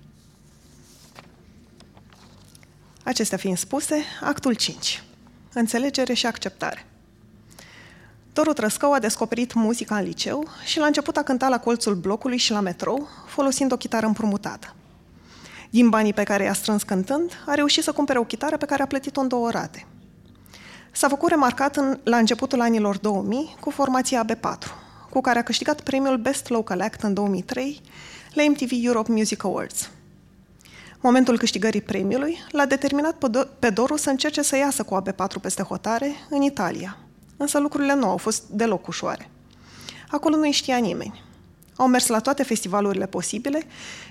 Acestea 3.04 3.38
fiind 3.38 3.58
spuse, 3.58 4.04
actul 4.20 4.54
5. 4.54 5.02
Înțelegere 5.52 6.12
și 6.12 6.26
acceptare. 6.26 6.86
Doru 8.32 8.52
Trăscău 8.52 8.92
a 8.92 8.98
descoperit 8.98 9.52
muzica 9.52 9.96
în 9.96 10.04
liceu 10.04 10.48
și 10.64 10.78
la 10.78 10.86
început 10.86 11.16
a 11.16 11.22
cântat 11.22 11.50
la 11.50 11.60
colțul 11.60 11.94
blocului 11.94 12.36
și 12.36 12.50
la 12.50 12.60
metrou, 12.60 13.08
folosind 13.26 13.72
o 13.72 13.76
chitară 13.76 14.06
împrumutată. 14.06 14.74
Din 15.70 15.88
banii 15.88 16.12
pe 16.12 16.22
care 16.22 16.44
i-a 16.44 16.52
strâns 16.52 16.82
cântând, 16.82 17.32
a 17.46 17.54
reușit 17.54 17.82
să 17.82 17.92
cumpere 17.92 18.18
o 18.18 18.24
chitară 18.24 18.56
pe 18.56 18.66
care 18.66 18.82
a 18.82 18.86
plătit-o 18.86 19.20
în 19.20 19.28
două 19.28 19.50
rate– 19.50 19.86
S-a 20.92 21.08
făcut 21.08 21.28
remarcat 21.28 21.76
în, 21.76 21.98
la 22.02 22.16
începutul 22.16 22.60
anilor 22.60 22.98
2000 22.98 23.56
cu 23.60 23.70
formația 23.70 24.24
AB4, 24.24 24.58
cu 25.10 25.20
care 25.20 25.38
a 25.38 25.42
câștigat 25.42 25.80
premiul 25.80 26.16
Best 26.16 26.48
Local 26.48 26.80
Act 26.80 27.02
în 27.02 27.14
2003 27.14 27.80
la 28.32 28.42
MTV 28.48 28.70
Europe 28.84 29.12
Music 29.12 29.44
Awards. 29.44 29.90
Momentul 31.00 31.38
câștigării 31.38 31.80
premiului 31.80 32.38
l-a 32.50 32.66
determinat 32.66 33.30
pe 33.58 33.70
Doru 33.70 33.96
să 33.96 34.10
încerce 34.10 34.42
să 34.42 34.56
iasă 34.56 34.82
cu 34.82 35.02
AB4 35.02 35.40
peste 35.40 35.62
hotare 35.62 36.14
în 36.30 36.42
Italia. 36.42 36.98
Însă 37.36 37.58
lucrurile 37.58 37.94
nu 37.94 38.08
au 38.08 38.16
fost 38.16 38.42
deloc 38.42 38.86
ușoare. 38.86 39.30
Acolo 40.08 40.36
nu 40.36 40.52
știa 40.52 40.76
nimeni. 40.76 41.22
Au 41.76 41.86
mers 41.86 42.06
la 42.06 42.18
toate 42.18 42.42
festivalurile 42.42 43.06
posibile 43.06 43.62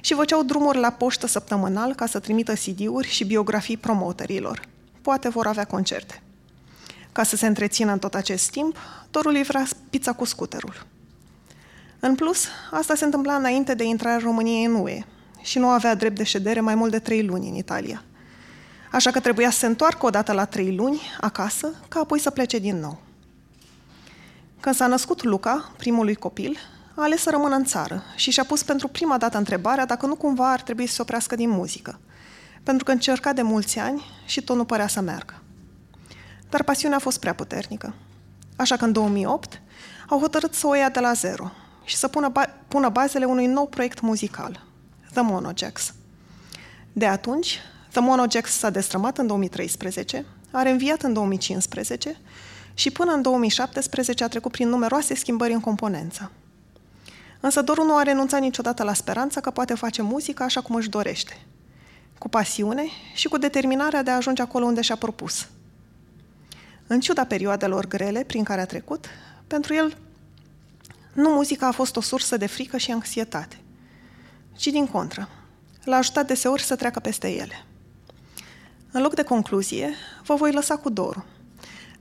și 0.01 0.13
făceau 0.13 0.43
drumuri 0.43 0.77
la 0.77 0.89
poștă 0.89 1.27
săptămânal 1.27 1.95
ca 1.95 2.05
să 2.05 2.19
trimită 2.19 2.53
CD-uri 2.53 3.07
și 3.07 3.25
biografii 3.25 3.77
promoterilor– 3.77 4.61
poate 5.01 5.29
vor 5.29 5.47
avea 5.47 5.63
concerte. 5.63 6.21
Ca 7.11 7.23
să 7.23 7.35
se 7.35 7.47
întrețină 7.47 7.91
în 7.91 7.99
tot 7.99 8.13
acest 8.13 8.49
timp, 8.49 8.77
Dorul 9.11 9.35
îi 9.35 9.43
vrea 9.43 9.67
pizza 9.89 10.13
cu 10.13 10.25
scuterul. 10.25 10.85
În 11.99 12.15
plus, 12.15 12.45
asta 12.71 12.95
se 12.95 13.05
întâmpla 13.05 13.35
înainte 13.35 13.73
de 13.73 13.83
intrarea 13.83 14.19
României 14.23 14.65
în 14.65 14.73
UE 14.73 15.03
și 15.41 15.59
nu 15.59 15.67
avea 15.67 15.95
drept 15.95 16.15
de 16.15 16.23
ședere 16.23 16.59
mai 16.59 16.75
mult 16.75 16.91
de 16.91 16.99
trei 16.99 17.23
luni 17.25 17.49
în 17.49 17.55
Italia. 17.55 18.03
Așa 18.91 19.11
că 19.11 19.19
trebuia 19.19 19.49
să 19.49 19.57
se 19.57 19.65
întoarcă 19.65 20.05
odată 20.05 20.31
la 20.31 20.45
trei 20.45 20.75
luni 20.75 21.01
acasă, 21.21 21.73
ca 21.87 21.99
apoi 21.99 22.19
să 22.19 22.29
plece 22.29 22.57
din 22.57 22.79
nou. 22.79 23.01
Când 24.59 24.75
s-a 24.75 24.87
născut 24.87 25.23
Luca, 25.23 25.71
primul 25.77 26.05
lui 26.05 26.15
copil, 26.15 26.57
a 26.95 27.03
ales 27.03 27.21
să 27.21 27.29
rămână 27.29 27.55
în 27.55 27.63
țară 27.63 28.03
și 28.15 28.31
și-a 28.31 28.43
pus 28.43 28.63
pentru 28.63 28.87
prima 28.87 29.17
dată 29.17 29.37
întrebarea 29.37 29.85
dacă 29.85 30.05
nu 30.05 30.15
cumva 30.15 30.51
ar 30.51 30.61
trebui 30.61 30.87
să 30.87 30.93
se 30.93 31.01
oprească 31.01 31.35
din 31.35 31.49
muzică, 31.49 31.99
pentru 32.63 32.83
că 32.83 32.91
încerca 32.91 33.33
de 33.33 33.41
mulți 33.41 33.79
ani 33.79 34.05
și 34.25 34.41
tot 34.41 34.55
nu 34.55 34.65
părea 34.65 34.87
să 34.87 35.01
meargă. 35.01 35.40
Dar 36.51 36.63
pasiunea 36.63 36.97
a 36.97 36.99
fost 36.99 37.19
prea 37.19 37.33
puternică. 37.33 37.93
Așa 38.55 38.77
că 38.77 38.85
în 38.85 38.91
2008 38.91 39.61
au 40.07 40.19
hotărât 40.19 40.53
să 40.53 40.67
o 40.67 40.75
ia 40.75 40.89
de 40.89 40.99
la 40.99 41.13
zero 41.13 41.51
și 41.83 41.95
să 41.95 42.07
pună, 42.07 42.27
ba- 42.27 42.55
pună 42.67 42.89
bazele 42.89 43.25
unui 43.25 43.45
nou 43.45 43.67
proiect 43.67 43.99
muzical, 43.99 44.65
The 45.11 45.21
Monojacks. 45.21 45.93
De 46.93 47.05
atunci, 47.05 47.59
The 47.91 47.99
Monojacks 47.99 48.51
s-a 48.51 48.69
destrămat 48.69 49.17
în 49.17 49.27
2013, 49.27 50.25
a 50.51 50.61
reînviat 50.61 51.01
în 51.01 51.13
2015 51.13 52.17
și 52.73 52.91
până 52.91 53.11
în 53.11 53.21
2017 53.21 54.23
a 54.23 54.27
trecut 54.27 54.51
prin 54.51 54.69
numeroase 54.69 55.15
schimbări 55.15 55.53
în 55.53 55.59
componență. 55.59 56.31
Însă 57.39 57.61
Doru 57.61 57.83
nu 57.83 57.97
a 57.97 58.01
renunțat 58.01 58.39
niciodată 58.39 58.83
la 58.83 58.93
speranța 58.93 59.41
că 59.41 59.51
poate 59.51 59.73
face 59.73 60.01
muzică 60.01 60.43
așa 60.43 60.61
cum 60.61 60.75
își 60.75 60.89
dorește, 60.89 61.45
cu 62.17 62.29
pasiune 62.29 62.83
și 63.13 63.27
cu 63.27 63.37
determinarea 63.37 64.03
de 64.03 64.11
a 64.11 64.15
ajunge 64.15 64.41
acolo 64.41 64.65
unde 64.65 64.81
și-a 64.81 64.95
propus. 64.95 65.47
În 66.91 66.99
ciuda 66.99 67.25
perioadelor 67.25 67.87
grele 67.87 68.23
prin 68.23 68.43
care 68.43 68.61
a 68.61 68.65
trecut, 68.65 69.05
pentru 69.47 69.73
el 69.73 69.97
nu 71.13 71.29
muzica 71.29 71.67
a 71.67 71.71
fost 71.71 71.95
o 71.95 72.01
sursă 72.01 72.37
de 72.37 72.45
frică 72.45 72.77
și 72.77 72.91
anxietate, 72.91 73.57
ci 74.55 74.67
din 74.67 74.87
contră, 74.87 75.29
l-a 75.83 75.95
ajutat 75.95 76.27
deseori 76.27 76.61
să 76.61 76.75
treacă 76.75 76.99
peste 76.99 77.27
ele. 77.27 77.65
În 78.91 79.01
loc 79.01 79.15
de 79.15 79.23
concluzie, 79.23 79.93
vă 80.23 80.35
voi 80.35 80.51
lăsa 80.51 80.77
cu 80.77 80.89
Doru, 80.89 81.25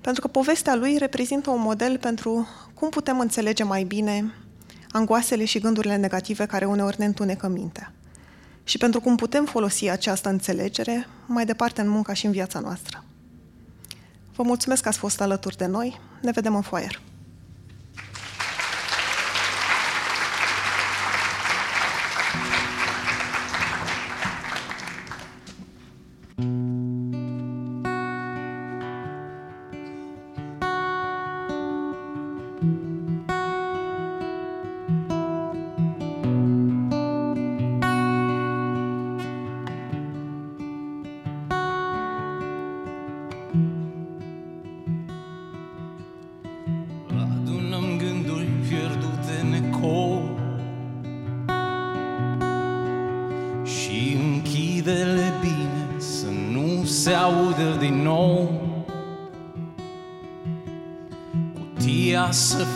pentru 0.00 0.20
că 0.20 0.28
povestea 0.28 0.74
lui 0.74 0.96
reprezintă 0.98 1.50
un 1.50 1.60
model 1.60 1.98
pentru 1.98 2.48
cum 2.74 2.88
putem 2.88 3.20
înțelege 3.20 3.62
mai 3.62 3.84
bine 3.84 4.34
angoasele 4.90 5.44
și 5.44 5.60
gândurile 5.60 5.96
negative 5.96 6.46
care 6.46 6.64
uneori 6.64 6.98
ne 6.98 7.04
întunecă 7.04 7.48
mintea 7.48 7.92
și 8.64 8.78
pentru 8.78 9.00
cum 9.00 9.16
putem 9.16 9.44
folosi 9.44 9.88
această 9.88 10.28
înțelegere 10.28 11.06
mai 11.26 11.44
departe 11.44 11.80
în 11.80 11.88
munca 11.88 12.12
și 12.12 12.26
în 12.26 12.32
viața 12.32 12.60
noastră. 12.60 13.04
Vă 14.34 14.42
mulțumesc 14.42 14.82
că 14.82 14.88
ați 14.88 14.98
fost 14.98 15.20
alături 15.20 15.56
de 15.56 15.66
noi. 15.66 16.00
Ne 16.22 16.30
vedem 16.30 16.54
în 16.54 16.62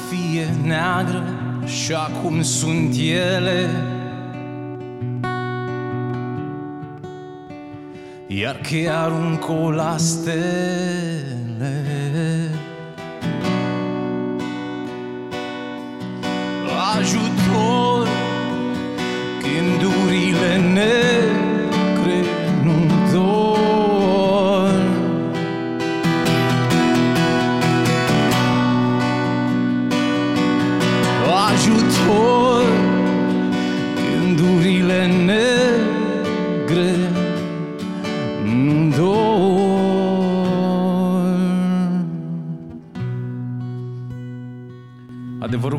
foaie. 0.09 0.49
așa 1.65 2.11
cum 2.23 2.43
sunt 2.43 2.95
ele 2.97 3.71
Iar 8.27 8.61
chiar 8.63 9.11
un 9.11 9.39
la 9.71 9.97
stele 9.97 10.35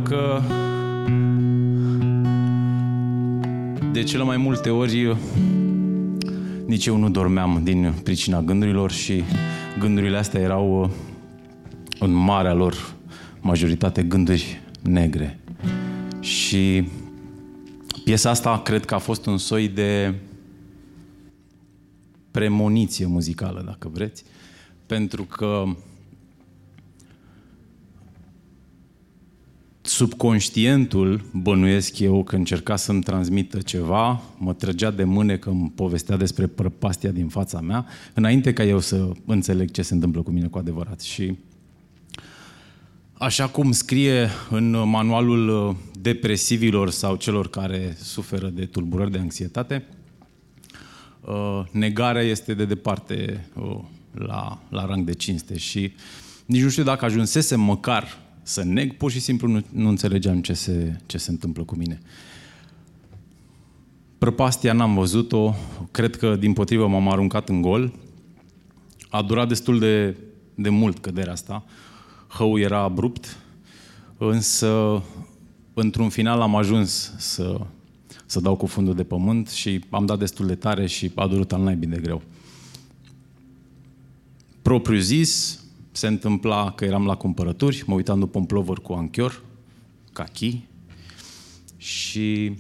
că 0.09 0.41
de 3.91 4.03
cele 4.03 4.23
mai 4.23 4.37
multe 4.37 4.69
ori 4.69 5.17
nici 6.65 6.85
eu 6.85 6.97
nu 6.97 7.09
dormeam 7.09 7.61
din 7.63 7.93
pricina 8.03 8.41
gândurilor 8.41 8.91
și 8.91 9.23
gândurile 9.79 10.17
astea 10.17 10.41
erau 10.41 10.91
în 11.99 12.11
marea 12.11 12.53
lor 12.53 12.95
majoritate 13.41 14.03
gânduri 14.03 14.61
negre. 14.81 15.39
Și 16.19 16.87
piesa 18.03 18.29
asta 18.29 18.61
cred 18.61 18.85
că 18.85 18.95
a 18.95 18.97
fost 18.97 19.25
un 19.25 19.37
soi 19.37 19.67
de 19.67 20.13
premoniție 22.31 23.05
muzicală, 23.05 23.61
dacă 23.65 23.89
vreți, 23.93 24.23
pentru 24.85 25.23
că 25.23 25.63
subconștientul, 29.95 31.25
bănuiesc 31.33 31.99
eu, 31.99 32.23
că 32.23 32.35
încerca 32.35 32.75
să-mi 32.75 33.03
transmită 33.03 33.57
ceva, 33.57 34.21
mă 34.37 34.53
trăgea 34.53 34.91
de 34.91 35.03
mâne 35.03 35.37
că 35.37 35.49
îmi 35.49 35.71
povestea 35.75 36.17
despre 36.17 36.47
prăpastia 36.47 37.11
din 37.11 37.27
fața 37.27 37.61
mea, 37.61 37.85
înainte 38.13 38.53
ca 38.53 38.63
eu 38.63 38.79
să 38.79 39.11
înțeleg 39.25 39.71
ce 39.71 39.81
se 39.81 39.93
întâmplă 39.93 40.21
cu 40.21 40.31
mine 40.31 40.47
cu 40.47 40.57
adevărat. 40.57 41.01
Și 41.01 41.37
așa 43.13 43.47
cum 43.47 43.71
scrie 43.71 44.29
în 44.49 44.89
manualul 44.89 45.75
depresivilor 46.01 46.89
sau 46.89 47.15
celor 47.15 47.49
care 47.49 47.97
suferă 48.01 48.47
de 48.47 48.65
tulburări 48.65 49.11
de 49.11 49.17
anxietate, 49.17 49.85
negarea 51.71 52.21
este 52.21 52.53
de 52.53 52.65
departe 52.65 53.47
la, 54.11 54.61
la 54.69 54.85
rang 54.85 55.05
de 55.05 55.13
cinste 55.13 55.57
și 55.57 55.93
nici 56.45 56.61
nu 56.61 56.69
știu 56.69 56.83
dacă 56.83 57.05
ajunsesem 57.05 57.59
măcar 57.59 58.23
să 58.47 58.63
neg, 58.63 58.93
pur 58.93 59.11
și 59.11 59.19
simplu 59.19 59.47
nu, 59.47 59.61
nu 59.71 59.89
înțelegeam 59.89 60.41
ce 60.41 60.53
se, 60.53 60.99
ce 61.05 61.17
se 61.17 61.31
întâmplă 61.31 61.63
cu 61.63 61.75
mine. 61.75 62.01
Prăpastia 64.17 64.73
n-am 64.73 64.95
văzut-o, 64.95 65.53
cred 65.91 66.15
că 66.15 66.35
din 66.35 66.53
potrivă 66.53 66.87
m-am 66.87 67.09
aruncat 67.09 67.49
în 67.49 67.61
gol. 67.61 67.93
A 69.09 69.21
durat 69.21 69.47
destul 69.47 69.79
de, 69.79 70.17
de 70.55 70.69
mult 70.69 70.99
căderea 70.99 71.31
asta. 71.31 71.65
Hău 72.27 72.59
era 72.59 72.79
abrupt, 72.79 73.37
însă 74.17 75.03
într-un 75.73 76.09
final 76.09 76.41
am 76.41 76.55
ajuns 76.55 77.13
să, 77.17 77.59
să 78.25 78.39
dau 78.39 78.55
cu 78.55 78.65
fundul 78.65 78.95
de 78.95 79.03
pământ 79.03 79.49
și 79.49 79.83
am 79.89 80.05
dat 80.05 80.19
destul 80.19 80.47
de 80.47 80.55
tare 80.55 80.85
și 80.85 81.11
a 81.15 81.27
durut 81.27 81.53
al 81.53 81.61
naibii 81.61 81.87
de 81.87 81.99
greu. 82.01 82.21
Propriu 84.61 84.99
zis, 84.99 85.63
se 85.97 86.07
întâmpla 86.07 86.71
că 86.71 86.85
eram 86.85 87.05
la 87.05 87.15
cumpărături, 87.15 87.83
mă 87.85 87.93
uitam 87.93 88.19
după 88.19 88.37
un 88.37 88.45
plover 88.45 88.77
cu 88.77 88.93
anchior, 88.93 89.43
cachi, 90.13 90.63
și 91.77 92.57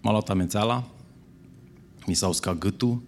m-a 0.00 0.10
luat 0.10 0.28
amețeala, 0.28 0.88
mi 2.06 2.14
s-a 2.14 2.28
uscat 2.28 2.58
gâtul, 2.58 3.02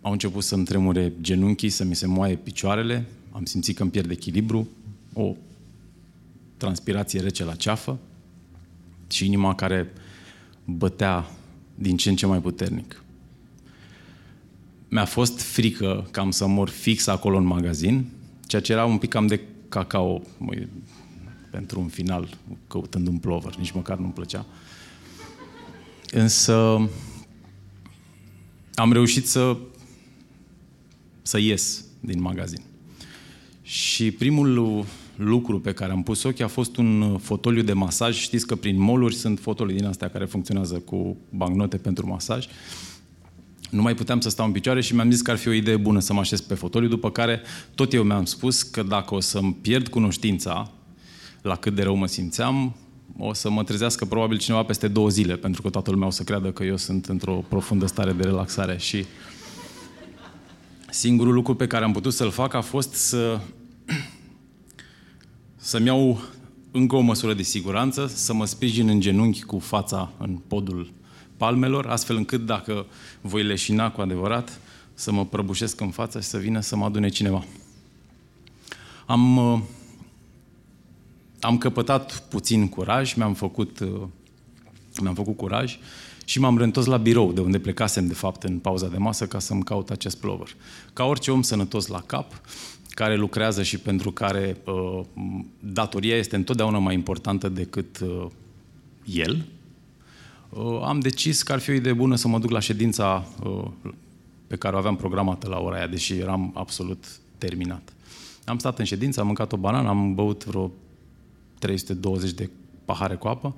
au 0.00 0.12
început 0.12 0.44
să-mi 0.44 0.64
tremure 0.64 1.12
genunchii, 1.20 1.68
să 1.68 1.84
mi 1.84 1.94
se 1.94 2.06
moaie 2.06 2.36
picioarele, 2.36 3.06
am 3.30 3.44
simțit 3.44 3.76
că 3.76 3.82
îmi 3.82 3.90
pierd 3.90 4.10
echilibru, 4.10 4.68
o 5.12 5.34
transpirație 6.56 7.20
rece 7.20 7.44
la 7.44 7.54
ceafă 7.54 7.98
și 9.10 9.26
inima 9.26 9.54
care 9.54 9.92
bătea 10.64 11.30
din 11.74 11.96
ce 11.96 12.08
în 12.08 12.16
ce 12.16 12.26
mai 12.26 12.40
puternic. 12.40 13.04
Mi-a 14.96 15.04
fost 15.04 15.40
frică 15.40 16.08
cam 16.10 16.30
să 16.30 16.46
mor 16.46 16.68
fix 16.68 17.06
acolo 17.06 17.36
în 17.36 17.44
magazin, 17.44 18.06
ceea 18.46 18.62
ce 18.62 18.72
era 18.72 18.84
un 18.84 18.98
pic 18.98 19.10
cam 19.10 19.26
de 19.26 19.40
cacao 19.68 20.22
măi, 20.38 20.68
pentru 21.50 21.80
un 21.80 21.88
final, 21.88 22.28
căutând 22.68 23.06
un 23.06 23.18
plover, 23.18 23.56
nici 23.56 23.70
măcar 23.70 23.98
nu-mi 23.98 24.12
plăcea. 24.12 24.46
Însă 26.10 26.88
am 28.74 28.92
reușit 28.92 29.26
să, 29.26 29.56
să 31.22 31.38
ies 31.38 31.84
din 32.00 32.20
magazin. 32.20 32.60
Și 33.62 34.10
primul 34.10 34.84
lucru 35.16 35.60
pe 35.60 35.72
care 35.72 35.92
am 35.92 36.02
pus 36.02 36.22
ochii 36.22 36.44
a 36.44 36.48
fost 36.48 36.76
un 36.76 37.18
fotoliu 37.18 37.62
de 37.62 37.72
masaj. 37.72 38.18
Știți 38.18 38.46
că 38.46 38.54
prin 38.54 38.78
moluri 38.78 39.14
sunt 39.14 39.38
fotolii 39.38 39.76
din 39.76 39.86
astea 39.86 40.10
care 40.10 40.24
funcționează 40.24 40.78
cu 40.78 41.16
bancnote 41.30 41.76
pentru 41.76 42.06
masaj. 42.06 42.46
Nu 43.76 43.82
mai 43.82 43.94
puteam 43.94 44.20
să 44.20 44.28
stau 44.28 44.46
în 44.46 44.52
picioare 44.52 44.80
și 44.80 44.94
mi-am 44.94 45.10
zis 45.10 45.22
că 45.22 45.30
ar 45.30 45.36
fi 45.36 45.48
o 45.48 45.52
idee 45.52 45.76
bună 45.76 46.00
să 46.00 46.12
mă 46.12 46.20
așez 46.20 46.40
pe 46.40 46.54
fotoliu, 46.54 46.88
după 46.88 47.10
care 47.10 47.40
tot 47.74 47.92
eu 47.92 48.02
mi-am 48.02 48.24
spus 48.24 48.62
că 48.62 48.82
dacă 48.82 49.14
o 49.14 49.20
să-mi 49.20 49.56
pierd 49.60 49.88
cunoștința 49.88 50.70
la 51.42 51.56
cât 51.56 51.74
de 51.74 51.82
rău 51.82 51.96
mă 51.96 52.06
simțeam, 52.06 52.76
o 53.18 53.32
să 53.32 53.50
mă 53.50 53.64
trezească 53.64 54.04
probabil 54.04 54.38
cineva 54.38 54.62
peste 54.62 54.88
două 54.88 55.08
zile, 55.08 55.36
pentru 55.36 55.62
că 55.62 55.70
toată 55.70 55.90
lumea 55.90 56.06
o 56.06 56.10
să 56.10 56.22
creadă 56.22 56.50
că 56.50 56.64
eu 56.64 56.76
sunt 56.76 57.06
într-o 57.06 57.44
profundă 57.48 57.86
stare 57.86 58.12
de 58.12 58.22
relaxare. 58.22 58.76
Și 58.78 59.04
singurul 60.90 61.32
lucru 61.32 61.54
pe 61.54 61.66
care 61.66 61.84
am 61.84 61.92
putut 61.92 62.12
să-l 62.12 62.30
fac 62.30 62.54
a 62.54 62.60
fost 62.60 62.94
să 62.94 63.40
să-mi 65.56 65.86
iau 65.86 66.20
încă 66.70 66.96
o 66.96 67.00
măsură 67.00 67.34
de 67.34 67.42
siguranță, 67.42 68.06
să 68.06 68.34
mă 68.34 68.46
sprijin 68.46 68.88
în 68.88 69.00
genunchi 69.00 69.42
cu 69.42 69.58
fața 69.58 70.12
în 70.18 70.38
podul 70.46 70.90
palmelor, 71.36 71.86
astfel 71.86 72.16
încât 72.16 72.46
dacă 72.46 72.86
voi 73.20 73.42
leșina 73.42 73.90
cu 73.90 74.00
adevărat, 74.00 74.60
să 74.94 75.12
mă 75.12 75.26
prăbușesc 75.26 75.80
în 75.80 75.90
față 75.90 76.20
și 76.20 76.26
să 76.26 76.38
vină 76.38 76.60
să 76.60 76.76
mă 76.76 76.84
adune 76.84 77.08
cineva. 77.08 77.44
Am, 79.06 79.36
uh, 79.36 79.60
am 81.40 81.58
căpătat 81.58 82.22
puțin 82.28 82.68
curaj, 82.68 83.14
mi-am 83.14 83.34
făcut, 83.34 83.78
uh, 83.78 84.02
mi-am 85.02 85.14
făcut 85.14 85.36
curaj 85.36 85.78
și 86.24 86.40
m-am 86.40 86.58
reîntors 86.58 86.86
la 86.86 86.96
birou, 86.96 87.32
de 87.32 87.40
unde 87.40 87.58
plecasem, 87.58 88.06
de 88.06 88.14
fapt, 88.14 88.42
în 88.42 88.58
pauza 88.58 88.88
de 88.88 88.96
masă, 88.96 89.26
ca 89.26 89.38
să-mi 89.38 89.62
caut 89.62 89.90
acest 89.90 90.16
plover. 90.16 90.48
Ca 90.92 91.04
orice 91.04 91.30
om 91.30 91.42
sănătos 91.42 91.86
la 91.86 92.00
cap, 92.00 92.40
care 92.90 93.16
lucrează 93.16 93.62
și 93.62 93.78
pentru 93.78 94.12
care 94.12 94.56
uh, 94.64 95.00
datoria 95.60 96.16
este 96.16 96.36
întotdeauna 96.36 96.78
mai 96.78 96.94
importantă 96.94 97.48
decât 97.48 97.98
uh, 97.98 98.26
el, 99.04 99.32
uh, 99.32 99.55
am 100.84 101.00
decis 101.00 101.42
că 101.42 101.52
ar 101.52 101.58
fi 101.58 101.70
o 101.70 101.74
idee 101.74 101.92
bună 101.92 102.16
să 102.16 102.28
mă 102.28 102.38
duc 102.38 102.50
la 102.50 102.60
ședința 102.60 103.28
uh, 103.44 103.64
pe 104.46 104.56
care 104.56 104.74
o 104.74 104.78
aveam 104.78 104.96
programată 104.96 105.48
la 105.48 105.58
ora 105.58 105.76
aia, 105.76 105.86
deși 105.86 106.14
eram 106.14 106.52
absolut 106.54 107.04
terminat. 107.38 107.92
Am 108.44 108.58
stat 108.58 108.78
în 108.78 108.84
ședință, 108.84 109.20
am 109.20 109.26
mâncat 109.26 109.52
o 109.52 109.56
banană, 109.56 109.88
am 109.88 110.14
băut 110.14 110.44
vreo 110.44 110.72
320 111.58 112.30
de 112.30 112.50
pahare 112.84 113.14
cu 113.14 113.28
apă. 113.28 113.54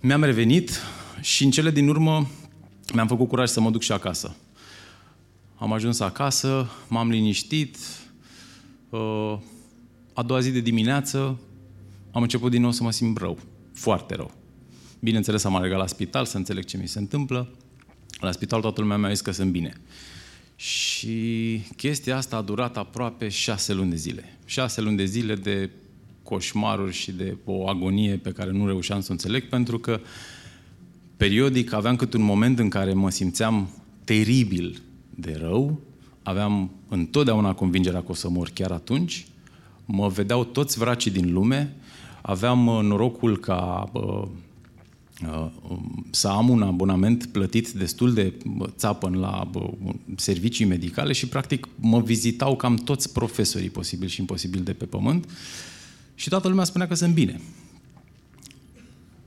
Mi-am 0.00 0.22
revenit 0.22 0.80
și 1.20 1.44
în 1.44 1.50
cele 1.50 1.70
din 1.70 1.88
urmă 1.88 2.26
mi-am 2.94 3.06
făcut 3.06 3.28
curaj 3.28 3.48
să 3.48 3.60
mă 3.60 3.70
duc 3.70 3.82
și 3.82 3.92
acasă. 3.92 4.36
Am 5.56 5.72
ajuns 5.72 6.00
acasă, 6.00 6.70
m-am 6.88 7.10
liniștit. 7.10 7.76
Uh, 8.90 9.38
a 10.12 10.22
doua 10.22 10.40
zi 10.40 10.50
de 10.50 10.60
dimineață 10.60 11.38
am 12.12 12.22
început 12.22 12.50
din 12.50 12.60
nou 12.60 12.70
să 12.70 12.82
mă 12.82 12.90
simt 12.90 13.18
rău. 13.18 13.38
Foarte 13.72 14.14
rău. 14.14 14.39
Bineînțeles, 15.00 15.44
am 15.44 15.56
alergat 15.56 15.78
la 15.78 15.86
spital 15.86 16.24
să 16.24 16.36
înțeleg 16.36 16.64
ce 16.64 16.76
mi 16.76 16.88
se 16.88 16.98
întâmplă. 16.98 17.48
La 18.20 18.32
spital 18.32 18.60
toată 18.60 18.80
lumea 18.80 18.96
mi-a 18.96 19.08
zis 19.08 19.20
că 19.20 19.30
sunt 19.30 19.50
bine. 19.50 19.72
Și 20.56 21.60
chestia 21.76 22.16
asta 22.16 22.36
a 22.36 22.42
durat 22.42 22.76
aproape 22.76 23.28
șase 23.28 23.72
luni 23.72 23.90
de 23.90 23.96
zile. 23.96 24.38
Șase 24.44 24.80
luni 24.80 24.96
de 24.96 25.04
zile 25.04 25.34
de 25.34 25.70
coșmaruri 26.22 26.92
și 26.92 27.12
de 27.12 27.36
o 27.44 27.68
agonie 27.68 28.16
pe 28.16 28.32
care 28.32 28.50
nu 28.50 28.66
reușeam 28.66 29.00
să 29.00 29.06
o 29.08 29.12
înțeleg, 29.12 29.48
pentru 29.48 29.78
că 29.78 30.00
periodic 31.16 31.72
aveam 31.72 31.96
cât 31.96 32.12
un 32.12 32.22
moment 32.22 32.58
în 32.58 32.68
care 32.68 32.92
mă 32.92 33.10
simțeam 33.10 33.68
teribil 34.04 34.82
de 35.14 35.38
rău, 35.40 35.80
aveam 36.22 36.70
întotdeauna 36.88 37.54
convingerea 37.54 38.02
că 38.02 38.10
o 38.10 38.14
să 38.14 38.28
mor 38.28 38.50
chiar 38.54 38.70
atunci, 38.70 39.26
mă 39.84 40.08
vedeau 40.08 40.44
toți 40.44 40.78
vracii 40.78 41.10
din 41.10 41.32
lume, 41.32 41.76
aveam 42.22 42.66
uh, 42.66 42.82
norocul 42.82 43.38
ca 43.38 43.90
uh, 43.92 44.02
uh, 44.02 44.28
să 46.10 46.28
am 46.28 46.48
un 46.48 46.62
abonament 46.62 47.26
plătit 47.26 47.70
destul 47.70 48.14
de 48.14 48.32
țapăn 48.76 49.14
la 49.18 49.50
servicii 50.16 50.64
medicale 50.64 51.12
și 51.12 51.28
practic 51.28 51.68
mă 51.74 52.00
vizitau 52.00 52.56
cam 52.56 52.74
toți 52.74 53.12
profesorii 53.12 53.70
posibili 53.70 54.10
și 54.10 54.20
imposibili 54.20 54.64
de 54.64 54.72
pe 54.72 54.84
pământ 54.84 55.28
și 56.14 56.28
toată 56.28 56.48
lumea 56.48 56.64
spunea 56.64 56.86
că 56.86 56.94
sunt 56.94 57.14
bine. 57.14 57.40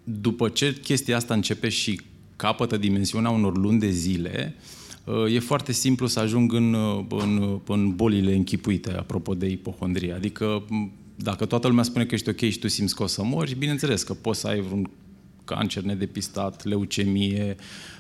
După 0.04 0.50
ce 0.50 0.80
chestia 0.82 1.16
asta 1.16 1.34
începe 1.34 1.70
și 1.70 2.02
capătă 2.36 2.78
dimensiunea 2.78 3.30
unor 3.30 3.58
luni 3.58 3.80
de 3.80 3.90
zile, 3.90 4.56
uh, 5.04 5.34
e 5.34 5.40
foarte 5.40 5.72
simplu 5.72 6.08
să 6.08 6.20
ajung 6.20 6.54
în, 6.54 6.76
în, 7.10 7.60
în 7.68 7.96
bolile 7.96 8.36
închipuite, 8.36 8.92
apropo 8.92 9.34
de 9.34 9.48
ipohondrie. 9.48 10.14
Adică, 10.14 10.64
dacă 11.16 11.46
toată 11.46 11.68
lumea 11.68 11.84
spune 11.84 12.06
că 12.06 12.16
ești 12.16 12.30
ok 12.30 12.40
și 12.40 12.60
tu 12.60 12.68
simți 12.68 12.96
că 12.96 13.04
o 13.04 13.08
să 13.08 13.24
mori, 13.24 13.56
bineînțeles 13.56 14.04
că 14.04 14.14
poți 14.14 14.40
să 14.40 14.48
ai 14.48 14.64
un 14.72 14.86
cancer 15.46 15.84
nedepistat, 15.84 16.66
leucemie, 16.66 17.56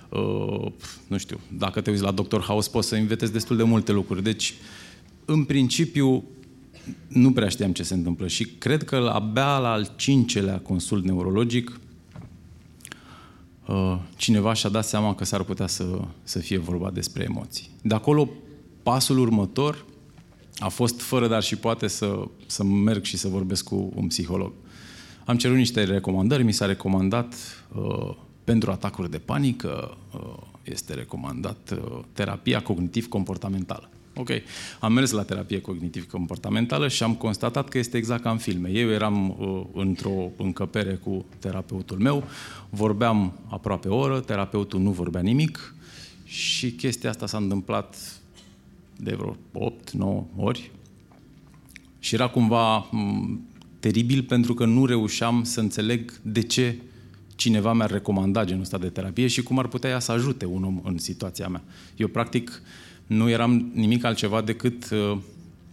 uh, 0.10 0.72
nu 1.08 1.18
știu, 1.18 1.40
dacă 1.58 1.82
te 1.82 1.90
uiți 1.90 2.04
la 2.04 2.12
Dr. 2.12 2.40
House 2.40 2.70
poți 2.70 2.88
să 2.88 2.96
invetezi 2.96 3.32
destul 3.32 3.58
de 3.58 3.64
multe 3.64 3.92
lucruri. 3.92 4.24
Deci, 4.24 4.54
în 5.26 5.44
principiu, 5.44 6.24
nu 7.08 7.32
prea 7.32 7.50
știam 7.50 7.72
ce 7.72 7.84
se 7.84 7.94
întâmplă 7.94 8.28
și 8.28 8.46
cred 8.46 8.84
că 8.84 8.96
abia 9.14 9.58
la 9.58 9.72
al 9.72 9.92
cincelea 9.96 10.60
consult 10.60 11.04
neurologic 11.04 11.80
Uh, 13.68 13.98
cineva 14.18 14.54
și-a 14.54 14.70
dat 14.70 14.86
seama 14.86 15.16
că 15.16 15.26
s-ar 15.26 15.44
putea 15.44 15.68
să, 15.68 16.00
să 16.24 16.40
fie 16.40 16.58
vorba 16.58 16.92
despre 16.92 17.24
emoții. 17.24 17.70
De 17.82 17.94
acolo, 17.94 18.30
pasul 18.84 19.18
următor 19.20 19.86
a 20.58 20.68
fost 20.68 21.02
fără 21.02 21.28
dar 21.28 21.44
și 21.44 21.56
poate 21.56 21.88
să, 21.88 22.28
să 22.46 22.64
merg 22.64 23.04
și 23.04 23.18
să 23.18 23.28
vorbesc 23.28 23.64
cu 23.64 23.92
un 23.96 24.08
psiholog. 24.08 24.52
Am 25.26 25.38
cerut 25.38 25.58
niște 25.58 25.84
recomandări, 25.84 26.44
mi 26.44 26.52
s-a 26.52 26.66
recomandat 26.66 27.36
uh, 27.76 28.16
pentru 28.44 28.72
atacuri 28.72 29.12
de 29.12 29.18
panică, 29.18 29.98
uh, 30.16 30.36
este 30.64 30.94
recomandat 30.94 31.72
uh, 31.72 32.00
terapia 32.14 32.62
cognitiv-comportamentală. 32.62 33.90
Ok. 34.16 34.30
Am 34.80 34.94
mers 34.94 35.12
la 35.12 35.24
terapie 35.24 35.62
cognitiv-comportamentală 35.62 36.88
și 36.88 37.04
am 37.04 37.16
constatat 37.16 37.70
că 37.70 37.78
este 37.78 37.98
exact 37.98 38.22
ca 38.22 38.30
în 38.30 38.38
filme. 38.38 38.70
Eu 38.70 38.90
eram 38.90 39.30
uh, 39.30 39.62
într-o 39.74 40.32
încăpere 40.38 40.94
cu 40.94 41.26
terapeutul 41.40 41.98
meu, 41.98 42.24
vorbeam 42.70 43.40
aproape 43.48 43.88
o 43.88 43.98
oră, 43.98 44.20
terapeutul 44.20 44.80
nu 44.80 44.92
vorbea 44.92 45.22
nimic 45.22 45.76
și 46.24 46.72
chestia 46.72 47.10
asta 47.10 47.26
s-a 47.26 47.38
întâmplat 47.38 48.22
de 48.98 49.16
vreo 49.16 49.36
8-9 50.22 50.24
ori 50.36 50.72
și 52.00 52.16
era 52.16 52.28
cumva 52.28 52.86
m- 52.86 52.90
mm, 52.92 53.48
teribil 53.84 54.24
pentru 54.24 54.54
că 54.54 54.66
nu 54.66 54.86
reușeam 54.86 55.44
să 55.44 55.60
înțeleg 55.60 56.14
de 56.22 56.42
ce 56.42 56.76
cineva 57.36 57.74
mi-ar 57.74 57.92
recomanda 57.92 58.46
genul 58.46 58.62
ăsta 58.62 58.78
de 58.78 58.90
terapie 58.90 59.28
și 59.28 59.44
cum 59.44 59.60
ar 59.60 59.68
putea 59.68 59.90
ea 59.90 60.00
să 60.00 60.12
ajute 60.12 60.46
un 60.46 60.64
om 60.64 60.82
în 60.84 60.98
situația 60.98 61.48
mea. 61.48 61.64
Eu, 61.96 62.08
practic, 62.08 62.62
nu 63.08 63.30
eram 63.30 63.72
nimic 63.74 64.04
altceva 64.04 64.42
decât 64.42 64.90
uh, 64.90 65.18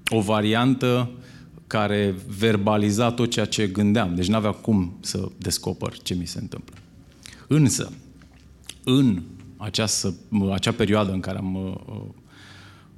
o 0.08 0.20
variantă 0.20 1.10
care 1.66 2.14
verbaliza 2.38 3.12
tot 3.12 3.30
ceea 3.30 3.44
ce 3.44 3.66
gândeam. 3.66 4.14
Deci 4.14 4.28
nu 4.28 4.36
avea 4.36 4.52
cum 4.52 4.96
să 5.00 5.28
descoper 5.38 5.92
ce 6.02 6.14
mi 6.14 6.26
se 6.26 6.38
întâmplă. 6.38 6.74
Însă, 7.46 7.92
în 8.84 9.22
această, 9.56 10.14
acea 10.52 10.72
perioadă 10.72 11.12
în 11.12 11.20
care 11.20 11.38
am 11.38 11.54
uh, 11.54 12.00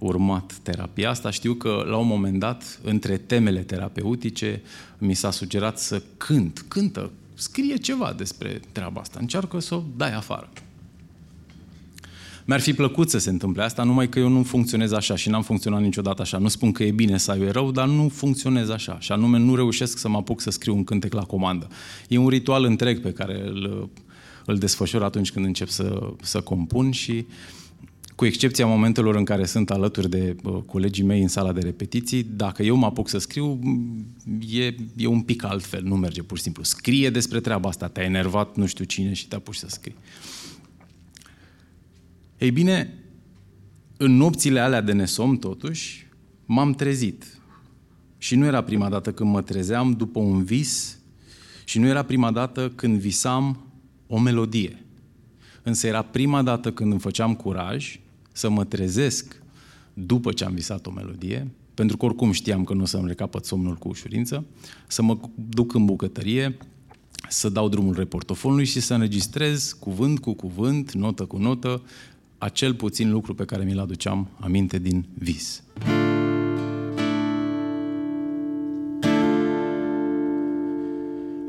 urmat 0.02 0.52
terapia 0.62 1.10
asta, 1.10 1.30
știu 1.30 1.54
că 1.54 1.84
la 1.88 1.96
un 1.96 2.06
moment 2.06 2.38
dat, 2.38 2.80
între 2.84 3.16
temele 3.16 3.60
terapeutice, 3.60 4.62
mi 4.98 5.14
s-a 5.14 5.30
sugerat 5.30 5.78
să 5.78 6.02
cânt. 6.16 6.64
Cântă, 6.68 7.10
scrie 7.34 7.76
ceva 7.76 8.14
despre 8.16 8.60
treaba 8.72 9.00
asta. 9.00 9.18
Încearcă 9.20 9.58
să 9.58 9.74
o 9.74 9.82
dai 9.96 10.14
afară. 10.14 10.48
Mi-ar 12.44 12.60
fi 12.60 12.72
plăcut 12.72 13.10
să 13.10 13.18
se 13.18 13.30
întâmple 13.30 13.62
asta, 13.62 13.82
numai 13.82 14.08
că 14.08 14.18
eu 14.18 14.28
nu 14.28 14.42
funcționez 14.42 14.92
așa 14.92 15.16
și 15.16 15.28
n-am 15.28 15.42
funcționat 15.42 15.80
niciodată 15.80 16.22
așa. 16.22 16.38
Nu 16.38 16.48
spun 16.48 16.72
că 16.72 16.82
e 16.82 16.90
bine 16.90 17.16
sau 17.16 17.36
e 17.36 17.50
rău, 17.50 17.70
dar 17.70 17.86
nu 17.86 18.08
funcționez 18.08 18.68
așa. 18.68 19.00
Și 19.00 19.12
anume, 19.12 19.38
nu 19.38 19.54
reușesc 19.54 19.98
să 19.98 20.08
mă 20.08 20.16
apuc 20.16 20.40
să 20.40 20.50
scriu 20.50 20.74
un 20.74 20.84
cântec 20.84 21.12
la 21.12 21.24
comandă. 21.24 21.68
E 22.08 22.16
un 22.16 22.28
ritual 22.28 22.64
întreg 22.64 23.00
pe 23.00 23.12
care 23.12 23.42
îl, 23.46 23.90
îl 24.44 24.58
desfășor 24.58 25.02
atunci 25.02 25.32
când 25.32 25.46
încep 25.46 25.68
să, 25.68 26.12
să 26.22 26.40
compun 26.40 26.90
și 26.90 27.26
cu 28.14 28.24
excepția 28.24 28.66
momentelor 28.66 29.16
în 29.16 29.24
care 29.24 29.44
sunt 29.44 29.70
alături 29.70 30.10
de 30.10 30.36
uh, 30.42 30.62
colegii 30.66 31.04
mei 31.04 31.22
în 31.22 31.28
sala 31.28 31.52
de 31.52 31.60
repetiții, 31.60 32.22
dacă 32.22 32.62
eu 32.62 32.76
mă 32.76 32.86
apuc 32.86 33.08
să 33.08 33.18
scriu, 33.18 33.58
e, 34.48 34.74
e 34.96 35.06
un 35.06 35.20
pic 35.20 35.44
altfel, 35.44 35.82
nu 35.82 35.96
merge 35.96 36.22
pur 36.22 36.36
și 36.36 36.42
simplu. 36.42 36.62
Scrie 36.62 37.10
despre 37.10 37.40
treaba 37.40 37.68
asta, 37.68 37.88
te-a 37.88 38.04
enervat 38.04 38.56
nu 38.56 38.66
știu 38.66 38.84
cine 38.84 39.12
și 39.12 39.28
te-a 39.28 39.38
pus 39.38 39.58
să 39.58 39.66
scrii. 39.68 39.96
Ei 42.38 42.50
bine, 42.50 42.94
în 43.96 44.16
nopțile 44.16 44.60
alea 44.60 44.80
de 44.80 44.92
nesom, 44.92 45.38
totuși, 45.38 46.06
m-am 46.44 46.72
trezit. 46.72 47.40
Și 48.18 48.36
nu 48.36 48.44
era 48.44 48.62
prima 48.62 48.88
dată 48.88 49.12
când 49.12 49.30
mă 49.30 49.42
trezeam 49.42 49.92
după 49.92 50.18
un 50.18 50.44
vis 50.44 50.98
și 51.64 51.78
nu 51.78 51.86
era 51.86 52.02
prima 52.02 52.30
dată 52.30 52.70
când 52.70 52.98
visam 52.98 53.66
o 54.06 54.18
melodie. 54.18 54.84
Însă 55.62 55.86
era 55.86 56.02
prima 56.02 56.42
dată 56.42 56.72
când 56.72 56.90
îmi 56.90 57.00
făceam 57.00 57.34
curaj 57.34 58.00
să 58.32 58.50
mă 58.50 58.64
trezesc 58.64 59.42
după 59.94 60.32
ce 60.32 60.44
am 60.44 60.54
visat 60.54 60.86
o 60.86 60.90
melodie, 60.90 61.50
pentru 61.74 61.96
că 61.96 62.04
oricum 62.04 62.32
știam 62.32 62.64
că 62.64 62.74
nu 62.74 62.82
o 62.82 62.86
să-mi 62.86 63.06
recapăt 63.06 63.44
somnul 63.44 63.74
cu 63.74 63.88
ușurință, 63.88 64.44
să 64.86 65.02
mă 65.02 65.18
duc 65.48 65.74
în 65.74 65.84
bucătărie, 65.84 66.56
să 67.28 67.48
dau 67.48 67.68
drumul 67.68 67.94
reportofonului 67.94 68.64
și 68.64 68.80
să 68.80 68.94
înregistrez 68.94 69.76
cuvânt 69.80 70.18
cu 70.18 70.32
cuvânt, 70.32 70.92
notă 70.92 71.24
cu 71.24 71.36
notă, 71.36 71.82
acel 72.38 72.74
puțin 72.74 73.10
lucru 73.10 73.34
pe 73.34 73.44
care 73.44 73.64
mi-l 73.64 73.78
aduceam 73.78 74.28
aminte 74.40 74.78
din 74.78 75.06
vis. 75.14 75.62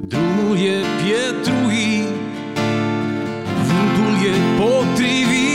Drumul 0.07 0.57
e 0.57 0.81
pietruit, 1.03 2.07
vântul 3.67 4.27
e 4.27 4.33
potrivit, 4.57 5.52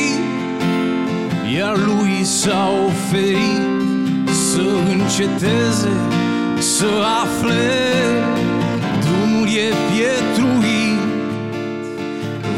iar 1.59 1.77
lui 1.77 2.25
s-a 2.25 2.71
oferit 2.87 4.29
să 4.31 4.63
înceteze, 4.91 5.97
să 6.59 6.87
afle. 7.23 7.71
Drumul 9.01 9.47
e 9.47 9.73
pietruit, 9.91 11.01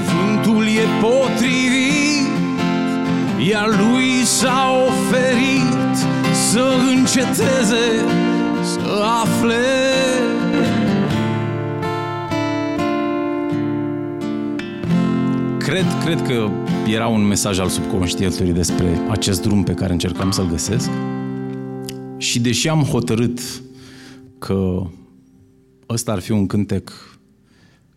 vântul 0.07 0.67
e 0.67 0.87
potrivit, 1.01 2.29
iar 3.51 3.69
lui 3.69 4.25
s-a 4.25 4.71
oferit 4.87 5.97
să 6.33 6.73
înceteze, 6.91 8.05
să 8.63 9.03
afle. 9.23 9.65
Cred, 15.59 15.87
cred 16.05 16.23
că 16.27 16.51
era 16.93 17.07
un 17.07 17.27
mesaj 17.27 17.59
al 17.59 17.69
subconștientului 17.69 18.53
despre 18.53 19.07
acest 19.09 19.43
drum 19.43 19.63
pe 19.63 19.75
care 19.75 19.93
încercam 19.93 20.31
să-l 20.31 20.49
găsesc. 20.49 20.91
Și 22.17 22.41
deși 22.41 22.69
am 22.69 22.83
hotărât 22.83 23.41
că 24.39 24.87
ăsta 25.89 26.13
ar 26.13 26.19
fi 26.19 26.31
un 26.31 26.47
cântec 26.47 26.93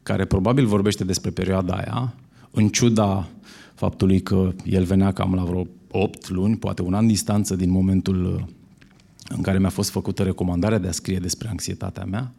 care 0.03 0.25
probabil 0.25 0.65
vorbește 0.65 1.03
despre 1.03 1.29
perioada 1.29 1.73
aia, 1.73 2.13
în 2.51 2.69
ciuda 2.69 3.27
faptului 3.73 4.21
că 4.21 4.53
el 4.65 4.83
venea 4.83 5.11
cam 5.11 5.33
la 5.33 5.43
vreo 5.43 5.67
8 5.91 6.29
luni, 6.29 6.57
poate 6.57 6.81
un 6.81 6.93
an 6.93 7.07
distanță 7.07 7.55
din 7.55 7.69
momentul 7.69 8.47
în 9.27 9.41
care 9.41 9.59
mi-a 9.59 9.69
fost 9.69 9.89
făcută 9.89 10.23
recomandarea 10.23 10.77
de 10.77 10.87
a 10.87 10.91
scrie 10.91 11.19
despre 11.19 11.49
anxietatea 11.49 12.05
mea, 12.05 12.31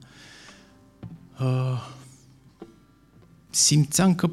uh, 1.41 1.93
simțeam 3.51 4.15
că 4.15 4.31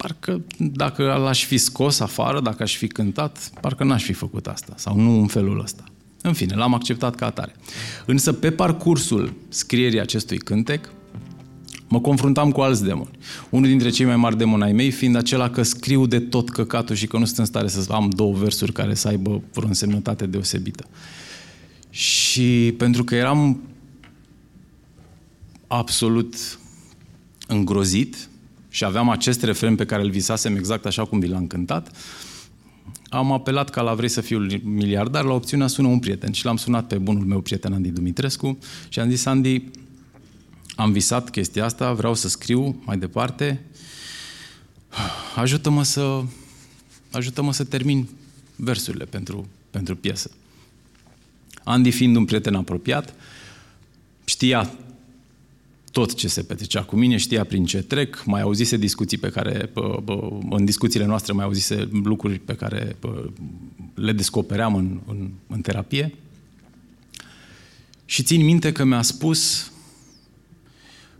parcă 0.00 0.42
dacă 0.58 1.02
l-aș 1.02 1.44
fi 1.44 1.58
scos 1.58 2.00
afară, 2.00 2.40
dacă 2.40 2.62
aș 2.62 2.76
fi 2.76 2.88
cântat, 2.88 3.50
parcă 3.60 3.84
n-aș 3.84 4.02
fi 4.02 4.12
făcut 4.12 4.46
asta, 4.46 4.72
sau 4.76 5.00
nu 5.00 5.20
în 5.20 5.26
felul 5.26 5.60
ăsta. 5.60 5.84
În 6.22 6.32
fine, 6.32 6.54
l-am 6.54 6.74
acceptat 6.74 7.14
ca 7.14 7.26
atare. 7.26 7.54
Însă 8.06 8.32
pe 8.32 8.50
parcursul 8.50 9.32
scrierii 9.48 10.00
acestui 10.00 10.38
cântec, 10.38 10.92
mă 11.88 12.00
confruntam 12.00 12.52
cu 12.52 12.60
alți 12.60 12.84
demoni. 12.84 13.18
Unul 13.50 13.68
dintre 13.68 13.90
cei 13.90 14.06
mai 14.06 14.16
mari 14.16 14.36
demoni 14.36 14.62
ai 14.62 14.72
mei 14.72 14.90
fiind 14.90 15.16
acela 15.16 15.50
că 15.50 15.62
scriu 15.62 16.06
de 16.06 16.20
tot 16.20 16.50
căcatul 16.50 16.94
și 16.94 17.06
că 17.06 17.18
nu 17.18 17.24
sunt 17.24 17.38
în 17.38 17.44
stare 17.44 17.68
să 17.68 17.92
am 17.92 18.10
două 18.10 18.34
versuri 18.34 18.72
care 18.72 18.94
să 18.94 19.08
aibă 19.08 19.42
vreo 19.52 19.68
însemnătate 19.68 20.26
deosebită. 20.26 20.84
Și 21.90 22.74
pentru 22.78 23.04
că 23.04 23.14
eram 23.14 23.60
absolut 25.66 26.34
îngrozit 27.46 28.29
și 28.70 28.84
aveam 28.84 29.08
acest 29.08 29.42
refren 29.42 29.74
pe 29.76 29.84
care 29.84 30.02
îl 30.02 30.10
visasem 30.10 30.56
exact 30.56 30.86
așa 30.86 31.04
cum 31.04 31.18
vi 31.18 31.28
l-am 31.28 31.46
cântat, 31.46 31.96
am 33.08 33.32
apelat 33.32 33.70
ca 33.70 33.82
la 33.82 33.94
vrei 33.94 34.08
să 34.08 34.20
fiu 34.20 34.38
miliardar 34.62 35.24
la 35.24 35.32
opțiunea 35.32 35.66
sună 35.66 35.88
un 35.88 35.98
prieten 35.98 36.32
și 36.32 36.44
l-am 36.44 36.56
sunat 36.56 36.86
pe 36.86 36.98
bunul 36.98 37.24
meu 37.24 37.40
prieten 37.40 37.72
Andy 37.72 37.88
Dumitrescu 37.88 38.58
și 38.88 39.00
am 39.00 39.10
zis 39.10 39.24
Andy, 39.24 39.64
am 40.74 40.92
visat 40.92 41.30
chestia 41.30 41.64
asta, 41.64 41.92
vreau 41.92 42.14
să 42.14 42.28
scriu 42.28 42.82
mai 42.84 42.98
departe, 42.98 43.64
ajută-mă 45.36 45.82
să, 45.82 46.22
ajută-mă 47.10 47.52
să 47.52 47.64
termin 47.64 48.08
versurile 48.56 49.04
pentru, 49.04 49.48
pentru 49.70 49.96
piesă. 49.96 50.30
Andy 51.64 51.90
fiind 51.90 52.16
un 52.16 52.24
prieten 52.24 52.54
apropiat, 52.54 53.14
știa 54.24 54.70
tot 55.90 56.14
ce 56.14 56.28
se 56.28 56.42
petrecea 56.42 56.82
cu 56.82 56.96
mine, 56.96 57.16
știa 57.16 57.44
prin 57.44 57.64
ce 57.64 57.82
trec, 57.82 58.22
mai 58.24 58.40
auzise 58.40 58.76
discuții 58.76 59.18
pe 59.18 59.28
care, 59.28 59.70
în 60.50 60.64
discuțiile 60.64 61.04
noastre 61.04 61.32
mai 61.32 61.44
auzise 61.44 61.88
lucruri 62.04 62.38
pe 62.38 62.54
care 62.54 62.96
le 63.94 64.12
descopeream 64.12 64.74
în, 64.74 65.00
în, 65.06 65.30
în 65.46 65.60
terapie. 65.60 66.14
Și 68.04 68.22
țin 68.22 68.44
minte 68.44 68.72
că 68.72 68.84
mi-a 68.84 69.02
spus, 69.02 69.72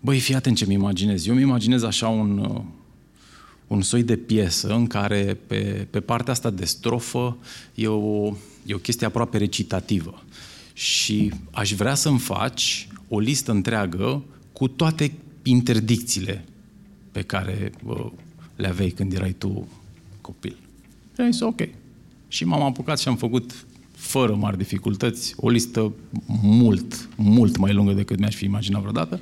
băi, 0.00 0.18
fii 0.18 0.34
atent 0.34 0.56
ce-mi 0.56 0.74
imaginez. 0.74 1.26
Eu 1.26 1.34
mi 1.34 1.42
imaginez 1.42 1.82
așa 1.82 2.08
un, 2.08 2.62
un 3.66 3.82
soi 3.82 4.02
de 4.02 4.16
piesă 4.16 4.68
în 4.68 4.86
care 4.86 5.38
pe, 5.46 5.86
pe 5.90 6.00
partea 6.00 6.32
asta 6.32 6.50
de 6.50 6.64
strofă 6.64 7.36
e 7.74 7.86
o, 7.86 8.34
e 8.66 8.74
o 8.74 8.78
chestie 8.78 9.06
aproape 9.06 9.38
recitativă. 9.38 10.22
Și 10.72 11.32
aș 11.50 11.72
vrea 11.72 11.94
să-mi 11.94 12.18
faci 12.18 12.88
o 13.08 13.18
listă 13.18 13.50
întreagă 13.50 14.24
cu 14.60 14.68
toate 14.68 15.12
interdicțiile 15.42 16.44
pe 17.12 17.22
care 17.22 17.72
bă, 17.84 18.10
le 18.56 18.68
aveai 18.68 18.88
când 18.88 19.12
erai 19.12 19.34
tu 19.38 19.68
copil. 20.20 20.56
Și 21.14 21.20
am 21.20 21.30
zis, 21.30 21.40
ok. 21.40 21.60
Și 22.28 22.44
m-am 22.44 22.62
apucat 22.62 22.98
și 22.98 23.08
am 23.08 23.16
făcut, 23.16 23.66
fără 23.94 24.34
mari 24.34 24.56
dificultăți, 24.56 25.34
o 25.36 25.48
listă 25.48 25.92
mult, 26.42 27.08
mult 27.16 27.56
mai 27.56 27.72
lungă 27.72 27.92
decât 27.92 28.18
mi-aș 28.18 28.34
fi 28.34 28.44
imaginat 28.44 28.80
vreodată. 28.80 29.20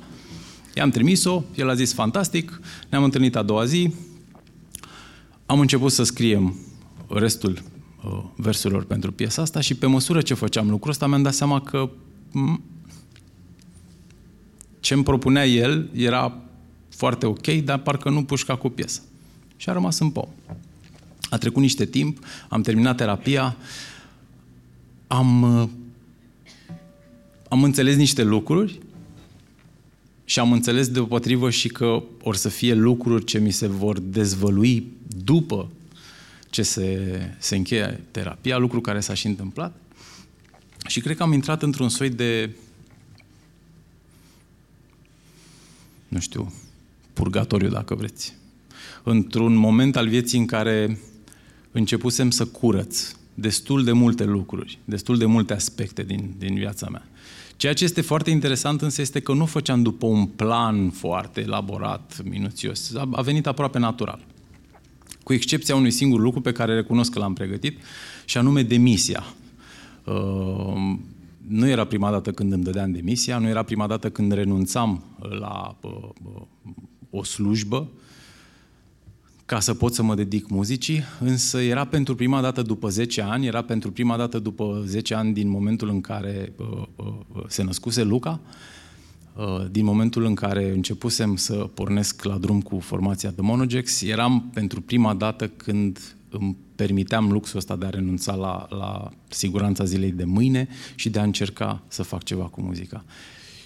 I-am 0.75 0.89
trimis-o, 0.89 1.43
el 1.55 1.69
a 1.69 1.73
zis, 1.73 1.93
fantastic, 1.93 2.61
ne-am 2.89 3.03
întâlnit 3.03 3.35
a 3.35 3.43
doua 3.43 3.65
zi, 3.65 3.93
am 5.45 5.59
început 5.59 5.91
să 5.91 6.03
scriem 6.03 6.55
restul 7.07 7.63
uh, 8.03 8.23
versurilor 8.35 8.83
pentru 8.85 9.11
piesa 9.11 9.41
asta 9.41 9.61
și 9.61 9.75
pe 9.75 9.85
măsură 9.85 10.21
ce 10.21 10.33
făceam 10.33 10.69
lucrul 10.69 10.91
ăsta 10.91 11.07
mi-am 11.07 11.21
dat 11.21 11.33
seama 11.33 11.61
că 11.61 11.89
ce 14.79 14.93
îmi 14.93 15.03
propunea 15.03 15.47
el 15.47 15.89
era 15.93 16.41
foarte 16.89 17.25
ok, 17.25 17.47
dar 17.47 17.77
parcă 17.77 18.09
nu 18.09 18.23
pușca 18.23 18.55
cu 18.55 18.69
piesă. 18.69 19.01
Și 19.57 19.69
a 19.69 19.73
rămas 19.73 19.99
în 19.99 20.09
pom. 20.09 20.27
A 21.29 21.37
trecut 21.37 21.61
niște 21.61 21.85
timp, 21.85 22.25
am 22.49 22.61
terminat 22.61 22.97
terapia, 22.97 23.57
am, 25.07 25.43
am 27.49 27.63
înțeles 27.63 27.95
niște 27.95 28.23
lucruri 28.23 28.79
și 30.25 30.39
am 30.39 30.51
înțeles 30.51 30.87
deopotrivă 30.87 31.49
și 31.49 31.67
că 31.67 32.03
or 32.23 32.35
să 32.35 32.49
fie 32.49 32.73
lucruri 32.73 33.25
ce 33.25 33.39
mi 33.39 33.51
se 33.51 33.67
vor 33.67 33.99
dezvălui 33.99 34.87
după 35.23 35.69
ce 36.49 36.61
se, 36.61 37.19
se 37.37 37.55
încheie 37.55 38.03
terapia, 38.11 38.57
lucru 38.57 38.81
care 38.81 38.99
s-a 38.99 39.13
și 39.13 39.27
întâmplat. 39.27 39.75
Și 40.87 40.99
cred 40.99 41.15
că 41.15 41.23
am 41.23 41.33
intrat 41.33 41.63
într-un 41.63 41.89
soi 41.89 42.09
de 42.09 42.49
nu 46.09 46.19
știu, 46.19 46.53
purgatoriu, 47.13 47.69
dacă 47.69 47.95
vreți. 47.95 48.33
Într-un 49.03 49.55
moment 49.55 49.95
al 49.95 50.07
vieții 50.07 50.39
în 50.39 50.45
care 50.45 50.99
începusem 51.71 52.29
să 52.29 52.45
curăț 52.45 53.13
destul 53.33 53.83
de 53.83 53.91
multe 53.91 54.23
lucruri, 54.23 54.79
destul 54.85 55.17
de 55.17 55.25
multe 55.25 55.53
aspecte 55.53 56.03
din, 56.03 56.33
din 56.37 56.55
viața 56.55 56.87
mea. 56.89 57.07
Ceea 57.57 57.73
ce 57.73 57.83
este 57.83 58.01
foarte 58.01 58.29
interesant 58.29 58.81
însă 58.81 59.01
este 59.01 59.19
că 59.19 59.33
nu 59.33 59.45
făceam 59.45 59.81
după 59.81 60.05
un 60.05 60.25
plan 60.25 60.89
foarte 60.89 61.41
elaborat, 61.41 62.21
minuțios. 62.23 62.95
A, 62.95 63.09
a 63.11 63.21
venit 63.21 63.47
aproape 63.47 63.79
natural. 63.79 64.25
Cu 65.23 65.33
excepția 65.33 65.75
unui 65.75 65.91
singur 65.91 66.19
lucru 66.19 66.41
pe 66.41 66.51
care 66.51 66.73
recunosc 66.73 67.11
că 67.11 67.19
l-am 67.19 67.33
pregătit, 67.33 67.79
și 68.25 68.37
anume 68.37 68.63
demisia. 68.63 69.23
Uh, 70.03 70.97
nu 71.49 71.67
era 71.67 71.85
prima 71.85 72.11
dată 72.11 72.31
când 72.31 72.53
îmi 72.53 72.63
dădeam 72.63 72.91
demisia, 72.91 73.37
nu 73.37 73.47
era 73.47 73.63
prima 73.63 73.87
dată 73.87 74.09
când 74.09 74.31
renunțam 74.31 75.03
la 75.39 75.77
uh, 75.81 75.91
uh, 76.23 76.41
o 77.09 77.23
slujbă 77.23 77.89
ca 79.49 79.59
să 79.59 79.73
pot 79.73 79.93
să 79.93 80.03
mă 80.03 80.15
dedic 80.15 80.49
muzicii, 80.49 81.01
însă 81.19 81.61
era 81.61 81.85
pentru 81.85 82.15
prima 82.15 82.41
dată 82.41 82.61
după 82.61 82.89
10 82.89 83.21
ani, 83.21 83.47
era 83.47 83.61
pentru 83.61 83.91
prima 83.91 84.17
dată 84.17 84.39
după 84.39 84.83
10 84.85 85.13
ani 85.15 85.33
din 85.33 85.49
momentul 85.49 85.89
în 85.89 86.01
care 86.01 86.53
uh, 86.55 86.83
uh, 86.95 87.43
se 87.47 87.63
născuse 87.63 88.03
Luca, 88.03 88.39
uh, 89.35 89.65
din 89.71 89.85
momentul 89.85 90.25
în 90.25 90.35
care 90.35 90.71
începusem 90.71 91.35
să 91.35 91.53
pornesc 91.53 92.23
la 92.23 92.37
drum 92.37 92.61
cu 92.61 92.79
formația 92.79 93.31
The 93.31 93.41
Monogex, 93.41 94.01
eram 94.01 94.49
pentru 94.53 94.81
prima 94.81 95.13
dată 95.13 95.47
când 95.47 96.15
îmi 96.29 96.55
permiteam 96.79 97.31
luxul 97.31 97.57
ăsta 97.57 97.75
de 97.75 97.85
a 97.85 97.89
renunța 97.89 98.35
la, 98.35 98.67
la 98.69 99.09
siguranța 99.27 99.83
zilei 99.83 100.11
de 100.11 100.23
mâine 100.23 100.67
și 100.95 101.09
de 101.09 101.19
a 101.19 101.23
încerca 101.23 101.81
să 101.87 102.03
fac 102.03 102.23
ceva 102.23 102.43
cu 102.43 102.61
muzica. 102.61 103.03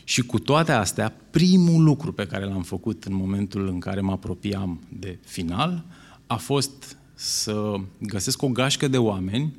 Și 0.04 0.22
cu 0.22 0.40
toate 0.40 0.72
astea, 0.72 1.14
primul 1.32 1.84
lucru 1.84 2.14
pe 2.14 2.28
care 2.28 2.46
l-am 2.46 2.64
făcut 2.64 3.04
în 3.04 3.14
momentul 3.14 3.68
în 3.68 3.80
care 3.80 4.02
mă 4.02 4.12
apropiam 4.12 4.80
de 5.00 5.20
final 5.26 5.84
a 6.28 6.36
fost 6.36 6.98
să 7.14 7.76
găsesc 7.98 8.42
o 8.42 8.48
gașcă 8.48 8.88
de 8.88 8.98
oameni 8.98 9.54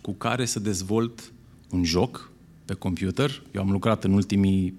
cu 0.00 0.12
care 0.12 0.44
să 0.44 0.58
dezvolt 0.58 1.32
un 1.70 1.84
joc 1.84 2.30
pe 2.64 2.74
computer. 2.74 3.42
Eu 3.54 3.62
am 3.62 3.70
lucrat 3.70 4.04
în 4.04 4.12
ultimii 4.12 4.74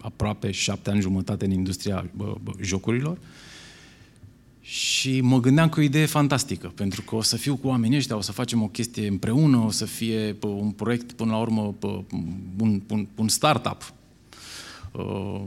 aproape 0.00 0.50
șapte 0.50 0.90
ani 0.90 1.00
jumătate 1.00 1.44
în 1.44 1.50
industria 1.50 2.06
bă, 2.16 2.34
bă, 2.42 2.52
jocurilor 2.60 3.18
și 4.66 5.20
mă 5.20 5.40
gândeam 5.40 5.68
că 5.68 5.80
o 5.80 5.82
idee 5.82 6.06
fantastică, 6.06 6.68
pentru 6.68 7.02
că 7.02 7.14
o 7.14 7.22
să 7.22 7.36
fiu 7.36 7.56
cu 7.56 7.66
oamenii 7.66 7.96
ăștia, 7.96 8.16
o 8.16 8.20
să 8.20 8.32
facem 8.32 8.62
o 8.62 8.68
chestie 8.68 9.06
împreună, 9.06 9.56
o 9.56 9.70
să 9.70 9.84
fie 9.84 10.36
pă, 10.38 10.46
un 10.46 10.70
proiect, 10.70 11.12
până 11.12 11.30
la 11.30 11.38
urmă, 11.38 11.74
pă, 11.78 12.02
un, 12.58 12.82
un, 12.90 13.06
un 13.14 13.28
startup. 13.28 13.92
Uh, 14.92 15.42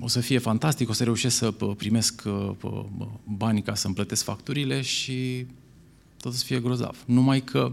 o 0.00 0.08
să 0.08 0.20
fie 0.20 0.38
fantastic, 0.38 0.88
o 0.88 0.92
să 0.92 1.04
reușesc 1.04 1.36
să 1.36 1.50
pă, 1.50 1.66
primesc 1.66 2.22
pă, 2.58 2.86
bani 3.24 3.62
ca 3.62 3.74
să-mi 3.74 3.94
plătesc 3.94 4.24
facturile 4.24 4.80
și 4.80 5.46
tot 6.20 6.34
să 6.34 6.44
fie 6.44 6.60
grozav. 6.60 7.02
Numai 7.06 7.40
că 7.40 7.72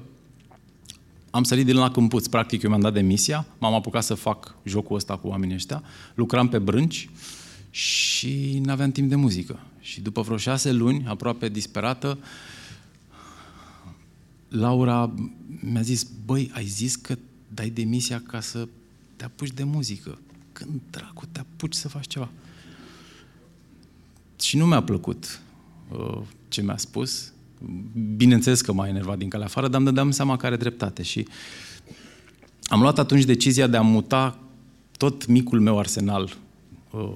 am 1.29 1.43
sărit 1.43 1.65
din 1.65 1.75
la 1.75 1.91
câmpuț. 1.91 2.27
Practic, 2.27 2.61
eu 2.61 2.69
mi-am 2.69 2.81
dat 2.81 2.93
demisia, 2.93 3.47
m-am 3.57 3.73
apucat 3.73 4.03
să 4.03 4.13
fac 4.13 4.55
jocul 4.63 4.95
ăsta 4.95 5.17
cu 5.17 5.27
oamenii 5.27 5.55
ăștia, 5.55 5.83
lucram 6.13 6.47
pe 6.47 6.59
brânci 6.59 7.09
și 7.69 8.61
nu 8.63 8.71
aveam 8.71 8.91
timp 8.91 9.09
de 9.09 9.15
muzică. 9.15 9.59
Și 9.85 10.01
după 10.01 10.21
vreo 10.21 10.37
șase 10.37 10.71
luni, 10.71 11.05
aproape 11.07 11.49
disperată, 11.49 12.17
Laura 14.47 15.13
mi-a 15.59 15.81
zis, 15.81 16.07
băi, 16.25 16.51
ai 16.53 16.65
zis 16.65 16.95
că 16.95 17.17
dai 17.47 17.69
demisia 17.69 18.21
ca 18.27 18.39
să 18.39 18.67
te 19.15 19.23
apuci 19.23 19.51
de 19.51 19.63
muzică. 19.63 20.19
Când 20.53 20.81
dracu 20.89 21.25
te 21.31 21.39
apuci 21.39 21.73
să 21.73 21.87
faci 21.87 22.07
ceva? 22.07 22.29
Și 24.41 24.57
nu 24.57 24.65
mi-a 24.65 24.83
plăcut 24.83 25.41
uh, 25.91 26.21
ce 26.47 26.61
mi-a 26.61 26.77
spus. 26.77 27.31
Bineînțeles 28.15 28.61
că 28.61 28.73
m-a 28.73 28.87
enervat 28.87 29.17
din 29.17 29.29
calea 29.29 29.45
afară, 29.45 29.67
dar 29.67 29.75
îmi 29.75 29.85
dădeam 29.85 30.11
seama 30.11 30.37
că 30.37 30.45
are 30.45 30.57
dreptate. 30.57 31.03
Și 31.03 31.27
am 32.63 32.81
luat 32.81 32.99
atunci 32.99 33.23
decizia 33.23 33.67
de 33.67 33.77
a 33.77 33.81
muta 33.81 34.39
tot 34.97 35.25
micul 35.25 35.59
meu 35.59 35.79
arsenal 35.79 36.37
uh, 36.91 37.13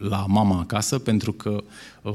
la 0.00 0.26
mama 0.28 0.58
acasă 0.58 0.98
pentru 0.98 1.32
că 1.32 1.64
uh, 2.02 2.14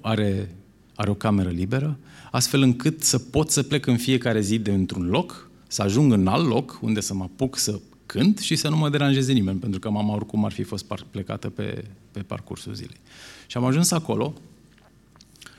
are, 0.00 0.54
are 0.94 1.10
o 1.10 1.14
cameră 1.14 1.48
liberă, 1.48 1.98
astfel 2.30 2.62
încât 2.62 3.02
să 3.02 3.18
pot 3.18 3.50
să 3.50 3.62
plec 3.62 3.86
în 3.86 3.96
fiecare 3.96 4.40
zi 4.40 4.58
de 4.58 4.72
într-un 4.72 5.06
loc, 5.06 5.50
să 5.66 5.82
ajung 5.82 6.12
în 6.12 6.26
alt 6.26 6.46
loc 6.46 6.78
unde 6.82 7.00
să 7.00 7.14
mă 7.14 7.22
apuc 7.22 7.58
să 7.58 7.80
cânt 8.06 8.38
și 8.38 8.56
să 8.56 8.68
nu 8.68 8.76
mă 8.76 8.88
deranjeze 8.88 9.32
nimeni, 9.32 9.58
pentru 9.58 9.80
că 9.80 9.90
mama 9.90 10.14
oricum 10.14 10.44
ar 10.44 10.52
fi 10.52 10.62
fost 10.62 10.84
plecată 11.10 11.48
pe, 11.50 11.84
pe 12.10 12.20
parcursul 12.20 12.74
zilei. 12.74 13.00
Și 13.46 13.56
am 13.56 13.64
ajuns 13.64 13.90
acolo 13.90 14.34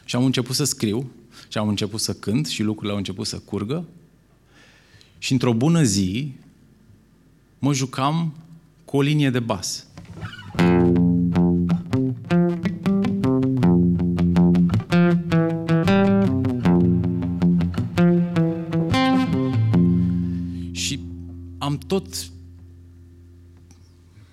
și 0.06 0.16
am 0.16 0.26
început 0.26 0.56
să 0.56 0.64
scriu 0.64 1.12
și 1.48 1.58
am 1.58 1.68
început 1.68 2.00
să 2.00 2.14
cânt 2.14 2.48
și 2.48 2.64
lucrurile 2.64 2.92
au 2.92 2.98
început 2.98 3.28
să 3.28 3.38
curgă 3.38 3.86
și 5.18 5.32
într-o 5.32 5.54
bună 5.54 5.84
zi 5.84 6.34
mă 7.60 7.74
jucam 7.74 8.34
cu 8.86 8.98
o 8.98 9.02
linie 9.02 9.30
de 9.30 9.40
bas. 9.40 9.88
Și 10.58 11.07
tot 21.88 22.30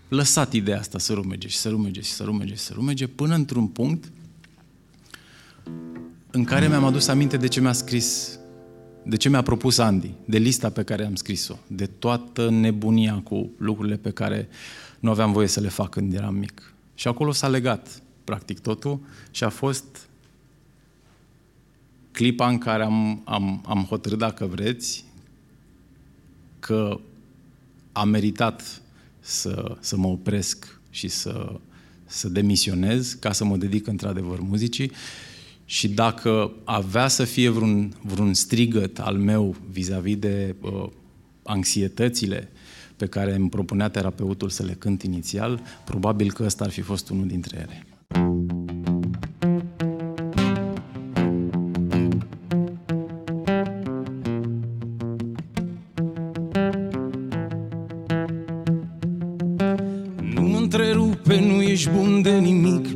lăsat 0.09 0.52
ideea 0.52 0.78
asta 0.78 0.98
să 0.98 1.12
rumege 1.12 1.48
și 1.48 1.56
să 1.56 1.68
rumege 1.68 2.01
și 2.01 2.10
să 2.10 2.24
rumege 2.24 2.55
și 2.55 2.60
să 2.60 2.72
rumege 2.72 3.06
până 3.06 3.35
într-un 3.35 3.66
punct 3.66 4.12
în 6.31 6.44
care 6.44 6.68
mi-am 6.68 6.85
adus 6.85 7.09
aminte 7.09 7.36
de 7.36 7.48
ce 7.48 7.60
mi-a 7.60 7.72
scris, 7.72 8.39
de 9.02 9.16
ce 9.16 9.28
mi-a 9.28 9.43
propus 9.43 9.78
Andy, 9.78 10.10
de 10.24 10.39
lista 10.39 10.70
pe 10.70 10.82
care 10.82 11.05
am 11.05 11.14
scris-o, 11.14 11.55
de 11.66 11.86
toată 11.86 12.51
nebunia 12.51 13.20
cu 13.24 13.51
lucrurile 13.59 13.97
pe 13.97 14.10
care 14.10 14.48
nu 15.01 15.10
aveam 15.10 15.32
voie 15.32 15.47
să 15.47 15.60
le 15.60 15.68
fac 15.68 15.90
când 15.90 16.14
eram 16.14 16.35
mic. 16.35 16.74
Și 16.94 17.09
acolo 17.09 17.32
s-a 17.32 17.48
legat, 17.48 18.02
practic, 18.24 18.59
totul 18.59 19.01
și 19.31 19.44
a 19.44 19.48
fost 19.48 20.09
clipa 22.10 22.48
în 22.48 22.59
care 22.59 22.82
am, 22.82 23.22
am, 23.24 23.64
am 23.66 23.85
hotărât, 23.89 24.18
dacă 24.18 24.47
vreți, 24.47 25.05
că 26.59 27.01
am 27.94 28.08
meritat 28.08 28.82
să, 29.20 29.76
să 29.80 29.96
mă 29.96 30.06
opresc 30.06 30.80
și 30.90 31.08
să, 31.08 31.60
să 32.04 32.28
demisionez 32.28 33.12
ca 33.12 33.32
să 33.32 33.44
mă 33.44 33.56
dedic 33.56 33.86
într-adevăr 33.86 34.40
muzicii 34.40 34.90
și 35.64 35.88
dacă 35.88 36.52
avea 36.64 37.08
să 37.08 37.24
fie 37.24 37.48
vreun, 37.48 37.94
vreun 38.02 38.34
strigăt 38.34 38.98
al 38.98 39.16
meu 39.16 39.56
vis-a-vis 39.70 40.16
de 40.16 40.54
uh, 40.60 40.86
anxietățile 41.42 42.48
pe 42.96 43.06
care 43.06 43.34
îmi 43.34 43.48
propunea 43.48 43.88
terapeutul 43.88 44.48
să 44.48 44.62
le 44.62 44.72
cânt 44.72 45.02
inițial, 45.02 45.62
probabil 45.84 46.32
că 46.32 46.42
ăsta 46.42 46.64
ar 46.64 46.70
fi 46.70 46.80
fost 46.80 47.08
unul 47.08 47.26
dintre 47.26 47.56
ele. 47.56 47.86
Întrerupe, 60.74 61.40
nu 61.46 61.62
ești 61.62 61.90
bun 61.96 62.22
de 62.22 62.30
nimic. 62.30 62.86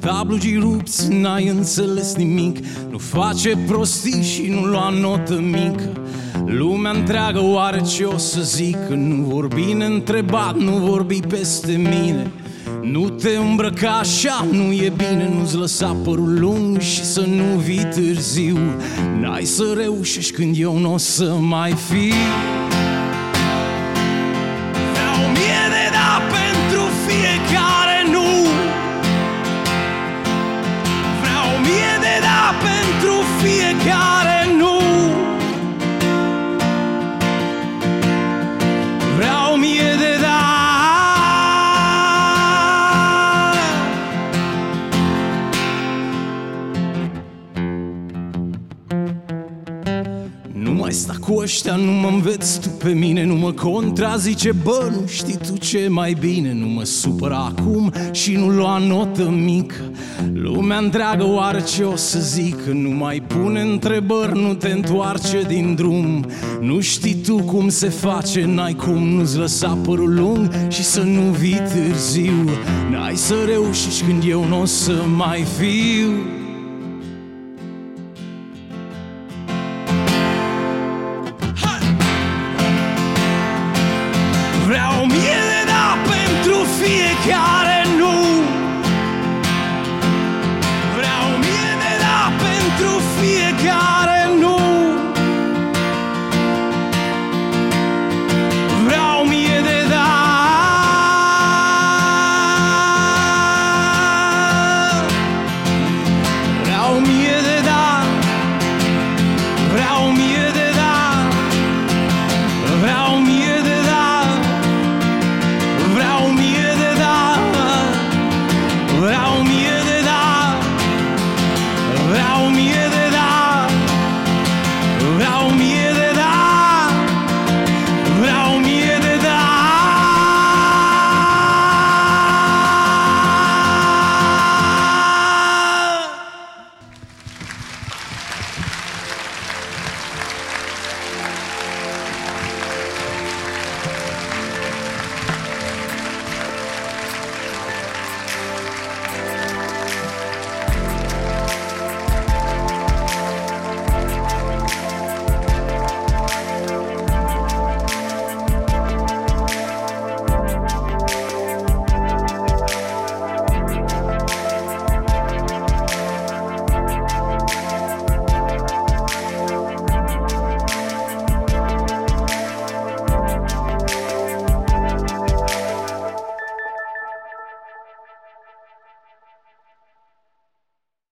Tablugii 0.00 0.58
rupți, 0.58 1.08
n-ai 1.08 1.46
înțeles 1.46 2.14
nimic. 2.14 2.58
Nu 2.90 2.98
face 2.98 3.58
prostii 3.66 4.22
și 4.22 4.46
nu 4.50 4.64
lua 4.64 4.88
notă 4.88 5.40
mică. 5.40 5.92
Lumea 6.46 6.90
întreagă 6.90 7.40
oare 7.42 7.80
ce 7.80 8.04
o 8.04 8.18
să 8.18 8.40
zic? 8.42 8.76
Nu 8.88 9.22
vorbi 9.22 9.72
neîntrebat, 9.72 10.56
nu 10.58 10.72
vorbi 10.72 11.20
peste 11.20 11.72
mine. 11.72 12.30
Nu 12.82 13.08
te 13.08 13.30
îmbrăca 13.50 13.90
așa, 13.90 14.46
nu 14.50 14.72
e 14.72 14.92
bine 14.96 15.30
Nu-ți 15.38 15.56
lăsa 15.56 15.96
părul 16.04 16.38
lung 16.38 16.80
și 16.80 17.04
să 17.04 17.20
nu 17.20 17.58
vii 17.58 17.84
târziu. 17.84 18.58
N-ai 19.20 19.44
să 19.44 19.74
reușești 19.76 20.32
când 20.32 20.56
eu 20.58 20.78
nu 20.78 20.92
o 20.92 20.98
să 20.98 21.36
mai 21.40 21.72
fiu 21.72 22.65
ăștia 51.46 51.76
nu 51.76 51.92
mă 51.92 52.08
înveți 52.08 52.60
tu 52.60 52.68
pe 52.68 52.88
mine 52.88 53.24
Nu 53.24 53.34
mă 53.34 53.52
contrazice, 53.52 54.52
bă, 54.52 54.90
nu 54.90 55.06
știi 55.06 55.38
tu 55.46 55.56
ce 55.58 55.86
mai 55.90 56.16
bine 56.20 56.52
Nu 56.52 56.66
mă 56.66 56.84
supăr 56.84 57.32
acum 57.32 57.92
și 58.10 58.32
nu 58.32 58.48
lua 58.48 58.78
notă 58.78 59.30
mică. 59.30 59.74
Lumea 60.32 60.78
întreagă 60.78 61.24
oare 61.24 61.62
ce 61.62 61.82
o 61.82 61.96
să 61.96 62.18
zic? 62.18 62.60
Nu 62.60 62.90
mai 62.90 63.22
pune 63.26 63.60
întrebări, 63.60 64.40
nu 64.40 64.54
te 64.54 64.68
întoarce 64.68 65.42
din 65.46 65.74
drum. 65.74 66.26
Nu 66.60 66.80
știi 66.80 67.14
tu 67.14 67.36
cum 67.36 67.68
se 67.68 67.88
face, 67.88 68.44
n-ai 68.44 68.74
cum 68.74 69.08
nu-ți 69.08 69.36
lăsa 69.36 69.78
părul 69.82 70.14
lung 70.14 70.50
Și 70.68 70.82
să 70.84 71.00
nu 71.00 71.20
vii 71.20 71.60
târziu. 71.74 72.50
N-ai 72.90 73.16
să 73.16 73.34
reușești 73.46 74.02
când 74.02 74.22
eu 74.28 74.44
nu 74.44 74.60
o 74.60 74.64
să 74.64 75.04
mai 75.16 75.44
fiu 75.58 76.35